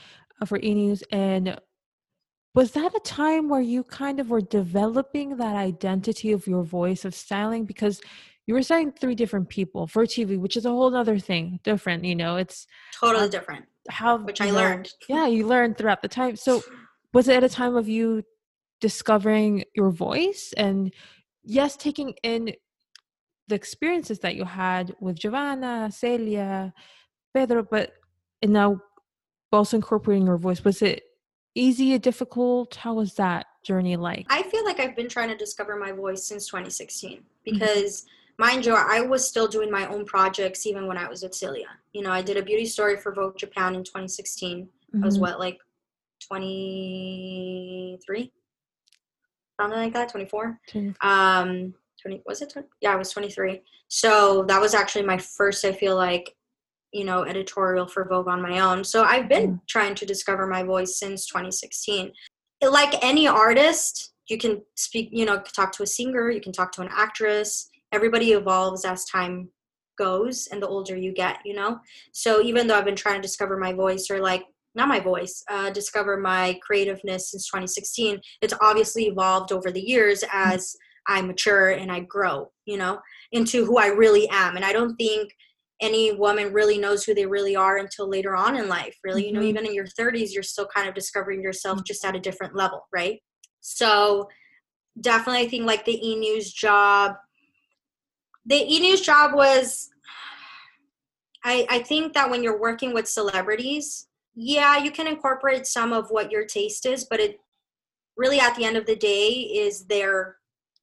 uh, 0.41 0.45
for 0.45 0.59
E 0.61 0.73
News, 0.73 1.03
and 1.11 1.59
was 2.57 2.71
that 2.71 2.95
a 2.95 2.99
time 3.01 3.49
where 3.49 3.61
you 3.61 3.83
kind 3.83 4.19
of 4.19 4.31
were 4.31 4.41
developing 4.41 5.37
that 5.37 5.55
identity 5.55 6.31
of 6.31 6.47
your 6.47 6.63
voice 6.63 7.05
of 7.05 7.13
styling? 7.13 7.65
Because 7.65 8.01
you 8.47 8.55
were 8.55 8.63
styling 8.63 8.91
three 8.91 9.13
different 9.13 9.47
people 9.47 9.85
for 9.85 10.07
TV, 10.07 10.39
which 10.39 10.57
is 10.57 10.65
a 10.65 10.69
whole 10.69 10.95
other 10.95 11.19
thing, 11.19 11.59
different, 11.63 12.03
you 12.03 12.15
know, 12.15 12.35
it's 12.35 12.65
totally 12.99 13.25
Uh, 13.25 13.27
different 13.27 13.65
how 13.89 14.17
which 14.17 14.41
i 14.41 14.49
know, 14.49 14.55
learned 14.55 14.91
Yeah, 15.07 15.27
you 15.27 15.45
learned 15.45 15.77
throughout 15.77 16.01
the 16.01 16.07
time. 16.07 16.35
So 16.35 16.63
was 17.13 17.27
it 17.27 17.35
at 17.35 17.43
a 17.43 17.49
time 17.49 17.75
of 17.75 17.87
you 17.87 18.23
discovering 18.81 19.63
your 19.75 19.91
voice 19.91 20.51
and 20.57 20.91
yes, 21.43 21.77
taking 21.77 22.15
in 22.23 22.55
the 23.49 23.55
experiences 23.55 24.17
that 24.23 24.35
you 24.35 24.45
had 24.45 24.95
with 24.99 25.19
Giovanna, 25.19 25.91
Celia, 25.91 26.73
Pedro, 27.35 27.61
but 27.69 27.93
and 28.41 28.51
now 28.51 28.81
also 29.53 29.77
incorporating 29.77 30.25
your 30.25 30.37
voice. 30.37 30.63
Was 30.65 30.81
it 30.81 31.03
easy 31.57 31.93
or 31.95 31.97
difficult? 31.97 32.75
How 32.75 32.93
was 32.93 33.15
that 33.15 33.47
journey 33.63 33.97
like? 33.97 34.25
I 34.29 34.43
feel 34.43 34.63
like 34.63 34.79
I've 34.79 34.95
been 34.95 35.09
trying 35.09 35.29
to 35.29 35.35
discover 35.37 35.75
my 35.75 35.91
voice 35.91 36.23
since 36.23 36.45
2016 36.47 37.17
Mm-hmm. 37.17 37.23
because, 37.45 38.05
mind 38.37 38.65
you, 38.65 38.75
I 38.75 39.01
was 39.01 39.27
still 39.27 39.47
doing 39.47 39.71
my 39.71 39.87
own 39.87 40.05
projects 40.05 40.67
even 40.67 40.85
when 40.87 40.97
I 40.97 41.07
was 41.09 41.23
at 41.23 41.33
Celia. 41.33 41.67
You 41.93 42.03
know, 42.03 42.11
I 42.11 42.21
did 42.21 42.37
a 42.37 42.43
beauty 42.43 42.65
story 42.65 42.97
for 42.97 43.11
Vogue 43.13 43.37
Japan 43.37 43.73
in 43.75 43.83
2016. 43.83 44.69
I 45.01 45.05
was 45.05 45.17
Mhm. 45.17 45.21
what, 45.21 45.39
like 45.39 45.57
23? 46.27 48.31
Something 49.59 49.79
like 49.79 49.93
that, 49.93 50.09
24. 50.09 50.59
Turn- 50.67 50.95
Um, 51.01 51.73
20, 52.01 52.21
was 52.25 52.41
it 52.41 52.49
20? 52.51 52.67
Yeah, 52.81 52.93
I 52.93 52.95
was 52.95 53.09
23. 53.11 53.61
So 53.87 54.43
that 54.43 54.61
was 54.61 54.73
actually 54.73 55.05
my 55.05 55.17
first, 55.17 55.63
I 55.65 55.71
feel 55.71 55.95
like, 55.95 56.35
you 56.93 57.03
know, 57.03 57.23
editorial 57.23 57.87
for 57.87 58.07
Vogue 58.07 58.27
on 58.27 58.41
my 58.41 58.59
own. 58.59 58.83
So 58.83 59.03
I've 59.03 59.27
been 59.27 59.59
trying 59.67 59.95
to 59.95 60.05
discover 60.05 60.47
my 60.47 60.63
voice 60.63 60.99
since 60.99 61.27
2016 61.27 62.11
like 62.61 63.03
any 63.03 63.27
artist 63.27 64.13
you 64.29 64.37
can 64.37 64.61
speak 64.75 65.09
you 65.11 65.25
know 65.25 65.41
talk 65.53 65.71
to 65.71 65.83
a 65.83 65.87
singer 65.87 66.29
you 66.29 66.41
can 66.41 66.51
talk 66.51 66.71
to 66.73 66.81
an 66.81 66.89
actress. 66.91 67.69
Everybody 67.91 68.31
evolves 68.33 68.83
as 68.83 69.05
time 69.05 69.49
goes 69.97 70.47
and 70.51 70.61
the 70.61 70.67
older 70.67 70.95
you 70.95 71.13
get 71.13 71.39
you 71.45 71.53
know? 71.53 71.79
So 72.11 72.41
even 72.41 72.67
though 72.67 72.77
i've 72.77 72.85
been 72.85 72.95
trying 72.95 73.15
to 73.15 73.27
discover 73.27 73.57
my 73.57 73.73
voice 73.73 74.07
or 74.09 74.19
like 74.19 74.45
not 74.75 74.87
my 74.87 74.99
voice 74.99 75.43
uh, 75.49 75.71
discover 75.71 76.17
my 76.17 76.59
creativeness 76.61 77.31
since 77.31 77.47
2016 77.47 78.19
it's 78.41 78.53
obviously 78.61 79.05
evolved 79.05 79.51
over 79.51 79.71
the 79.71 79.81
years 79.81 80.23
as 80.31 80.75
i 81.07 81.21
mature 81.21 81.69
and 81.69 81.91
i 81.91 81.99
grow 82.01 82.51
you 82.65 82.77
know 82.77 82.99
into 83.31 83.65
who 83.65 83.77
i 83.77 83.87
really 83.87 84.27
am. 84.29 84.55
And 84.55 84.65
i 84.65 84.73
don't 84.73 84.95
think 84.97 85.31
any 85.81 86.11
woman 86.11 86.51
really 86.53 86.77
knows 86.77 87.03
who 87.03 87.13
they 87.13 87.25
really 87.25 87.55
are 87.55 87.77
until 87.77 88.09
later 88.09 88.35
on 88.35 88.55
in 88.55 88.67
life 88.67 88.97
really. 89.03 89.27
You 89.27 89.33
know 89.33 89.41
Mhm. 89.41 89.49
even 89.49 89.65
in 89.65 89.73
your 89.73 89.87
30s 89.87 90.33
you're 90.33 90.43
still 90.43 90.67
kind 90.67 90.87
of 90.89 90.95
discovering 90.95 91.41
yourself 91.41 91.83
just 91.85 92.03
at 92.05 92.15
a 92.15 92.19
different 92.19 92.55
level 92.55 92.87
right? 92.93 93.21
So 93.61 94.27
definitely 94.99 95.41
i 95.43 95.47
think 95.47 95.65
like 95.65 95.85
the 95.85 96.07
e-news 96.09 96.51
job 96.51 97.15
the 98.45 98.55
e-news 98.55 99.01
job 99.01 99.33
was 99.35 99.89
i 101.43 101.65
i 101.69 101.79
think 101.79 102.13
that 102.13 102.29
when 102.29 102.41
you're 102.43 102.59
working 102.59 102.93
with 102.93 103.07
celebrities 103.07 104.07
yeah 104.35 104.77
you 104.77 104.91
can 104.91 105.07
incorporate 105.07 105.67
some 105.67 105.93
of 105.93 106.07
what 106.09 106.31
your 106.31 106.45
taste 106.45 106.85
is 106.85 107.05
but 107.05 107.19
it 107.19 107.37
really 108.15 108.39
at 108.39 108.55
the 108.55 108.65
end 108.65 108.75
of 108.77 108.85
the 108.87 108.95
day 108.95 109.27
is 109.29 109.85
their 109.85 110.36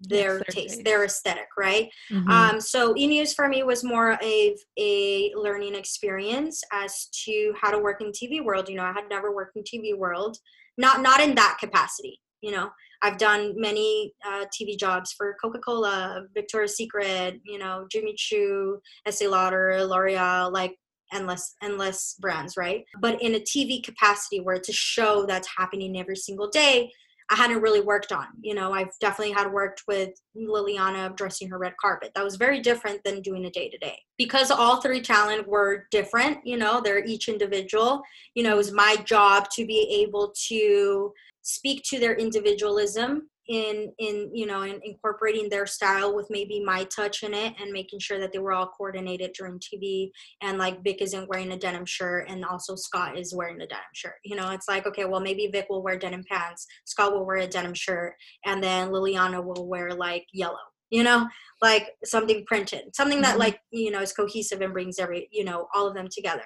their 0.08 0.34
their 0.34 0.40
taste 0.50 0.56
taste. 0.56 0.84
their 0.84 1.04
aesthetic 1.04 1.48
right 1.58 1.90
Mhm. 2.10 2.28
um, 2.30 2.60
so 2.60 2.94
e-news 2.96 3.34
for 3.34 3.48
me 3.48 3.62
was 3.62 3.82
more 3.84 4.12
of 4.12 4.52
a 4.78 5.32
learning 5.34 5.74
experience 5.74 6.62
as 6.72 7.06
to 7.24 7.54
how 7.60 7.70
to 7.70 7.78
work 7.78 8.00
in 8.00 8.10
tv 8.12 8.44
world 8.44 8.68
you 8.68 8.76
know 8.76 8.84
i 8.84 8.92
had 8.92 9.08
never 9.08 9.34
worked 9.34 9.56
in 9.56 9.62
tv 9.62 9.96
world 9.96 10.38
not 10.78 11.00
not 11.02 11.20
in 11.20 11.34
that 11.34 11.56
capacity 11.60 12.20
you 12.40 12.50
know 12.50 12.70
i've 13.02 13.18
done 13.18 13.54
many 13.56 14.12
uh, 14.26 14.44
tv 14.54 14.78
jobs 14.78 15.12
for 15.12 15.34
coca-cola 15.40 16.24
victoria's 16.34 16.76
secret 16.76 17.40
you 17.44 17.58
know 17.58 17.86
jimmy 17.90 18.14
choo 18.16 18.78
estee 19.06 19.26
lauder 19.28 19.84
l'oreal 19.84 20.52
like 20.52 20.76
endless 21.12 21.54
endless 21.62 22.16
brands 22.20 22.56
right 22.56 22.84
but 23.00 23.20
in 23.22 23.34
a 23.36 23.40
tv 23.40 23.82
capacity 23.82 24.40
where 24.40 24.56
it's 24.56 24.68
a 24.68 24.72
show 24.72 25.24
that's 25.26 25.48
happening 25.56 25.98
every 25.98 26.16
single 26.16 26.48
day 26.48 26.90
I 27.30 27.36
hadn't 27.36 27.62
really 27.62 27.80
worked 27.80 28.12
on. 28.12 28.26
You 28.40 28.54
know, 28.54 28.72
I've 28.72 28.96
definitely 29.00 29.32
had 29.32 29.50
worked 29.50 29.84
with 29.88 30.10
Liliana 30.36 31.16
dressing 31.16 31.48
her 31.48 31.58
red 31.58 31.74
carpet. 31.80 32.12
That 32.14 32.24
was 32.24 32.36
very 32.36 32.60
different 32.60 33.02
than 33.04 33.22
doing 33.22 33.46
a 33.46 33.50
day 33.50 33.70
to 33.70 33.78
day. 33.78 33.98
Because 34.18 34.50
all 34.50 34.80
three 34.80 35.00
talent 35.00 35.48
were 35.48 35.86
different, 35.90 36.38
you 36.44 36.56
know, 36.56 36.80
they're 36.82 37.04
each 37.04 37.28
individual. 37.28 38.02
You 38.34 38.42
know, 38.42 38.52
it 38.52 38.58
was 38.58 38.72
my 38.72 38.96
job 39.04 39.48
to 39.50 39.66
be 39.66 40.02
able 40.02 40.34
to 40.48 41.12
speak 41.42 41.82
to 41.84 41.98
their 41.98 42.14
individualism 42.14 43.28
in 43.48 43.92
in 43.98 44.30
you 44.34 44.46
know 44.46 44.62
in 44.62 44.80
incorporating 44.82 45.48
their 45.48 45.66
style 45.66 46.14
with 46.14 46.26
maybe 46.30 46.64
my 46.64 46.84
touch 46.84 47.22
in 47.22 47.34
it 47.34 47.54
and 47.60 47.72
making 47.72 47.98
sure 47.98 48.18
that 48.18 48.32
they 48.32 48.38
were 48.38 48.52
all 48.52 48.66
coordinated 48.66 49.32
during 49.32 49.58
tv 49.58 50.10
and 50.40 50.56
like 50.58 50.82
vic 50.82 51.02
isn't 51.02 51.28
wearing 51.28 51.52
a 51.52 51.56
denim 51.58 51.84
shirt 51.84 52.26
and 52.28 52.44
also 52.44 52.74
scott 52.74 53.18
is 53.18 53.34
wearing 53.34 53.60
a 53.60 53.66
denim 53.66 53.84
shirt. 53.92 54.14
You 54.24 54.36
know 54.36 54.50
it's 54.50 54.68
like 54.68 54.86
okay 54.86 55.04
well 55.04 55.20
maybe 55.20 55.46
vic 55.48 55.66
will 55.68 55.82
wear 55.82 55.98
denim 55.98 56.24
pants 56.30 56.66
scott 56.86 57.12
will 57.12 57.26
wear 57.26 57.36
a 57.36 57.46
denim 57.46 57.74
shirt 57.74 58.14
and 58.46 58.62
then 58.62 58.88
liliana 58.88 59.44
will 59.44 59.68
wear 59.68 59.92
like 59.92 60.26
yellow 60.32 60.56
you 60.90 61.02
know? 61.02 61.28
Like 61.60 61.90
something 62.04 62.44
printed 62.46 62.94
something 62.94 63.20
that 63.22 63.36
Mhm. 63.36 63.40
like 63.40 63.60
you 63.70 63.90
know 63.90 64.00
is 64.00 64.12
cohesive 64.12 64.60
and 64.62 64.72
brings 64.72 64.98
every 64.98 65.28
you 65.32 65.44
know 65.44 65.68
all 65.74 65.86
of 65.86 65.94
them 65.94 66.08
together. 66.10 66.44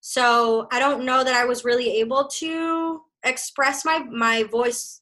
So 0.00 0.66
i 0.72 0.78
don't 0.78 1.04
know 1.04 1.22
that 1.24 1.34
i 1.34 1.44
was 1.44 1.64
really 1.64 1.98
able 2.00 2.26
to 2.26 3.02
express 3.24 3.84
my 3.84 3.98
my 4.10 4.44
voice 4.44 5.01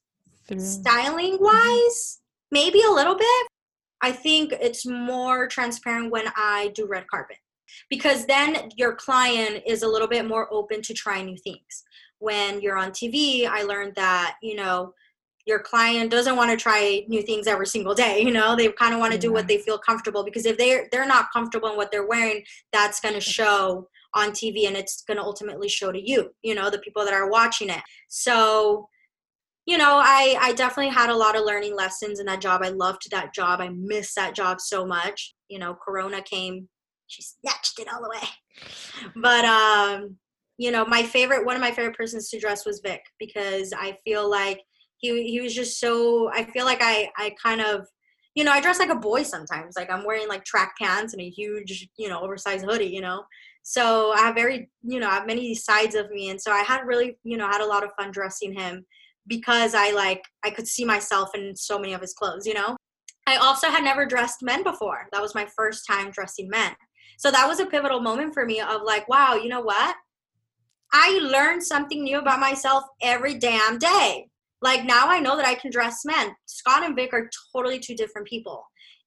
Through- 0.50 0.60
styling 0.60 1.38
wise 1.40 2.18
maybe 2.50 2.82
a 2.82 2.90
little 2.90 3.14
bit. 3.14 3.46
I 4.02 4.10
think 4.12 4.52
it's 4.52 4.84
more 4.86 5.46
transparent 5.46 6.10
when 6.10 6.26
i 6.36 6.72
do 6.74 6.86
red 6.86 7.06
carpet 7.08 7.36
because 7.88 8.26
then 8.26 8.70
your 8.76 8.94
client 8.94 9.62
is 9.66 9.82
a 9.82 9.88
little 9.88 10.08
bit 10.08 10.26
more 10.26 10.52
open 10.52 10.82
to 10.82 10.94
try 10.94 11.22
new 11.22 11.36
things. 11.36 11.84
When 12.18 12.60
you're 12.60 12.76
on 12.76 12.90
tv 12.90 13.46
i 13.46 13.62
learned 13.62 13.94
that 13.94 14.36
you 14.42 14.56
know 14.56 14.92
your 15.46 15.60
client 15.60 16.10
doesn't 16.10 16.36
want 16.36 16.50
to 16.50 16.56
try 16.56 17.04
new 17.08 17.22
things 17.22 17.46
every 17.46 17.66
single 17.66 17.94
day 17.94 18.20
you 18.20 18.32
know? 18.32 18.56
They 18.56 18.68
kind 18.72 18.94
of 18.94 19.00
want 19.00 19.12
to 19.12 19.18
do 19.18 19.32
what 19.32 19.46
they 19.46 19.58
feel 19.58 19.78
comfortable 19.78 20.24
because 20.24 20.46
if 20.46 20.58
they're 20.58 20.88
they're 20.90 21.06
not 21.06 21.32
comfortable 21.32 21.70
in 21.70 21.76
what 21.76 21.92
they're 21.92 22.06
wearing 22.08 22.42
that's 22.72 23.00
going 23.00 23.14
to 23.14 23.20
show 23.20 23.88
on 24.14 24.30
tv 24.30 24.66
and 24.66 24.76
it's 24.76 25.02
going 25.02 25.16
to 25.16 25.22
ultimately 25.22 25.68
show 25.68 25.92
to 25.92 26.10
you 26.10 26.30
you 26.42 26.54
know 26.56 26.68
the 26.70 26.78
people 26.78 27.04
that 27.04 27.14
are 27.14 27.30
watching 27.30 27.70
it. 27.70 27.82
So 28.08 28.88
you 29.66 29.78
know 29.78 30.00
i 30.02 30.36
i 30.40 30.52
definitely 30.52 30.92
had 30.92 31.10
a 31.10 31.16
lot 31.16 31.36
of 31.36 31.44
learning 31.44 31.76
lessons 31.76 32.20
in 32.20 32.26
that 32.26 32.40
job. 32.40 32.62
I 32.62 32.70
loved 32.70 33.10
that 33.10 33.34
job. 33.34 33.60
I 33.60 33.68
missed 33.68 34.16
that 34.16 34.34
job 34.34 34.60
so 34.60 34.86
much. 34.86 35.34
You 35.48 35.58
know 35.58 35.74
corona 35.74 36.22
came 36.22 36.68
she 37.06 37.22
snatched 37.22 37.78
it 37.78 37.88
all 37.92 38.04
away. 38.04 38.28
But 39.16 39.44
um 39.44 40.16
you 40.58 40.70
know 40.70 40.84
my 40.84 41.02
favorite 41.02 41.46
one 41.46 41.56
of 41.56 41.62
my 41.62 41.70
favorite 41.70 41.96
persons 41.96 42.28
to 42.28 42.38
dress 42.38 42.66
was 42.66 42.82
vic 42.84 43.00
because 43.18 43.72
i 43.76 43.96
feel 44.04 44.28
like 44.30 44.60
he 44.98 45.26
he 45.26 45.40
was 45.40 45.54
just 45.54 45.80
so 45.80 46.30
i 46.34 46.44
feel 46.44 46.66
like 46.66 46.80
i 46.82 47.08
i 47.16 47.34
kind 47.42 47.62
of 47.62 47.86
you 48.34 48.44
know 48.44 48.52
i 48.52 48.60
dress 48.60 48.78
like 48.78 48.90
a 48.90 48.94
boy 48.94 49.22
sometimes. 49.22 49.74
Like 49.76 49.90
i'm 49.90 50.04
wearing 50.04 50.28
like 50.28 50.44
track 50.44 50.74
pants 50.78 51.14
and 51.14 51.22
a 51.22 51.30
huge 51.30 51.88
you 51.96 52.08
know 52.08 52.20
oversized 52.20 52.64
hoodie 52.64 52.86
you 52.86 53.00
know? 53.00 53.24
So 53.62 54.12
i 54.12 54.18
have 54.18 54.34
very 54.34 54.68
you 54.82 55.00
know 55.00 55.08
i 55.08 55.14
have 55.14 55.26
many 55.26 55.54
sides 55.54 55.94
of 55.94 56.10
me. 56.10 56.28
And 56.28 56.40
so 56.40 56.52
i 56.52 56.60
had 56.60 56.86
really 56.86 57.18
you 57.24 57.38
know 57.38 57.48
had 57.48 57.62
a 57.62 57.66
lot 57.66 57.84
of 57.84 57.90
fun 57.98 58.10
dressing 58.10 58.52
him 58.52 58.84
because 59.26 59.74
I 59.74 59.92
like 59.92 60.22
I 60.44 60.50
could 60.50 60.66
see 60.66 60.84
myself 60.84 61.30
in 61.34 61.54
so 61.56 61.78
many 61.78 61.92
of 61.92 62.00
his 62.00 62.14
clothes, 62.14 62.46
you 62.46 62.54
know. 62.54 62.76
I 63.26 63.36
also 63.36 63.68
had 63.68 63.84
never 63.84 64.06
dressed 64.06 64.42
men 64.42 64.62
before. 64.62 65.06
That 65.12 65.22
was 65.22 65.34
my 65.34 65.46
first 65.56 65.86
time 65.88 66.10
dressing 66.10 66.48
men. 66.48 66.74
So 67.18 67.30
that 67.30 67.46
was 67.46 67.60
a 67.60 67.66
pivotal 67.66 68.00
moment 68.00 68.34
for 68.34 68.46
me 68.46 68.60
of 68.60 68.82
like, 68.82 69.08
wow, 69.08 69.34
you 69.34 69.48
know 69.48 69.60
what? 69.60 69.94
I 70.92 71.18
learned 71.22 71.62
something 71.62 72.02
new 72.02 72.18
about 72.18 72.40
myself 72.40 72.84
every 73.02 73.38
damn 73.38 73.78
day. 73.78 74.26
Like 74.62 74.84
now 74.84 75.06
I 75.06 75.20
know 75.20 75.36
that 75.36 75.46
I 75.46 75.54
can 75.54 75.70
dress 75.70 76.04
men. 76.04 76.34
Scott 76.46 76.84
and 76.84 76.96
Vic 76.96 77.12
are 77.12 77.30
totally 77.54 77.78
two 77.78 77.94
different 77.94 78.26
people. 78.26 78.64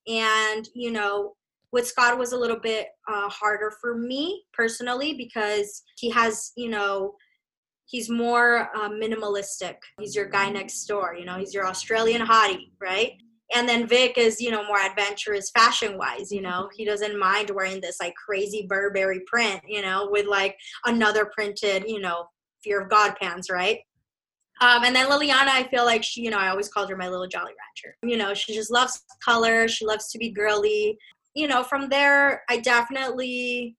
And, 0.08 0.68
you 0.74 0.92
know, 0.92 1.34
with 1.72 1.88
Scott 1.88 2.18
was 2.18 2.34
a 2.34 2.38
little 2.38 2.60
bit 2.60 2.88
uh, 3.08 3.30
harder 3.30 3.74
for 3.82 3.98
me 3.98 4.44
personally 4.54 5.16
because 5.16 5.82
he 5.98 6.10
has, 6.12 6.52
you 6.56 6.70
know, 6.70 7.16
he's 7.94 8.10
more 8.10 8.72
uh, 8.76 8.90
minimalistic. 8.90 9.76
He's 10.00 10.16
your 10.16 10.26
guy 10.26 10.50
next 10.50 10.84
door, 10.86 11.16
you 11.18 11.26
know, 11.26 11.38
he's 11.38 11.54
your 11.54 11.68
Australian 11.68 12.26
hottie, 12.26 12.72
right? 12.82 13.12
And 13.56 13.70
then 13.70 13.86
Vic 13.86 14.18
is, 14.18 14.42
you 14.42 14.50
know, 14.50 14.66
more 14.66 14.80
adventurous 14.80 15.52
fashion 15.52 15.96
wise, 15.96 16.32
you 16.32 16.42
know, 16.42 16.70
he 16.74 16.86
doesn't 16.86 17.20
mind 17.20 17.52
wearing 17.52 17.80
this 17.80 17.98
like 18.02 18.16
crazy 18.16 18.66
Burberry 18.68 19.22
print, 19.28 19.62
you 19.68 19.84
know, 19.84 20.10
with 20.12 20.26
like 20.26 20.58
another 20.86 21.30
printed, 21.36 21.84
you 21.88 22.00
know, 22.00 22.26
Fear 22.64 22.82
of 22.82 22.90
God 22.90 23.16
pants, 23.22 23.52
right? 23.52 23.80
Um, 24.62 24.86
and 24.86 24.96
then 24.96 25.08
Liliana, 25.08 25.50
I 25.50 25.68
feel 25.70 25.86
like 25.86 26.04
she, 26.04 26.22
you 26.22 26.32
know, 26.32 26.40
I 26.40 26.48
always 26.48 26.70
called 26.70 26.90
her 26.90 26.98
my 26.98 27.10
little 27.10 27.28
Jolly 27.28 27.52
Rancher. 27.52 27.96
You 28.02 28.18
know, 28.18 28.34
she 28.34 28.56
just 28.56 28.72
loves 28.72 29.04
color. 29.24 29.68
She 29.68 29.86
loves 29.86 30.10
to 30.12 30.18
be 30.18 30.32
girly. 30.32 30.98
You 31.36 31.48
know, 31.48 31.64
from 31.64 31.90
there, 31.90 32.44
I 32.50 32.58
definitely, 32.58 33.76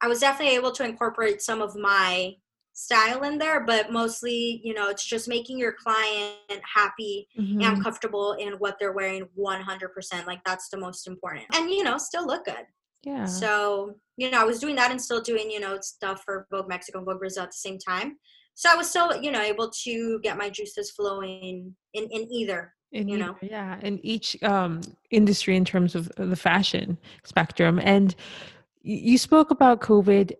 I 0.00 0.08
was 0.08 0.20
definitely 0.20 0.54
able 0.54 0.72
to 0.72 0.84
incorporate 0.84 1.42
some 1.42 1.60
of 1.60 1.74
my 1.76 2.36
style 2.74 3.22
in 3.22 3.38
there, 3.38 3.64
but 3.64 3.90
mostly, 3.90 4.60
you 4.62 4.74
know, 4.74 4.88
it's 4.88 5.06
just 5.06 5.28
making 5.28 5.58
your 5.58 5.72
client 5.72 6.60
happy 6.62 7.28
mm-hmm. 7.38 7.62
and 7.62 7.82
comfortable 7.82 8.32
in 8.32 8.54
what 8.54 8.76
they're 8.78 8.92
wearing 8.92 9.26
100%. 9.38 10.26
Like 10.26 10.42
that's 10.44 10.68
the 10.68 10.76
most 10.76 11.06
important. 11.06 11.46
And, 11.54 11.70
you 11.70 11.84
know, 11.84 11.96
still 11.96 12.26
look 12.26 12.44
good. 12.44 12.66
Yeah. 13.04 13.26
So, 13.26 13.94
you 14.16 14.30
know, 14.30 14.40
I 14.40 14.44
was 14.44 14.58
doing 14.58 14.74
that 14.76 14.90
and 14.90 15.00
still 15.00 15.20
doing, 15.20 15.50
you 15.50 15.60
know, 15.60 15.78
stuff 15.80 16.22
for 16.24 16.46
Vogue 16.50 16.68
Mexico 16.68 16.98
and 16.98 17.06
Vogue 17.06 17.20
Brazil 17.20 17.44
at 17.44 17.50
the 17.50 17.56
same 17.56 17.78
time. 17.78 18.18
So 18.54 18.70
I 18.70 18.74
was 18.74 18.90
still, 18.90 19.16
you 19.20 19.30
know, 19.30 19.40
able 19.40 19.70
to 19.84 20.20
get 20.20 20.36
my 20.36 20.50
juices 20.50 20.90
flowing 20.90 21.74
in, 21.92 22.04
in 22.10 22.32
either 22.32 22.72
in 22.92 23.08
you 23.08 23.18
know 23.18 23.36
yeah 23.42 23.78
in 23.82 23.98
each 24.06 24.40
um, 24.44 24.80
industry 25.10 25.56
in 25.56 25.64
terms 25.64 25.96
of 25.96 26.10
the 26.16 26.36
fashion 26.36 26.96
spectrum 27.24 27.80
and 27.82 28.14
you 28.82 29.18
spoke 29.18 29.50
about 29.50 29.80
covid 29.80 30.32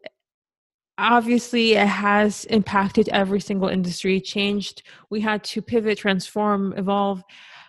obviously 0.98 1.72
it 1.72 1.86
has 1.86 2.44
impacted 2.46 3.08
every 3.08 3.40
single 3.40 3.68
industry 3.68 4.20
changed. 4.20 4.82
We 5.10 5.20
had 5.20 5.42
to 5.44 5.62
pivot 5.62 5.98
transform 5.98 6.74
evolve. 6.76 7.22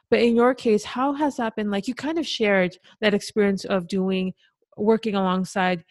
But 0.09 0.19
in 0.19 0.35
your 0.35 0.53
case 0.53 0.83
how 0.83 1.13
has 1.13 1.37
that 1.37 1.55
been? 1.55 1.71
Like 1.71 1.87
you 1.87 1.95
kind 1.95 2.19
of 2.19 2.27
shared 2.27 2.77
that 3.01 3.13
experience 3.13 3.65
of 3.65 3.87
doing 3.87 4.33
working 4.77 5.15
alongside 5.15 5.83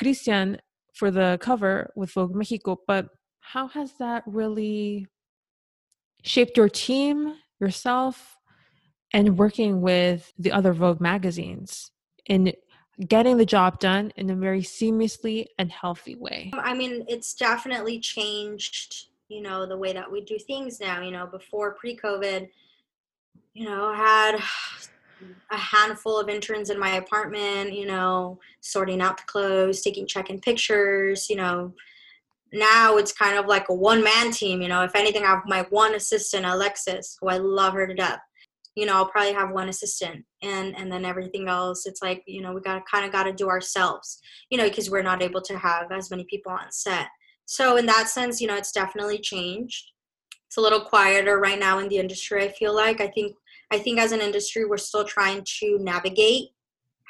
christian 0.00 0.58
for 0.94 1.10
the 1.10 1.38
cover 1.40 1.92
with 1.96 2.12
vogue 2.12 2.34
mexico 2.34 2.76
but 2.86 3.08
how 3.40 3.68
has 3.68 3.92
that 3.98 4.22
really 4.26 5.06
shaped 6.22 6.56
your 6.56 6.68
team 6.68 7.34
yourself 7.60 8.36
and 9.12 9.38
working 9.38 9.80
with 9.80 10.32
the 10.38 10.50
other 10.50 10.72
vogue 10.72 11.00
magazines 11.00 11.90
in 12.26 12.52
getting 13.08 13.36
the 13.36 13.46
job 13.46 13.78
done 13.80 14.12
in 14.16 14.30
a 14.30 14.34
very 14.34 14.62
seamlessly 14.62 15.46
and 15.58 15.70
healthy 15.70 16.14
way? 16.14 16.50
Um, 16.52 16.60
I 16.60 16.74
mean, 16.74 17.04
it's 17.08 17.34
definitely 17.34 18.00
changed, 18.00 19.08
you 19.28 19.42
know, 19.42 19.66
the 19.66 19.76
way 19.76 19.92
that 19.92 20.10
we 20.10 20.20
do 20.20 20.38
things 20.38 20.80
now. 20.80 21.00
You 21.00 21.10
know, 21.10 21.26
before 21.26 21.74
pre 21.74 21.96
COVID, 21.96 22.48
you 23.54 23.64
know, 23.64 23.92
had 23.94 24.38
a 25.50 25.56
handful 25.56 26.18
of 26.18 26.28
interns 26.28 26.70
in 26.70 26.78
my 26.78 26.96
apartment, 26.96 27.72
you 27.72 27.86
know, 27.86 28.38
sorting 28.60 29.00
out 29.00 29.16
the 29.16 29.24
clothes, 29.24 29.80
taking 29.80 30.06
check 30.06 30.30
in 30.30 30.40
pictures, 30.40 31.28
you 31.28 31.36
know. 31.36 31.72
Now 32.52 32.98
it's 32.98 33.12
kind 33.12 33.36
of 33.36 33.46
like 33.46 33.68
a 33.68 33.74
one 33.74 34.04
man 34.04 34.30
team, 34.30 34.62
you 34.62 34.68
know. 34.68 34.82
If 34.82 34.94
anything, 34.94 35.24
I 35.24 35.30
have 35.30 35.42
my 35.46 35.66
one 35.70 35.94
assistant, 35.94 36.46
Alexis, 36.46 37.16
who 37.20 37.28
I 37.28 37.38
love 37.38 37.74
her 37.74 37.86
to 37.86 37.94
death 37.94 38.20
you 38.74 38.86
know 38.86 38.94
i'll 38.94 39.08
probably 39.08 39.32
have 39.32 39.50
one 39.50 39.68
assistant 39.68 40.24
and 40.42 40.76
and 40.76 40.90
then 40.90 41.04
everything 41.04 41.48
else 41.48 41.86
it's 41.86 42.02
like 42.02 42.22
you 42.26 42.42
know 42.42 42.52
we 42.52 42.60
got 42.60 42.74
to 42.74 42.82
kind 42.90 43.04
of 43.04 43.12
got 43.12 43.24
to 43.24 43.32
do 43.32 43.48
ourselves 43.48 44.20
you 44.50 44.58
know 44.58 44.68
because 44.68 44.90
we're 44.90 45.02
not 45.02 45.22
able 45.22 45.40
to 45.40 45.56
have 45.58 45.90
as 45.92 46.10
many 46.10 46.24
people 46.24 46.52
on 46.52 46.70
set. 46.70 47.08
So 47.46 47.76
in 47.76 47.86
that 47.86 48.08
sense 48.08 48.40
you 48.40 48.46
know 48.46 48.56
it's 48.56 48.72
definitely 48.72 49.18
changed. 49.18 49.92
It's 50.46 50.56
a 50.56 50.60
little 50.60 50.80
quieter 50.80 51.38
right 51.38 51.58
now 51.58 51.78
in 51.78 51.88
the 51.88 51.98
industry 51.98 52.44
i 52.44 52.48
feel 52.48 52.74
like. 52.74 53.00
I 53.00 53.08
think 53.08 53.36
i 53.70 53.78
think 53.78 53.98
as 53.98 54.12
an 54.12 54.20
industry 54.20 54.64
we're 54.64 54.76
still 54.76 55.04
trying 55.04 55.44
to 55.60 55.78
navigate 55.80 56.48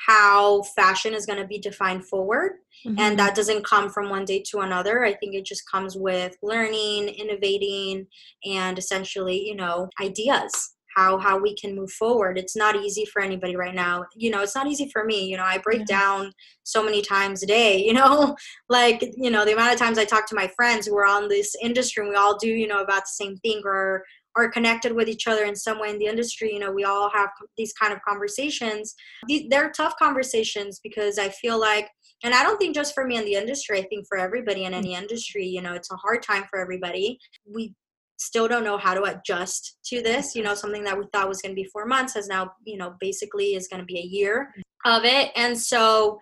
how 0.07 0.63
fashion 0.77 1.15
is 1.15 1.25
going 1.25 1.41
to 1.41 1.47
be 1.47 1.59
defined 1.59 2.05
forward 2.05 2.53
mm-hmm. 2.85 2.99
and 2.99 3.19
that 3.19 3.37
doesn't 3.37 3.65
come 3.65 3.89
from 3.89 4.11
one 4.11 4.25
day 4.25 4.43
to 4.51 4.59
another. 4.59 5.05
I 5.05 5.15
think 5.15 5.35
it 5.35 5.45
just 5.45 5.71
comes 5.71 5.97
with 5.97 6.37
learning 6.43 7.09
innovating 7.09 8.07
and 8.45 8.79
essentially 8.79 9.47
you 9.47 9.55
know 9.55 9.89
ideas 10.01 10.75
how 10.95 11.19
how 11.19 11.39
we 11.39 11.55
can 11.57 11.75
move 11.75 11.91
forward. 11.91 12.39
It's 12.39 12.57
not 12.57 12.77
easy 12.77 13.05
for 13.07 13.23
anybody 13.23 13.57
right 13.57 13.75
now. 13.75 14.05
You 14.15 14.31
know 14.31 14.43
it's 14.43 14.55
not 14.55 14.67
easy 14.67 14.91
for 14.93 15.05
me. 15.05 15.25
You 15.25 15.37
know 15.37 15.45
i 15.45 15.59
break 15.59 15.87
down 15.87 16.33
so 16.63 16.83
many 16.83 17.03
times 17.03 17.43
a 17.43 17.47
day 17.47 17.85
you 17.87 17.93
know? 17.93 18.37
Like 18.69 19.03
you 19.17 19.31
know 19.31 19.45
the 19.45 19.53
amount 19.53 19.73
of 19.73 19.79
times 19.79 19.99
i 19.99 20.05
talk 20.05 20.27
to 20.29 20.35
my 20.35 20.49
friends 20.57 20.87
who 20.87 20.97
are 20.97 21.07
on 21.07 21.29
this 21.29 21.55
industry 21.63 22.03
and 22.03 22.11
we 22.11 22.17
all 22.17 22.37
do 22.37 22.49
you 22.49 22.67
know 22.67 22.83
about 22.83 23.03
the 23.03 23.25
same 23.25 23.37
thing 23.39 23.63
or 23.65 24.05
are 24.37 24.51
connected 24.51 24.93
with 24.93 25.09
each 25.09 25.29
other 25.29 25.45
in 25.45 25.55
some 25.55 25.81
way 25.81 25.91
in 25.91 25.99
the 25.99 26.07
industry 26.07 26.53
you 26.53 26.59
know 26.59 26.73
we 26.73 26.85
all 26.85 27.11
have 27.11 27.29
these 27.57 27.73
kind 27.73 27.93
of 27.93 28.01
conversations. 28.07 28.95
These, 29.29 29.49
they're 29.49 29.71
tough 29.71 29.95
conversations 29.99 30.81
because 30.83 31.19
i 31.19 31.29
feel 31.29 31.59
like 31.61 31.89
and 32.23 32.35
i 32.35 32.43
don't 32.43 32.59
think 32.59 32.75
just 32.75 32.95
for 32.95 33.07
me 33.07 33.17
in 33.17 33.25
the 33.25 33.35
industry 33.35 33.79
i 33.79 33.83
think 33.83 34.07
for 34.09 34.19
everybody 34.19 34.65
in 34.65 34.75
any 34.75 34.95
mm. 34.95 35.03
industry 35.03 35.47
you 35.47 35.63
know 35.63 35.75
it's 35.75 35.91
a 35.93 35.97
hard 35.97 36.23
time 36.23 36.45
for 36.51 36.59
everybody. 36.59 37.19
We 37.47 37.75
still 38.17 38.47
don't 38.47 38.65
know 38.65 38.79
how 38.79 38.95
to 38.95 39.03
adjust 39.03 39.79
to 39.85 40.01
this 40.01 40.35
you 40.35 40.43
know 40.43 40.55
something 40.55 40.85
that 40.85 40.97
we 40.97 41.05
thought 41.13 41.29
was 41.29 41.43
going 41.43 41.51
to 41.51 41.61
be 41.61 41.69
four 41.73 41.87
months 41.87 42.15
has 42.15 42.29
now 42.29 42.53
you 42.65 42.77
know 42.77 42.95
basically 43.01 43.55
is 43.55 43.69
going 43.69 43.81
to 43.81 43.87
be 43.87 43.99
a 43.99 44.03
year 44.03 44.53
of 44.85 45.05
it. 45.05 45.31
And 45.37 45.59
so 45.59 46.19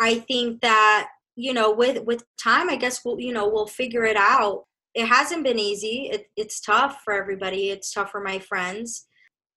i 0.00 0.18
think 0.20 0.60
that 0.60 1.08
you 1.36 1.52
know 1.52 1.72
with 1.72 2.02
with 2.04 2.24
time 2.42 2.70
i 2.70 2.76
guess 2.76 3.04
we'll 3.04 3.20
you 3.20 3.32
know 3.32 3.48
we'll 3.48 3.66
figure 3.66 4.04
it 4.04 4.16
out. 4.16 4.64
It 4.94 5.06
hasn't 5.06 5.44
been 5.44 5.58
easy. 5.58 6.08
It, 6.10 6.26
it's 6.36 6.60
tough 6.60 7.02
for 7.04 7.12
everybody. 7.14 7.70
It's 7.70 7.92
tough 7.92 8.10
for 8.10 8.20
my 8.20 8.38
friends. 8.40 9.06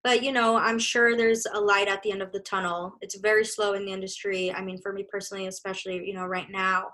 But 0.04 0.24
you 0.24 0.32
know 0.32 0.58
i'm 0.58 0.80
sure 0.80 1.16
there's 1.16 1.46
a 1.54 1.60
light 1.60 1.88
at 1.88 2.04
the 2.04 2.12
end 2.12 2.22
of 2.22 2.32
the 2.32 2.40
tunnel. 2.40 2.96
It's 3.02 3.18
very 3.18 3.46
slow 3.46 3.74
in 3.74 3.86
the 3.86 3.94
industry. 3.94 4.52
I 4.54 4.62
mean 4.62 4.80
for 4.82 4.94
me 4.94 5.06
personally 5.10 5.48
especially 5.48 6.06
you 6.06 6.14
know 6.14 6.26
right 6.26 6.50
now 6.50 6.90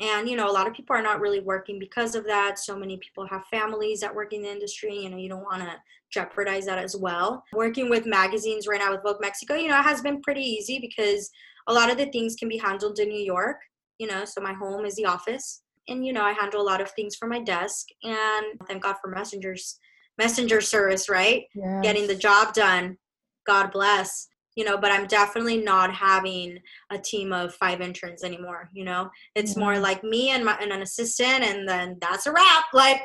and 0.00 0.28
you 0.28 0.36
know 0.36 0.50
a 0.50 0.52
lot 0.52 0.66
of 0.66 0.74
people 0.74 0.96
are 0.96 1.02
not 1.02 1.20
really 1.20 1.40
working 1.40 1.78
because 1.78 2.14
of 2.14 2.24
that. 2.26 2.58
So 2.58 2.76
many 2.76 2.96
people 2.98 3.26
have 3.26 3.44
families 3.50 4.00
that 4.00 4.14
work 4.14 4.32
in 4.32 4.42
the 4.42 4.50
industry 4.50 4.96
you 4.96 5.10
know 5.10 5.16
you 5.16 5.28
don't 5.28 5.44
want 5.44 5.62
to 5.62 5.76
jeopardize 6.10 6.66
that 6.66 6.78
as 6.78 6.96
well. 6.96 7.44
Working 7.52 7.88
with 7.88 8.06
magazines 8.06 8.66
right 8.66 8.80
now 8.80 8.92
with 8.92 9.02
vogue 9.02 9.20
mexico 9.20 9.54
you 9.54 9.68
know 9.68 9.78
it 9.78 9.84
has 9.84 10.00
been 10.00 10.20
pretty 10.22 10.42
easy 10.42 10.78
because 10.80 11.30
a 11.66 11.72
lot 11.72 11.90
of 11.90 11.98
the 11.98 12.06
things 12.06 12.34
can 12.34 12.48
be 12.48 12.56
handled 12.58 12.98
in 12.98 13.08
new 13.08 13.22
york 13.22 13.58
you 13.98 14.06
know 14.06 14.24
so 14.24 14.40
my 14.40 14.52
home 14.52 14.84
is 14.84 14.96
the 14.96 15.04
office. 15.04 15.62
And 15.88 16.04
you 16.06 16.12
know 16.12 16.22
i 16.22 16.32
handle 16.32 16.62
a 16.62 16.70
lot 16.70 16.80
of 16.80 16.90
things 16.92 17.16
from 17.16 17.30
my 17.30 17.40
desk 17.40 17.86
and 18.02 18.46
thank 18.66 18.82
god 18.82 18.96
for 19.02 19.10
messengers 19.10 19.78
messenger 20.18 20.60
service 20.60 21.08
right? 21.08 21.44
Yes. 21.54 21.82
getting 21.82 22.06
the 22.06 22.14
job 22.14 22.54
done. 22.54 22.98
God 23.46 23.72
bless 23.72 24.28
you 24.56 24.64
know 24.64 24.76
but 24.76 24.90
i'm 24.90 25.06
definitely 25.06 25.58
not 25.58 25.92
having 25.92 26.58
a 26.90 26.98
team 26.98 27.32
of 27.32 27.54
five 27.54 27.80
interns 27.80 28.24
anymore 28.24 28.68
you 28.72 28.84
know 28.84 29.08
it's 29.34 29.56
more 29.56 29.78
like 29.78 30.02
me 30.02 30.30
and, 30.30 30.44
my, 30.44 30.56
and 30.60 30.72
an 30.72 30.82
assistant 30.82 31.44
and 31.44 31.68
then 31.68 31.96
that's 32.00 32.26
a 32.26 32.32
wrap 32.32 32.64
like 32.72 33.00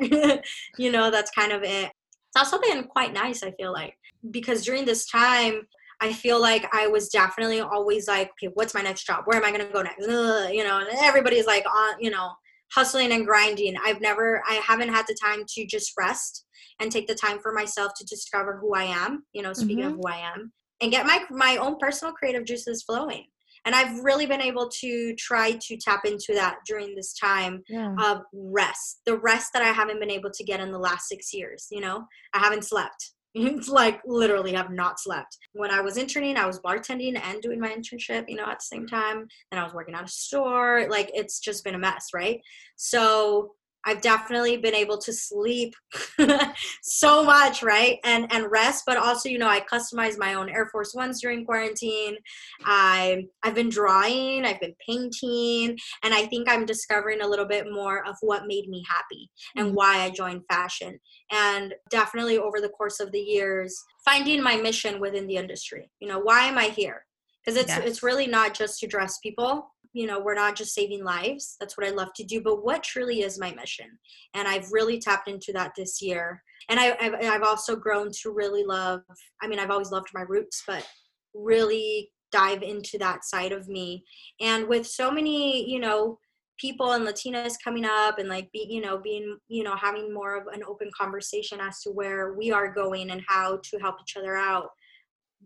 you 0.78 0.92
know 0.92 1.12
that's 1.12 1.32
kind 1.32 1.52
of 1.52 1.64
it 1.64 1.92
it's 2.28 2.38
also 2.38 2.60
been 2.60 2.84
quite 2.86 3.14
nice 3.14 3.44
i 3.44 3.52
feel 3.52 3.72
like 3.72 3.96
because 4.32 4.64
during 4.64 4.86
this 4.86 5.06
time 5.06 5.62
I 6.02 6.12
feel 6.12 6.42
like 6.42 6.68
I 6.74 6.88
was 6.88 7.08
definitely 7.08 7.62
always 7.62 8.06
like, 8.08 8.32
okay, 8.32 8.52
what's 8.54 8.74
my 8.74 8.82
next 8.82 9.06
job? 9.06 9.24
Where 9.26 9.38
am 9.38 9.46
I 9.46 9.52
going 9.52 9.66
to 9.66 9.72
go 9.72 9.82
next? 9.82 10.06
Ugh, 10.06 10.54
you 10.54 10.62
know, 10.62 10.80
and 10.80 10.90
everybody's 10.98 11.48
like 11.48 11.66
on, 11.66 11.96
you 12.02 12.10
know, 12.10 12.32
hustling 12.74 13.14
and 13.14 13.26
grinding. 13.26 13.76
I've 13.84 14.02
never, 14.02 14.44
I 14.46 14.56
haven't 14.56 14.90
had 14.90 15.06
the 15.08 15.16
time 15.16 15.46
to 15.48 15.66
just 15.66 15.94
rest 15.98 16.46
and 16.82 16.92
take 16.92 17.08
the 17.08 17.16
time 17.16 17.40
for 17.40 17.54
myself 17.54 17.94
to 17.98 18.06
discover 18.06 18.58
who 18.58 18.76
I 18.76 18.84
am, 18.84 19.24
you 19.32 19.42
know, 19.42 19.54
speaking 19.54 19.86
mm-hmm. 19.86 19.94
of 19.94 19.96
who 19.96 20.08
I 20.10 20.18
am 20.18 20.52
and 20.82 20.92
get 20.92 21.06
my 21.06 21.24
my 21.30 21.58
own 21.58 21.78
personal 21.80 22.14
creative 22.14 22.46
juices 22.46 22.84
flowing. 22.84 23.26
And 23.66 23.74
i've 23.74 24.04
really 24.04 24.28
been 24.28 24.42
able 24.42 24.70
to 24.82 25.16
try 25.16 25.54
to 25.54 25.78
tap 25.78 26.02
into 26.06 26.34
that 26.36 26.58
during 26.68 26.94
this 26.94 27.18
time 27.18 27.64
yeah. 27.68 27.96
of 28.00 28.22
rest 28.32 29.02
the 29.08 29.18
rest 29.18 29.54
that 29.54 29.64
i 29.64 29.72
haven't 29.72 30.00
been 30.00 30.12
able 30.12 30.30
to 30.30 30.44
get 30.44 30.60
in 30.60 30.72
the 30.72 30.78
last 30.78 31.08
six 31.08 31.34
years 31.34 31.66
you 31.72 31.82
know? 31.82 32.06
I 32.34 32.40
haven't 32.40 32.66
slept. 32.66 33.12
It's 33.38 33.68
like 33.68 34.00
literally 34.06 34.54
have 34.54 34.72
not 34.72 35.00
slept. 35.00 35.38
When 35.54 35.72
i 35.72 35.82
was 35.82 35.98
interning 35.98 36.38
i 36.38 36.46
was 36.46 36.60
bartending 36.60 37.20
and 37.20 37.42
doing 37.42 37.60
my 37.60 37.70
internship 37.70 38.26
you 38.28 38.36
know 38.36 38.46
at 38.46 38.60
the 38.60 38.76
same 38.76 38.86
time 38.86 39.28
and 39.52 39.60
i 39.60 39.64
was 39.64 39.74
working 39.74 39.96
at 39.96 40.06
a 40.06 40.08
store 40.08 40.88
like 40.90 41.10
it's 41.14 41.40
just 41.40 41.64
been 41.64 41.76
a 41.76 41.80
mess 41.80 42.10
right? 42.14 42.40
So 42.76 43.56
I've 43.86 44.02
definitely 44.02 44.58
been 44.58 44.76
able 44.76 44.98
to 45.00 45.14
sleep 45.14 45.76
so 46.82 47.24
much, 47.24 47.64
right? 47.64 48.00
And 48.04 48.32
and 48.32 48.50
rest, 48.50 48.84
but 48.86 48.98
also, 48.98 49.30
you 49.30 49.38
know, 49.38 49.48
I 49.48 49.62
customized 49.62 50.18
my 50.18 50.34
own 50.34 50.50
Air 50.50 50.68
Force 50.72 50.94
Ones 50.94 51.22
during 51.22 51.46
quarantine. 51.46 52.16
I 52.66 53.26
I've 53.44 53.56
been 53.56 53.70
drawing, 53.70 54.46
I've 54.46 54.60
been 54.60 54.76
painting, 54.86 55.78
and 56.04 56.14
I 56.14 56.26
think 56.26 56.50
I'm 56.50 56.66
discovering 56.66 57.22
a 57.22 57.28
little 57.28 57.46
bit 57.46 57.72
more 57.72 58.06
of 58.08 58.16
what 58.22 58.48
made 58.48 58.68
me 58.68 58.84
happy 58.90 59.30
and 59.56 59.68
mm-hmm. 59.68 59.76
why 59.76 60.02
I 60.02 60.10
joined 60.10 60.42
fashion. 60.50 61.00
And 61.32 61.74
definitely 61.90 62.38
over 62.38 62.62
the 62.62 62.70
course 62.70 63.00
of 63.00 63.12
the 63.12 63.20
years, 63.20 63.76
finding 64.04 64.42
my 64.42 64.56
mission 64.56 65.00
within 65.00 65.28
the 65.28 65.38
industry. 65.38 65.90
You 66.00 66.08
know, 66.08 66.20
why 66.20 66.44
am 66.46 66.58
I 66.58 66.66
here? 66.66 67.06
Because 67.46 67.62
it's 67.62 67.78
it's 67.78 68.04
really 68.04 68.28
not 68.28 68.54
just 68.54 68.80
to 68.80 68.88
dress 68.88 69.20
people 69.20 69.72
you 69.94 70.06
know 70.06 70.20
we're 70.20 70.36
not 70.36 70.56
just 70.56 70.74
saving 70.74 71.04
lives 71.04 71.56
that's 71.60 71.78
what 71.78 71.88
i 71.88 71.90
love 71.90 72.10
to 72.16 72.24
do 72.24 72.42
but 72.42 72.64
what 72.64 72.84
truly 72.84 73.22
is 73.22 73.40
my 73.40 73.54
mission? 73.54 73.88
And 74.34 74.48
i've 74.48 74.72
really 74.72 75.00
tapped 75.00 75.28
into 75.28 75.54
that 75.54 75.72
this 75.76 76.02
year. 76.02 76.42
And 76.68 76.80
I, 76.80 76.98
have 77.00 77.14
I've 77.14 77.44
also 77.44 77.76
grown 77.76 78.12
to 78.22 78.32
really 78.32 78.64
love 78.64 79.02
i 79.42 79.48
mean 79.48 79.60
i've 79.60 79.72
always 79.72 79.92
loved 79.92 80.10
my 80.14 80.24
roots 80.28 80.64
but 80.68 80.86
really 81.34 82.12
dive 82.32 82.64
into 82.64 82.98
that 82.98 83.24
side 83.24 83.54
of 83.54 83.68
me. 83.70 84.04
And 84.42 84.68
with 84.68 84.86
so 84.86 85.10
many 85.10 85.70
you 85.70 85.80
know 85.80 86.20
people 86.60 86.94
and 86.94 87.06
latinas 87.06 87.56
coming 87.64 87.86
up 87.86 88.18
and 88.18 88.30
like 88.30 88.50
be 88.52 88.66
you 88.70 88.82
know 88.82 88.98
being 88.98 89.38
you 89.48 89.64
know 89.64 89.76
having 89.76 90.14
more 90.14 90.38
of 90.38 90.48
an 90.54 90.62
open 90.68 90.90
conversation 90.98 91.60
as 91.60 91.82
to 91.82 91.90
where 91.92 92.34
we 92.34 92.52
are 92.52 92.74
going 92.74 93.12
and 93.12 93.22
how 93.28 93.60
to 93.64 93.78
help 93.80 93.96
each 94.02 94.18
other 94.18 94.36
out 94.36 94.70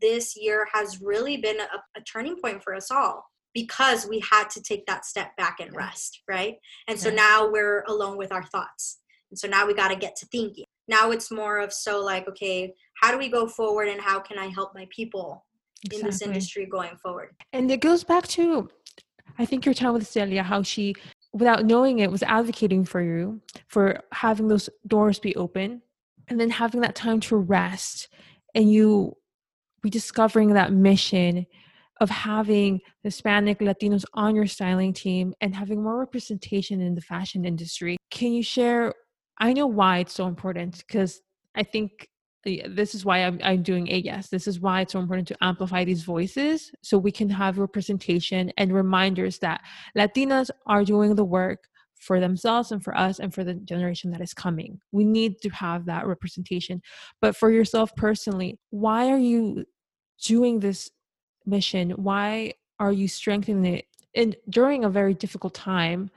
this 0.02 0.36
year 0.36 0.68
has 0.74 1.02
really 1.02 1.38
been 1.38 1.60
a, 1.60 2.00
a 2.00 2.02
turning 2.02 2.40
point 2.42 2.64
for 2.64 2.74
us 2.76 2.92
all 2.92 3.26
because 3.54 4.08
we 4.08 4.20
had 4.20 4.50
to 4.52 4.62
take 4.62 4.86
that 4.86 5.06
step 5.06 5.36
back 5.36 5.58
and 5.60 5.76
rest, 5.76 6.22
right? 6.28 6.58
And 6.88 7.00
so 7.00 7.10
now 7.10 7.50
we're 7.50 7.84
alone 7.88 8.18
with 8.18 8.32
our 8.32 8.44
thoughts. 8.44 9.00
And 9.32 9.40
so 9.40 9.48
now 9.48 9.66
we 9.66 9.74
got 9.74 9.90
to 9.90 9.96
get 9.96 10.16
to 10.18 10.26
thinking. 10.28 10.66
Now 10.88 11.12
it's 11.12 11.32
more 11.32 11.60
of 11.60 11.74
so 11.74 12.04
like, 12.04 12.28
okay, 12.28 12.74
how 13.02 13.12
do 13.12 13.18
we 13.18 13.30
go 13.30 13.48
forward 13.48 13.88
and 13.88 14.02
how 14.02 14.20
can 14.20 14.38
I 14.38 14.48
help 14.48 14.74
my 14.74 14.88
people 14.90 15.46
exactly. 15.84 16.00
in 16.00 16.06
this 16.06 16.22
industry 16.22 16.66
going 16.66 16.96
forward? 16.98 17.36
And 17.54 17.70
it 17.72 17.82
goes 17.82 18.04
back 18.04 18.28
to, 18.30 18.70
I 19.38 19.46
think 19.46 19.66
your 19.66 19.76
time 19.76 19.94
with 19.94 20.08
Celia, 20.08 20.44
how 20.44 20.64
she, 20.64 20.96
without 21.34 21.66
knowing 21.66 22.00
it, 22.00 22.12
was 22.12 22.24
advocating 22.24 22.86
for 22.86 23.02
you, 23.02 23.42
for 23.68 24.02
having 24.12 24.48
those 24.48 24.70
doors 24.88 25.20
be 25.20 25.36
open 25.36 25.82
and 26.28 26.40
then 26.40 26.50
having 26.50 26.82
that 26.82 26.96
time 26.96 27.20
to 27.22 27.36
rest 27.36 28.10
and 28.56 28.72
you 28.72 29.16
rediscovering 29.84 30.54
that 30.54 30.74
mission 30.74 31.46
of 32.00 32.10
having 32.10 32.80
Hispanic 33.04 33.60
Latinos 33.60 34.06
on 34.14 34.36
your 34.36 34.48
styling 34.48 34.94
team 34.94 35.34
and 35.42 35.54
having 35.54 35.84
more 35.84 36.00
representation 36.00 36.80
in 36.82 36.96
the 36.96 37.02
fashion 37.02 37.46
industry. 37.46 37.98
Can 38.10 38.32
you 38.32 38.44
share? 38.44 38.94
I 39.40 39.54
know 39.54 39.68
why 39.68 40.00
it's 40.00 40.14
so 40.14 40.28
important 40.28 40.84
because 40.88 41.22
I 41.56 41.64
think 41.64 42.08
this 42.44 42.96
is 42.96 43.04
why 43.04 43.20
I'm, 43.20 43.40
I'm 43.44 43.64
doing 43.64 43.88
AYES. 43.88 44.30
This 44.30 44.48
is 44.48 44.60
why 44.60 44.82
it's 44.82 44.94
so 44.94 45.00
important 45.00 45.28
to 45.30 45.38
amplify 45.44 45.84
these 45.84 46.04
voices 46.04 46.72
so 46.82 46.98
we 46.98 47.12
can 47.12 47.30
have 47.30 47.58
representation 47.58 48.52
and 48.58 48.74
reminders 48.74 49.40
that 49.40 49.62
Latinas 49.98 50.50
are 50.66 50.86
doing 50.86 51.16
the 51.16 51.26
work 51.26 51.68
for 52.00 52.20
themselves 52.20 52.72
and 52.72 52.84
for 52.84 52.98
us 52.98 53.20
and 53.20 53.34
for 53.34 53.44
the 53.44 53.54
generation 53.54 54.12
that 54.12 54.22
is 54.22 54.34
coming. 54.34 54.80
We 54.92 55.04
need 55.04 55.42
to 55.42 55.50
have 55.50 55.86
that 55.86 56.08
representation. 56.08 56.82
But 57.22 57.36
for 57.36 57.52
yourself 57.52 57.96
personally, 57.96 58.58
why 58.72 59.10
are 59.12 59.18
you 59.18 59.66
doing 60.22 60.60
this 60.60 60.90
mission 61.46 61.92
why 61.92 62.54
are 62.80 62.92
you 62.92 63.08
strengthening 63.08 63.76
it 63.76 63.86
in 64.14 64.36
during 64.50 64.86
a 64.86 64.90
very 64.90 65.14
difficult 65.14 65.54
time 65.54 66.10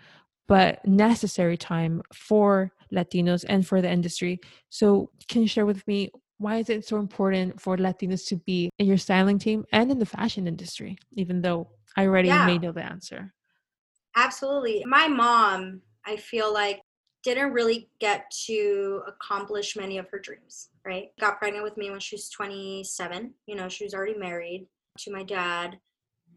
but 0.48 0.84
necessary 0.86 1.56
time 1.56 2.02
for 2.14 2.70
latinos 2.92 3.44
and 3.48 3.66
for 3.66 3.80
the 3.80 3.90
industry 3.90 4.38
so 4.68 5.10
can 5.28 5.42
you 5.42 5.48
share 5.48 5.66
with 5.66 5.86
me 5.86 6.10
why 6.38 6.56
is 6.56 6.68
it 6.68 6.86
so 6.86 6.98
important 6.98 7.60
for 7.60 7.76
latinos 7.76 8.26
to 8.26 8.36
be 8.36 8.68
in 8.78 8.86
your 8.86 8.98
styling 8.98 9.38
team 9.38 9.64
and 9.72 9.90
in 9.90 9.98
the 9.98 10.06
fashion 10.06 10.46
industry 10.46 10.96
even 11.14 11.40
though 11.40 11.68
i 11.96 12.06
already 12.06 12.28
yeah. 12.28 12.46
may 12.46 12.58
know 12.58 12.72
the 12.72 12.84
answer 12.84 13.32
absolutely 14.16 14.84
my 14.86 15.08
mom 15.08 15.80
i 16.06 16.16
feel 16.16 16.52
like 16.52 16.80
didn't 17.22 17.52
really 17.52 17.88
get 18.00 18.28
to 18.46 19.00
accomplish 19.06 19.76
many 19.76 19.96
of 19.98 20.08
her 20.10 20.18
dreams 20.18 20.70
right 20.84 21.10
got 21.20 21.38
pregnant 21.38 21.62
with 21.62 21.76
me 21.76 21.90
when 21.90 22.00
she 22.00 22.16
was 22.16 22.28
27 22.30 23.32
you 23.46 23.54
know 23.54 23.68
she 23.68 23.84
was 23.84 23.94
already 23.94 24.18
married 24.18 24.66
to 24.98 25.12
my 25.12 25.22
dad. 25.22 25.78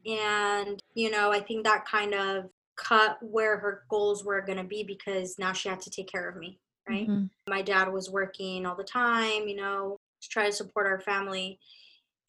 And, 0.05 0.79
you 0.93 1.09
know, 1.09 1.31
I 1.31 1.39
think 1.39 1.63
that 1.63 1.85
kind 1.85 2.13
of 2.13 2.45
cut 2.77 3.17
where 3.21 3.57
her 3.57 3.83
goals 3.89 4.23
were 4.23 4.41
going 4.41 4.57
to 4.57 4.63
be 4.63 4.83
because 4.83 5.39
now 5.39 5.53
she 5.53 5.69
had 5.69 5.81
to 5.81 5.89
take 5.89 6.11
care 6.11 6.29
of 6.29 6.35
me, 6.35 6.59
right? 6.87 7.07
Mm-hmm. 7.07 7.25
My 7.49 7.61
dad 7.61 7.91
was 7.91 8.09
working 8.09 8.65
all 8.65 8.75
the 8.75 8.83
time, 8.83 9.47
you 9.47 9.55
know, 9.55 9.97
to 10.21 10.29
try 10.29 10.45
to 10.45 10.51
support 10.51 10.85
our 10.85 10.99
family. 10.99 11.59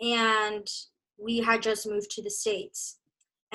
And 0.00 0.66
we 1.18 1.38
had 1.38 1.62
just 1.62 1.86
moved 1.86 2.10
to 2.12 2.22
the 2.22 2.30
States. 2.30 2.98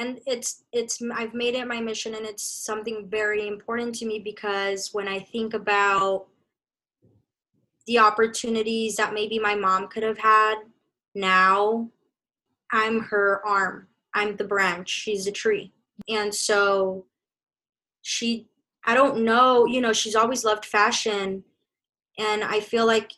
And 0.02 0.20
it's 0.26 0.64
it's 0.72 1.00
I've 1.14 1.36
made 1.36 1.54
it 1.54 1.68
my 1.68 1.80
mission 1.80 2.16
and 2.16 2.26
it's 2.26 2.44
something 2.44 3.08
very 3.08 3.48
important 3.48 3.94
to 3.96 4.06
me 4.08 4.18
because 4.18 4.90
when 4.94 5.08
I 5.08 5.20
think 5.20 5.54
about 5.54 6.26
the 7.86 8.00
opportunities 8.00 8.96
that 8.96 9.14
maybe 9.14 9.38
my 9.38 9.54
mom 9.54 9.88
could 9.90 10.02
have 10.02 10.18
had 10.18 10.56
now 11.14 11.92
I'm 12.72 13.02
her 13.02 13.46
arm. 13.46 13.90
I'm 14.16 14.38
the 14.38 14.44
branch. 14.44 14.90
She's 14.90 15.28
a 15.28 15.32
tree. 15.32 15.72
And 16.10 16.34
so 16.34 17.06
she, 18.02 18.48
I 18.86 18.96
don't 18.96 19.24
know, 19.24 19.66
you 19.66 19.82
know, 19.82 19.94
she's 19.94 20.16
always 20.16 20.44
loved 20.44 20.66
fashion. 20.66 21.44
And 22.18 22.44
I 22.44 22.60
feel 22.60 22.88
like 22.88 23.12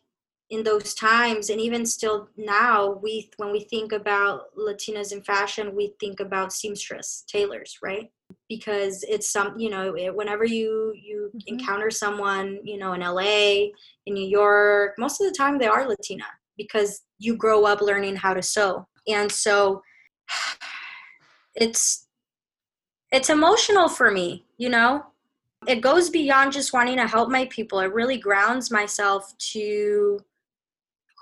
in 0.53 0.63
those 0.63 0.93
times, 0.93 1.49
and 1.49 1.59
even 1.59 1.85
still 1.85 2.29
now, 2.37 2.99
we, 3.01 3.29
when 3.37 3.51
we 3.51 3.61
think 3.61 3.91
about 3.91 4.55
Latinas 4.55 5.11
in 5.11 5.21
fashion, 5.21 5.75
we 5.75 5.93
think 5.99 6.19
about 6.19 6.53
seamstress, 6.53 7.23
tailors, 7.27 7.79
right? 7.81 8.11
Because 8.47 9.03
it's 9.07 9.31
some, 9.31 9.57
you 9.57 9.69
know, 9.69 9.95
it, 9.95 10.15
whenever 10.15 10.45
you 10.45 10.93
you 10.95 11.29
mm-hmm. 11.29 11.55
encounter 11.55 11.89
someone, 11.89 12.59
you 12.63 12.77
know, 12.77 12.93
in 12.93 13.01
LA, 13.01 13.71
in 14.05 14.13
New 14.13 14.27
York, 14.27 14.93
most 14.97 15.19
of 15.19 15.27
the 15.27 15.35
time 15.35 15.57
they 15.57 15.67
are 15.67 15.87
Latina 15.87 16.25
because 16.57 17.01
you 17.19 17.35
grow 17.35 17.65
up 17.65 17.81
learning 17.81 18.15
how 18.15 18.33
to 18.33 18.41
sew 18.41 18.87
and 19.07 19.31
so 19.31 19.81
it's 21.55 22.07
it's 23.11 23.29
emotional 23.29 23.87
for 23.87 24.11
me 24.11 24.45
you 24.57 24.69
know 24.69 25.03
it 25.67 25.81
goes 25.81 26.09
beyond 26.09 26.51
just 26.51 26.73
wanting 26.73 26.97
to 26.97 27.07
help 27.07 27.29
my 27.29 27.45
people 27.45 27.79
it 27.79 27.93
really 27.93 28.17
grounds 28.17 28.71
myself 28.71 29.33
to 29.37 30.19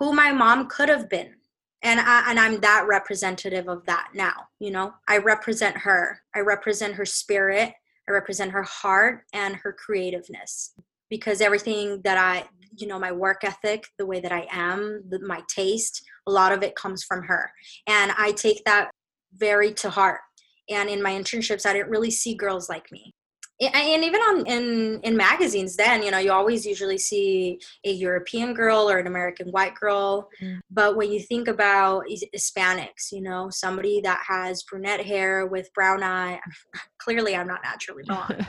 who 0.02 0.14
my 0.14 0.32
mom 0.32 0.68
could 0.68 0.90
have 0.90 1.08
been. 1.08 1.36
And 1.84 2.00
I, 2.00 2.32
and 2.32 2.40
I'm 2.40 2.60
that 2.62 2.86
representative 2.88 3.68
of 3.68 3.86
that 3.86 4.10
now 4.16 4.48
you 4.62 4.72
know? 4.72 4.94
I 5.10 5.18
represent 5.18 5.76
her. 5.78 6.22
I 6.36 6.40
represent 6.40 6.94
her 6.94 7.06
spirit. 7.06 7.74
I 8.08 8.12
represent 8.12 8.52
her 8.52 8.64
heart 8.64 9.24
and 9.34 9.56
her 9.56 9.74
creativeness. 9.74 10.74
Because 11.10 11.42
everything 11.42 12.02
that 12.04 12.18
I 12.18 12.48
you 12.78 12.88
know 12.88 12.98
my 12.98 13.12
work 13.12 13.44
ethic 13.44 13.84
the 13.98 14.06
way 14.06 14.22
that 14.22 14.32
I 14.32 14.48
am 14.50 15.04
the, 15.10 15.20
my 15.20 15.42
taste 15.54 16.02
a 16.26 16.32
lot 16.32 16.54
of 16.54 16.64
it 16.64 16.74
comes 16.76 17.04
from 17.04 17.24
her. 17.24 17.52
And 17.86 18.14
i 18.18 18.32
take 18.32 18.64
that 18.64 18.92
very 19.34 19.74
to 19.74 19.90
heart. 19.90 20.22
And 20.70 20.90
in 20.90 21.02
my 21.02 21.12
internships 21.12 21.66
i 21.66 21.74
didn't 21.74 21.90
really 21.90 22.12
see 22.12 22.34
girls 22.34 22.70
like 22.70 22.90
me 22.92 23.14
and 23.62 24.04
even 24.04 24.20
on 24.22 24.46
in 24.48 25.00
in 25.04 25.16
magazines 25.16 25.76
then 25.76 26.02
you 26.02 26.10
know 26.10 26.18
you 26.18 26.32
always 26.32 26.66
usually 26.66 26.98
see 26.98 27.60
a 27.86 27.92
european 27.92 28.54
girl 28.54 28.90
or 28.90 28.98
an 28.98 29.08
american 29.08 29.50
white 29.50 29.76
girl 29.76 30.28
mm. 30.42 30.60
but 30.72 30.96
when 30.96 31.12
you 31.12 31.20
think 31.20 31.48
about 31.48 32.04
hispanics 32.36 33.12
you 33.12 33.22
know 33.22 33.50
somebody 33.52 34.02
that 34.02 34.22
has 34.28 34.64
brunette 34.64 35.06
hair 35.06 35.46
with 35.46 35.72
brown 35.74 36.02
eye 36.04 36.40
clearly 36.98 37.36
i'm 37.36 37.48
not 37.48 37.62
naturally 37.64 38.04
blonde 38.08 38.46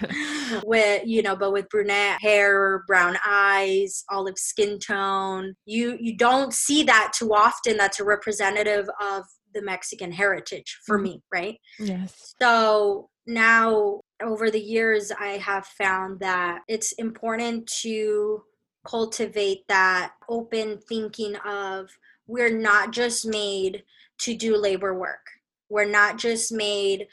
with 0.65 1.03
you 1.05 1.23
know 1.23 1.37
but 1.37 1.53
with 1.53 1.69
brunette 1.69 2.19
hair 2.21 2.83
brown 2.87 3.17
eyes 3.27 4.05
olive 4.11 4.39
skin 4.39 4.79
tone 4.79 5.55
you 5.67 5.97
you 6.01 6.17
don't 6.17 6.55
see 6.55 6.83
that 6.83 7.13
too 7.15 7.35
often 7.35 7.77
that's 7.77 8.01
a 8.01 8.05
representative 8.05 8.89
of 9.01 9.25
the 9.53 9.63
mexican 9.63 10.11
heritage 10.11 10.79
for 10.87 10.99
mm. 10.99 11.03
me 11.03 11.23
right 11.31 11.59
yes 11.79 12.35
so 12.41 13.09
now 13.27 14.01
over 14.23 14.51
the 14.51 14.61
years 14.61 15.13
i 15.19 15.31
have 15.31 15.67
found 15.67 16.21
that 16.21 16.61
it's 16.69 16.93
important 16.93 17.67
to 17.67 18.43
cultivate 18.85 19.67
that 19.69 20.13
open 20.29 20.79
thinking 20.89 21.37
of 21.47 21.89
we're 22.27 22.57
not 22.57 22.93
just 22.93 23.27
made 23.27 23.83
to 24.19 24.35
do 24.35 24.57
labor 24.57 24.95
work. 24.95 25.27
We're 25.69 25.85
not 25.85 26.19
just 26.19 26.53
made 26.53 27.07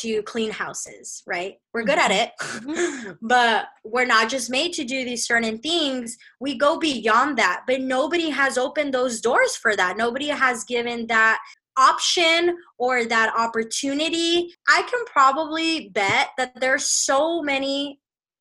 to 0.00 0.20
clean 0.24 0.50
houses 0.50 1.22
right? 1.28 1.54
We're 1.72 1.84
good 1.84 1.98
at 1.98 2.10
it 2.10 2.32
mm-hmm. 2.40 3.12
but 3.22 3.68
we're 3.84 4.04
not 4.04 4.28
just 4.28 4.50
made 4.50 4.72
to 4.72 4.84
do 4.84 5.04
these 5.04 5.24
certain 5.24 5.58
things. 5.58 6.16
We 6.40 6.58
go 6.58 6.76
beyond 6.76 7.38
that 7.38 7.62
but 7.68 7.80
nobody 7.80 8.30
has 8.30 8.58
opened 8.58 8.92
those 8.92 9.20
doors 9.20 9.54
for 9.54 9.76
that. 9.76 9.96
Nobody 9.96 10.26
has 10.26 10.64
given 10.64 11.06
that 11.06 11.38
option 11.76 12.56
or 12.78 13.04
that 13.04 13.34
opportunity, 13.36 14.54
I 14.68 14.82
can 14.82 15.04
probably 15.06 15.88
bet 15.90 16.30
that 16.38 16.58
there's 16.60 16.86
so 16.86 17.42
many 17.42 18.00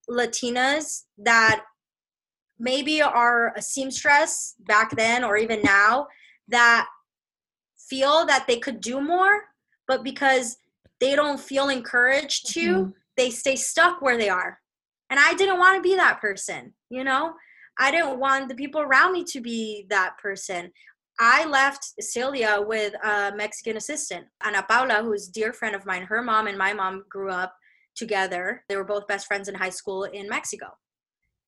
Latinas 0.10 1.04
that 1.18 1.64
maybe 2.60 3.02
are 3.02 3.54
a 3.56 3.62
seamstress 3.62 4.56
back 4.60 4.96
then 4.96 5.24
or 5.24 5.38
even 5.38 5.62
now 5.62 6.08
that 6.48 6.88
feel 7.90 8.26
that 8.26 8.46
they 8.48 8.58
could 8.58 8.82
do 8.82 9.02
more, 9.02 9.44
but 9.88 10.04
because 10.04 10.58
they 11.00 11.16
don't 11.16 11.40
feel 11.40 11.70
encouraged 11.70 12.52
to, 12.54 12.60
mm-hmm. 12.60 12.90
they 13.18 13.30
stay 13.30 13.56
stuck 13.56 14.02
where 14.02 14.18
they 14.18 14.30
are. 14.30 14.60
And 15.10 15.20
I 15.20 15.34
didn't 15.34 15.60
want 15.60 15.76
to 15.76 15.88
be 15.88 15.96
that 15.96 16.22
person, 16.22 16.74
you 16.90 17.04
know? 17.04 17.34
I 17.78 17.92
didn't 17.92 18.20
want 18.20 18.48
the 18.48 18.56
people 18.56 18.82
around 18.82 19.14
me 19.14 19.24
to 19.26 19.42
be 19.42 19.86
that 19.90 20.18
person. 20.18 20.72
I 21.20 21.46
left 21.46 21.94
Celia 22.02 22.60
with 22.60 22.94
a 23.04 23.34
Mexican 23.36 23.78
assistant, 23.78 24.26
Ana 24.44 24.66
Paula, 24.68 25.02
who's 25.02 25.28
dear 25.28 25.54
friend 25.54 25.76
of 25.76 25.86
mine. 25.86 26.04
Her 26.04 26.22
mom 26.22 26.48
and 26.48 26.58
my 26.58 26.74
mom 26.74 27.06
grew 27.10 27.32
up 27.32 27.56
together. 27.96 28.64
They 28.68 28.76
were 28.76 28.84
both 28.84 29.08
best 29.08 29.28
friends 29.28 29.48
in 29.48 29.56
high 29.56 29.70
school 29.70 30.04
in 30.04 30.28
Mexico. 30.28 30.68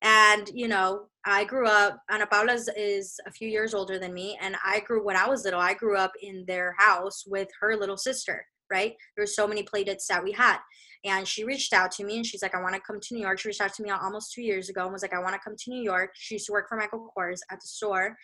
And, 0.00 0.48
you 0.54 0.68
know, 0.68 1.08
I 1.26 1.44
grew 1.44 1.66
up, 1.66 1.98
Ana 2.08 2.26
Paula 2.26 2.54
is 2.76 3.20
a 3.26 3.30
few 3.30 3.48
years 3.48 3.74
older 3.74 3.98
than 3.98 4.14
me. 4.14 4.38
And 4.40 4.56
I 4.64 4.80
grew, 4.80 5.04
when 5.04 5.16
I 5.16 5.28
was 5.28 5.44
little, 5.44 5.60
I 5.60 5.74
grew 5.74 5.96
up 5.96 6.12
in 6.22 6.44
their 6.46 6.74
house 6.78 7.24
with 7.26 7.48
her 7.60 7.76
little 7.76 7.96
sister, 7.96 8.46
right? 8.70 8.94
There 9.16 9.22
were 9.24 9.26
so 9.26 9.46
many 9.46 9.64
playdates 9.64 10.06
that 10.08 10.22
we 10.22 10.32
had. 10.32 10.58
And 11.04 11.26
she 11.28 11.44
reached 11.44 11.72
out 11.72 11.90
to 11.92 12.04
me 12.04 12.16
and 12.16 12.26
she's 12.26 12.42
like, 12.42 12.54
I 12.54 12.62
want 12.62 12.74
to 12.74 12.80
come 12.80 13.00
to 13.00 13.14
New 13.14 13.20
York. 13.20 13.38
She 13.38 13.48
reached 13.48 13.60
out 13.60 13.74
to 13.74 13.82
me 13.82 13.90
almost 13.90 14.32
two 14.32 14.42
years 14.42 14.68
ago 14.68 14.84
and 14.84 14.92
was 14.92 15.02
like, 15.02 15.14
I 15.14 15.20
want 15.20 15.34
to 15.34 15.40
come 15.44 15.56
to 15.56 15.70
New 15.70 15.82
York. 15.82 16.10
She 16.14 16.36
used 16.36 16.46
to 16.46 16.52
work 16.52 16.68
for 16.68 16.76
Michael 16.76 17.12
Kors 17.16 17.40
at 17.50 17.60
the 17.60 17.68
store. 17.68 18.16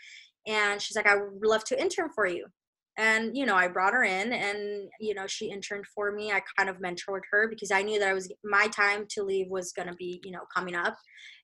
And 0.46 0.80
she's 0.80 0.96
like, 0.96 1.06
I 1.06 1.16
would 1.16 1.44
love 1.44 1.64
to 1.64 1.80
intern 1.80 2.10
for 2.14 2.26
you. 2.26 2.46
And 2.96 3.36
you 3.36 3.44
know 3.44 3.56
i 3.56 3.66
brought 3.66 3.92
her 3.92 4.04
in 4.04 4.32
and 4.32 4.88
you 5.00 5.14
know 5.14 5.26
she 5.26 5.50
interned 5.50 5.86
for 5.86 6.12
me. 6.12 6.30
I 6.30 6.40
kind 6.56 6.68
of 6.68 6.78
mentored 6.78 7.22
her 7.32 7.48
because 7.48 7.72
i 7.72 7.82
knew 7.82 7.98
that 7.98 8.08
i 8.08 8.14
was 8.14 8.30
my 8.44 8.68
time 8.68 9.06
to 9.10 9.24
leave 9.24 9.48
was 9.48 9.72
going 9.72 9.88
to 9.88 9.94
be 9.94 10.20
you 10.24 10.30
know 10.30 10.42
coming 10.54 10.76
up. 10.76 10.96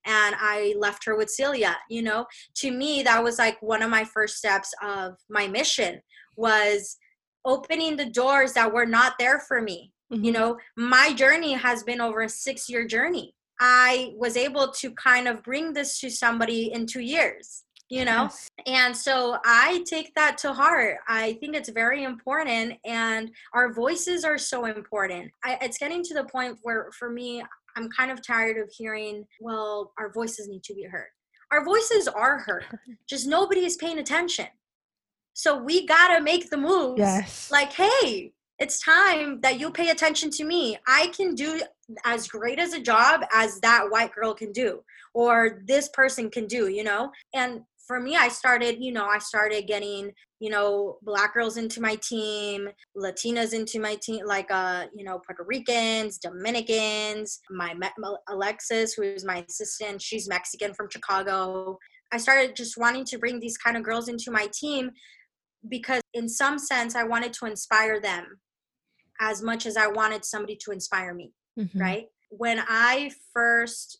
And 0.06 0.36
i 0.39 0.74
left 0.78 1.05
her 1.06 1.16
with 1.16 1.28
celia 1.31 1.77
you 1.89 2.02
know? 2.02 2.27
To 2.56 2.70
me 2.70 3.02
that 3.02 3.22
was 3.22 3.39
like 3.39 3.60
one 3.62 3.82
of 3.82 3.90
my 3.90 4.05
first 4.05 4.36
steps 4.36 4.72
of 4.82 5.14
my 5.28 5.48
mission 5.48 6.01
was 6.36 6.97
opening 7.44 7.97
the 7.97 8.10
doors 8.10 8.52
that 8.52 8.72
were 8.72 8.86
not 8.86 9.14
there 9.18 9.40
for 9.40 9.60
me. 9.60 9.93
Mm-hmm. 10.12 10.24
you 10.24 10.32
know 10.32 10.56
my 10.77 11.12
journey 11.12 11.55
has 11.55 11.82
been 11.82 12.01
over 12.01 12.20
a 12.20 12.28
six 12.28 12.68
year 12.68 12.86
journey. 12.86 13.35
I 13.62 14.12
was 14.16 14.36
able 14.36 14.68
to 14.72 14.93
kind 14.93 15.28
of 15.28 15.43
bring 15.43 15.72
this 15.72 16.01
to 16.01 16.10
somebody 16.10 16.72
in 16.72 16.86
two 16.86 17.02
years 17.02 17.64
you 17.90 18.04
know 18.04 18.22
yes. 18.22 18.48
and 18.66 18.96
so 18.96 19.36
i 19.44 19.82
take 19.86 20.14
that 20.14 20.38
to 20.38 20.52
heart 20.52 20.98
i 21.08 21.34
think 21.34 21.54
it's 21.54 21.68
very 21.68 22.04
important 22.04 22.74
and 22.84 23.30
our 23.52 23.72
voices 23.72 24.24
are 24.24 24.38
so 24.38 24.66
important 24.66 25.30
I, 25.44 25.58
it's 25.60 25.76
getting 25.76 26.02
to 26.04 26.14
the 26.14 26.24
point 26.24 26.58
where 26.62 26.90
for 26.98 27.10
me 27.10 27.42
i'm 27.76 27.90
kind 27.90 28.10
of 28.10 28.24
tired 28.24 28.56
of 28.58 28.70
hearing 28.72 29.26
well 29.40 29.92
our 29.98 30.12
voices 30.12 30.48
need 30.48 30.62
to 30.64 30.74
be 30.74 30.84
heard 30.84 31.08
our 31.52 31.64
voices 31.64 32.06
are 32.06 32.38
heard 32.38 32.64
just 33.08 33.26
nobody 33.26 33.64
is 33.64 33.76
paying 33.76 33.98
attention 33.98 34.46
so 35.34 35.60
we 35.60 35.84
gotta 35.86 36.22
make 36.22 36.48
the 36.48 36.56
moves 36.56 36.98
yes 36.98 37.50
like 37.50 37.72
hey 37.72 38.32
it's 38.60 38.78
time 38.78 39.40
that 39.40 39.58
you 39.58 39.70
pay 39.70 39.88
attention 39.88 40.30
to 40.32 40.44
me. 40.44 40.76
I 40.86 41.06
can 41.16 41.34
do 41.34 41.62
as 42.04 42.28
great 42.28 42.58
as 42.58 42.74
a 42.74 42.80
job 42.80 43.22
as 43.32 43.58
that 43.60 43.86
white 43.88 44.14
girl 44.14 44.34
can 44.34 44.52
do, 44.52 44.82
or 45.14 45.62
this 45.66 45.88
person 45.88 46.30
can 46.30 46.46
do, 46.46 46.68
you 46.68 46.84
know? 46.84 47.10
And 47.34 47.62
for 47.90 47.98
me, 47.98 48.14
I 48.14 48.28
started, 48.28 48.76
you 48.78 48.92
know, 48.92 49.04
I 49.04 49.18
started 49.18 49.66
getting, 49.66 50.12
you 50.38 50.48
know, 50.48 50.98
black 51.02 51.34
girls 51.34 51.56
into 51.56 51.80
my 51.80 51.96
team, 51.96 52.68
Latinas 52.96 53.52
into 53.52 53.80
my 53.80 53.96
team, 53.96 54.24
like, 54.24 54.48
uh, 54.48 54.84
you 54.94 55.04
know, 55.04 55.20
Puerto 55.26 55.42
Ricans, 55.44 56.16
Dominicans, 56.18 57.40
my 57.50 57.74
Alexis, 58.28 58.92
who's 58.92 59.24
my 59.24 59.44
assistant, 59.48 60.00
she's 60.00 60.28
Mexican 60.28 60.72
from 60.72 60.88
Chicago. 60.88 61.78
I 62.12 62.18
started 62.18 62.54
just 62.54 62.78
wanting 62.78 63.04
to 63.06 63.18
bring 63.18 63.40
these 63.40 63.58
kind 63.58 63.76
of 63.76 63.82
girls 63.82 64.06
into 64.06 64.30
my 64.30 64.48
team 64.54 64.92
because, 65.68 66.02
in 66.14 66.28
some 66.28 66.60
sense, 66.60 66.94
I 66.94 67.02
wanted 67.02 67.32
to 67.32 67.46
inspire 67.46 68.00
them 68.00 68.38
as 69.20 69.42
much 69.42 69.66
as 69.66 69.76
I 69.76 69.88
wanted 69.88 70.24
somebody 70.24 70.56
to 70.64 70.70
inspire 70.70 71.12
me, 71.12 71.32
mm-hmm. 71.58 71.80
right? 71.80 72.06
When 72.28 72.62
I 72.68 73.10
first 73.34 73.98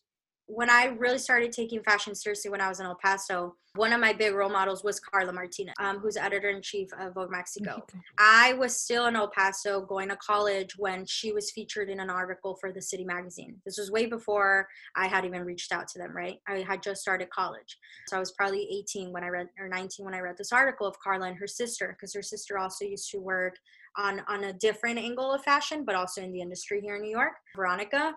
when 0.53 0.69
I 0.69 0.87
really 0.97 1.17
started 1.17 1.53
taking 1.53 1.81
fashion 1.81 2.13
seriously 2.13 2.51
when 2.51 2.59
I 2.59 2.67
was 2.67 2.81
in 2.81 2.85
El 2.85 2.97
Paso, 3.01 3.55
one 3.75 3.93
of 3.93 4.01
my 4.01 4.11
big 4.11 4.33
role 4.33 4.49
models 4.49 4.83
was 4.83 4.99
Karla 4.99 5.31
Martinez, 5.31 5.73
um, 5.79 5.99
who's 5.99 6.17
editor 6.17 6.49
in 6.49 6.61
chief 6.61 6.89
of 6.99 7.13
Vogue 7.13 7.31
Mexico. 7.31 7.85
I 8.17 8.51
was 8.53 8.75
still 8.75 9.05
in 9.05 9.15
El 9.15 9.29
Paso 9.29 9.79
going 9.79 10.09
to 10.09 10.17
college 10.17 10.73
when 10.77 11.05
she 11.05 11.31
was 11.31 11.51
featured 11.51 11.89
in 11.89 12.01
an 12.01 12.09
article 12.09 12.57
for 12.59 12.73
the 12.73 12.81
City 12.81 13.05
magazine. 13.05 13.61
This 13.65 13.77
was 13.77 13.91
way 13.91 14.07
before 14.07 14.67
I 14.97 15.07
had 15.07 15.23
even 15.23 15.45
reached 15.45 15.71
out 15.71 15.87
to 15.89 15.99
them, 15.99 16.13
right? 16.13 16.39
I 16.49 16.65
had 16.67 16.83
just 16.83 16.99
started 16.99 17.29
college. 17.29 17.77
So 18.07 18.17
I 18.17 18.19
was 18.19 18.33
probably 18.33 18.67
18 18.69 19.13
when 19.13 19.23
I 19.23 19.29
read, 19.29 19.47
or 19.57 19.69
19 19.69 20.05
when 20.05 20.13
I 20.13 20.19
read 20.19 20.35
this 20.37 20.51
article 20.51 20.85
of 20.85 20.99
Karla 20.99 21.29
and 21.29 21.37
her 21.37 21.47
sister, 21.47 21.95
because 21.97 22.13
her 22.13 22.21
sister 22.21 22.57
also 22.57 22.83
used 22.83 23.09
to 23.11 23.19
work 23.19 23.55
on, 23.95 24.21
on 24.27 24.43
a 24.43 24.53
different 24.53 24.99
angle 24.99 25.31
of 25.31 25.43
fashion, 25.43 25.85
but 25.85 25.95
also 25.95 26.21
in 26.21 26.33
the 26.33 26.41
industry 26.41 26.81
here 26.81 26.97
in 26.97 27.03
New 27.03 27.11
York. 27.11 27.33
Veronica, 27.55 28.15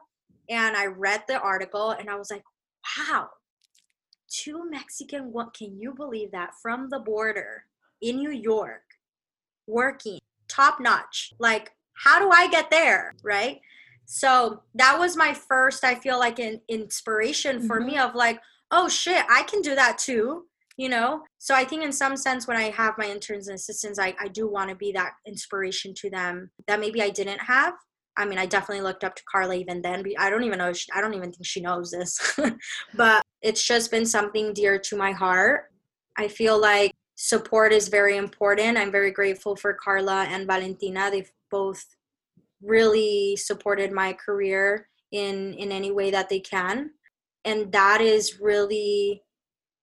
and 0.49 0.77
I 0.77 0.87
read 0.87 1.25
the 1.27 1.41
article 1.41 1.91
and 1.91 2.09
I 2.09 2.17
was 2.17 2.31
like, 2.31 2.45
wow, 2.99 3.31
two 4.29 4.69
Mexican, 4.71 5.33
what 5.33 5.55
can 5.55 5.79
you 5.79 5.95
believe 5.95 6.33
that 6.33 6.51
from 6.63 6.89
the 6.91 6.99
border 6.99 7.65
in 8.01 8.17
New 8.17 8.31
York, 8.31 8.83
working 9.67 10.19
top 10.49 10.81
notch? 10.81 11.33
Like, 11.39 11.73
how 11.95 12.19
do 12.19 12.31
I 12.31 12.49
get 12.49 12.71
there? 12.71 13.13
Right. 13.23 13.61
So 14.07 14.63
that 14.75 14.99
was 14.99 15.17
my 15.17 15.33
first, 15.33 15.85
I 15.85 15.95
feel 15.95 16.19
like, 16.19 16.39
an 16.39 16.61
inspiration 16.69 17.67
for 17.67 17.79
mm-hmm. 17.79 17.87
me 17.87 17.99
of 17.99 18.15
like, 18.15 18.41
oh 18.71 18.89
shit, 18.89 19.25
I 19.31 19.45
can 19.45 19.63
do 19.63 19.75
that 19.75 19.99
too 19.99 20.45
you 20.77 20.89
know 20.89 21.23
so 21.39 21.55
i 21.55 21.65
think 21.65 21.83
in 21.83 21.93
some 21.93 22.17
sense 22.17 22.47
when 22.47 22.57
i 22.57 22.65
have 22.65 22.99
my 22.99 23.07
interns 23.07 23.49
and 23.49 23.55
assistants 23.55 23.99
i, 23.99 24.15
I 24.21 24.29
do 24.29 24.49
want 24.49 24.71
to 24.71 24.77
be 24.77 24.93
that 24.93 25.13
inspiration 25.27 25.95
to 25.95 26.11
them 26.11 26.51
that 26.67 26.81
maybe 26.81 27.03
i 27.03 27.11
didn't 27.11 27.41
have 27.41 27.75
I 28.17 28.27
mean, 28.27 28.39
I 28.39 28.47
definitely 28.47 28.83
looked 28.83 29.05
up 29.05 29.17
to 29.17 29.23
Karla 29.31 29.55
even 29.55 29.83
then. 29.83 30.05
I 30.19 30.31
don't 30.31 30.45
even 30.45 30.59
know. 30.59 30.73
She, 30.73 30.87
I 30.95 31.01
don't 31.01 31.15
even 31.15 31.33
think 31.33 31.45
she 31.45 31.61
knows 31.61 31.91
this, 31.91 32.39
but 32.95 33.23
it's 33.43 33.67
just 33.67 33.91
been 33.91 34.07
something 34.07 34.53
dear 34.53 34.79
to 34.79 34.97
my 34.97 35.13
heart. 35.13 35.71
I 36.17 36.29
feel 36.29 36.61
like 36.61 36.93
support 37.17 37.73
is 37.73 37.89
very 37.89 38.17
important. 38.17 38.79
I'm 38.79 38.93
very 38.93 39.11
grateful 39.11 39.57
for 39.57 39.75
Karla 39.75 40.25
and 40.29 40.47
Valentina. 40.47 41.11
They've 41.11 41.31
both 41.51 41.85
really 42.63 43.37
supported 43.37 43.93
my 43.93 44.13
career 44.13 44.89
in 45.13 45.55
in 45.55 45.71
any 45.71 45.91
way 45.91 46.11
that 46.11 46.29
they 46.29 46.41
can, 46.41 46.91
and 47.45 47.73
that 47.73 48.01
is 48.01 48.41
really 48.41 49.23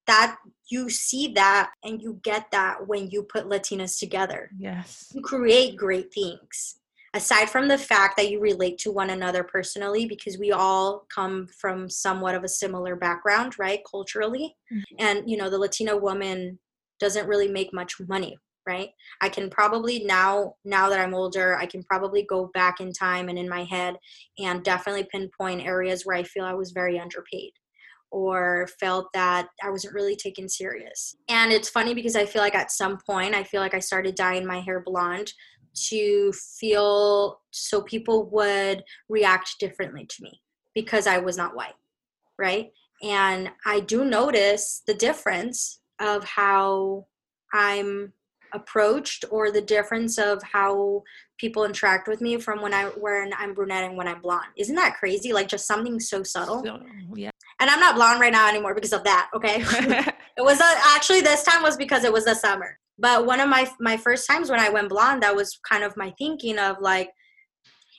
that 0.07 0.37
you 0.69 0.89
see 0.89 1.33
that 1.33 1.71
and 1.83 2.01
you 2.01 2.19
get 2.23 2.49
that 2.51 2.87
when 2.87 3.09
you 3.09 3.23
put 3.23 3.45
Latinas 3.45 3.99
together. 3.99 4.49
Yes, 4.57 5.11
you 5.13 5.21
create 5.21 5.75
great 5.75 6.13
things 6.13 6.80
aside 7.13 7.49
from 7.49 7.67
the 7.67 7.77
fact 7.77 8.15
that 8.17 8.29
you 8.29 8.39
relate 8.39 8.77
to 8.77 8.91
one 8.91 9.09
another 9.09 9.43
personally 9.43 10.05
because 10.05 10.37
we 10.37 10.51
all 10.51 11.05
come 11.13 11.47
from 11.59 11.89
somewhat 11.89 12.35
of 12.35 12.43
a 12.43 12.49
similar 12.49 12.95
background 12.95 13.57
right 13.59 13.81
culturally 13.89 14.55
mm-hmm. 14.71 14.95
and 14.99 15.29
you 15.29 15.37
know 15.37 15.49
the 15.49 15.57
latina 15.57 15.95
woman 15.95 16.57
doesn't 16.99 17.27
really 17.27 17.47
make 17.47 17.73
much 17.73 17.95
money 18.07 18.37
right 18.67 18.89
i 19.21 19.27
can 19.27 19.49
probably 19.49 20.03
now 20.03 20.53
now 20.63 20.87
that 20.87 20.99
i'm 20.99 21.13
older 21.13 21.57
i 21.57 21.65
can 21.65 21.83
probably 21.83 22.23
go 22.23 22.49
back 22.53 22.79
in 22.79 22.93
time 22.93 23.27
and 23.27 23.37
in 23.37 23.49
my 23.49 23.63
head 23.63 23.95
and 24.39 24.63
definitely 24.63 25.07
pinpoint 25.11 25.61
areas 25.61 26.05
where 26.05 26.15
i 26.15 26.23
feel 26.23 26.45
i 26.45 26.53
was 26.53 26.71
very 26.71 26.99
underpaid 26.99 27.51
or 28.11 28.67
felt 28.79 29.07
that 29.13 29.47
I 29.63 29.69
wasn't 29.69 29.93
really 29.93 30.15
taken 30.15 30.49
serious. 30.49 31.15
And 31.29 31.51
it's 31.51 31.69
funny 31.69 31.93
because 31.93 32.15
I 32.15 32.25
feel 32.25 32.41
like 32.41 32.55
at 32.55 32.71
some 32.71 32.97
point 32.97 33.33
I 33.33 33.43
feel 33.43 33.61
like 33.61 33.73
I 33.73 33.79
started 33.79 34.15
dyeing 34.15 34.45
my 34.45 34.59
hair 34.59 34.83
blonde 34.85 35.31
to 35.73 36.31
feel 36.33 37.41
so 37.51 37.81
people 37.81 38.29
would 38.29 38.83
react 39.09 39.55
differently 39.59 40.05
to 40.05 40.23
me 40.23 40.41
because 40.75 41.07
I 41.07 41.17
was 41.17 41.37
not 41.37 41.55
white, 41.55 41.75
right? 42.37 42.71
And 43.01 43.49
I 43.65 43.79
do 43.79 44.05
notice 44.05 44.83
the 44.85 44.93
difference 44.93 45.79
of 45.99 46.23
how 46.23 47.07
I'm 47.53 48.13
approached 48.53 49.25
or 49.31 49.51
the 49.51 49.61
difference 49.61 50.17
of 50.17 50.41
how 50.43 51.03
people 51.37 51.63
interact 51.63 52.07
with 52.07 52.21
me 52.21 52.37
from 52.37 52.61
when 52.61 52.73
I 52.73 52.85
when 52.85 53.31
I'm 53.37 53.53
brunette 53.53 53.83
and 53.83 53.97
when 53.97 54.07
I'm 54.07 54.21
blonde. 54.21 54.51
Isn't 54.57 54.75
that 54.75 54.97
crazy? 54.97 55.33
Like 55.33 55.47
just 55.47 55.67
something 55.67 55.99
so 55.99 56.23
subtle. 56.23 56.63
So, 56.63 56.79
yeah. 57.15 57.31
And 57.59 57.69
I'm 57.69 57.79
not 57.79 57.95
blonde 57.95 58.19
right 58.19 58.31
now 58.31 58.49
anymore 58.49 58.75
because 58.75 58.93
of 58.93 59.03
that. 59.03 59.29
Okay. 59.35 59.57
it 60.37 60.41
was 60.41 60.59
a, 60.59 60.73
actually 60.95 61.21
this 61.21 61.43
time 61.43 61.63
was 61.63 61.77
because 61.77 62.03
it 62.03 62.13
was 62.13 62.25
the 62.25 62.35
summer 62.35 62.77
but 63.01 63.25
one 63.25 63.39
of 63.39 63.49
my 63.49 63.69
my 63.79 63.97
first 63.97 64.27
times 64.27 64.49
when 64.49 64.59
i 64.59 64.69
went 64.69 64.89
blonde 64.89 65.23
that 65.23 65.35
was 65.35 65.59
kind 65.67 65.83
of 65.83 65.97
my 65.97 66.13
thinking 66.17 66.57
of 66.57 66.77
like 66.79 67.09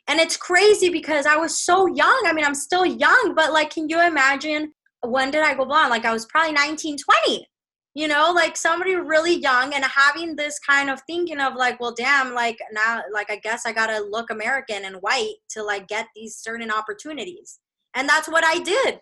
and 0.08 0.18
it's 0.18 0.36
crazy 0.36 0.88
because 0.88 1.26
i 1.26 1.36
was 1.36 1.62
so 1.62 1.86
young. 1.86 2.22
I 2.26 2.32
mean 2.32 2.44
i'm 2.44 2.54
still 2.54 2.86
young 2.86 3.34
but 3.36 3.52
like 3.52 3.70
can 3.70 3.88
you 3.88 4.00
imagine 4.00 4.72
when 5.04 5.30
did 5.30 5.42
i 5.42 5.54
go 5.54 5.64
blonde? 5.64 5.90
Like 5.90 6.04
i 6.04 6.12
was 6.12 6.26
probably 6.26 6.52
19 6.52 6.96
20 7.26 7.46
you 7.94 8.08
know? 8.08 8.32
Like 8.34 8.56
somebody 8.56 8.94
really 8.94 9.34
young 9.34 9.74
and 9.74 9.84
having 9.84 10.34
this 10.34 10.58
kind 10.58 10.88
of 10.88 11.02
thinking 11.06 11.38
of 11.38 11.54
like 11.56 11.78
well 11.78 11.94
damn 11.94 12.32
like 12.32 12.58
now 12.72 13.02
like 13.12 13.30
i 13.30 13.36
guess 13.36 13.66
i 13.66 13.72
gotta 13.72 14.00
look 14.00 14.30
american 14.30 14.84
and 14.86 14.96
white 14.96 15.34
to 15.50 15.62
like 15.62 15.88
get 15.88 16.06
these 16.16 16.36
certain 16.36 16.70
opportunities. 16.70 17.58
And 17.94 18.08
that's 18.08 18.28
what 18.28 18.44
I 18.44 18.58
did. 18.58 19.00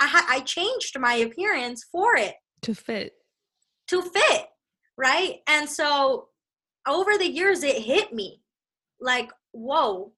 I 0.00 0.06
ha- 0.06 0.26
I 0.28 0.40
changed 0.40 0.98
my 0.98 1.14
appearance 1.14 1.84
for 1.90 2.16
it. 2.16 2.34
To 2.62 2.74
fit. 2.74 3.14
To 3.88 4.02
fit, 4.02 4.46
right? 4.98 5.36
And 5.46 5.70
so 5.70 6.28
over 6.86 7.16
the 7.16 7.30
years 7.30 7.62
it 7.62 7.82
hit 7.82 8.12
me 8.12 8.42
like, 9.00 9.30
whoa, 9.52 10.12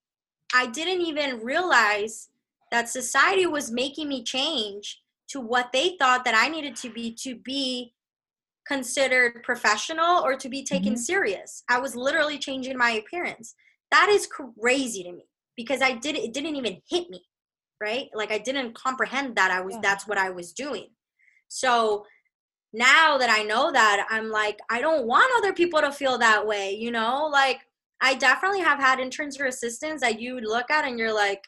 I 0.52 0.66
didn't 0.66 1.02
even 1.02 1.44
realize 1.44 2.28
that 2.73 2.89
society 2.89 3.47
was 3.47 3.70
making 3.70 4.09
me 4.09 4.24
change 4.24 5.02
to 5.28 5.40
what 5.40 5.70
they 5.73 5.97
thought 5.98 6.24
that 6.24 6.35
I 6.35 6.48
needed 6.48 6.74
to 6.77 6.90
be 6.90 7.15
to 7.23 7.36
be 7.36 7.93
considered 8.66 9.43
professional 9.43 10.24
or 10.24 10.36
to 10.36 10.48
be 10.48 10.65
taken 10.65 10.94
mm-hmm. 10.94 11.01
serious. 11.01 11.62
I 11.69 11.78
was 11.78 11.94
literally 11.94 12.39
changing 12.39 12.77
my 12.77 12.93
appearance. 12.93 13.55
That 13.90 14.09
is 14.09 14.28
crazy 14.28 15.02
to 15.05 15.12
me 15.12 15.27
because 15.57 15.82
I 15.82 15.93
did 15.93 16.16
it 16.16 16.32
didn't 16.32 16.57
even 16.57 16.81
hit 16.89 17.11
me, 17.11 17.23
right? 17.81 18.09
Like 18.15 18.32
I 18.32 18.39
didn't 18.39 18.74
comprehend 18.74 19.36
that 19.36 19.51
I 19.51 19.61
was 19.61 19.74
yeah. 19.74 19.81
that's 19.82 20.09
what 20.09 20.19
I 20.19 20.31
was 20.31 20.52
doing. 20.52 20.89
So 21.48 22.07
now 22.72 23.18
that 23.18 23.30
I 23.30 23.42
know 23.42 23.72
that, 23.72 24.06
I'm 24.10 24.30
like 24.30 24.59
I 24.70 24.80
don't 24.80 25.06
want 25.06 25.32
other 25.38 25.52
people 25.52 25.80
to 25.80 25.92
feel 25.92 26.18
that 26.18 26.47
way, 26.47 26.74
you 26.74 26.90
know? 26.90 27.28
Like 27.30 27.60
I 28.01 28.14
definitely 28.14 28.60
have 28.60 28.78
had 28.78 29.01
interns 29.01 29.38
or 29.40 29.47
assistants 29.47 30.02
that 30.02 30.20
you 30.20 30.40
look 30.40 30.70
at 30.70 30.84
and 30.84 30.98
you're 30.98 31.14
like 31.14 31.47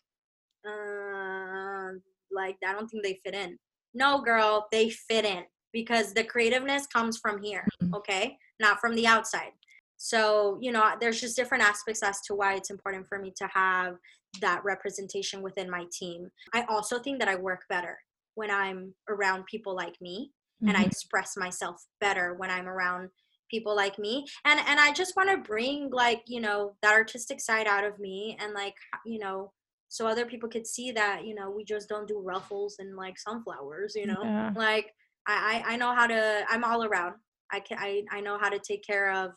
uh 0.67 1.93
like 2.31 2.57
I 2.67 2.73
don't 2.73 2.89
think 2.89 3.05
they 3.05 3.21
fit 3.25 3.35
in. 3.35 3.59
No, 3.95 4.21
girl, 4.21 4.67
they 4.73 4.91
fit 4.91 5.25
in 5.25 5.45
because 5.73 6.13
the 6.13 6.25
creativeness 6.25 6.87
comes 6.87 7.19
from 7.19 7.43
here, 7.43 7.67
mm-hmm. 7.83 7.95
okay? 7.95 8.37
Not 8.61 8.81
from 8.81 8.95
the 8.95 9.07
outside. 9.07 9.53
So, 9.97 10.59
you 10.61 10.73
know, 10.73 10.95
there's 11.01 11.21
just 11.21 11.37
different 11.37 11.63
aspects 11.63 12.03
as 12.03 12.21
to 12.23 12.35
why 12.35 12.55
it's 12.55 12.71
important 12.71 13.07
for 13.07 13.19
me 13.19 13.33
to 13.37 13.49
have 13.53 13.97
that 14.41 14.65
representation 14.65 15.43
within 15.43 15.71
my 15.71 15.85
team. 15.93 16.29
I 16.53 16.65
also 16.69 16.99
think 16.99 17.19
that 17.21 17.29
I 17.29 17.37
work 17.37 17.63
better 17.69 17.99
when 18.35 18.51
I'm 18.51 18.95
around 19.09 19.45
people 19.47 19.77
like 19.77 19.95
me 20.01 20.33
mm-hmm. 20.63 20.69
and 20.69 20.77
I 20.77 20.81
mm-hmm. 20.81 20.91
express 20.91 21.37
myself 21.37 21.83
better 22.01 22.35
when 22.35 22.51
I'm 22.51 22.69
around 22.69 23.11
people 23.51 23.77
like 23.77 23.99
me 23.99 24.25
and 24.47 24.61
and 24.67 24.81
I 24.81 24.93
just 24.93 25.15
want 25.15 25.29
to 25.29 25.37
bring 25.37 25.91
like 25.91 26.23
you 26.27 26.41
know 26.41 26.75
that 26.83 26.95
artistic 26.95 27.41
side 27.41 27.67
out 27.67 27.85
of 27.85 27.99
me 27.99 28.37
and 28.41 28.55
like 28.55 28.75
you 29.05 29.19
know 29.19 29.53
so 29.93 30.07
other 30.07 30.25
people 30.25 30.49
could 30.49 30.67
see 30.67 30.91
that 30.91 31.27
you 31.27 31.35
know 31.35 31.51
we 31.51 31.65
just 31.65 31.87
don't 31.89 32.09
do 32.09 32.19
ruffles 32.19 32.77
and 32.79 32.97
like 32.97 33.19
sunflowers 33.19 33.95
you 33.95 34.07
know 34.07 34.23
yeah. 34.23 34.51
like 34.57 34.91
I, 35.27 35.63
I 35.67 35.77
know 35.77 35.95
how 35.95 36.07
to 36.07 36.45
i'm 36.49 36.65
all 36.65 36.85
around 36.85 37.15
i 37.53 37.61
can 37.61 37.77
I, 37.79 38.03
I 38.11 38.23
know 38.23 38.39
how 38.41 38.49
to 38.49 38.59
take 38.59 38.85
care 38.85 39.13
of 39.13 39.33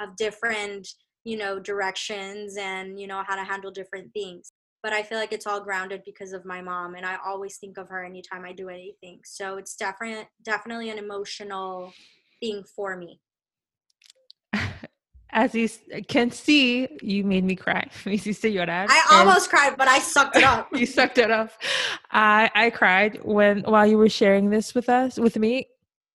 of 0.00 0.16
different 0.16 0.88
you 1.24 1.36
know 1.36 1.60
directions 1.60 2.56
and 2.56 2.98
you 2.98 3.06
know 3.06 3.22
how 3.26 3.36
to 3.36 3.44
handle 3.44 3.70
different 3.70 4.10
things 4.14 4.52
but 4.82 4.92
i 4.92 5.02
feel 5.02 5.18
like 5.18 5.32
it's 5.32 5.46
all 5.46 5.60
grounded 5.60 6.02
because 6.04 6.32
of 6.32 6.44
my 6.44 6.60
mom 6.60 6.94
and 6.94 7.06
i 7.06 7.16
always 7.24 7.56
think 7.58 7.78
of 7.78 7.88
her 7.88 8.04
anytime 8.04 8.44
i 8.44 8.52
do 8.52 8.68
anything 8.68 9.20
so 9.24 9.56
it's 9.56 9.76
definitely 9.76 10.26
definitely 10.44 10.90
an 10.90 10.98
emotional 10.98 11.92
thing 12.40 12.62
for 12.76 12.96
me 12.96 13.20
as 15.32 15.54
you 15.54 15.68
uh, 15.94 16.00
can 16.08 16.30
see, 16.30 16.88
you 17.02 17.24
made 17.24 17.44
me 17.44 17.56
cry. 17.56 17.86
Me 18.04 18.16
hiciste 18.16 18.52
llorar. 18.52 18.86
I 18.88 19.18
almost 19.18 19.50
cried, 19.50 19.76
but 19.76 19.88
I 19.88 19.98
sucked 19.98 20.36
it 20.36 20.44
up. 20.44 20.68
you 20.72 20.86
sucked 20.86 21.18
it 21.18 21.30
up. 21.30 21.50
I 22.10 22.50
I 22.54 22.70
cried 22.70 23.20
when 23.22 23.62
while 23.62 23.86
you 23.86 23.98
were 23.98 24.08
sharing 24.08 24.50
this 24.50 24.74
with 24.74 24.88
us 24.88 25.18
with 25.18 25.36
me 25.36 25.68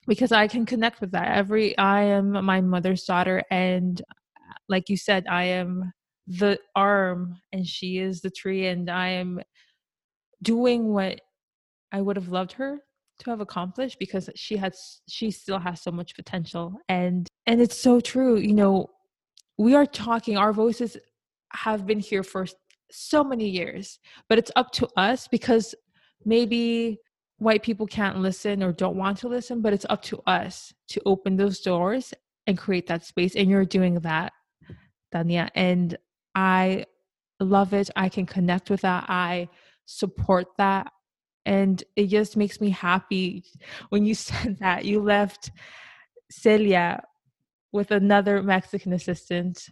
because 0.07 0.31
I 0.31 0.47
can 0.47 0.65
connect 0.65 1.01
with 1.01 1.11
that. 1.11 1.37
Every 1.37 1.77
I 1.77 2.03
am 2.03 2.31
my 2.45 2.61
mother's 2.61 3.03
daughter, 3.03 3.43
and 3.49 4.01
uh, 4.01 4.53
like 4.67 4.89
you 4.89 4.97
said, 4.97 5.25
I 5.29 5.45
am 5.45 5.93
the 6.27 6.59
arm, 6.75 7.39
and 7.53 7.67
she 7.67 7.99
is 7.99 8.21
the 8.21 8.31
tree, 8.31 8.67
and 8.67 8.89
I 8.89 9.09
am 9.09 9.41
doing 10.41 10.93
what 10.93 11.21
I 11.91 12.01
would 12.01 12.15
have 12.15 12.29
loved 12.29 12.53
her 12.53 12.79
to 13.19 13.29
have 13.29 13.39
accomplished 13.39 13.97
because 13.99 14.29
she 14.35 14.57
has 14.57 15.01
she 15.07 15.31
still 15.31 15.57
has 15.57 15.81
so 15.81 15.89
much 15.89 16.15
potential 16.17 16.73
and 16.89 17.29
and 17.47 17.61
it's 17.61 17.77
so 17.77 18.01
true 18.01 18.35
you 18.35 18.53
know 18.53 18.89
we 19.57 19.75
are 19.75 19.85
talking, 19.85 20.37
our 20.37 20.53
voices 20.53 20.97
have 21.53 21.85
been 21.85 21.99
here 21.99 22.23
for 22.23 22.45
so 22.91 23.23
many 23.23 23.47
years, 23.47 23.99
but 24.27 24.37
it's 24.37 24.51
up 24.55 24.71
to 24.71 24.87
us 24.97 25.27
because 25.27 25.73
maybe 26.25 26.99
white 27.37 27.63
people 27.63 27.87
can't 27.87 28.19
listen 28.19 28.63
or 28.63 28.71
don't 28.71 28.97
want 28.97 29.17
to 29.19 29.27
listen, 29.27 29.61
but 29.61 29.73
it's 29.73 29.85
up 29.89 30.01
to 30.03 30.21
us 30.27 30.73
to 30.89 31.01
open 31.05 31.37
those 31.37 31.59
doors 31.59 32.13
and 32.47 32.57
create 32.57 32.87
that 32.87 33.05
space. 33.05 33.35
And 33.35 33.49
you're 33.49 33.65
doing 33.65 33.95
that, 34.01 34.33
Tania. 35.11 35.49
And 35.55 35.97
I 36.35 36.85
love 37.39 37.73
it. 37.73 37.89
I 37.95 38.09
can 38.09 38.25
connect 38.25 38.69
with 38.69 38.81
that. 38.81 39.05
I 39.07 39.49
support 39.85 40.47
that. 40.57 40.91
And 41.45 41.83
it 41.95 42.07
just 42.07 42.35
makes 42.35 42.59
me 42.59 42.69
happy 42.69 43.45
when 43.89 44.05
you 44.05 44.13
said 44.27 44.57
that 44.59 44.85
you 44.85 45.01
left 45.01 45.51
Celia 46.29 47.01
with 47.71 47.91
another 47.91 48.43
Mexican 48.43 48.93
assistant. 48.93 49.69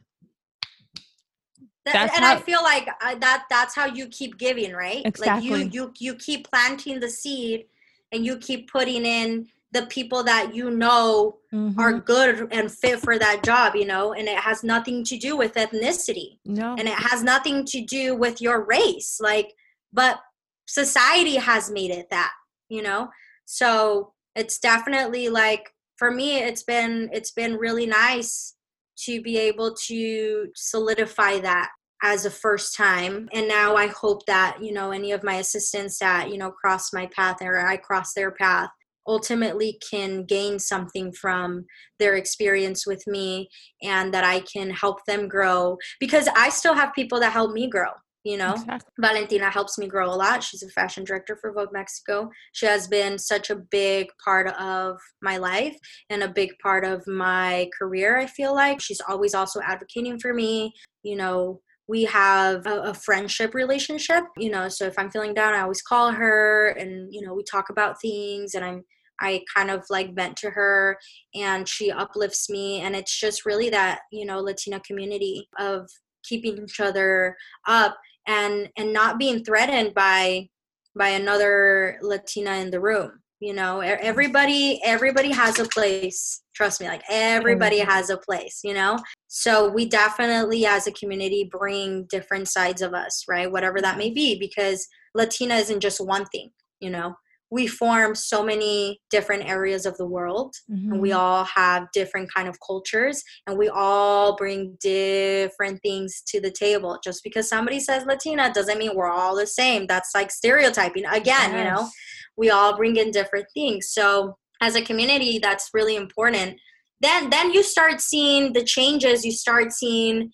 That, 1.85 2.11
and 2.15 2.23
how, 2.23 2.37
I 2.37 2.39
feel 2.39 2.63
like 2.63 2.87
uh, 3.01 3.15
that 3.15 3.45
that's 3.49 3.75
how 3.75 3.85
you 3.85 4.07
keep 4.07 4.37
giving, 4.37 4.71
right? 4.71 5.01
Exactly. 5.05 5.49
Like 5.49 5.73
you 5.73 5.81
you 5.81 5.93
you 5.99 6.15
keep 6.15 6.49
planting 6.49 7.01
the 7.01 7.09
seed 7.09 7.65
and 8.13 8.25
you 8.25 8.37
keep 8.37 8.71
putting 8.71 9.05
in 9.05 9.47
the 9.73 9.87
people 9.87 10.23
that 10.23 10.53
you 10.53 10.69
know 10.69 11.37
mm-hmm. 11.53 11.79
are 11.79 11.93
good 11.93 12.47
and 12.51 12.71
fit 12.71 12.99
for 12.99 13.17
that 13.17 13.43
job, 13.43 13.75
you 13.75 13.85
know, 13.85 14.13
and 14.13 14.27
it 14.27 14.37
has 14.37 14.63
nothing 14.63 15.03
to 15.05 15.17
do 15.17 15.35
with 15.35 15.55
ethnicity. 15.55 16.37
No. 16.45 16.75
And 16.77 16.87
it 16.87 16.97
has 16.97 17.23
nothing 17.23 17.65
to 17.65 17.81
do 17.81 18.15
with 18.15 18.39
your 18.39 18.65
race. 18.65 19.17
Like, 19.19 19.53
but 19.91 20.19
society 20.67 21.35
has 21.35 21.71
made 21.71 21.89
it 21.89 22.09
that, 22.11 22.31
you 22.69 22.83
know? 22.83 23.09
So 23.45 24.13
it's 24.35 24.59
definitely 24.59 25.29
like 25.29 25.71
for 25.97 26.11
me 26.11 26.37
it's 26.37 26.63
been 26.63 27.09
it's 27.13 27.31
been 27.31 27.55
really 27.55 27.85
nice 27.85 28.55
to 28.97 29.21
be 29.21 29.37
able 29.37 29.73
to 29.87 30.47
solidify 30.55 31.39
that 31.39 31.69
as 32.01 32.25
a 32.25 32.31
first 32.31 32.75
time 32.75 33.29
and 33.31 33.47
now 33.47 33.75
i 33.75 33.87
hope 33.87 34.25
that 34.25 34.57
you 34.61 34.73
know 34.73 34.91
any 34.91 35.11
of 35.11 35.23
my 35.23 35.35
assistants 35.35 35.99
that 35.99 36.29
you 36.29 36.37
know 36.37 36.51
cross 36.51 36.91
my 36.93 37.05
path 37.07 37.37
or 37.41 37.65
i 37.65 37.77
cross 37.77 38.13
their 38.13 38.31
path 38.31 38.69
ultimately 39.07 39.79
can 39.89 40.23
gain 40.25 40.59
something 40.59 41.11
from 41.13 41.65
their 41.99 42.15
experience 42.15 42.85
with 42.87 43.05
me 43.07 43.47
and 43.81 44.13
that 44.13 44.23
i 44.23 44.39
can 44.41 44.69
help 44.69 45.03
them 45.05 45.27
grow 45.27 45.77
because 45.99 46.27
i 46.35 46.49
still 46.49 46.73
have 46.73 46.93
people 46.93 47.19
that 47.19 47.31
help 47.31 47.51
me 47.51 47.69
grow 47.69 47.91
you 48.23 48.37
know? 48.37 48.53
Exactly. 48.53 48.89
valentina 48.99 49.49
helps 49.49 49.77
me 49.77 49.87
grow 49.87 50.09
a 50.09 50.15
lot. 50.15 50.43
She's 50.43 50.63
a 50.63 50.69
fashion 50.69 51.03
director 51.03 51.35
for 51.35 51.51
vogue 51.51 51.73
mexico. 51.73 52.29
She 52.53 52.65
has 52.65 52.87
been 52.87 53.17
such 53.19 53.49
a 53.49 53.55
big 53.55 54.07
part 54.23 54.47
of 54.47 54.97
my 55.21 55.37
life 55.37 55.75
and 56.09 56.23
a 56.23 56.29
big 56.29 56.51
part 56.61 56.85
of 56.85 57.05
my 57.05 57.69
career 57.77 58.17
i 58.17 58.25
feel 58.25 58.55
like. 58.55 58.79
She's 58.79 59.01
always 59.07 59.35
also 59.35 59.59
advocating 59.61 60.19
for 60.19 60.33
me 60.33 60.73
you 61.03 61.17
know 61.17 61.59
we 61.87 62.05
have 62.05 62.65
a, 62.65 62.81
a, 62.81 62.93
friendship 62.93 63.53
relationship 63.53 64.23
you 64.37 64.49
know 64.49 64.67
so 64.69 64.85
if 64.85 64.97
i'm 64.97 65.11
feeling 65.11 65.33
down 65.33 65.53
i 65.53 65.61
always 65.61 65.81
call 65.81 66.11
her 66.11 66.69
and 66.79 67.13
you 67.13 67.21
know 67.21 67.33
we 67.33 67.43
talk 67.43 67.69
about 67.69 67.99
things 68.01 68.53
and 68.55 68.63
i'm 68.63 68.83
i 69.19 69.41
kind 69.53 69.69
of 69.69 69.83
like 69.89 70.15
vent 70.15 70.35
to 70.37 70.49
her 70.49 70.97
and 71.35 71.67
she 71.67 71.91
uplifts 71.91 72.49
me 72.49 72.79
and 72.81 72.95
it's 72.95 73.19
just 73.19 73.45
really 73.45 73.69
that 73.69 73.99
you 74.11 74.25
know 74.25 74.39
latina 74.39 74.79
community 74.81 75.47
of 75.59 75.89
keeping 76.23 76.57
each 76.63 76.79
other 76.79 77.35
up 77.67 77.97
and 78.27 78.69
and 78.77 78.93
not 78.93 79.19
being 79.19 79.43
threatened 79.43 79.93
by 79.93 80.47
by 80.95 81.09
another 81.09 81.97
latina 82.01 82.55
in 82.55 82.71
the 82.71 82.79
room 82.79 83.22
you 83.43 83.53
know 83.53 83.81
everybody 83.81 84.79
everybody 84.85 85.29
has 85.29 85.59
a 85.59 85.65
place. 85.65 86.41
Trust 86.55 86.79
me 86.79 86.87
like 86.87 87.03
everybody 87.09 87.79
has 87.79 88.09
a 88.09 88.17
place 88.17 88.61
you 88.63 88.73
know? 88.73 88.97
So 89.27 89.69
we 89.69 89.85
definitely 89.85 90.65
as 90.65 90.87
a 90.87 90.93
community 90.93 91.49
bring 91.51 92.05
different 92.05 92.47
sides 92.47 92.81
of 92.81 92.93
us 92.93 93.25
right? 93.27 93.51
Whatever 93.51 93.81
that 93.81 93.97
may 93.97 94.11
be 94.11 94.39
because 94.39 94.87
latina 95.13 95.55
isn't 95.55 95.81
just 95.81 95.99
one 95.99 96.25
thing 96.27 96.51
you 96.79 96.89
know? 96.89 97.15
We 97.51 97.67
form 97.67 98.15
so 98.15 98.43
many 98.43 98.99
different 99.11 99.47
areas 99.47 99.85
of 99.85 99.97
the 99.97 100.07
world 100.07 100.55
mm-hmm. 100.71 100.93
and 100.93 101.01
we 101.01 101.09
mm-hmm. 101.09 101.19
all 101.19 101.43
have 101.43 101.87
different 101.93 102.33
kind 102.33 102.47
of 102.47 102.57
cultures 102.65 103.21
and 103.45 103.57
we 103.57 103.67
all 103.67 104.37
bring 104.37 104.77
different 104.81 105.81
things 105.83 106.23
to 106.29 106.39
the 106.39 106.49
table. 106.49 106.97
Just 107.03 107.23
because 107.23 107.49
somebody 107.49 107.79
says 107.79 108.05
latina 108.05 108.51
doesn't 108.53 108.79
mean 108.79 108.95
we're 108.95 109.11
all 109.11 109.35
the 109.35 109.45
same. 109.45 109.85
That's 109.85 110.11
like 110.15 110.31
stereotyping 110.31 111.05
again 111.05 111.51
yes. 111.51 111.57
you 111.57 111.63
know 111.65 111.89
we 112.37 112.49
all 112.49 112.75
bring 112.75 112.95
in 112.95 113.11
different 113.11 113.45
things 113.53 113.89
so 113.89 114.35
as 114.61 114.75
a 114.75 114.81
community 114.81 115.39
that's 115.39 115.69
really 115.73 115.95
important 115.95 116.55
then 117.01 117.29
then 117.29 117.51
you 117.51 117.63
start 117.63 118.01
seeing 118.01 118.53
the 118.53 118.63
changes 118.63 119.25
you 119.25 119.31
start 119.31 119.71
seeing 119.71 120.31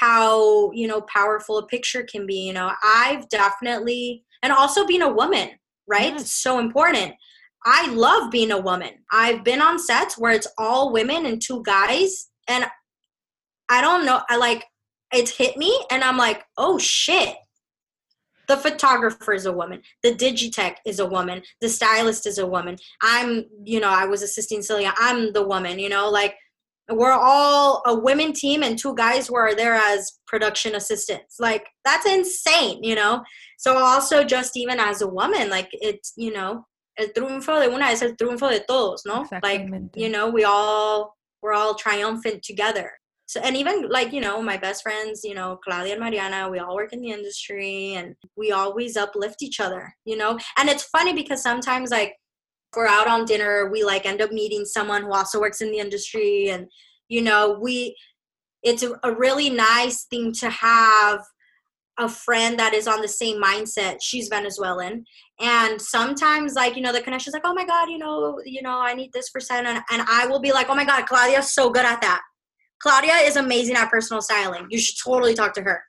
how 0.00 0.70
you 0.72 0.86
know 0.86 1.00
powerful 1.02 1.58
a 1.58 1.66
picture 1.66 2.02
can 2.02 2.26
be 2.26 2.46
you 2.46 2.52
know 2.52 2.72
i've 2.82 3.28
definitely 3.28 4.24
and 4.42 4.52
also 4.52 4.86
being 4.86 5.02
a 5.02 5.12
woman 5.12 5.50
right? 5.86 6.12
Yes. 6.12 6.22
It's 6.22 6.32
so 6.32 6.58
important. 6.58 7.14
I 7.64 7.90
love 7.92 8.30
being 8.30 8.50
a 8.50 8.60
woman. 8.60 8.90
I've 9.10 9.42
been 9.42 9.62
on 9.62 9.78
sets 9.78 10.18
where 10.18 10.32
it's 10.32 10.48
all 10.58 10.92
women 10.92 11.26
and 11.26 11.40
two 11.40 11.62
guys, 11.64 12.28
and 12.46 12.66
I 13.70 13.80
don't 13.80 14.04
know. 14.04 14.20
I 14.28 14.36
like 14.36 14.64
it's 15.12 15.36
hit 15.36 15.56
me, 15.56 15.78
and 15.90 16.04
I'm 16.04 16.18
like, 16.18 16.44
oh 16.56 16.78
shit. 16.78 17.36
The 18.48 18.56
photographer 18.56 19.32
is 19.32 19.46
a 19.46 19.52
woman. 19.52 19.82
The 20.02 20.14
digitech 20.14 20.76
is 20.86 20.98
a 20.98 21.06
woman. 21.06 21.42
The 21.60 21.68
stylist 21.68 22.26
is 22.26 22.38
a 22.38 22.46
woman. 22.46 22.76
I'm 23.02 23.44
you 23.64 23.80
know 23.80 23.90
i 23.90 24.04
was 24.06 24.22
assisting 24.22 24.62
celia. 24.62 24.92
I'm 24.96 25.32
the 25.32 25.46
woman 25.46 25.78
you 25.78 25.88
know 25.88 26.08
like 26.10 26.36
we're 26.90 27.12
all 27.12 27.82
a 27.86 27.94
women 27.98 28.34
team 28.34 28.62
and 28.62 28.78
two 28.78 28.94
guys 28.94 29.30
were 29.30 29.54
there 29.54 29.74
as 29.74 30.18
production 30.26 30.74
assistants. 30.74 31.36
Like 31.40 31.66
that's 31.84 32.06
insane 32.06 32.82
you 32.82 32.94
know? 32.94 33.22
So 33.58 33.78
also 33.78 34.24
just 34.24 34.56
even 34.56 34.78
as 34.78 35.00
a 35.00 35.08
woman 35.08 35.48
like 35.48 35.68
it's 35.72 36.12
you 36.16 36.32
know 36.32 36.66
el 36.98 37.08
triunfo 37.08 37.60
de 37.60 37.74
una 37.74 37.86
es 37.86 38.02
el 38.02 38.12
triunfo 38.12 38.50
de 38.50 38.60
todos 38.68 39.02
no? 39.06 39.26
Like 39.42 39.68
you 39.94 40.08
know 40.08 40.28
we 40.28 40.44
all 40.44 41.16
we're 41.42 41.54
all 41.54 41.74
triumphant 41.74 42.42
together 42.42 42.92
so 43.26 43.40
and 43.40 43.56
even 43.56 43.88
like 43.88 44.12
you 44.12 44.20
know 44.20 44.42
my 44.42 44.56
best 44.56 44.82
friends 44.82 45.22
you 45.24 45.34
know 45.34 45.58
claudia 45.64 45.92
and 45.92 46.00
mariana 46.00 46.48
we 46.50 46.58
all 46.58 46.74
work 46.74 46.92
in 46.92 47.00
the 47.00 47.10
industry 47.10 47.94
and 47.94 48.14
we 48.36 48.52
always 48.52 48.96
uplift 48.96 49.42
each 49.42 49.60
other 49.60 49.94
you 50.04 50.16
know? 50.16 50.38
And 50.58 50.68
it's 50.68 50.84
funny 50.84 51.12
because 51.12 51.42
sometimes 51.42 51.90
like 51.90 52.14
we're 52.76 52.86
out 52.86 53.08
on 53.08 53.24
dinner 53.24 53.70
we 53.70 53.84
like 53.84 54.06
end 54.06 54.20
up 54.20 54.32
meeting 54.32 54.64
someone 54.64 55.02
who 55.02 55.12
also 55.12 55.40
works 55.40 55.60
in 55.60 55.70
the 55.70 55.78
industry 55.78 56.50
and 56.50 56.66
you 57.08 57.22
know 57.22 57.58
we 57.60 57.96
it's 58.62 58.82
a, 58.82 58.92
a 59.02 59.12
really 59.12 59.50
nice 59.50 60.04
thing 60.04 60.32
to 60.32 60.48
have 60.50 61.20
a 61.98 62.08
friend 62.08 62.58
that 62.58 62.74
is 62.74 62.88
on 62.88 63.00
the 63.00 63.08
same 63.08 63.40
mindset 63.40 63.98
she's 64.02 64.28
venezuelan. 64.28 65.04
And 65.40 65.80
sometimes 65.80 66.54
like 66.54 66.76
you 66.76 66.82
know 66.82 66.92
the 66.92 67.00
connection's 67.00 67.34
like 67.34 67.46
oh 67.46 67.54
my 67.54 67.64
god 67.64 67.88
you 67.88 67.98
know 67.98 68.40
you 68.44 68.62
know 68.62 68.80
i 68.80 68.94
need 68.94 69.12
this 69.12 69.28
for 69.28 69.40
and, 69.52 69.66
and 69.66 70.02
i 70.08 70.26
will 70.26 70.40
be 70.40 70.52
like 70.52 70.68
oh 70.68 70.74
my 70.74 70.84
god 70.84 71.06
claudia's 71.06 71.52
so 71.52 71.70
good 71.70 71.84
at 71.84 72.00
that 72.02 72.20
Claudia 72.80 73.14
is 73.22 73.36
amazing 73.36 73.76
at 73.76 73.90
personal 73.90 74.22
styling. 74.22 74.66
You 74.70 74.78
should 74.78 74.96
totally 75.02 75.34
talk 75.34 75.54
to 75.54 75.62
her. 75.62 75.82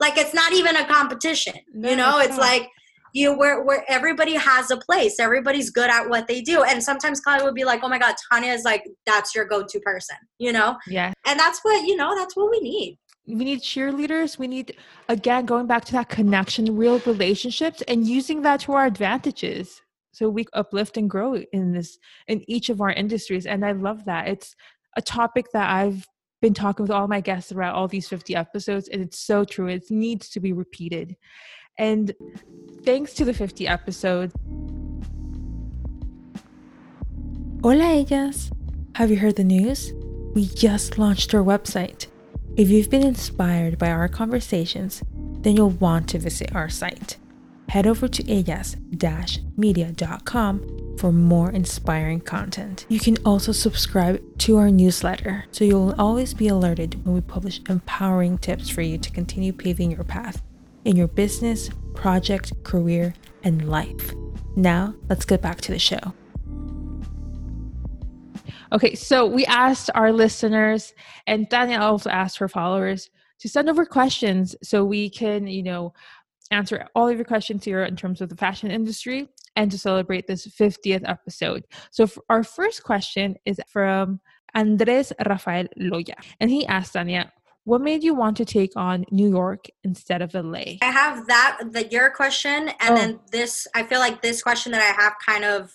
Like 0.00 0.18
it's 0.18 0.34
not 0.34 0.52
even 0.52 0.76
a 0.76 0.86
competition. 0.86 1.54
No, 1.72 1.90
you 1.90 1.96
know, 1.96 2.18
it's, 2.18 2.30
it's 2.30 2.38
like 2.38 2.68
you 3.14 3.36
where 3.36 3.62
where 3.62 3.84
everybody 3.88 4.34
has 4.34 4.70
a 4.70 4.76
place. 4.76 5.18
Everybody's 5.18 5.70
good 5.70 5.88
at 5.88 6.08
what 6.08 6.28
they 6.28 6.42
do. 6.42 6.62
And 6.62 6.82
sometimes 6.82 7.20
Claudia 7.20 7.44
would 7.44 7.54
be 7.54 7.64
like, 7.64 7.80
Oh 7.82 7.88
my 7.88 7.98
God, 7.98 8.14
Tanya 8.30 8.52
is 8.52 8.64
like, 8.64 8.84
that's 9.06 9.34
your 9.34 9.46
go-to 9.46 9.80
person, 9.80 10.16
you 10.38 10.52
know? 10.52 10.76
Yeah. 10.86 11.12
And 11.26 11.40
that's 11.40 11.60
what, 11.62 11.86
you 11.86 11.96
know, 11.96 12.14
that's 12.14 12.36
what 12.36 12.50
we 12.50 12.60
need. 12.60 12.98
We 13.26 13.44
need 13.44 13.62
cheerleaders. 13.62 14.38
We 14.38 14.46
need 14.46 14.76
again 15.08 15.46
going 15.46 15.66
back 15.66 15.84
to 15.86 15.92
that 15.92 16.10
connection, 16.10 16.76
real 16.76 17.00
relationships, 17.00 17.82
and 17.88 18.06
using 18.06 18.42
that 18.42 18.60
to 18.60 18.72
our 18.72 18.84
advantages 18.84 19.80
so 20.16 20.30
we 20.30 20.46
uplift 20.54 20.96
and 20.96 21.10
grow 21.10 21.34
in 21.52 21.72
this 21.72 21.98
in 22.26 22.42
each 22.48 22.70
of 22.70 22.80
our 22.80 22.90
industries 22.90 23.44
and 23.44 23.64
i 23.64 23.72
love 23.72 24.04
that 24.06 24.28
it's 24.28 24.56
a 24.96 25.02
topic 25.02 25.46
that 25.52 25.68
i've 25.70 26.06
been 26.46 26.54
talking 26.54 26.84
with 26.84 26.92
all 26.92 27.08
my 27.08 27.20
guests 27.20 27.50
throughout 27.50 27.74
all 27.74 27.88
these 27.88 28.08
50 28.08 28.36
episodes, 28.36 28.86
and 28.86 29.02
it's 29.02 29.18
so 29.18 29.44
true. 29.44 29.66
It 29.66 29.90
needs 29.90 30.28
to 30.28 30.38
be 30.38 30.52
repeated. 30.52 31.16
And 31.76 32.14
thanks 32.84 33.14
to 33.14 33.24
the 33.24 33.34
50 33.34 33.66
episodes. 33.66 34.32
Hola, 37.64 37.96
ellas. 37.96 38.52
Have 38.94 39.10
you 39.10 39.16
heard 39.16 39.34
the 39.34 39.42
news? 39.42 39.92
We 40.36 40.46
just 40.46 40.98
launched 40.98 41.34
our 41.34 41.42
website. 41.42 42.06
If 42.56 42.70
you've 42.70 42.90
been 42.90 43.04
inspired 43.04 43.76
by 43.76 43.90
our 43.90 44.06
conversations, 44.06 45.02
then 45.40 45.56
you'll 45.56 45.70
want 45.70 46.08
to 46.10 46.20
visit 46.20 46.54
our 46.54 46.68
site. 46.68 47.16
Head 47.68 47.86
over 47.86 48.08
to 48.08 48.32
ellas-media.com 48.32 50.96
for 50.98 51.12
more 51.12 51.50
inspiring 51.50 52.20
content. 52.20 52.86
You 52.88 53.00
can 53.00 53.16
also 53.24 53.52
subscribe 53.52 54.22
to 54.38 54.56
our 54.56 54.70
newsletter 54.70 55.44
so 55.50 55.64
you'll 55.64 55.94
always 55.98 56.32
be 56.32 56.48
alerted 56.48 57.04
when 57.04 57.14
we 57.14 57.20
publish 57.20 57.60
empowering 57.68 58.38
tips 58.38 58.70
for 58.70 58.82
you 58.82 58.98
to 58.98 59.10
continue 59.10 59.52
paving 59.52 59.90
your 59.90 60.04
path 60.04 60.42
in 60.84 60.96
your 60.96 61.08
business, 61.08 61.70
project, 61.94 62.52
career, 62.62 63.14
and 63.42 63.68
life. 63.68 64.14
Now, 64.54 64.94
let's 65.08 65.24
get 65.24 65.42
back 65.42 65.60
to 65.62 65.72
the 65.72 65.78
show. 65.78 66.14
Okay, 68.72 68.94
so 68.94 69.26
we 69.26 69.44
asked 69.46 69.90
our 69.94 70.12
listeners, 70.12 70.94
and 71.26 71.50
Tanya 71.50 71.78
also 71.78 72.10
asked 72.10 72.38
her 72.38 72.48
followers 72.48 73.10
to 73.38 73.48
send 73.48 73.68
over 73.68 73.84
questions 73.84 74.56
so 74.62 74.84
we 74.84 75.10
can, 75.10 75.46
you 75.46 75.62
know, 75.62 75.92
answer 76.50 76.86
all 76.94 77.08
of 77.08 77.16
your 77.16 77.24
questions 77.24 77.64
here 77.64 77.84
in 77.84 77.96
terms 77.96 78.20
of 78.20 78.28
the 78.28 78.36
fashion 78.36 78.70
industry 78.70 79.28
and 79.56 79.70
to 79.70 79.78
celebrate 79.78 80.26
this 80.26 80.46
50th 80.46 81.08
episode. 81.08 81.64
So, 81.90 82.08
our 82.28 82.44
first 82.44 82.82
question 82.82 83.36
is 83.44 83.60
from 83.68 84.20
Andres 84.54 85.12
Rafael 85.26 85.66
Loya, 85.78 86.14
and 86.40 86.50
he 86.50 86.66
asked 86.66 86.92
Tanya, 86.92 87.32
what 87.66 87.80
made 87.80 88.04
you 88.04 88.14
want 88.14 88.36
to 88.36 88.44
take 88.44 88.76
on 88.76 89.04
New 89.10 89.28
York 89.28 89.66
instead 89.82 90.22
of 90.22 90.34
LA? 90.34 90.78
I 90.82 90.92
have 90.92 91.26
that 91.26 91.58
the 91.72 91.84
your 91.88 92.10
question 92.10 92.68
and 92.68 92.90
oh. 92.90 92.94
then 92.94 93.20
this 93.32 93.66
I 93.74 93.82
feel 93.82 93.98
like 93.98 94.22
this 94.22 94.40
question 94.40 94.70
that 94.70 94.80
I 94.80 95.02
have 95.02 95.14
kind 95.24 95.44
of 95.44 95.72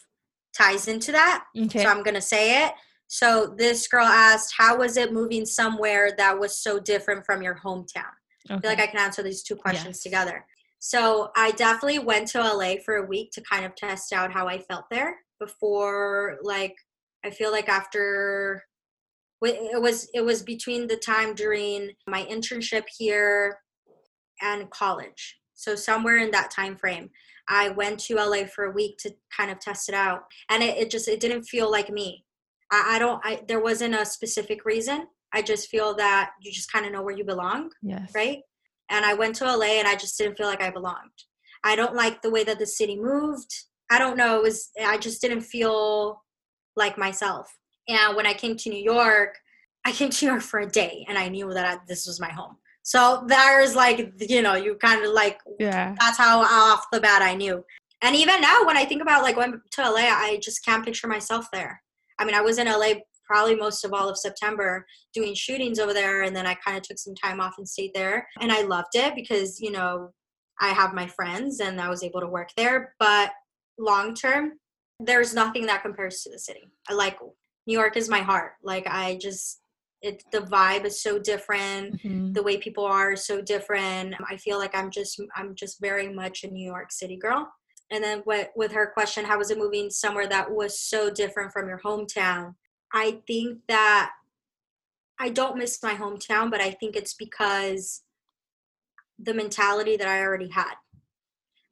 ties 0.57 0.87
into 0.87 1.11
that. 1.11 1.43
Okay. 1.55 1.83
So 1.83 1.89
I'm 1.89 2.01
going 2.01 2.15
to 2.15 2.21
say 2.21 2.65
it. 2.65 2.73
So 3.07 3.53
this 3.57 3.89
girl 3.89 4.05
asked, 4.05 4.53
"How 4.57 4.77
was 4.77 4.95
it 4.95 5.11
moving 5.11 5.45
somewhere 5.45 6.11
that 6.17 6.39
was 6.39 6.57
so 6.57 6.79
different 6.79 7.25
from 7.25 7.41
your 7.41 7.55
hometown?" 7.55 8.13
Okay. 8.49 8.55
I 8.55 8.59
feel 8.59 8.69
like 8.69 8.79
I 8.79 8.87
can 8.87 8.99
answer 8.99 9.21
these 9.21 9.43
two 9.43 9.57
questions 9.57 9.97
yes. 9.97 10.03
together. 10.03 10.45
So 10.83 11.29
I 11.35 11.51
definitely 11.51 11.99
went 11.99 12.27
to 12.29 12.41
LA 12.41 12.73
for 12.83 12.95
a 12.95 13.05
week 13.05 13.29
to 13.33 13.41
kind 13.41 13.63
of 13.63 13.75
test 13.75 14.11
out 14.11 14.33
how 14.33 14.47
I 14.47 14.57
felt 14.57 14.85
there 14.89 15.15
before 15.39 16.39
like 16.41 16.75
I 17.23 17.29
feel 17.29 17.51
like 17.51 17.69
after 17.69 18.63
it 19.43 19.79
was 19.81 20.09
it 20.15 20.21
was 20.21 20.41
between 20.41 20.87
the 20.87 20.97
time 20.97 21.35
during 21.35 21.91
my 22.07 22.23
internship 22.23 22.85
here 22.97 23.59
and 24.41 24.71
college. 24.71 25.37
So 25.53 25.75
somewhere 25.75 26.17
in 26.17 26.31
that 26.31 26.49
time 26.49 26.75
frame, 26.75 27.11
I 27.47 27.69
went 27.69 27.99
to 28.01 28.15
LA 28.15 28.45
for 28.45 28.65
a 28.65 28.71
week 28.71 28.97
to 29.01 29.11
kind 29.35 29.51
of 29.51 29.59
test 29.59 29.87
it 29.87 29.93
out, 29.93 30.21
and 30.49 30.63
it, 30.63 30.77
it 30.77 30.89
just 30.89 31.07
it 31.07 31.19
didn't 31.19 31.43
feel 31.43 31.69
like 31.69 31.91
me. 31.91 32.25
I, 32.71 32.95
I 32.95 32.99
don't. 32.99 33.21
I 33.23 33.41
there 33.47 33.61
wasn't 33.61 33.93
a 33.93 34.05
specific 34.05 34.65
reason. 34.65 35.05
I 35.31 35.43
just 35.43 35.69
feel 35.69 35.95
that 35.95 36.31
you 36.41 36.51
just 36.51 36.71
kind 36.71 36.87
of 36.87 36.91
know 36.91 37.03
where 37.03 37.15
you 37.15 37.23
belong. 37.23 37.69
Yes. 37.83 38.11
Right 38.15 38.39
and 38.91 39.05
I 39.05 39.13
went 39.13 39.35
to 39.37 39.45
LA 39.45 39.79
and 39.79 39.87
I 39.87 39.95
just 39.95 40.17
didn't 40.17 40.37
feel 40.37 40.47
like 40.47 40.61
I 40.61 40.69
belonged. 40.69 41.09
I 41.63 41.75
don't 41.75 41.95
like 41.95 42.21
the 42.21 42.29
way 42.29 42.43
that 42.43 42.59
the 42.59 42.67
city 42.67 42.99
moved. 42.99 43.51
I 43.89 43.97
don't 43.97 44.17
know, 44.17 44.37
it 44.37 44.43
was 44.43 44.69
I 44.85 44.97
just 44.97 45.21
didn't 45.21 45.41
feel 45.41 46.21
like 46.75 46.97
myself. 46.97 47.51
And 47.87 48.15
when 48.15 48.27
I 48.27 48.33
came 48.33 48.55
to 48.57 48.69
New 48.69 48.81
York, 48.81 49.37
I 49.85 49.91
came 49.91 50.09
to 50.09 50.25
New 50.25 50.31
York 50.31 50.43
for 50.43 50.59
a 50.59 50.69
day 50.69 51.05
and 51.09 51.17
I 51.17 51.27
knew 51.29 51.53
that 51.53 51.65
I, 51.65 51.79
this 51.87 52.05
was 52.05 52.19
my 52.19 52.29
home. 52.29 52.57
So 52.83 53.23
there's 53.27 53.75
like, 53.75 54.13
you 54.19 54.41
know, 54.41 54.55
you 54.55 54.75
kind 54.75 55.05
of 55.05 55.11
like, 55.11 55.39
yeah, 55.59 55.95
that's 55.99 56.17
how 56.17 56.41
off 56.41 56.85
the 56.91 56.99
bat 56.99 57.21
I 57.21 57.35
knew. 57.35 57.63
And 58.01 58.15
even 58.15 58.41
now, 58.41 58.65
when 58.65 58.77
I 58.77 58.85
think 58.85 59.01
about 59.01 59.21
like 59.21 59.35
going 59.35 59.61
to 59.71 59.81
LA, 59.81 60.07
I 60.07 60.39
just 60.41 60.65
can't 60.65 60.83
picture 60.83 61.07
myself 61.07 61.47
there. 61.53 61.81
I 62.17 62.25
mean, 62.25 62.33
I 62.33 62.41
was 62.41 62.57
in 62.57 62.67
LA 62.67 62.93
probably 63.31 63.55
most 63.55 63.85
of 63.85 63.93
all 63.93 64.09
of 64.09 64.17
September 64.17 64.85
doing 65.13 65.33
shootings 65.33 65.79
over 65.79 65.93
there. 65.93 66.23
And 66.23 66.35
then 66.35 66.45
I 66.45 66.55
kind 66.55 66.75
of 66.75 66.83
took 66.83 66.97
some 66.97 67.15
time 67.15 67.39
off 67.39 67.55
and 67.57 67.67
stayed 67.67 67.93
there. 67.93 68.27
And 68.41 68.51
I 68.51 68.63
loved 68.63 68.95
it 68.95 69.15
because, 69.15 69.61
you 69.61 69.71
know, 69.71 70.11
I 70.59 70.69
have 70.69 70.93
my 70.93 71.07
friends 71.07 71.61
and 71.61 71.79
I 71.79 71.89
was 71.89 72.03
able 72.03 72.19
to 72.19 72.27
work 72.27 72.49
there. 72.57 72.93
But 72.99 73.31
long 73.79 74.13
term, 74.13 74.59
there's 74.99 75.33
nothing 75.33 75.65
that 75.67 75.81
compares 75.81 76.21
to 76.23 76.29
the 76.29 76.39
city. 76.39 76.69
I 76.89 76.93
like 76.93 77.17
New 77.67 77.79
York 77.79 77.95
is 77.95 78.09
my 78.09 78.19
heart. 78.19 78.53
Like 78.63 78.85
I 78.85 79.17
just 79.21 79.61
it 80.01 80.23
the 80.31 80.39
vibe 80.39 80.83
is 80.83 81.01
so 81.01 81.19
different 81.19 82.01
mm-hmm. 82.01 82.33
the 82.33 82.41
way 82.41 82.57
people 82.57 82.83
are 82.83 83.15
so 83.15 83.39
different 83.39 84.15
i 84.31 84.35
feel 84.35 84.57
like 84.57 84.75
i'm 84.75 84.89
just 84.89 85.21
i'm 85.35 85.53
just 85.53 85.79
very 85.79 86.11
much 86.11 86.43
a 86.43 86.47
new 86.47 86.65
york 86.65 86.91
city 86.91 87.15
girl 87.15 87.47
and 87.91 88.03
then 88.03 88.21
what, 88.23 88.49
with 88.55 88.71
her 88.71 88.89
question 88.93 89.23
how 89.23 89.37
was 89.37 89.51
it 89.51 89.59
moving 89.59 89.91
somewhere 89.91 90.27
that 90.27 90.49
was 90.49 90.79
so 90.79 91.11
different 91.11 91.53
from 91.53 91.67
your 91.67 91.79
hometown 91.85 92.55
I 92.93 93.21
think 93.27 93.59
that 93.67 94.11
I 95.19 95.29
don't 95.29 95.57
miss 95.57 95.81
my 95.83 95.93
hometown, 95.93 96.49
but 96.49 96.61
I 96.61 96.71
think 96.71 96.95
it's 96.95 97.13
because 97.13 98.01
the 99.19 99.33
mentality 99.33 99.97
that 99.97 100.07
I 100.07 100.21
already 100.21 100.49
had. 100.49 100.73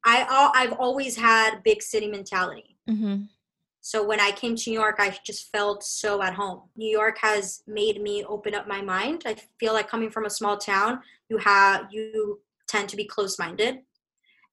I 0.05 0.51
I've 0.53 0.73
always 0.73 1.17
had 1.17 1.63
big 1.63 1.81
city 1.81 2.07
mentality. 2.07 2.77
Mm-hmm. 2.89 3.23
So 3.81 4.05
when 4.05 4.19
I 4.19 4.31
came 4.31 4.55
to 4.55 4.69
New 4.69 4.79
York, 4.79 4.97
I 4.99 5.17
just 5.25 5.51
felt 5.51 5.83
so 5.83 6.21
at 6.21 6.33
home. 6.33 6.63
New 6.75 6.89
York 6.89 7.17
has 7.21 7.63
made 7.65 8.01
me 8.01 8.23
open 8.25 8.53
up 8.53 8.67
my 8.67 8.81
mind. 8.81 9.23
I 9.25 9.35
feel 9.59 9.73
like 9.73 9.89
coming 9.89 10.11
from 10.11 10.25
a 10.25 10.29
small 10.29 10.57
town, 10.57 11.01
you 11.29 11.37
have 11.37 11.87
you 11.91 12.41
tend 12.67 12.89
to 12.89 12.97
be 12.97 13.05
close-minded. 13.05 13.79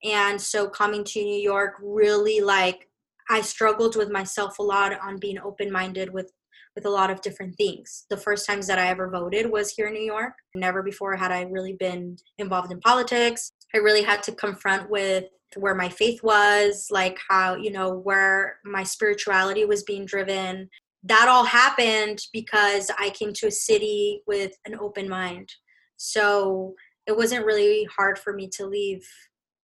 And 0.04 0.40
so 0.40 0.68
coming 0.68 1.04
to 1.04 1.22
New 1.22 1.40
York 1.40 1.74
really 1.82 2.40
like 2.40 2.88
I 3.28 3.40
struggled 3.40 3.96
with 3.96 4.10
myself 4.10 4.58
a 4.58 4.62
lot 4.62 4.98
on 5.00 5.18
being 5.18 5.38
open-minded 5.38 6.12
with 6.12 6.32
with 6.76 6.86
a 6.86 6.90
lot 6.90 7.10
of 7.10 7.20
different 7.22 7.56
things. 7.56 8.06
The 8.10 8.16
first 8.16 8.46
times 8.46 8.68
that 8.68 8.78
I 8.78 8.86
ever 8.88 9.10
voted 9.10 9.50
was 9.50 9.70
here 9.70 9.88
in 9.88 9.94
New 9.94 10.04
York. 10.04 10.34
Never 10.54 10.82
before 10.82 11.16
had 11.16 11.32
I 11.32 11.42
really 11.42 11.72
been 11.72 12.16
involved 12.38 12.70
in 12.70 12.78
politics. 12.80 13.50
I 13.74 13.78
really 13.78 14.02
had 14.02 14.22
to 14.24 14.32
confront 14.32 14.88
with 14.88 15.24
where 15.56 15.74
my 15.74 15.88
faith 15.88 16.22
was, 16.22 16.86
like 16.90 17.18
how, 17.28 17.56
you 17.56 17.72
know, 17.72 17.94
where 17.94 18.58
my 18.64 18.84
spirituality 18.84 19.64
was 19.64 19.82
being 19.82 20.04
driven. 20.04 20.68
That 21.02 21.26
all 21.28 21.44
happened 21.44 22.20
because 22.32 22.90
I 22.98 23.10
came 23.10 23.32
to 23.34 23.48
a 23.48 23.50
city 23.50 24.22
with 24.26 24.52
an 24.66 24.76
open 24.78 25.08
mind. 25.08 25.48
So 25.96 26.74
it 27.06 27.16
wasn't 27.16 27.46
really 27.46 27.88
hard 27.96 28.18
for 28.18 28.32
me 28.32 28.48
to 28.54 28.66
leave 28.66 29.06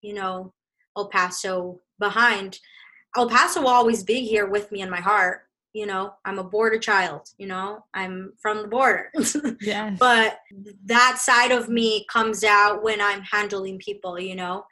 you 0.02 0.12
know, 0.12 0.52
El 0.96 1.08
Paso 1.08 1.80
behind. 1.98 2.58
El 3.16 3.28
Paso 3.28 3.60
will 3.62 3.68
always 3.68 4.02
be 4.02 4.26
here 4.26 4.46
with 4.46 4.70
me 4.70 4.82
in 4.82 4.90
my 4.90 5.00
heart. 5.00 5.42
You 5.72 5.86
know, 5.86 6.14
I'm 6.24 6.38
a 6.38 6.44
border 6.44 6.78
child, 6.78 7.28
you 7.38 7.46
know, 7.46 7.84
I'm 7.94 8.32
from 8.42 8.62
the 8.62 8.68
border. 8.68 9.10
Yes. 9.60 9.96
but 9.98 10.38
that 10.84 11.18
side 11.18 11.50
of 11.50 11.68
me 11.68 12.04
comes 12.12 12.44
out 12.44 12.82
when 12.82 13.00
I'm 13.00 13.22
handling 13.22 13.78
people, 13.78 14.18
you 14.20 14.34
know. 14.34 14.64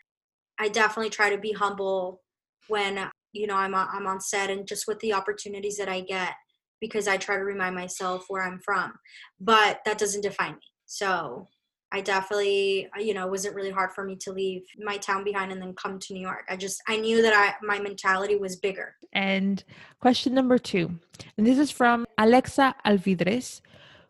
I 0.59 0.69
definitely 0.69 1.11
try 1.11 1.31
to 1.31 1.39
be 1.39 1.53
humble 1.53 2.21
when, 2.69 3.09
you 3.33 3.47
know, 3.47 3.57
I'm 3.57 3.75
I'm 3.75 4.07
on 4.07 4.21
set 4.21 4.51
and 4.51 4.67
just 4.67 4.87
with 4.87 4.99
the 5.01 5.15
opportunities 5.15 5.79
that 5.79 5.89
I 5.89 6.03
get 6.03 6.35
because 6.81 7.09
I 7.09 7.17
try 7.17 7.37
to 7.37 7.45
remind 7.45 7.75
myself 7.75 8.27
where 8.29 8.43
I'm 8.43 8.61
from. 8.61 8.93
But 9.41 9.81
that 9.87 9.99
doesn't 9.99 10.23
define 10.23 10.55
me. 10.55 10.61
So 10.87 11.49
I 11.93 12.01
definitely, 12.01 12.89
uh, 12.97 13.01
you 13.01 13.15
know, 13.15 13.27
it 13.27 13.31
wasn't 13.31 13.57
really 13.57 13.71
hard 13.71 13.93
for 13.93 14.05
me 14.05 14.15
to 14.17 14.33
leave 14.33 14.63
my 14.79 14.97
town 14.97 15.25
behind 15.25 15.51
and 15.51 15.61
then 15.61 15.75
come 15.75 15.99
to 15.99 16.15
New 16.15 16.21
York. 16.21 16.45
I 16.49 16.57
just, 16.57 16.81
I 16.87 16.97
knew 16.97 17.21
that 17.23 17.35
I, 17.35 17.55
my 17.65 17.81
mentality 17.81 18.37
was 18.37 18.57
bigger. 18.57 18.95
And 19.13 19.63
question 20.01 20.33
number 20.33 20.57
two, 20.57 20.99
and 21.37 21.47
this 21.47 21.59
is 21.59 21.71
from 21.71 22.07
Alexa 22.17 22.77
Alvidres. 22.87 23.61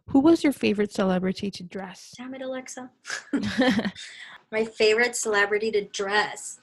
Who 0.09 0.21
was 0.21 0.45
your 0.45 0.53
favorite 0.53 0.93
celebrity 0.93 1.51
to 1.53 1.63
dress? 1.63 2.15
Damn 2.19 2.35
it, 2.35 2.43
Alexa. 2.43 2.91
my 4.53 4.65
favorite 4.65 5.17
celebrity 5.17 5.71
to 5.71 5.85
dress. 5.85 6.61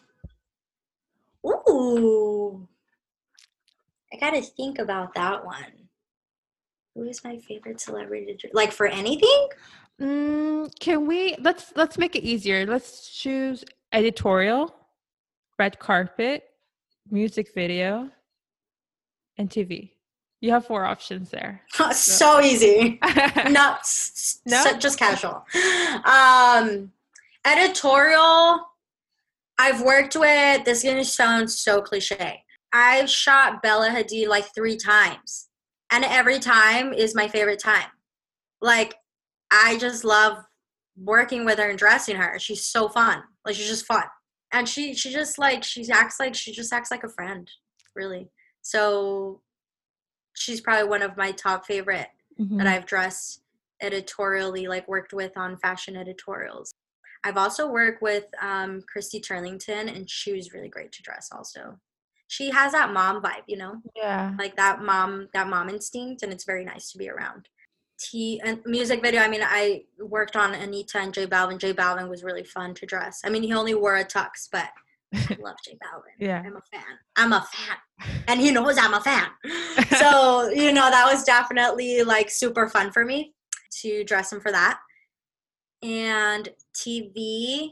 Ooh. 1.45 2.67
I 4.13 4.17
gotta 4.17 4.41
think 4.41 4.79
about 4.79 5.15
that 5.15 5.45
one. 5.45 5.87
Who 6.93 7.03
is 7.03 7.23
my 7.23 7.37
favorite 7.37 7.79
celebrity 7.79 8.25
to 8.25 8.35
dress? 8.35 8.53
Like 8.53 8.71
for 8.71 8.87
anything? 8.87 9.47
Mm, 10.01 10.71
can 10.79 11.07
we 11.07 11.35
let's 11.39 11.73
let's 11.75 11.97
make 11.97 12.15
it 12.15 12.23
easier. 12.23 12.65
Let's 12.65 13.09
choose 13.09 13.63
editorial, 13.91 14.75
red 15.57 15.79
carpet, 15.79 16.43
music 17.09 17.53
video, 17.55 18.09
and 19.37 19.49
TV. 19.49 19.91
You 20.39 20.51
have 20.51 20.67
four 20.67 20.85
options 20.85 21.31
there. 21.31 21.63
so 21.93 22.39
easy. 22.41 22.99
Not 23.49 23.79
No? 24.45 24.57
s- 24.63 24.75
just 24.77 24.99
casual. 24.99 25.43
Um, 26.05 26.91
editorial. 27.45 28.59
I've 29.57 29.81
worked 29.81 30.15
with. 30.15 30.63
This 30.63 30.83
is 30.83 30.91
gonna 30.91 31.03
sound 31.03 31.49
so 31.49 31.81
cliche. 31.81 32.43
I've 32.71 33.09
shot 33.09 33.63
Bella 33.63 33.89
Hadid 33.89 34.27
like 34.27 34.53
three 34.53 34.77
times, 34.77 35.47
and 35.91 36.03
every 36.05 36.37
time 36.37 36.93
is 36.93 37.15
my 37.15 37.27
favorite 37.27 37.59
time. 37.59 37.87
Like, 38.61 38.93
I 39.51 39.77
just 39.77 40.03
love 40.03 40.43
working 40.97 41.45
with 41.45 41.59
her 41.59 41.69
and 41.69 41.77
dressing 41.79 42.15
her. 42.17 42.37
She's 42.39 42.65
so 42.65 42.89
fun. 42.89 43.23
Like, 43.45 43.55
she's 43.55 43.67
just 43.69 43.85
fun, 43.85 44.03
and 44.51 44.67
she 44.67 44.93
she 44.93 45.11
just 45.11 45.37
like 45.37 45.63
she 45.63 45.89
acts 45.91 46.19
like 46.19 46.35
she 46.35 46.51
just 46.51 46.73
acts 46.73 46.91
like 46.91 47.03
a 47.03 47.09
friend, 47.09 47.49
really. 47.95 48.29
So, 48.61 49.41
she's 50.33 50.61
probably 50.61 50.87
one 50.89 51.01
of 51.01 51.15
my 51.17 51.31
top 51.31 51.65
favorite 51.65 52.09
Mhm. 52.39 52.57
that 52.59 52.67
I've 52.67 52.85
dressed 52.85 53.41
editorially, 53.81 54.67
like 54.67 54.87
worked 54.87 55.13
with 55.13 55.35
on 55.37 55.57
fashion 55.57 55.95
editorials. 55.95 56.71
I've 57.23 57.37
also 57.37 57.67
worked 57.67 58.01
with 58.01 58.25
um, 58.41 58.81
Christy 58.91 59.19
Turlington, 59.19 59.93
and 59.95 60.09
she 60.09 60.33
was 60.33 60.53
really 60.53 60.69
great 60.69 60.91
to 60.93 61.01
dress. 61.01 61.29
Also, 61.31 61.79
she 62.27 62.49
has 62.51 62.73
that 62.73 62.91
mom 62.93 63.21
vibe, 63.21 63.43
you 63.47 63.57
know, 63.57 63.81
yeah. 63.95 64.35
like 64.37 64.55
that 64.57 64.81
mom, 64.81 65.29
that 65.33 65.47
mom 65.47 65.69
instinct, 65.69 66.21
and 66.23 66.31
it's 66.31 66.43
very 66.43 66.63
nice 66.65 66.91
to 66.91 66.97
be 66.97 67.09
around. 67.09 67.49
T 67.99 68.41
and 68.43 68.59
music 68.65 69.01
video. 69.01 69.21
I 69.21 69.27
mean, 69.27 69.41
I 69.43 69.83
worked 69.99 70.35
on 70.35 70.53
Anitta 70.53 70.95
and 70.95 71.13
J 71.13 71.25
Balvin. 71.25 71.57
J 71.57 71.73
Balvin 71.73 72.09
was 72.09 72.23
really 72.23 72.43
fun 72.43 72.73
to 72.75 72.85
dress. 72.85 73.21
I 73.23 73.29
mean, 73.29 73.43
he 73.43 73.53
only 73.53 73.73
wore 73.73 73.97
a 73.97 74.05
tux, 74.05 74.47
but 74.51 74.69
I 75.13 75.37
love 75.39 75.55
J 75.63 75.73
Balvin. 75.73 76.13
Yeah. 76.19 76.43
I'm 76.45 76.55
a 76.55 76.61
fan. 76.71 76.83
I'm 77.15 77.33
a 77.33 77.47
fan. 77.51 78.17
And 78.27 78.39
he 78.39 78.51
knows 78.51 78.77
I'm 78.77 78.93
a 78.93 79.01
fan. 79.01 79.27
So, 79.97 80.49
you 80.49 80.73
know, 80.73 80.89
that 80.89 81.09
was 81.11 81.23
definitely 81.23 82.03
like 82.03 82.29
super 82.29 82.67
fun 82.67 82.91
for 82.91 83.05
me 83.05 83.33
to 83.81 84.03
dress 84.03 84.31
him 84.31 84.39
for 84.39 84.51
that. 84.51 84.79
And 85.81 86.49
TV, 86.75 87.71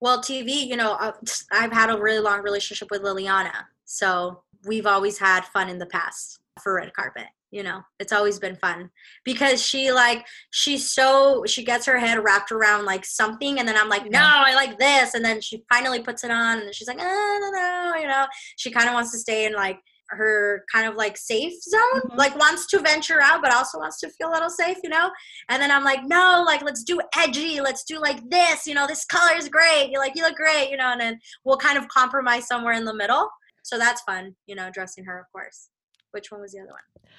well, 0.00 0.20
TV, 0.20 0.66
you 0.66 0.76
know, 0.76 0.94
uh, 0.94 1.12
I've 1.52 1.72
had 1.72 1.90
a 1.90 2.00
really 2.00 2.20
long 2.20 2.42
relationship 2.42 2.90
with 2.90 3.02
Liliana. 3.02 3.52
So 3.84 4.42
we've 4.64 4.86
always 4.86 5.18
had 5.18 5.44
fun 5.44 5.68
in 5.68 5.78
the 5.78 5.86
past 5.86 6.40
for 6.60 6.74
red 6.74 6.92
carpet. 6.94 7.26
You 7.52 7.62
know, 7.62 7.82
it's 8.00 8.12
always 8.12 8.38
been 8.38 8.56
fun 8.56 8.88
because 9.24 9.62
she 9.62 9.92
like 9.92 10.26
she's 10.52 10.90
so 10.90 11.44
she 11.46 11.62
gets 11.64 11.84
her 11.84 11.98
head 11.98 12.24
wrapped 12.24 12.50
around 12.50 12.86
like 12.86 13.04
something, 13.04 13.58
and 13.58 13.68
then 13.68 13.76
I'm 13.76 13.90
like, 13.90 14.10
no, 14.10 14.20
I 14.22 14.54
like 14.54 14.78
this, 14.78 15.12
and 15.12 15.22
then 15.22 15.40
she 15.42 15.62
finally 15.70 16.00
puts 16.00 16.24
it 16.24 16.30
on, 16.30 16.60
and 16.60 16.74
she's 16.74 16.88
like, 16.88 16.96
oh, 16.98 17.38
no, 17.42 17.50
no, 17.60 18.00
you 18.00 18.08
know, 18.08 18.26
she 18.56 18.70
kind 18.70 18.88
of 18.88 18.94
wants 18.94 19.12
to 19.12 19.18
stay 19.18 19.44
in 19.44 19.52
like 19.52 19.78
her 20.08 20.64
kind 20.72 20.86
of 20.86 20.94
like 20.94 21.16
safe 21.18 21.52
zone, 21.62 22.00
Mhm. 22.10 22.16
like 22.16 22.34
wants 22.38 22.66
to 22.68 22.78
venture 22.78 23.20
out, 23.20 23.42
but 23.42 23.52
also 23.54 23.78
wants 23.78 23.98
to 24.00 24.08
feel 24.10 24.30
a 24.30 24.32
little 24.32 24.50
safe, 24.50 24.78
you 24.82 24.90
know. 24.90 25.10
And 25.50 25.60
then 25.62 25.70
I'm 25.70 25.84
like, 25.84 26.04
no, 26.04 26.42
like 26.46 26.62
let's 26.62 26.84
do 26.84 27.00
edgy, 27.16 27.60
let's 27.60 27.84
do 27.84 27.98
like 27.98 28.20
this, 28.30 28.66
you 28.66 28.74
know, 28.74 28.86
this 28.86 29.04
color 29.06 29.34
is 29.36 29.48
great, 29.50 29.90
you 29.90 29.98
like 29.98 30.12
you 30.14 30.22
look 30.22 30.36
great, 30.36 30.70
you 30.70 30.76
know, 30.78 30.90
and 30.92 31.00
then 31.00 31.18
we'll 31.44 31.56
kind 31.58 31.78
of 31.78 31.86
compromise 31.88 32.46
somewhere 32.46 32.74
in 32.74 32.84
the 32.86 32.94
middle. 32.94 33.28
So 33.62 33.78
that's 33.78 34.00
fun, 34.02 34.36
you 34.46 34.54
know, 34.54 34.70
dressing 34.72 35.04
her, 35.04 35.18
of 35.18 35.26
course. 35.32 35.68
Which 36.12 36.30
one 36.30 36.42
was 36.42 36.52
the 36.52 36.60
other 36.60 36.72
one? 36.72 37.10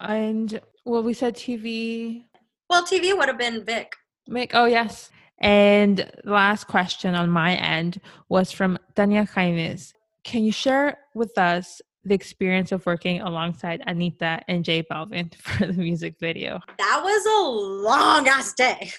And 0.00 0.60
well, 0.84 1.02
we 1.02 1.14
said 1.14 1.34
TV. 1.36 2.24
Well, 2.68 2.84
TV 2.84 3.16
would 3.16 3.28
have 3.28 3.38
been 3.38 3.64
Vic. 3.64 3.94
Mick. 4.28 4.50
Oh 4.54 4.66
yes. 4.66 5.10
And 5.38 5.98
the 6.24 6.30
last 6.30 6.68
question 6.68 7.14
on 7.14 7.28
my 7.28 7.56
end 7.56 8.00
was 8.28 8.52
from 8.52 8.78
Tanya 8.94 9.26
Jaimes. 9.26 9.92
Can 10.24 10.44
you 10.44 10.52
share 10.52 10.98
with 11.14 11.36
us 11.36 11.82
the 12.04 12.14
experience 12.14 12.70
of 12.72 12.86
working 12.86 13.20
alongside 13.20 13.82
Anitta 13.86 14.42
and 14.48 14.64
J 14.64 14.84
Balvin 14.84 15.34
for 15.42 15.66
the 15.66 15.72
music 15.72 16.16
video? 16.20 16.60
That 16.78 17.00
was 17.02 17.26
a 17.26 17.48
long 17.88 18.28
ass 18.28 18.52
day. 18.52 18.92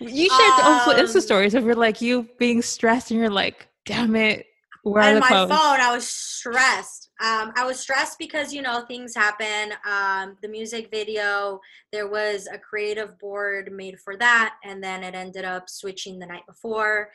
You 0.00 0.28
shared 0.28 0.60
also 0.60 0.90
Um, 0.90 0.98
Insta 0.98 1.22
stories 1.22 1.54
of 1.54 1.64
like 1.64 2.02
you 2.02 2.28
being 2.38 2.60
stressed 2.60 3.10
and 3.10 3.18
you're 3.18 3.30
like, 3.30 3.68
damn 3.86 4.14
it, 4.16 4.46
where 4.82 5.04
and 5.04 5.20
my 5.20 5.28
phone, 5.28 5.80
I 5.80 5.92
was 5.92 6.08
stressed. 6.08 7.10
Um, 7.20 7.52
I 7.56 7.64
was 7.64 7.78
stressed 7.78 8.18
because 8.18 8.52
you 8.52 8.62
know 8.62 8.84
things 8.86 9.14
happen. 9.14 9.74
Um, 9.88 10.36
the 10.42 10.48
music 10.48 10.88
video, 10.90 11.60
there 11.92 12.08
was 12.08 12.48
a 12.52 12.58
creative 12.58 13.18
board 13.18 13.70
made 13.72 13.98
for 14.00 14.16
that, 14.16 14.54
and 14.64 14.82
then 14.82 15.04
it 15.04 15.14
ended 15.14 15.44
up 15.44 15.70
switching 15.70 16.18
the 16.18 16.26
night 16.26 16.46
before. 16.46 17.10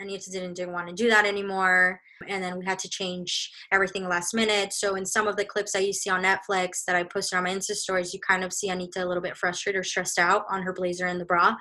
Anitta 0.00 0.30
didn't, 0.32 0.54
didn't 0.54 0.72
want 0.72 0.88
to 0.88 0.94
do 0.94 1.08
that 1.08 1.26
anymore, 1.26 2.00
and 2.28 2.42
then 2.42 2.58
we 2.58 2.64
had 2.64 2.78
to 2.80 2.88
change 2.88 3.50
everything 3.70 4.08
last 4.08 4.34
minute. 4.34 4.72
So 4.72 4.94
in 4.94 5.06
some 5.06 5.26
of 5.26 5.36
the 5.36 5.44
clips 5.44 5.72
that 5.72 5.86
you 5.86 5.92
see 5.92 6.10
on 6.10 6.22
Netflix 6.22 6.84
that 6.86 6.96
I 6.96 7.04
posted 7.04 7.36
on 7.36 7.44
my 7.44 7.50
Insta 7.50 7.72
stories, 7.72 8.12
you 8.12 8.20
kind 8.20 8.44
of 8.44 8.52
see 8.52 8.68
Anitta 8.68 9.02
a 9.02 9.06
little 9.06 9.22
bit 9.22 9.36
frustrated 9.36 9.80
or 9.80 9.84
stressed 9.84 10.18
out 10.18 10.44
on 10.50 10.62
her 10.62 10.72
blazer 10.72 11.06
and 11.06 11.20
the 11.20 11.24
bra. 11.24 11.54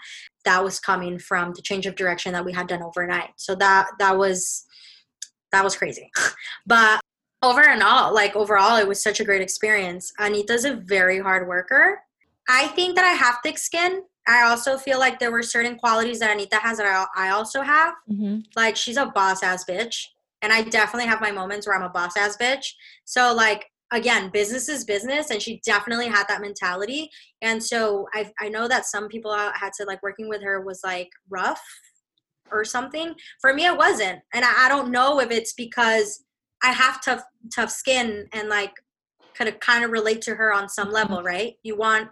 That 0.44 0.64
was 0.64 0.80
coming 0.80 1.20
from 1.20 1.54
the 1.54 1.62
change 1.62 1.86
of 1.86 1.96
direction 1.96 2.34
that 2.34 2.46
we 2.46 2.54
had 2.54 2.68
done 2.68 2.84
overnight. 2.84 3.32
So 3.38 3.56
that 3.56 3.88
that 4.00 4.18
was 4.18 4.66
that 5.52 5.64
was 5.64 5.76
crazy. 5.76 6.12
but 6.66 7.00
over 7.44 7.62
and 7.62 7.82
all, 7.82 8.14
like 8.14 8.36
overall, 8.36 8.78
it 8.78 8.88
was 8.88 9.02
such 9.02 9.20
a 9.20 9.24
great 9.24 9.42
experience. 9.42 10.14
Anitta's 10.20 10.66
a 10.66 10.76
very 10.76 11.20
hard 11.20 11.48
worker. 11.48 12.00
I 12.50 12.68
think 12.68 12.96
that 12.96 13.06
I 13.06 13.14
have 13.14 13.38
thick 13.44 13.58
skin. 13.58 14.04
I 14.28 14.44
also 14.44 14.78
feel 14.78 15.00
like 15.00 15.20
there 15.20 15.32
were 15.32 15.42
certain 15.42 15.76
qualities 15.78 16.20
that 16.20 16.38
Anitta 16.38 16.60
has 16.62 16.78
that 16.78 16.86
I, 16.86 17.28
I 17.28 17.30
also 17.32 17.62
have. 17.62 17.96
Mhm. 18.10 18.44
Like 18.56 18.76
she's 18.76 18.98
a 18.98 19.08
boss 19.08 19.42
ass 19.42 19.66
bitch. 19.66 20.06
And 20.44 20.52
I 20.54 20.62
definitely 20.64 21.08
have 21.08 21.22
my 21.22 21.32
moments 21.32 21.66
where 21.68 21.76
I'm 21.76 21.84
a 21.84 21.90
boss 21.90 22.16
ass 22.18 22.38
bitch. 22.38 22.74
So 23.06 23.34
like 23.34 23.66
again, 23.92 24.30
business 24.30 24.70
is 24.70 24.86
business 24.86 25.32
and 25.32 25.42
she 25.42 25.60
definitely 25.66 26.08
had 26.08 26.28
that 26.28 26.42
mentality. 26.42 27.10
And 27.42 27.64
so 27.64 28.08
I 28.14 28.32
I 28.40 28.50
know 28.50 28.68
that 28.68 28.86
some 28.86 29.08
people 29.08 29.32
out- 29.32 29.58
had 29.58 29.74
said 29.76 29.88
like 29.88 30.04
working 30.04 30.30
with 30.30 30.44
her 30.44 30.62
was 30.62 30.82
like 30.84 31.10
rough 31.30 31.62
or 32.52 32.64
something. 32.64 33.16
For 33.40 33.54
me 33.54 33.66
it 33.66 33.78
wasn't. 33.78 34.20
And 34.34 34.46
I, 34.46 34.66
I 34.66 34.70
don't 34.70 34.92
know 34.92 35.20
if 35.20 35.32
it's 35.32 35.54
because 35.54 36.24
I 36.64 36.72
have 36.72 37.02
tough 37.02 37.24
tough 37.54 37.72
skin 37.72 38.28
and 38.34 38.50
like 38.50 38.74
could 39.36 39.60
kind 39.60 39.84
of 39.84 39.92
relate 39.92 40.22
to 40.24 40.36
her 40.36 40.54
on 40.54 40.70
some 40.70 40.92
level, 40.92 41.24
right? 41.24 41.56
You 41.64 41.78
want 41.78 42.10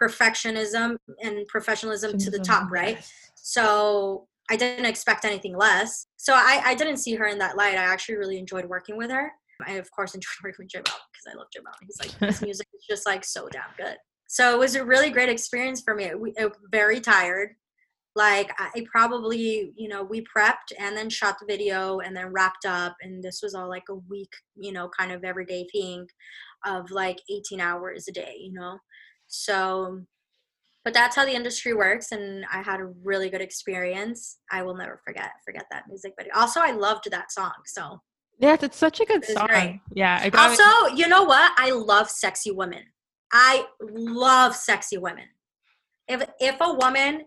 perfectionism 0.00 0.96
and 1.22 1.46
professionalism 1.46 2.18
to 2.18 2.30
the 2.30 2.38
top, 2.38 2.70
right? 2.70 2.98
So 3.36 4.26
I 4.50 4.56
didn't 4.56 4.86
expect 4.86 5.24
anything 5.24 5.56
less. 5.56 6.06
So 6.16 6.34
I, 6.34 6.60
I 6.64 6.74
didn't 6.74 6.98
see 6.98 7.14
her 7.14 7.26
in 7.26 7.38
that 7.38 7.56
light. 7.56 7.74
I 7.74 7.84
actually 7.84 8.16
really 8.16 8.38
enjoyed 8.38 8.66
working 8.66 8.96
with 8.96 9.10
her. 9.10 9.32
I 9.66 9.72
of 9.72 9.90
course 9.90 10.14
enjoyed 10.14 10.30
working 10.42 10.66
with 10.74 10.84
Balvin 10.84 11.00
because 11.12 11.32
I 11.32 11.36
love 11.36 11.46
Balvin. 11.56 11.86
He's 11.86 11.98
like 12.00 12.30
his 12.30 12.42
music 12.46 12.66
is 12.74 12.84
just 12.88 13.06
like 13.06 13.24
so 13.24 13.48
damn 13.50 13.62
good. 13.76 13.96
So 14.26 14.54
it 14.54 14.58
was 14.58 14.74
a 14.74 14.84
really 14.84 15.10
great 15.10 15.28
experience 15.28 15.82
for 15.82 15.94
me. 15.94 16.10
We, 16.14 16.34
uh, 16.40 16.48
very 16.70 17.00
tired. 17.00 17.50
Like 18.16 18.52
I 18.58 18.86
probably, 18.90 19.72
you 19.76 19.88
know, 19.88 20.04
we 20.04 20.24
prepped 20.36 20.72
and 20.78 20.96
then 20.96 21.10
shot 21.10 21.36
the 21.40 21.46
video 21.46 21.98
and 21.98 22.16
then 22.16 22.32
wrapped 22.32 22.64
up. 22.64 22.94
And 23.02 23.22
this 23.22 23.40
was 23.42 23.54
all 23.54 23.68
like 23.68 23.88
a 23.90 23.94
week, 23.94 24.30
you 24.56 24.72
know, 24.72 24.88
kind 24.96 25.10
of 25.10 25.24
everyday 25.24 25.66
thing 25.72 26.06
of 26.64 26.90
like 26.90 27.18
18 27.28 27.60
hours 27.60 28.06
a 28.08 28.12
day, 28.12 28.36
you 28.38 28.52
know. 28.52 28.78
So 29.26 30.04
but 30.84 30.92
that's 30.92 31.16
how 31.16 31.24
the 31.24 31.34
industry 31.34 31.72
works 31.72 32.12
and 32.12 32.44
i 32.52 32.62
had 32.62 32.80
a 32.80 32.86
really 33.02 33.30
good 33.30 33.40
experience 33.40 34.38
i 34.50 34.62
will 34.62 34.76
never 34.76 35.00
forget 35.04 35.30
forget 35.44 35.64
that 35.70 35.84
music 35.88 36.12
video 36.18 36.32
also 36.36 36.60
i 36.60 36.70
loved 36.70 37.10
that 37.10 37.32
song 37.32 37.52
so 37.66 38.00
yes 38.38 38.62
it's 38.62 38.76
such 38.76 39.00
a 39.00 39.04
good 39.04 39.24
song 39.24 39.46
great. 39.46 39.80
yeah 39.94 40.28
also 40.34 40.62
it. 40.86 40.98
you 40.98 41.08
know 41.08 41.24
what 41.24 41.52
i 41.56 41.70
love 41.70 42.08
sexy 42.10 42.50
women 42.50 42.82
i 43.32 43.64
love 43.80 44.54
sexy 44.54 44.98
women 44.98 45.24
if 46.06 46.22
if 46.38 46.56
a 46.60 46.74
woman 46.74 47.24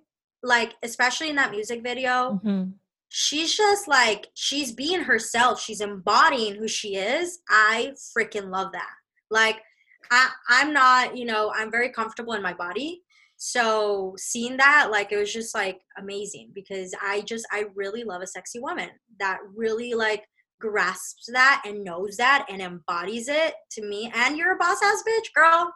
like 0.47 0.73
especially 0.83 1.29
in 1.29 1.35
that 1.35 1.51
music 1.51 1.83
video 1.83 2.39
mm-hmm. 2.43 2.69
she's 3.09 3.55
just 3.55 3.87
like 3.87 4.27
she's 4.33 4.71
being 4.71 5.01
herself. 5.01 5.61
She's 5.61 5.81
embodying 5.81 6.55
who 6.55 6.67
she 6.67 6.95
is. 6.95 7.39
I 7.49 7.93
freaking 8.17 8.49
love 8.51 8.71
that. 8.73 8.93
Like 9.29 9.61
I, 10.09 10.29
i'm 10.47 10.71
not 10.71 11.17
you 11.17 11.25
know 11.25 11.51
i'm 11.53 11.69
very 11.69 11.89
comfortable 11.89 12.33
in 12.33 12.41
my 12.41 12.53
body. 12.53 13.03
So 13.35 14.15
seeing 14.17 14.57
that 14.57 14.89
like 14.89 15.11
it 15.11 15.17
was 15.17 15.31
just 15.31 15.53
like 15.53 15.79
amazing 15.97 16.51
because 16.55 16.93
i 17.03 17.21
just 17.21 17.45
i 17.51 17.65
really 17.75 18.03
love 18.03 18.21
a 18.21 18.27
sexy 18.27 18.59
woman 18.59 18.89
that 19.19 19.37
really 19.55 19.93
like 19.93 20.23
grasps 20.59 21.29
that 21.31 21.61
and 21.65 21.83
knows 21.83 22.17
that 22.17 22.45
and 22.49 22.61
embodies 22.61 23.27
it 23.27 23.53
to 23.71 23.85
me. 23.85 24.11
And 24.13 24.37
you're 24.37 24.53
a 24.53 24.57
boss 24.57 24.81
ass 24.83 25.03
bitch 25.07 25.33
girl. 25.33 25.71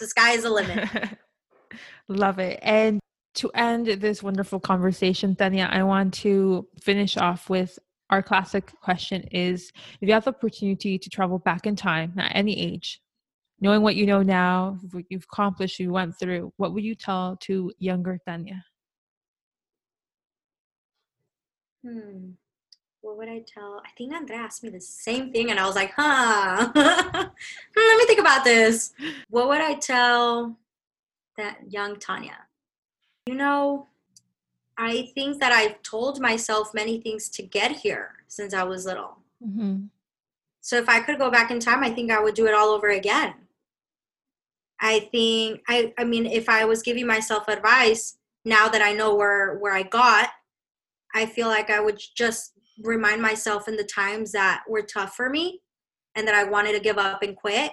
The 0.00 0.06
sky 0.06 0.32
is 0.32 0.42
the 0.42 0.50
limit. 0.50 0.88
Love 2.08 2.38
it. 2.38 2.58
And 2.62 3.00
to 3.36 3.50
end 3.54 3.86
this 3.86 4.22
wonderful 4.22 4.58
conversation 4.58 5.36
tanya 5.36 5.68
i 5.70 5.82
want 5.82 6.12
to 6.12 6.66
finish 6.80 7.16
off 7.16 7.48
with 7.48 7.78
our 8.10 8.22
classic 8.22 8.72
question 8.80 9.22
is 9.32 9.72
if 10.00 10.08
you 10.08 10.14
have 10.14 10.24
the 10.24 10.30
opportunity 10.30 10.98
to 10.98 11.10
travel 11.10 11.38
back 11.38 11.66
in 11.66 11.74
time 11.74 12.12
at 12.18 12.32
any 12.34 12.58
age 12.58 13.00
knowing 13.60 13.82
what 13.82 13.96
you 13.96 14.06
know 14.06 14.22
now, 14.22 14.78
what 14.92 15.04
you've 15.08 15.26
accomplished, 15.32 15.80
you 15.80 15.90
went 15.90 16.18
through, 16.18 16.52
what 16.56 16.72
would 16.74 16.84
you 16.84 16.94
tell 16.94 17.36
to 17.40 17.72
younger 17.78 18.18
Tanya? 18.26 18.64
Hmm. 21.84 22.32
What 23.00 23.18
would 23.18 23.28
I 23.28 23.44
tell? 23.46 23.80
I 23.86 23.90
think 23.96 24.12
Andrea 24.12 24.40
asked 24.40 24.64
me 24.64 24.70
the 24.70 24.80
same 24.80 25.32
thing, 25.32 25.50
and 25.50 25.60
I 25.60 25.66
was 25.66 25.76
like, 25.76 25.92
huh. 25.96 26.72
Let 26.74 27.98
me 27.98 28.06
think 28.06 28.18
about 28.18 28.44
this. 28.44 28.92
What 29.30 29.48
would 29.48 29.60
I 29.60 29.74
tell 29.74 30.58
that 31.36 31.58
young 31.68 31.98
Tanya? 31.98 32.45
You 33.26 33.34
know, 33.34 33.88
I 34.78 35.10
think 35.14 35.40
that 35.40 35.52
I've 35.52 35.82
told 35.82 36.20
myself 36.20 36.74
many 36.74 37.00
things 37.00 37.28
to 37.30 37.42
get 37.42 37.72
here 37.72 38.16
since 38.28 38.54
I 38.54 38.62
was 38.62 38.84
little. 38.84 39.18
Mm-hmm. 39.44 39.86
So 40.60 40.76
if 40.76 40.88
I 40.88 41.00
could 41.00 41.18
go 41.18 41.30
back 41.30 41.50
in 41.50 41.60
time, 41.60 41.82
I 41.82 41.90
think 41.90 42.10
I 42.10 42.20
would 42.20 42.34
do 42.34 42.46
it 42.46 42.54
all 42.54 42.68
over 42.68 42.88
again. 42.88 43.34
I 44.80 45.08
think 45.10 45.62
I 45.68 45.94
I 45.96 46.04
mean 46.04 46.26
if 46.26 46.48
I 46.48 46.64
was 46.66 46.82
giving 46.82 47.06
myself 47.06 47.48
advice 47.48 48.18
now 48.44 48.68
that 48.68 48.82
I 48.82 48.92
know 48.92 49.14
where 49.14 49.58
where 49.58 49.72
I 49.72 49.82
got, 49.82 50.30
I 51.14 51.26
feel 51.26 51.48
like 51.48 51.70
I 51.70 51.80
would 51.80 52.00
just 52.14 52.52
remind 52.82 53.22
myself 53.22 53.68
in 53.68 53.76
the 53.76 53.84
times 53.84 54.32
that 54.32 54.64
were 54.68 54.82
tough 54.82 55.14
for 55.14 55.30
me 55.30 55.62
and 56.14 56.28
that 56.28 56.34
I 56.34 56.44
wanted 56.44 56.72
to 56.72 56.80
give 56.80 56.98
up 56.98 57.22
and 57.22 57.34
quit. 57.34 57.72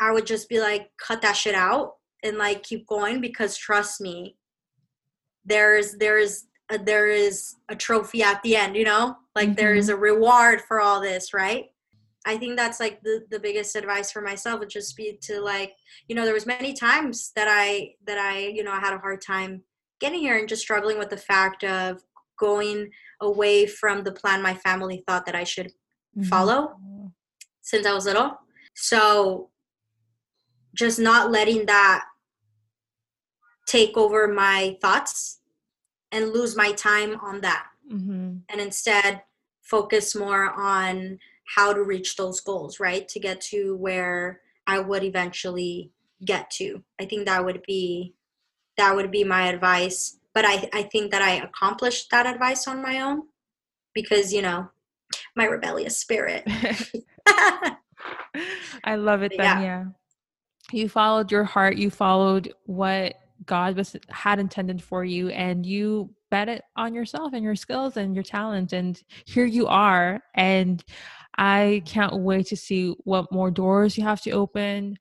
I 0.00 0.10
would 0.10 0.26
just 0.26 0.48
be 0.48 0.60
like 0.60 0.90
cut 0.96 1.22
that 1.22 1.36
shit 1.36 1.54
out 1.54 1.96
and 2.22 2.38
like 2.38 2.62
keep 2.62 2.86
going 2.86 3.20
because 3.20 3.56
trust 3.56 4.00
me 4.00 4.36
there's 5.44 5.94
there's 5.94 6.46
a, 6.70 6.78
there 6.78 7.08
is 7.08 7.56
a 7.68 7.76
trophy 7.76 8.22
at 8.22 8.42
the 8.42 8.56
end, 8.56 8.76
you 8.76 8.84
know? 8.84 9.16
Like 9.34 9.48
mm-hmm. 9.48 9.54
there 9.54 9.74
is 9.74 9.88
mm-hmm. 9.88 9.98
a 9.98 10.00
reward 10.00 10.60
for 10.62 10.80
all 10.80 11.00
this, 11.00 11.34
right? 11.34 11.66
I 12.26 12.36
think 12.36 12.56
that's 12.56 12.80
like 12.80 13.02
the, 13.02 13.24
the 13.30 13.40
biggest 13.40 13.76
advice 13.76 14.12
for 14.12 14.20
myself 14.20 14.60
would 14.60 14.68
just 14.68 14.96
be 14.96 15.18
to 15.22 15.40
like, 15.40 15.72
you 16.06 16.14
know, 16.14 16.24
there 16.24 16.34
was 16.34 16.46
many 16.46 16.74
times 16.74 17.32
that 17.34 17.48
I 17.48 17.94
that 18.06 18.18
I, 18.18 18.48
you 18.48 18.62
know, 18.62 18.72
I 18.72 18.78
had 18.78 18.92
a 18.92 18.98
hard 18.98 19.22
time 19.22 19.62
getting 20.00 20.20
here 20.20 20.38
and 20.38 20.48
just 20.48 20.62
struggling 20.62 20.98
with 20.98 21.10
the 21.10 21.16
fact 21.16 21.64
of 21.64 22.02
going 22.38 22.90
away 23.20 23.66
from 23.66 24.02
the 24.02 24.12
plan 24.12 24.42
my 24.42 24.54
family 24.54 25.02
thought 25.06 25.26
that 25.26 25.34
I 25.34 25.44
should 25.44 25.68
mm-hmm. 25.68 26.24
follow 26.24 26.74
since 27.62 27.86
I 27.86 27.94
was 27.94 28.06
little. 28.06 28.38
So 28.74 29.50
just 30.74 30.98
not 30.98 31.30
letting 31.30 31.66
that 31.66 32.04
take 33.70 33.96
over 33.96 34.26
my 34.26 34.76
thoughts 34.80 35.38
and 36.10 36.32
lose 36.32 36.56
my 36.56 36.72
time 36.72 37.16
on 37.22 37.40
that. 37.42 37.66
Mm-hmm. 37.90 38.38
And 38.48 38.60
instead 38.60 39.22
focus 39.62 40.16
more 40.16 40.50
on 40.50 41.20
how 41.56 41.72
to 41.72 41.82
reach 41.82 42.16
those 42.16 42.40
goals, 42.40 42.80
right? 42.80 43.06
To 43.08 43.20
get 43.20 43.40
to 43.42 43.76
where 43.76 44.40
I 44.66 44.80
would 44.80 45.04
eventually 45.04 45.92
get 46.24 46.50
to. 46.52 46.82
I 47.00 47.04
think 47.04 47.26
that 47.26 47.44
would 47.44 47.62
be 47.66 48.14
that 48.76 48.94
would 48.96 49.10
be 49.10 49.24
my 49.24 49.48
advice. 49.48 50.18
But 50.34 50.44
I, 50.46 50.68
I 50.72 50.82
think 50.84 51.10
that 51.12 51.22
I 51.22 51.34
accomplished 51.34 52.10
that 52.10 52.26
advice 52.26 52.66
on 52.66 52.82
my 52.82 53.00
own 53.00 53.22
because, 53.94 54.32
you 54.32 54.42
know, 54.42 54.70
my 55.36 55.44
rebellious 55.44 55.98
spirit. 55.98 56.44
I 58.84 58.94
love 58.96 59.22
it, 59.22 59.32
Tanya. 59.36 59.62
Yeah. 59.62 59.84
You 60.72 60.88
followed 60.88 61.32
your 61.32 61.44
heart, 61.44 61.76
you 61.76 61.90
followed 61.90 62.52
what 62.64 63.19
God 63.46 63.76
was 63.76 63.96
had 64.08 64.38
intended 64.38 64.82
for 64.82 65.04
you, 65.04 65.28
and 65.30 65.64
you 65.64 66.10
bet 66.30 66.48
it 66.48 66.62
on 66.76 66.94
yourself 66.94 67.32
and 67.32 67.44
your 67.44 67.56
skills 67.56 67.96
and 67.96 68.14
your 68.14 68.22
talent. 68.22 68.72
And 68.72 69.00
here 69.26 69.44
you 69.44 69.66
are. 69.66 70.20
And 70.34 70.82
I 71.36 71.82
can't 71.84 72.20
wait 72.20 72.46
to 72.46 72.56
see 72.56 72.94
what 73.04 73.32
more 73.32 73.50
doors 73.50 73.98
you 73.98 74.04
have 74.04 74.22
to 74.22 74.30
open. 74.30 74.96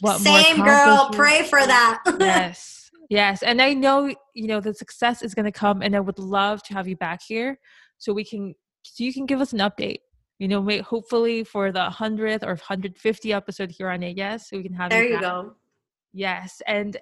What 0.00 0.20
Same 0.20 0.62
girl, 0.62 1.10
pray 1.12 1.42
for 1.42 1.66
that. 1.66 2.02
yes. 2.20 2.90
Yes. 3.10 3.42
And 3.42 3.60
I 3.60 3.74
know, 3.74 4.14
you 4.34 4.46
know, 4.46 4.60
the 4.60 4.74
success 4.74 5.22
is 5.22 5.34
going 5.34 5.46
to 5.46 5.52
come 5.52 5.82
and 5.82 5.96
I 5.96 6.00
would 6.00 6.18
love 6.18 6.62
to 6.64 6.74
have 6.74 6.86
you 6.86 6.96
back 6.96 7.20
here 7.26 7.58
so 7.96 8.12
we 8.12 8.24
can 8.24 8.54
so 8.82 9.02
you 9.02 9.12
can 9.12 9.26
give 9.26 9.40
us 9.40 9.52
an 9.52 9.58
update. 9.58 9.98
You 10.38 10.46
know, 10.46 10.62
may, 10.62 10.78
hopefully 10.78 11.42
for 11.42 11.72
the 11.72 11.88
100th 11.88 12.44
or 12.44 12.50
150 12.50 13.32
episode 13.32 13.72
here 13.72 13.88
on 13.88 14.02
Yes, 14.02 14.48
so 14.48 14.56
we 14.56 14.62
can 14.62 14.72
have 14.74 14.90
There 14.90 15.04
you, 15.04 15.14
you 15.14 15.20
go. 15.20 15.54
Yes. 16.12 16.62
And 16.66 16.96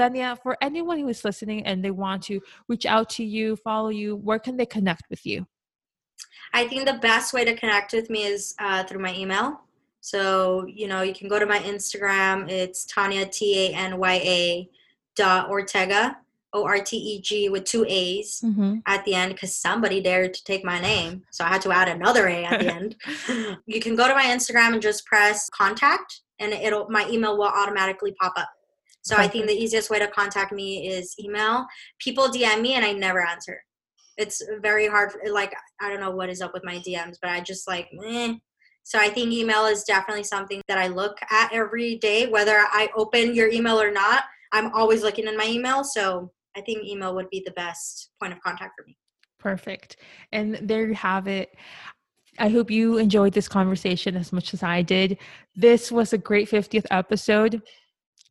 Tanya, 0.00 0.34
for 0.42 0.56
anyone 0.62 0.98
who 0.98 1.08
is 1.08 1.26
listening 1.26 1.66
and 1.66 1.84
they 1.84 1.90
want 1.90 2.22
to 2.22 2.40
reach 2.68 2.86
out 2.86 3.10
to 3.10 3.24
you, 3.24 3.54
follow 3.56 3.90
you, 3.90 4.16
where 4.16 4.38
can 4.38 4.56
they 4.56 4.64
connect 4.64 5.02
with 5.10 5.26
you? 5.26 5.46
I 6.54 6.66
think 6.66 6.86
the 6.86 6.94
best 6.94 7.34
way 7.34 7.44
to 7.44 7.54
connect 7.54 7.92
with 7.92 8.08
me 8.08 8.24
is 8.24 8.54
uh, 8.58 8.84
through 8.84 9.00
my 9.00 9.14
email. 9.14 9.60
So, 10.00 10.66
you 10.66 10.88
know, 10.88 11.02
you 11.02 11.12
can 11.12 11.28
go 11.28 11.38
to 11.38 11.44
my 11.44 11.58
Instagram. 11.58 12.48
It's 12.48 12.86
Tanya, 12.86 13.26
T 13.26 13.66
A 13.66 13.74
N 13.74 13.98
Y 13.98 14.14
A 14.14 14.70
dot 15.16 15.50
Ortega, 15.50 16.16
O 16.54 16.64
R 16.64 16.80
T 16.80 16.96
E 16.96 17.20
G 17.20 17.50
with 17.50 17.64
two 17.64 17.84
A's 17.86 18.40
mm-hmm. 18.42 18.78
at 18.86 19.04
the 19.04 19.14
end 19.14 19.34
because 19.34 19.54
somebody 19.54 20.00
dared 20.00 20.32
to 20.32 20.42
take 20.44 20.64
my 20.64 20.80
name. 20.80 21.24
So 21.30 21.44
I 21.44 21.48
had 21.48 21.60
to 21.62 21.72
add 21.72 21.88
another 21.88 22.26
A 22.26 22.44
at 22.44 22.60
the 22.60 22.72
end. 22.74 22.96
you 23.66 23.80
can 23.80 23.96
go 23.96 24.08
to 24.08 24.14
my 24.14 24.24
Instagram 24.24 24.72
and 24.72 24.80
just 24.80 25.04
press 25.04 25.50
contact 25.50 26.22
and 26.38 26.54
it'll 26.54 26.88
my 26.88 27.06
email 27.10 27.36
will 27.36 27.44
automatically 27.44 28.12
pop 28.12 28.32
up. 28.36 28.48
So 29.02 29.16
I 29.16 29.28
think 29.28 29.46
the 29.46 29.54
easiest 29.54 29.90
way 29.90 29.98
to 29.98 30.08
contact 30.08 30.52
me 30.52 30.88
is 30.88 31.14
email. 31.18 31.66
People 31.98 32.28
DM 32.28 32.60
me 32.60 32.74
and 32.74 32.84
I 32.84 32.92
never 32.92 33.26
answer 33.26 33.60
it's 34.20 34.42
very 34.60 34.86
hard 34.86 35.10
like 35.30 35.54
i 35.80 35.88
don't 35.88 36.00
know 36.00 36.10
what 36.10 36.28
is 36.28 36.40
up 36.42 36.52
with 36.52 36.64
my 36.64 36.76
dms 36.86 37.16
but 37.20 37.30
i 37.30 37.40
just 37.40 37.66
like 37.66 37.88
eh. 38.04 38.34
so 38.84 38.98
i 38.98 39.08
think 39.08 39.32
email 39.32 39.64
is 39.64 39.82
definitely 39.84 40.22
something 40.22 40.60
that 40.68 40.78
i 40.78 40.86
look 40.86 41.16
at 41.30 41.52
every 41.52 41.96
day 41.96 42.26
whether 42.26 42.58
i 42.70 42.88
open 42.94 43.34
your 43.34 43.48
email 43.50 43.80
or 43.80 43.90
not 43.90 44.24
i'm 44.52 44.72
always 44.74 45.02
looking 45.02 45.26
in 45.26 45.36
my 45.36 45.46
email 45.46 45.82
so 45.82 46.30
i 46.56 46.60
think 46.60 46.84
email 46.84 47.14
would 47.14 47.30
be 47.30 47.42
the 47.44 47.52
best 47.52 48.10
point 48.20 48.32
of 48.32 48.40
contact 48.40 48.72
for 48.78 48.86
me 48.86 48.96
perfect 49.38 49.96
and 50.32 50.58
there 50.62 50.86
you 50.86 50.94
have 50.94 51.26
it 51.26 51.56
I 52.38 52.48
hope 52.48 52.70
you 52.70 52.96
enjoyed 52.96 53.34
this 53.34 53.48
conversation 53.48 54.16
as 54.16 54.32
much 54.32 54.54
as 54.54 54.62
I 54.62 54.80
did. 54.80 55.18
This 55.56 55.92
was 55.92 56.12
a 56.12 56.18
great 56.18 56.48
50th 56.48 56.86
episode. 56.90 57.60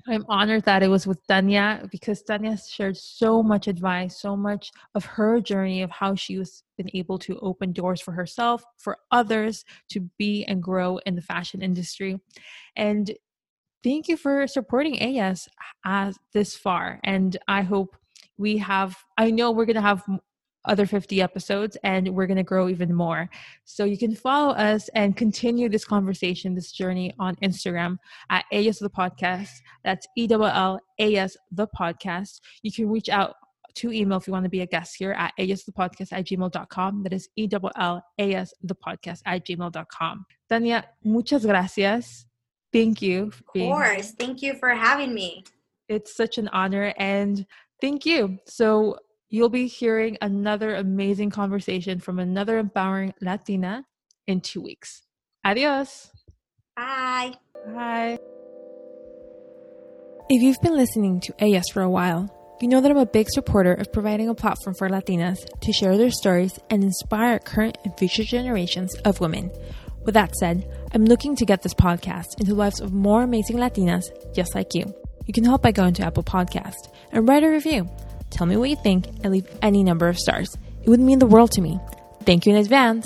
I'm 0.08 0.26
honored 0.30 0.64
that 0.64 0.82
it 0.82 0.88
was 0.88 1.06
with 1.06 1.26
Tanya 1.28 1.88
because 1.92 2.22
Tanya 2.24 2.58
shared 2.58 2.98
so 2.98 3.44
much 3.44 3.68
advice, 3.68 4.20
so 4.20 4.36
much 4.36 4.72
of 4.96 5.06
her 5.06 5.42
journey 5.42 5.82
of 5.82 5.92
how 5.92 6.16
she 6.16 6.38
was 6.38 6.64
been 6.78 6.90
able 6.94 7.20
to 7.20 7.38
open 7.40 7.74
doors 7.74 8.00
for 8.00 8.14
herself, 8.14 8.64
for 8.78 8.98
others 9.12 9.66
to 9.90 10.10
be 10.18 10.46
and 10.46 10.64
grow 10.64 10.98
in 11.06 11.16
the 11.16 11.22
fashion 11.22 11.62
industry. 11.62 12.18
And 12.78 13.12
thank 13.84 14.08
you 14.08 14.16
for 14.16 14.48
supporting 14.48 15.02
Ellas 15.02 15.48
as 15.86 16.16
uh, 16.16 16.20
this 16.34 16.56
far. 16.56 17.00
And 17.04 17.38
I 17.48 17.62
hope 17.62 17.98
we 18.38 18.58
have 18.58 18.96
I 19.18 19.32
know 19.32 19.52
we're 19.52 19.66
going 19.66 19.76
to 19.76 19.82
have 19.82 20.04
other 20.66 20.86
50 20.86 21.22
episodes 21.22 21.78
and 21.84 22.08
we're 22.10 22.28
going 22.28 22.38
to 22.38 22.44
grow 22.44 22.70
even 22.70 22.94
more. 22.94 23.30
So 23.66 23.86
you 23.86 23.98
can 23.98 24.16
follow 24.16 24.54
us 24.54 24.90
and 24.90 25.16
continue 25.16 25.70
this 25.70 25.86
conversation, 25.86 26.54
this 26.54 26.72
journey 26.72 27.14
on 27.20 27.36
Instagram 27.38 27.98
at 28.30 28.46
Ellas 28.52 28.80
the 28.80 28.90
podcast. 28.90 29.50
That's 29.84 30.08
E 30.18 30.28
L 30.30 30.80
A 31.00 31.16
S 31.16 31.38
the 31.52 31.68
podcast. 31.68 32.42
You 32.62 32.72
can 32.72 32.90
reach 32.90 33.10
out 33.10 33.36
to 33.76 33.92
email 33.92 34.18
if 34.18 34.28
you 34.28 34.34
want 34.34 34.44
to 34.44 34.50
be 34.50 34.62
a 34.62 34.66
guest 34.66 34.96
here 34.98 35.12
at 35.12 35.34
asthepodcast 35.40 36.12
at 36.12 36.26
gmail.com. 36.26 37.04
That 37.04 37.14
is 37.14 37.30
E 37.38 37.48
L 37.78 38.04
A 38.20 38.34
S 38.34 38.54
the 38.62 38.76
podcast 38.76 39.22
at 39.26 39.46
gmail.com. 39.46 40.26
Tanya, 40.50 40.86
muchas 41.04 41.46
gracias. 41.46 42.26
Thank 42.72 43.02
you. 43.02 43.24
Of 43.24 43.46
course. 43.46 44.12
Thank 44.12 44.42
you 44.42 44.56
for 44.56 44.70
having 44.70 45.14
me. 45.14 45.44
It's 45.88 46.16
such 46.16 46.38
an 46.38 46.50
honor 46.50 46.94
and 46.98 47.46
thank 47.82 48.06
you. 48.06 48.38
So, 48.46 48.98
you'll 49.30 49.50
be 49.50 49.68
hearing 49.68 50.18
another 50.22 50.76
amazing 50.76 51.30
conversation 51.30 52.00
from 52.00 52.20
another 52.20 52.58
empowering 52.58 53.14
Latina 53.22 53.86
in 54.28 54.42
two 54.42 54.62
weeks. 54.62 55.04
Adios. 55.46 56.12
Bye. 56.76 57.34
Bye. 57.68 58.20
If 60.30 60.42
you've 60.42 60.62
been 60.62 60.78
listening 60.78 61.22
to 61.22 61.44
Ellas 61.44 61.70
for 61.74 61.82
a 61.82 61.90
while, 61.90 62.36
you 62.62 62.68
know 62.68 62.82
that 62.82 62.92
I'm 62.92 62.98
a 62.98 63.06
big 63.06 63.30
supporter 63.30 63.74
of 63.74 63.92
providing 63.94 64.30
a 64.30 64.36
platform 64.36 64.76
for 64.76 64.90
Latinas 64.90 65.40
to 65.62 65.74
share 65.74 65.98
their 65.98 66.12
stories 66.12 66.60
and 66.70 66.84
inspire 66.84 67.40
current 67.40 67.78
and 67.86 67.98
future 67.98 68.24
generations 68.24 68.94
of 69.06 69.22
women. 69.22 69.50
With 70.06 70.14
that 70.16 70.36
said, 70.36 70.70
I'm 70.94 71.06
looking 71.06 71.36
to 71.36 71.46
get 71.46 71.62
this 71.62 71.74
podcast 71.74 72.40
into 72.40 72.52
the 72.52 72.60
lives 72.60 72.82
of 72.82 72.94
more 72.94 73.24
amazing 73.24 73.58
Latinas 73.58 74.04
just 74.36 74.56
like 74.56 74.74
you. 74.74 74.94
You 75.26 75.34
can 75.34 75.46
help 75.46 75.62
by 75.62 75.72
going 75.72 75.94
to 75.96 76.04
Apple 76.04 76.24
Podcast 76.24 76.90
and 77.12 77.28
write 77.28 77.44
a 77.44 77.50
review. 77.50 77.90
Tell 78.30 78.48
me 78.48 78.58
what 78.58 78.70
you 78.70 78.76
think 78.76 79.08
and 79.24 79.32
leave 79.32 79.48
any 79.62 79.84
number 79.84 80.08
of 80.08 80.18
stars. 80.18 80.56
It 80.84 80.90
would 80.90 81.00
mean 81.00 81.20
the 81.20 81.26
world 81.26 81.52
to 81.54 81.62
me. 81.62 81.80
Thank 82.24 82.46
you 82.46 82.54
in 82.54 82.60
advance. 82.60 83.06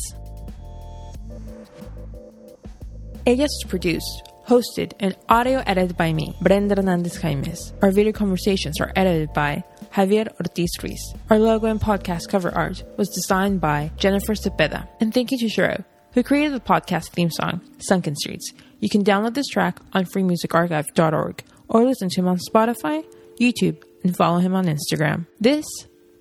Ellas 3.25 3.51
is 3.51 3.65
produced, 3.67 4.29
hosted, 4.47 4.91
and 4.99 5.15
audio 5.29 5.63
edited 5.65 5.95
by 5.95 6.11
me, 6.11 6.35
Brenda 6.41 6.75
Hernandez 6.75 7.17
Jaimes. 7.17 7.71
Our 7.81 7.91
video 7.91 8.11
conversations 8.11 8.81
are 8.81 8.91
edited 8.95 9.33
by 9.33 9.63
Javier 9.93 10.27
Ortiz 10.39 10.71
Ruiz. 10.81 11.13
Our 11.29 11.39
logo 11.39 11.67
and 11.67 11.79
podcast 11.79 12.27
cover 12.27 12.53
art 12.53 12.83
was 12.97 13.09
designed 13.09 13.61
by 13.61 13.91
Jennifer 13.95 14.33
Cepeda. 14.33 14.87
And 14.99 15.13
thank 15.13 15.31
you 15.31 15.37
to 15.37 15.47
Shiro, 15.47 15.83
who 16.13 16.23
created 16.23 16.53
the 16.53 16.59
podcast 16.59 17.11
theme 17.11 17.31
song, 17.31 17.61
Sunken 17.77 18.15
Streets. 18.15 18.51
You 18.79 18.89
can 18.89 19.03
download 19.03 19.35
this 19.35 19.47
track 19.47 19.79
on 19.93 20.03
freemusicarchive.org 20.05 21.43
or 21.69 21.85
listen 21.85 22.09
to 22.09 22.19
him 22.19 22.27
on 22.27 22.39
Spotify, 22.39 23.05
YouTube, 23.39 23.81
and 24.03 24.15
follow 24.15 24.39
him 24.39 24.55
on 24.55 24.65
Instagram. 24.65 25.25
This 25.39 25.65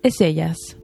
is 0.03 0.19
Ellas. 0.21 0.75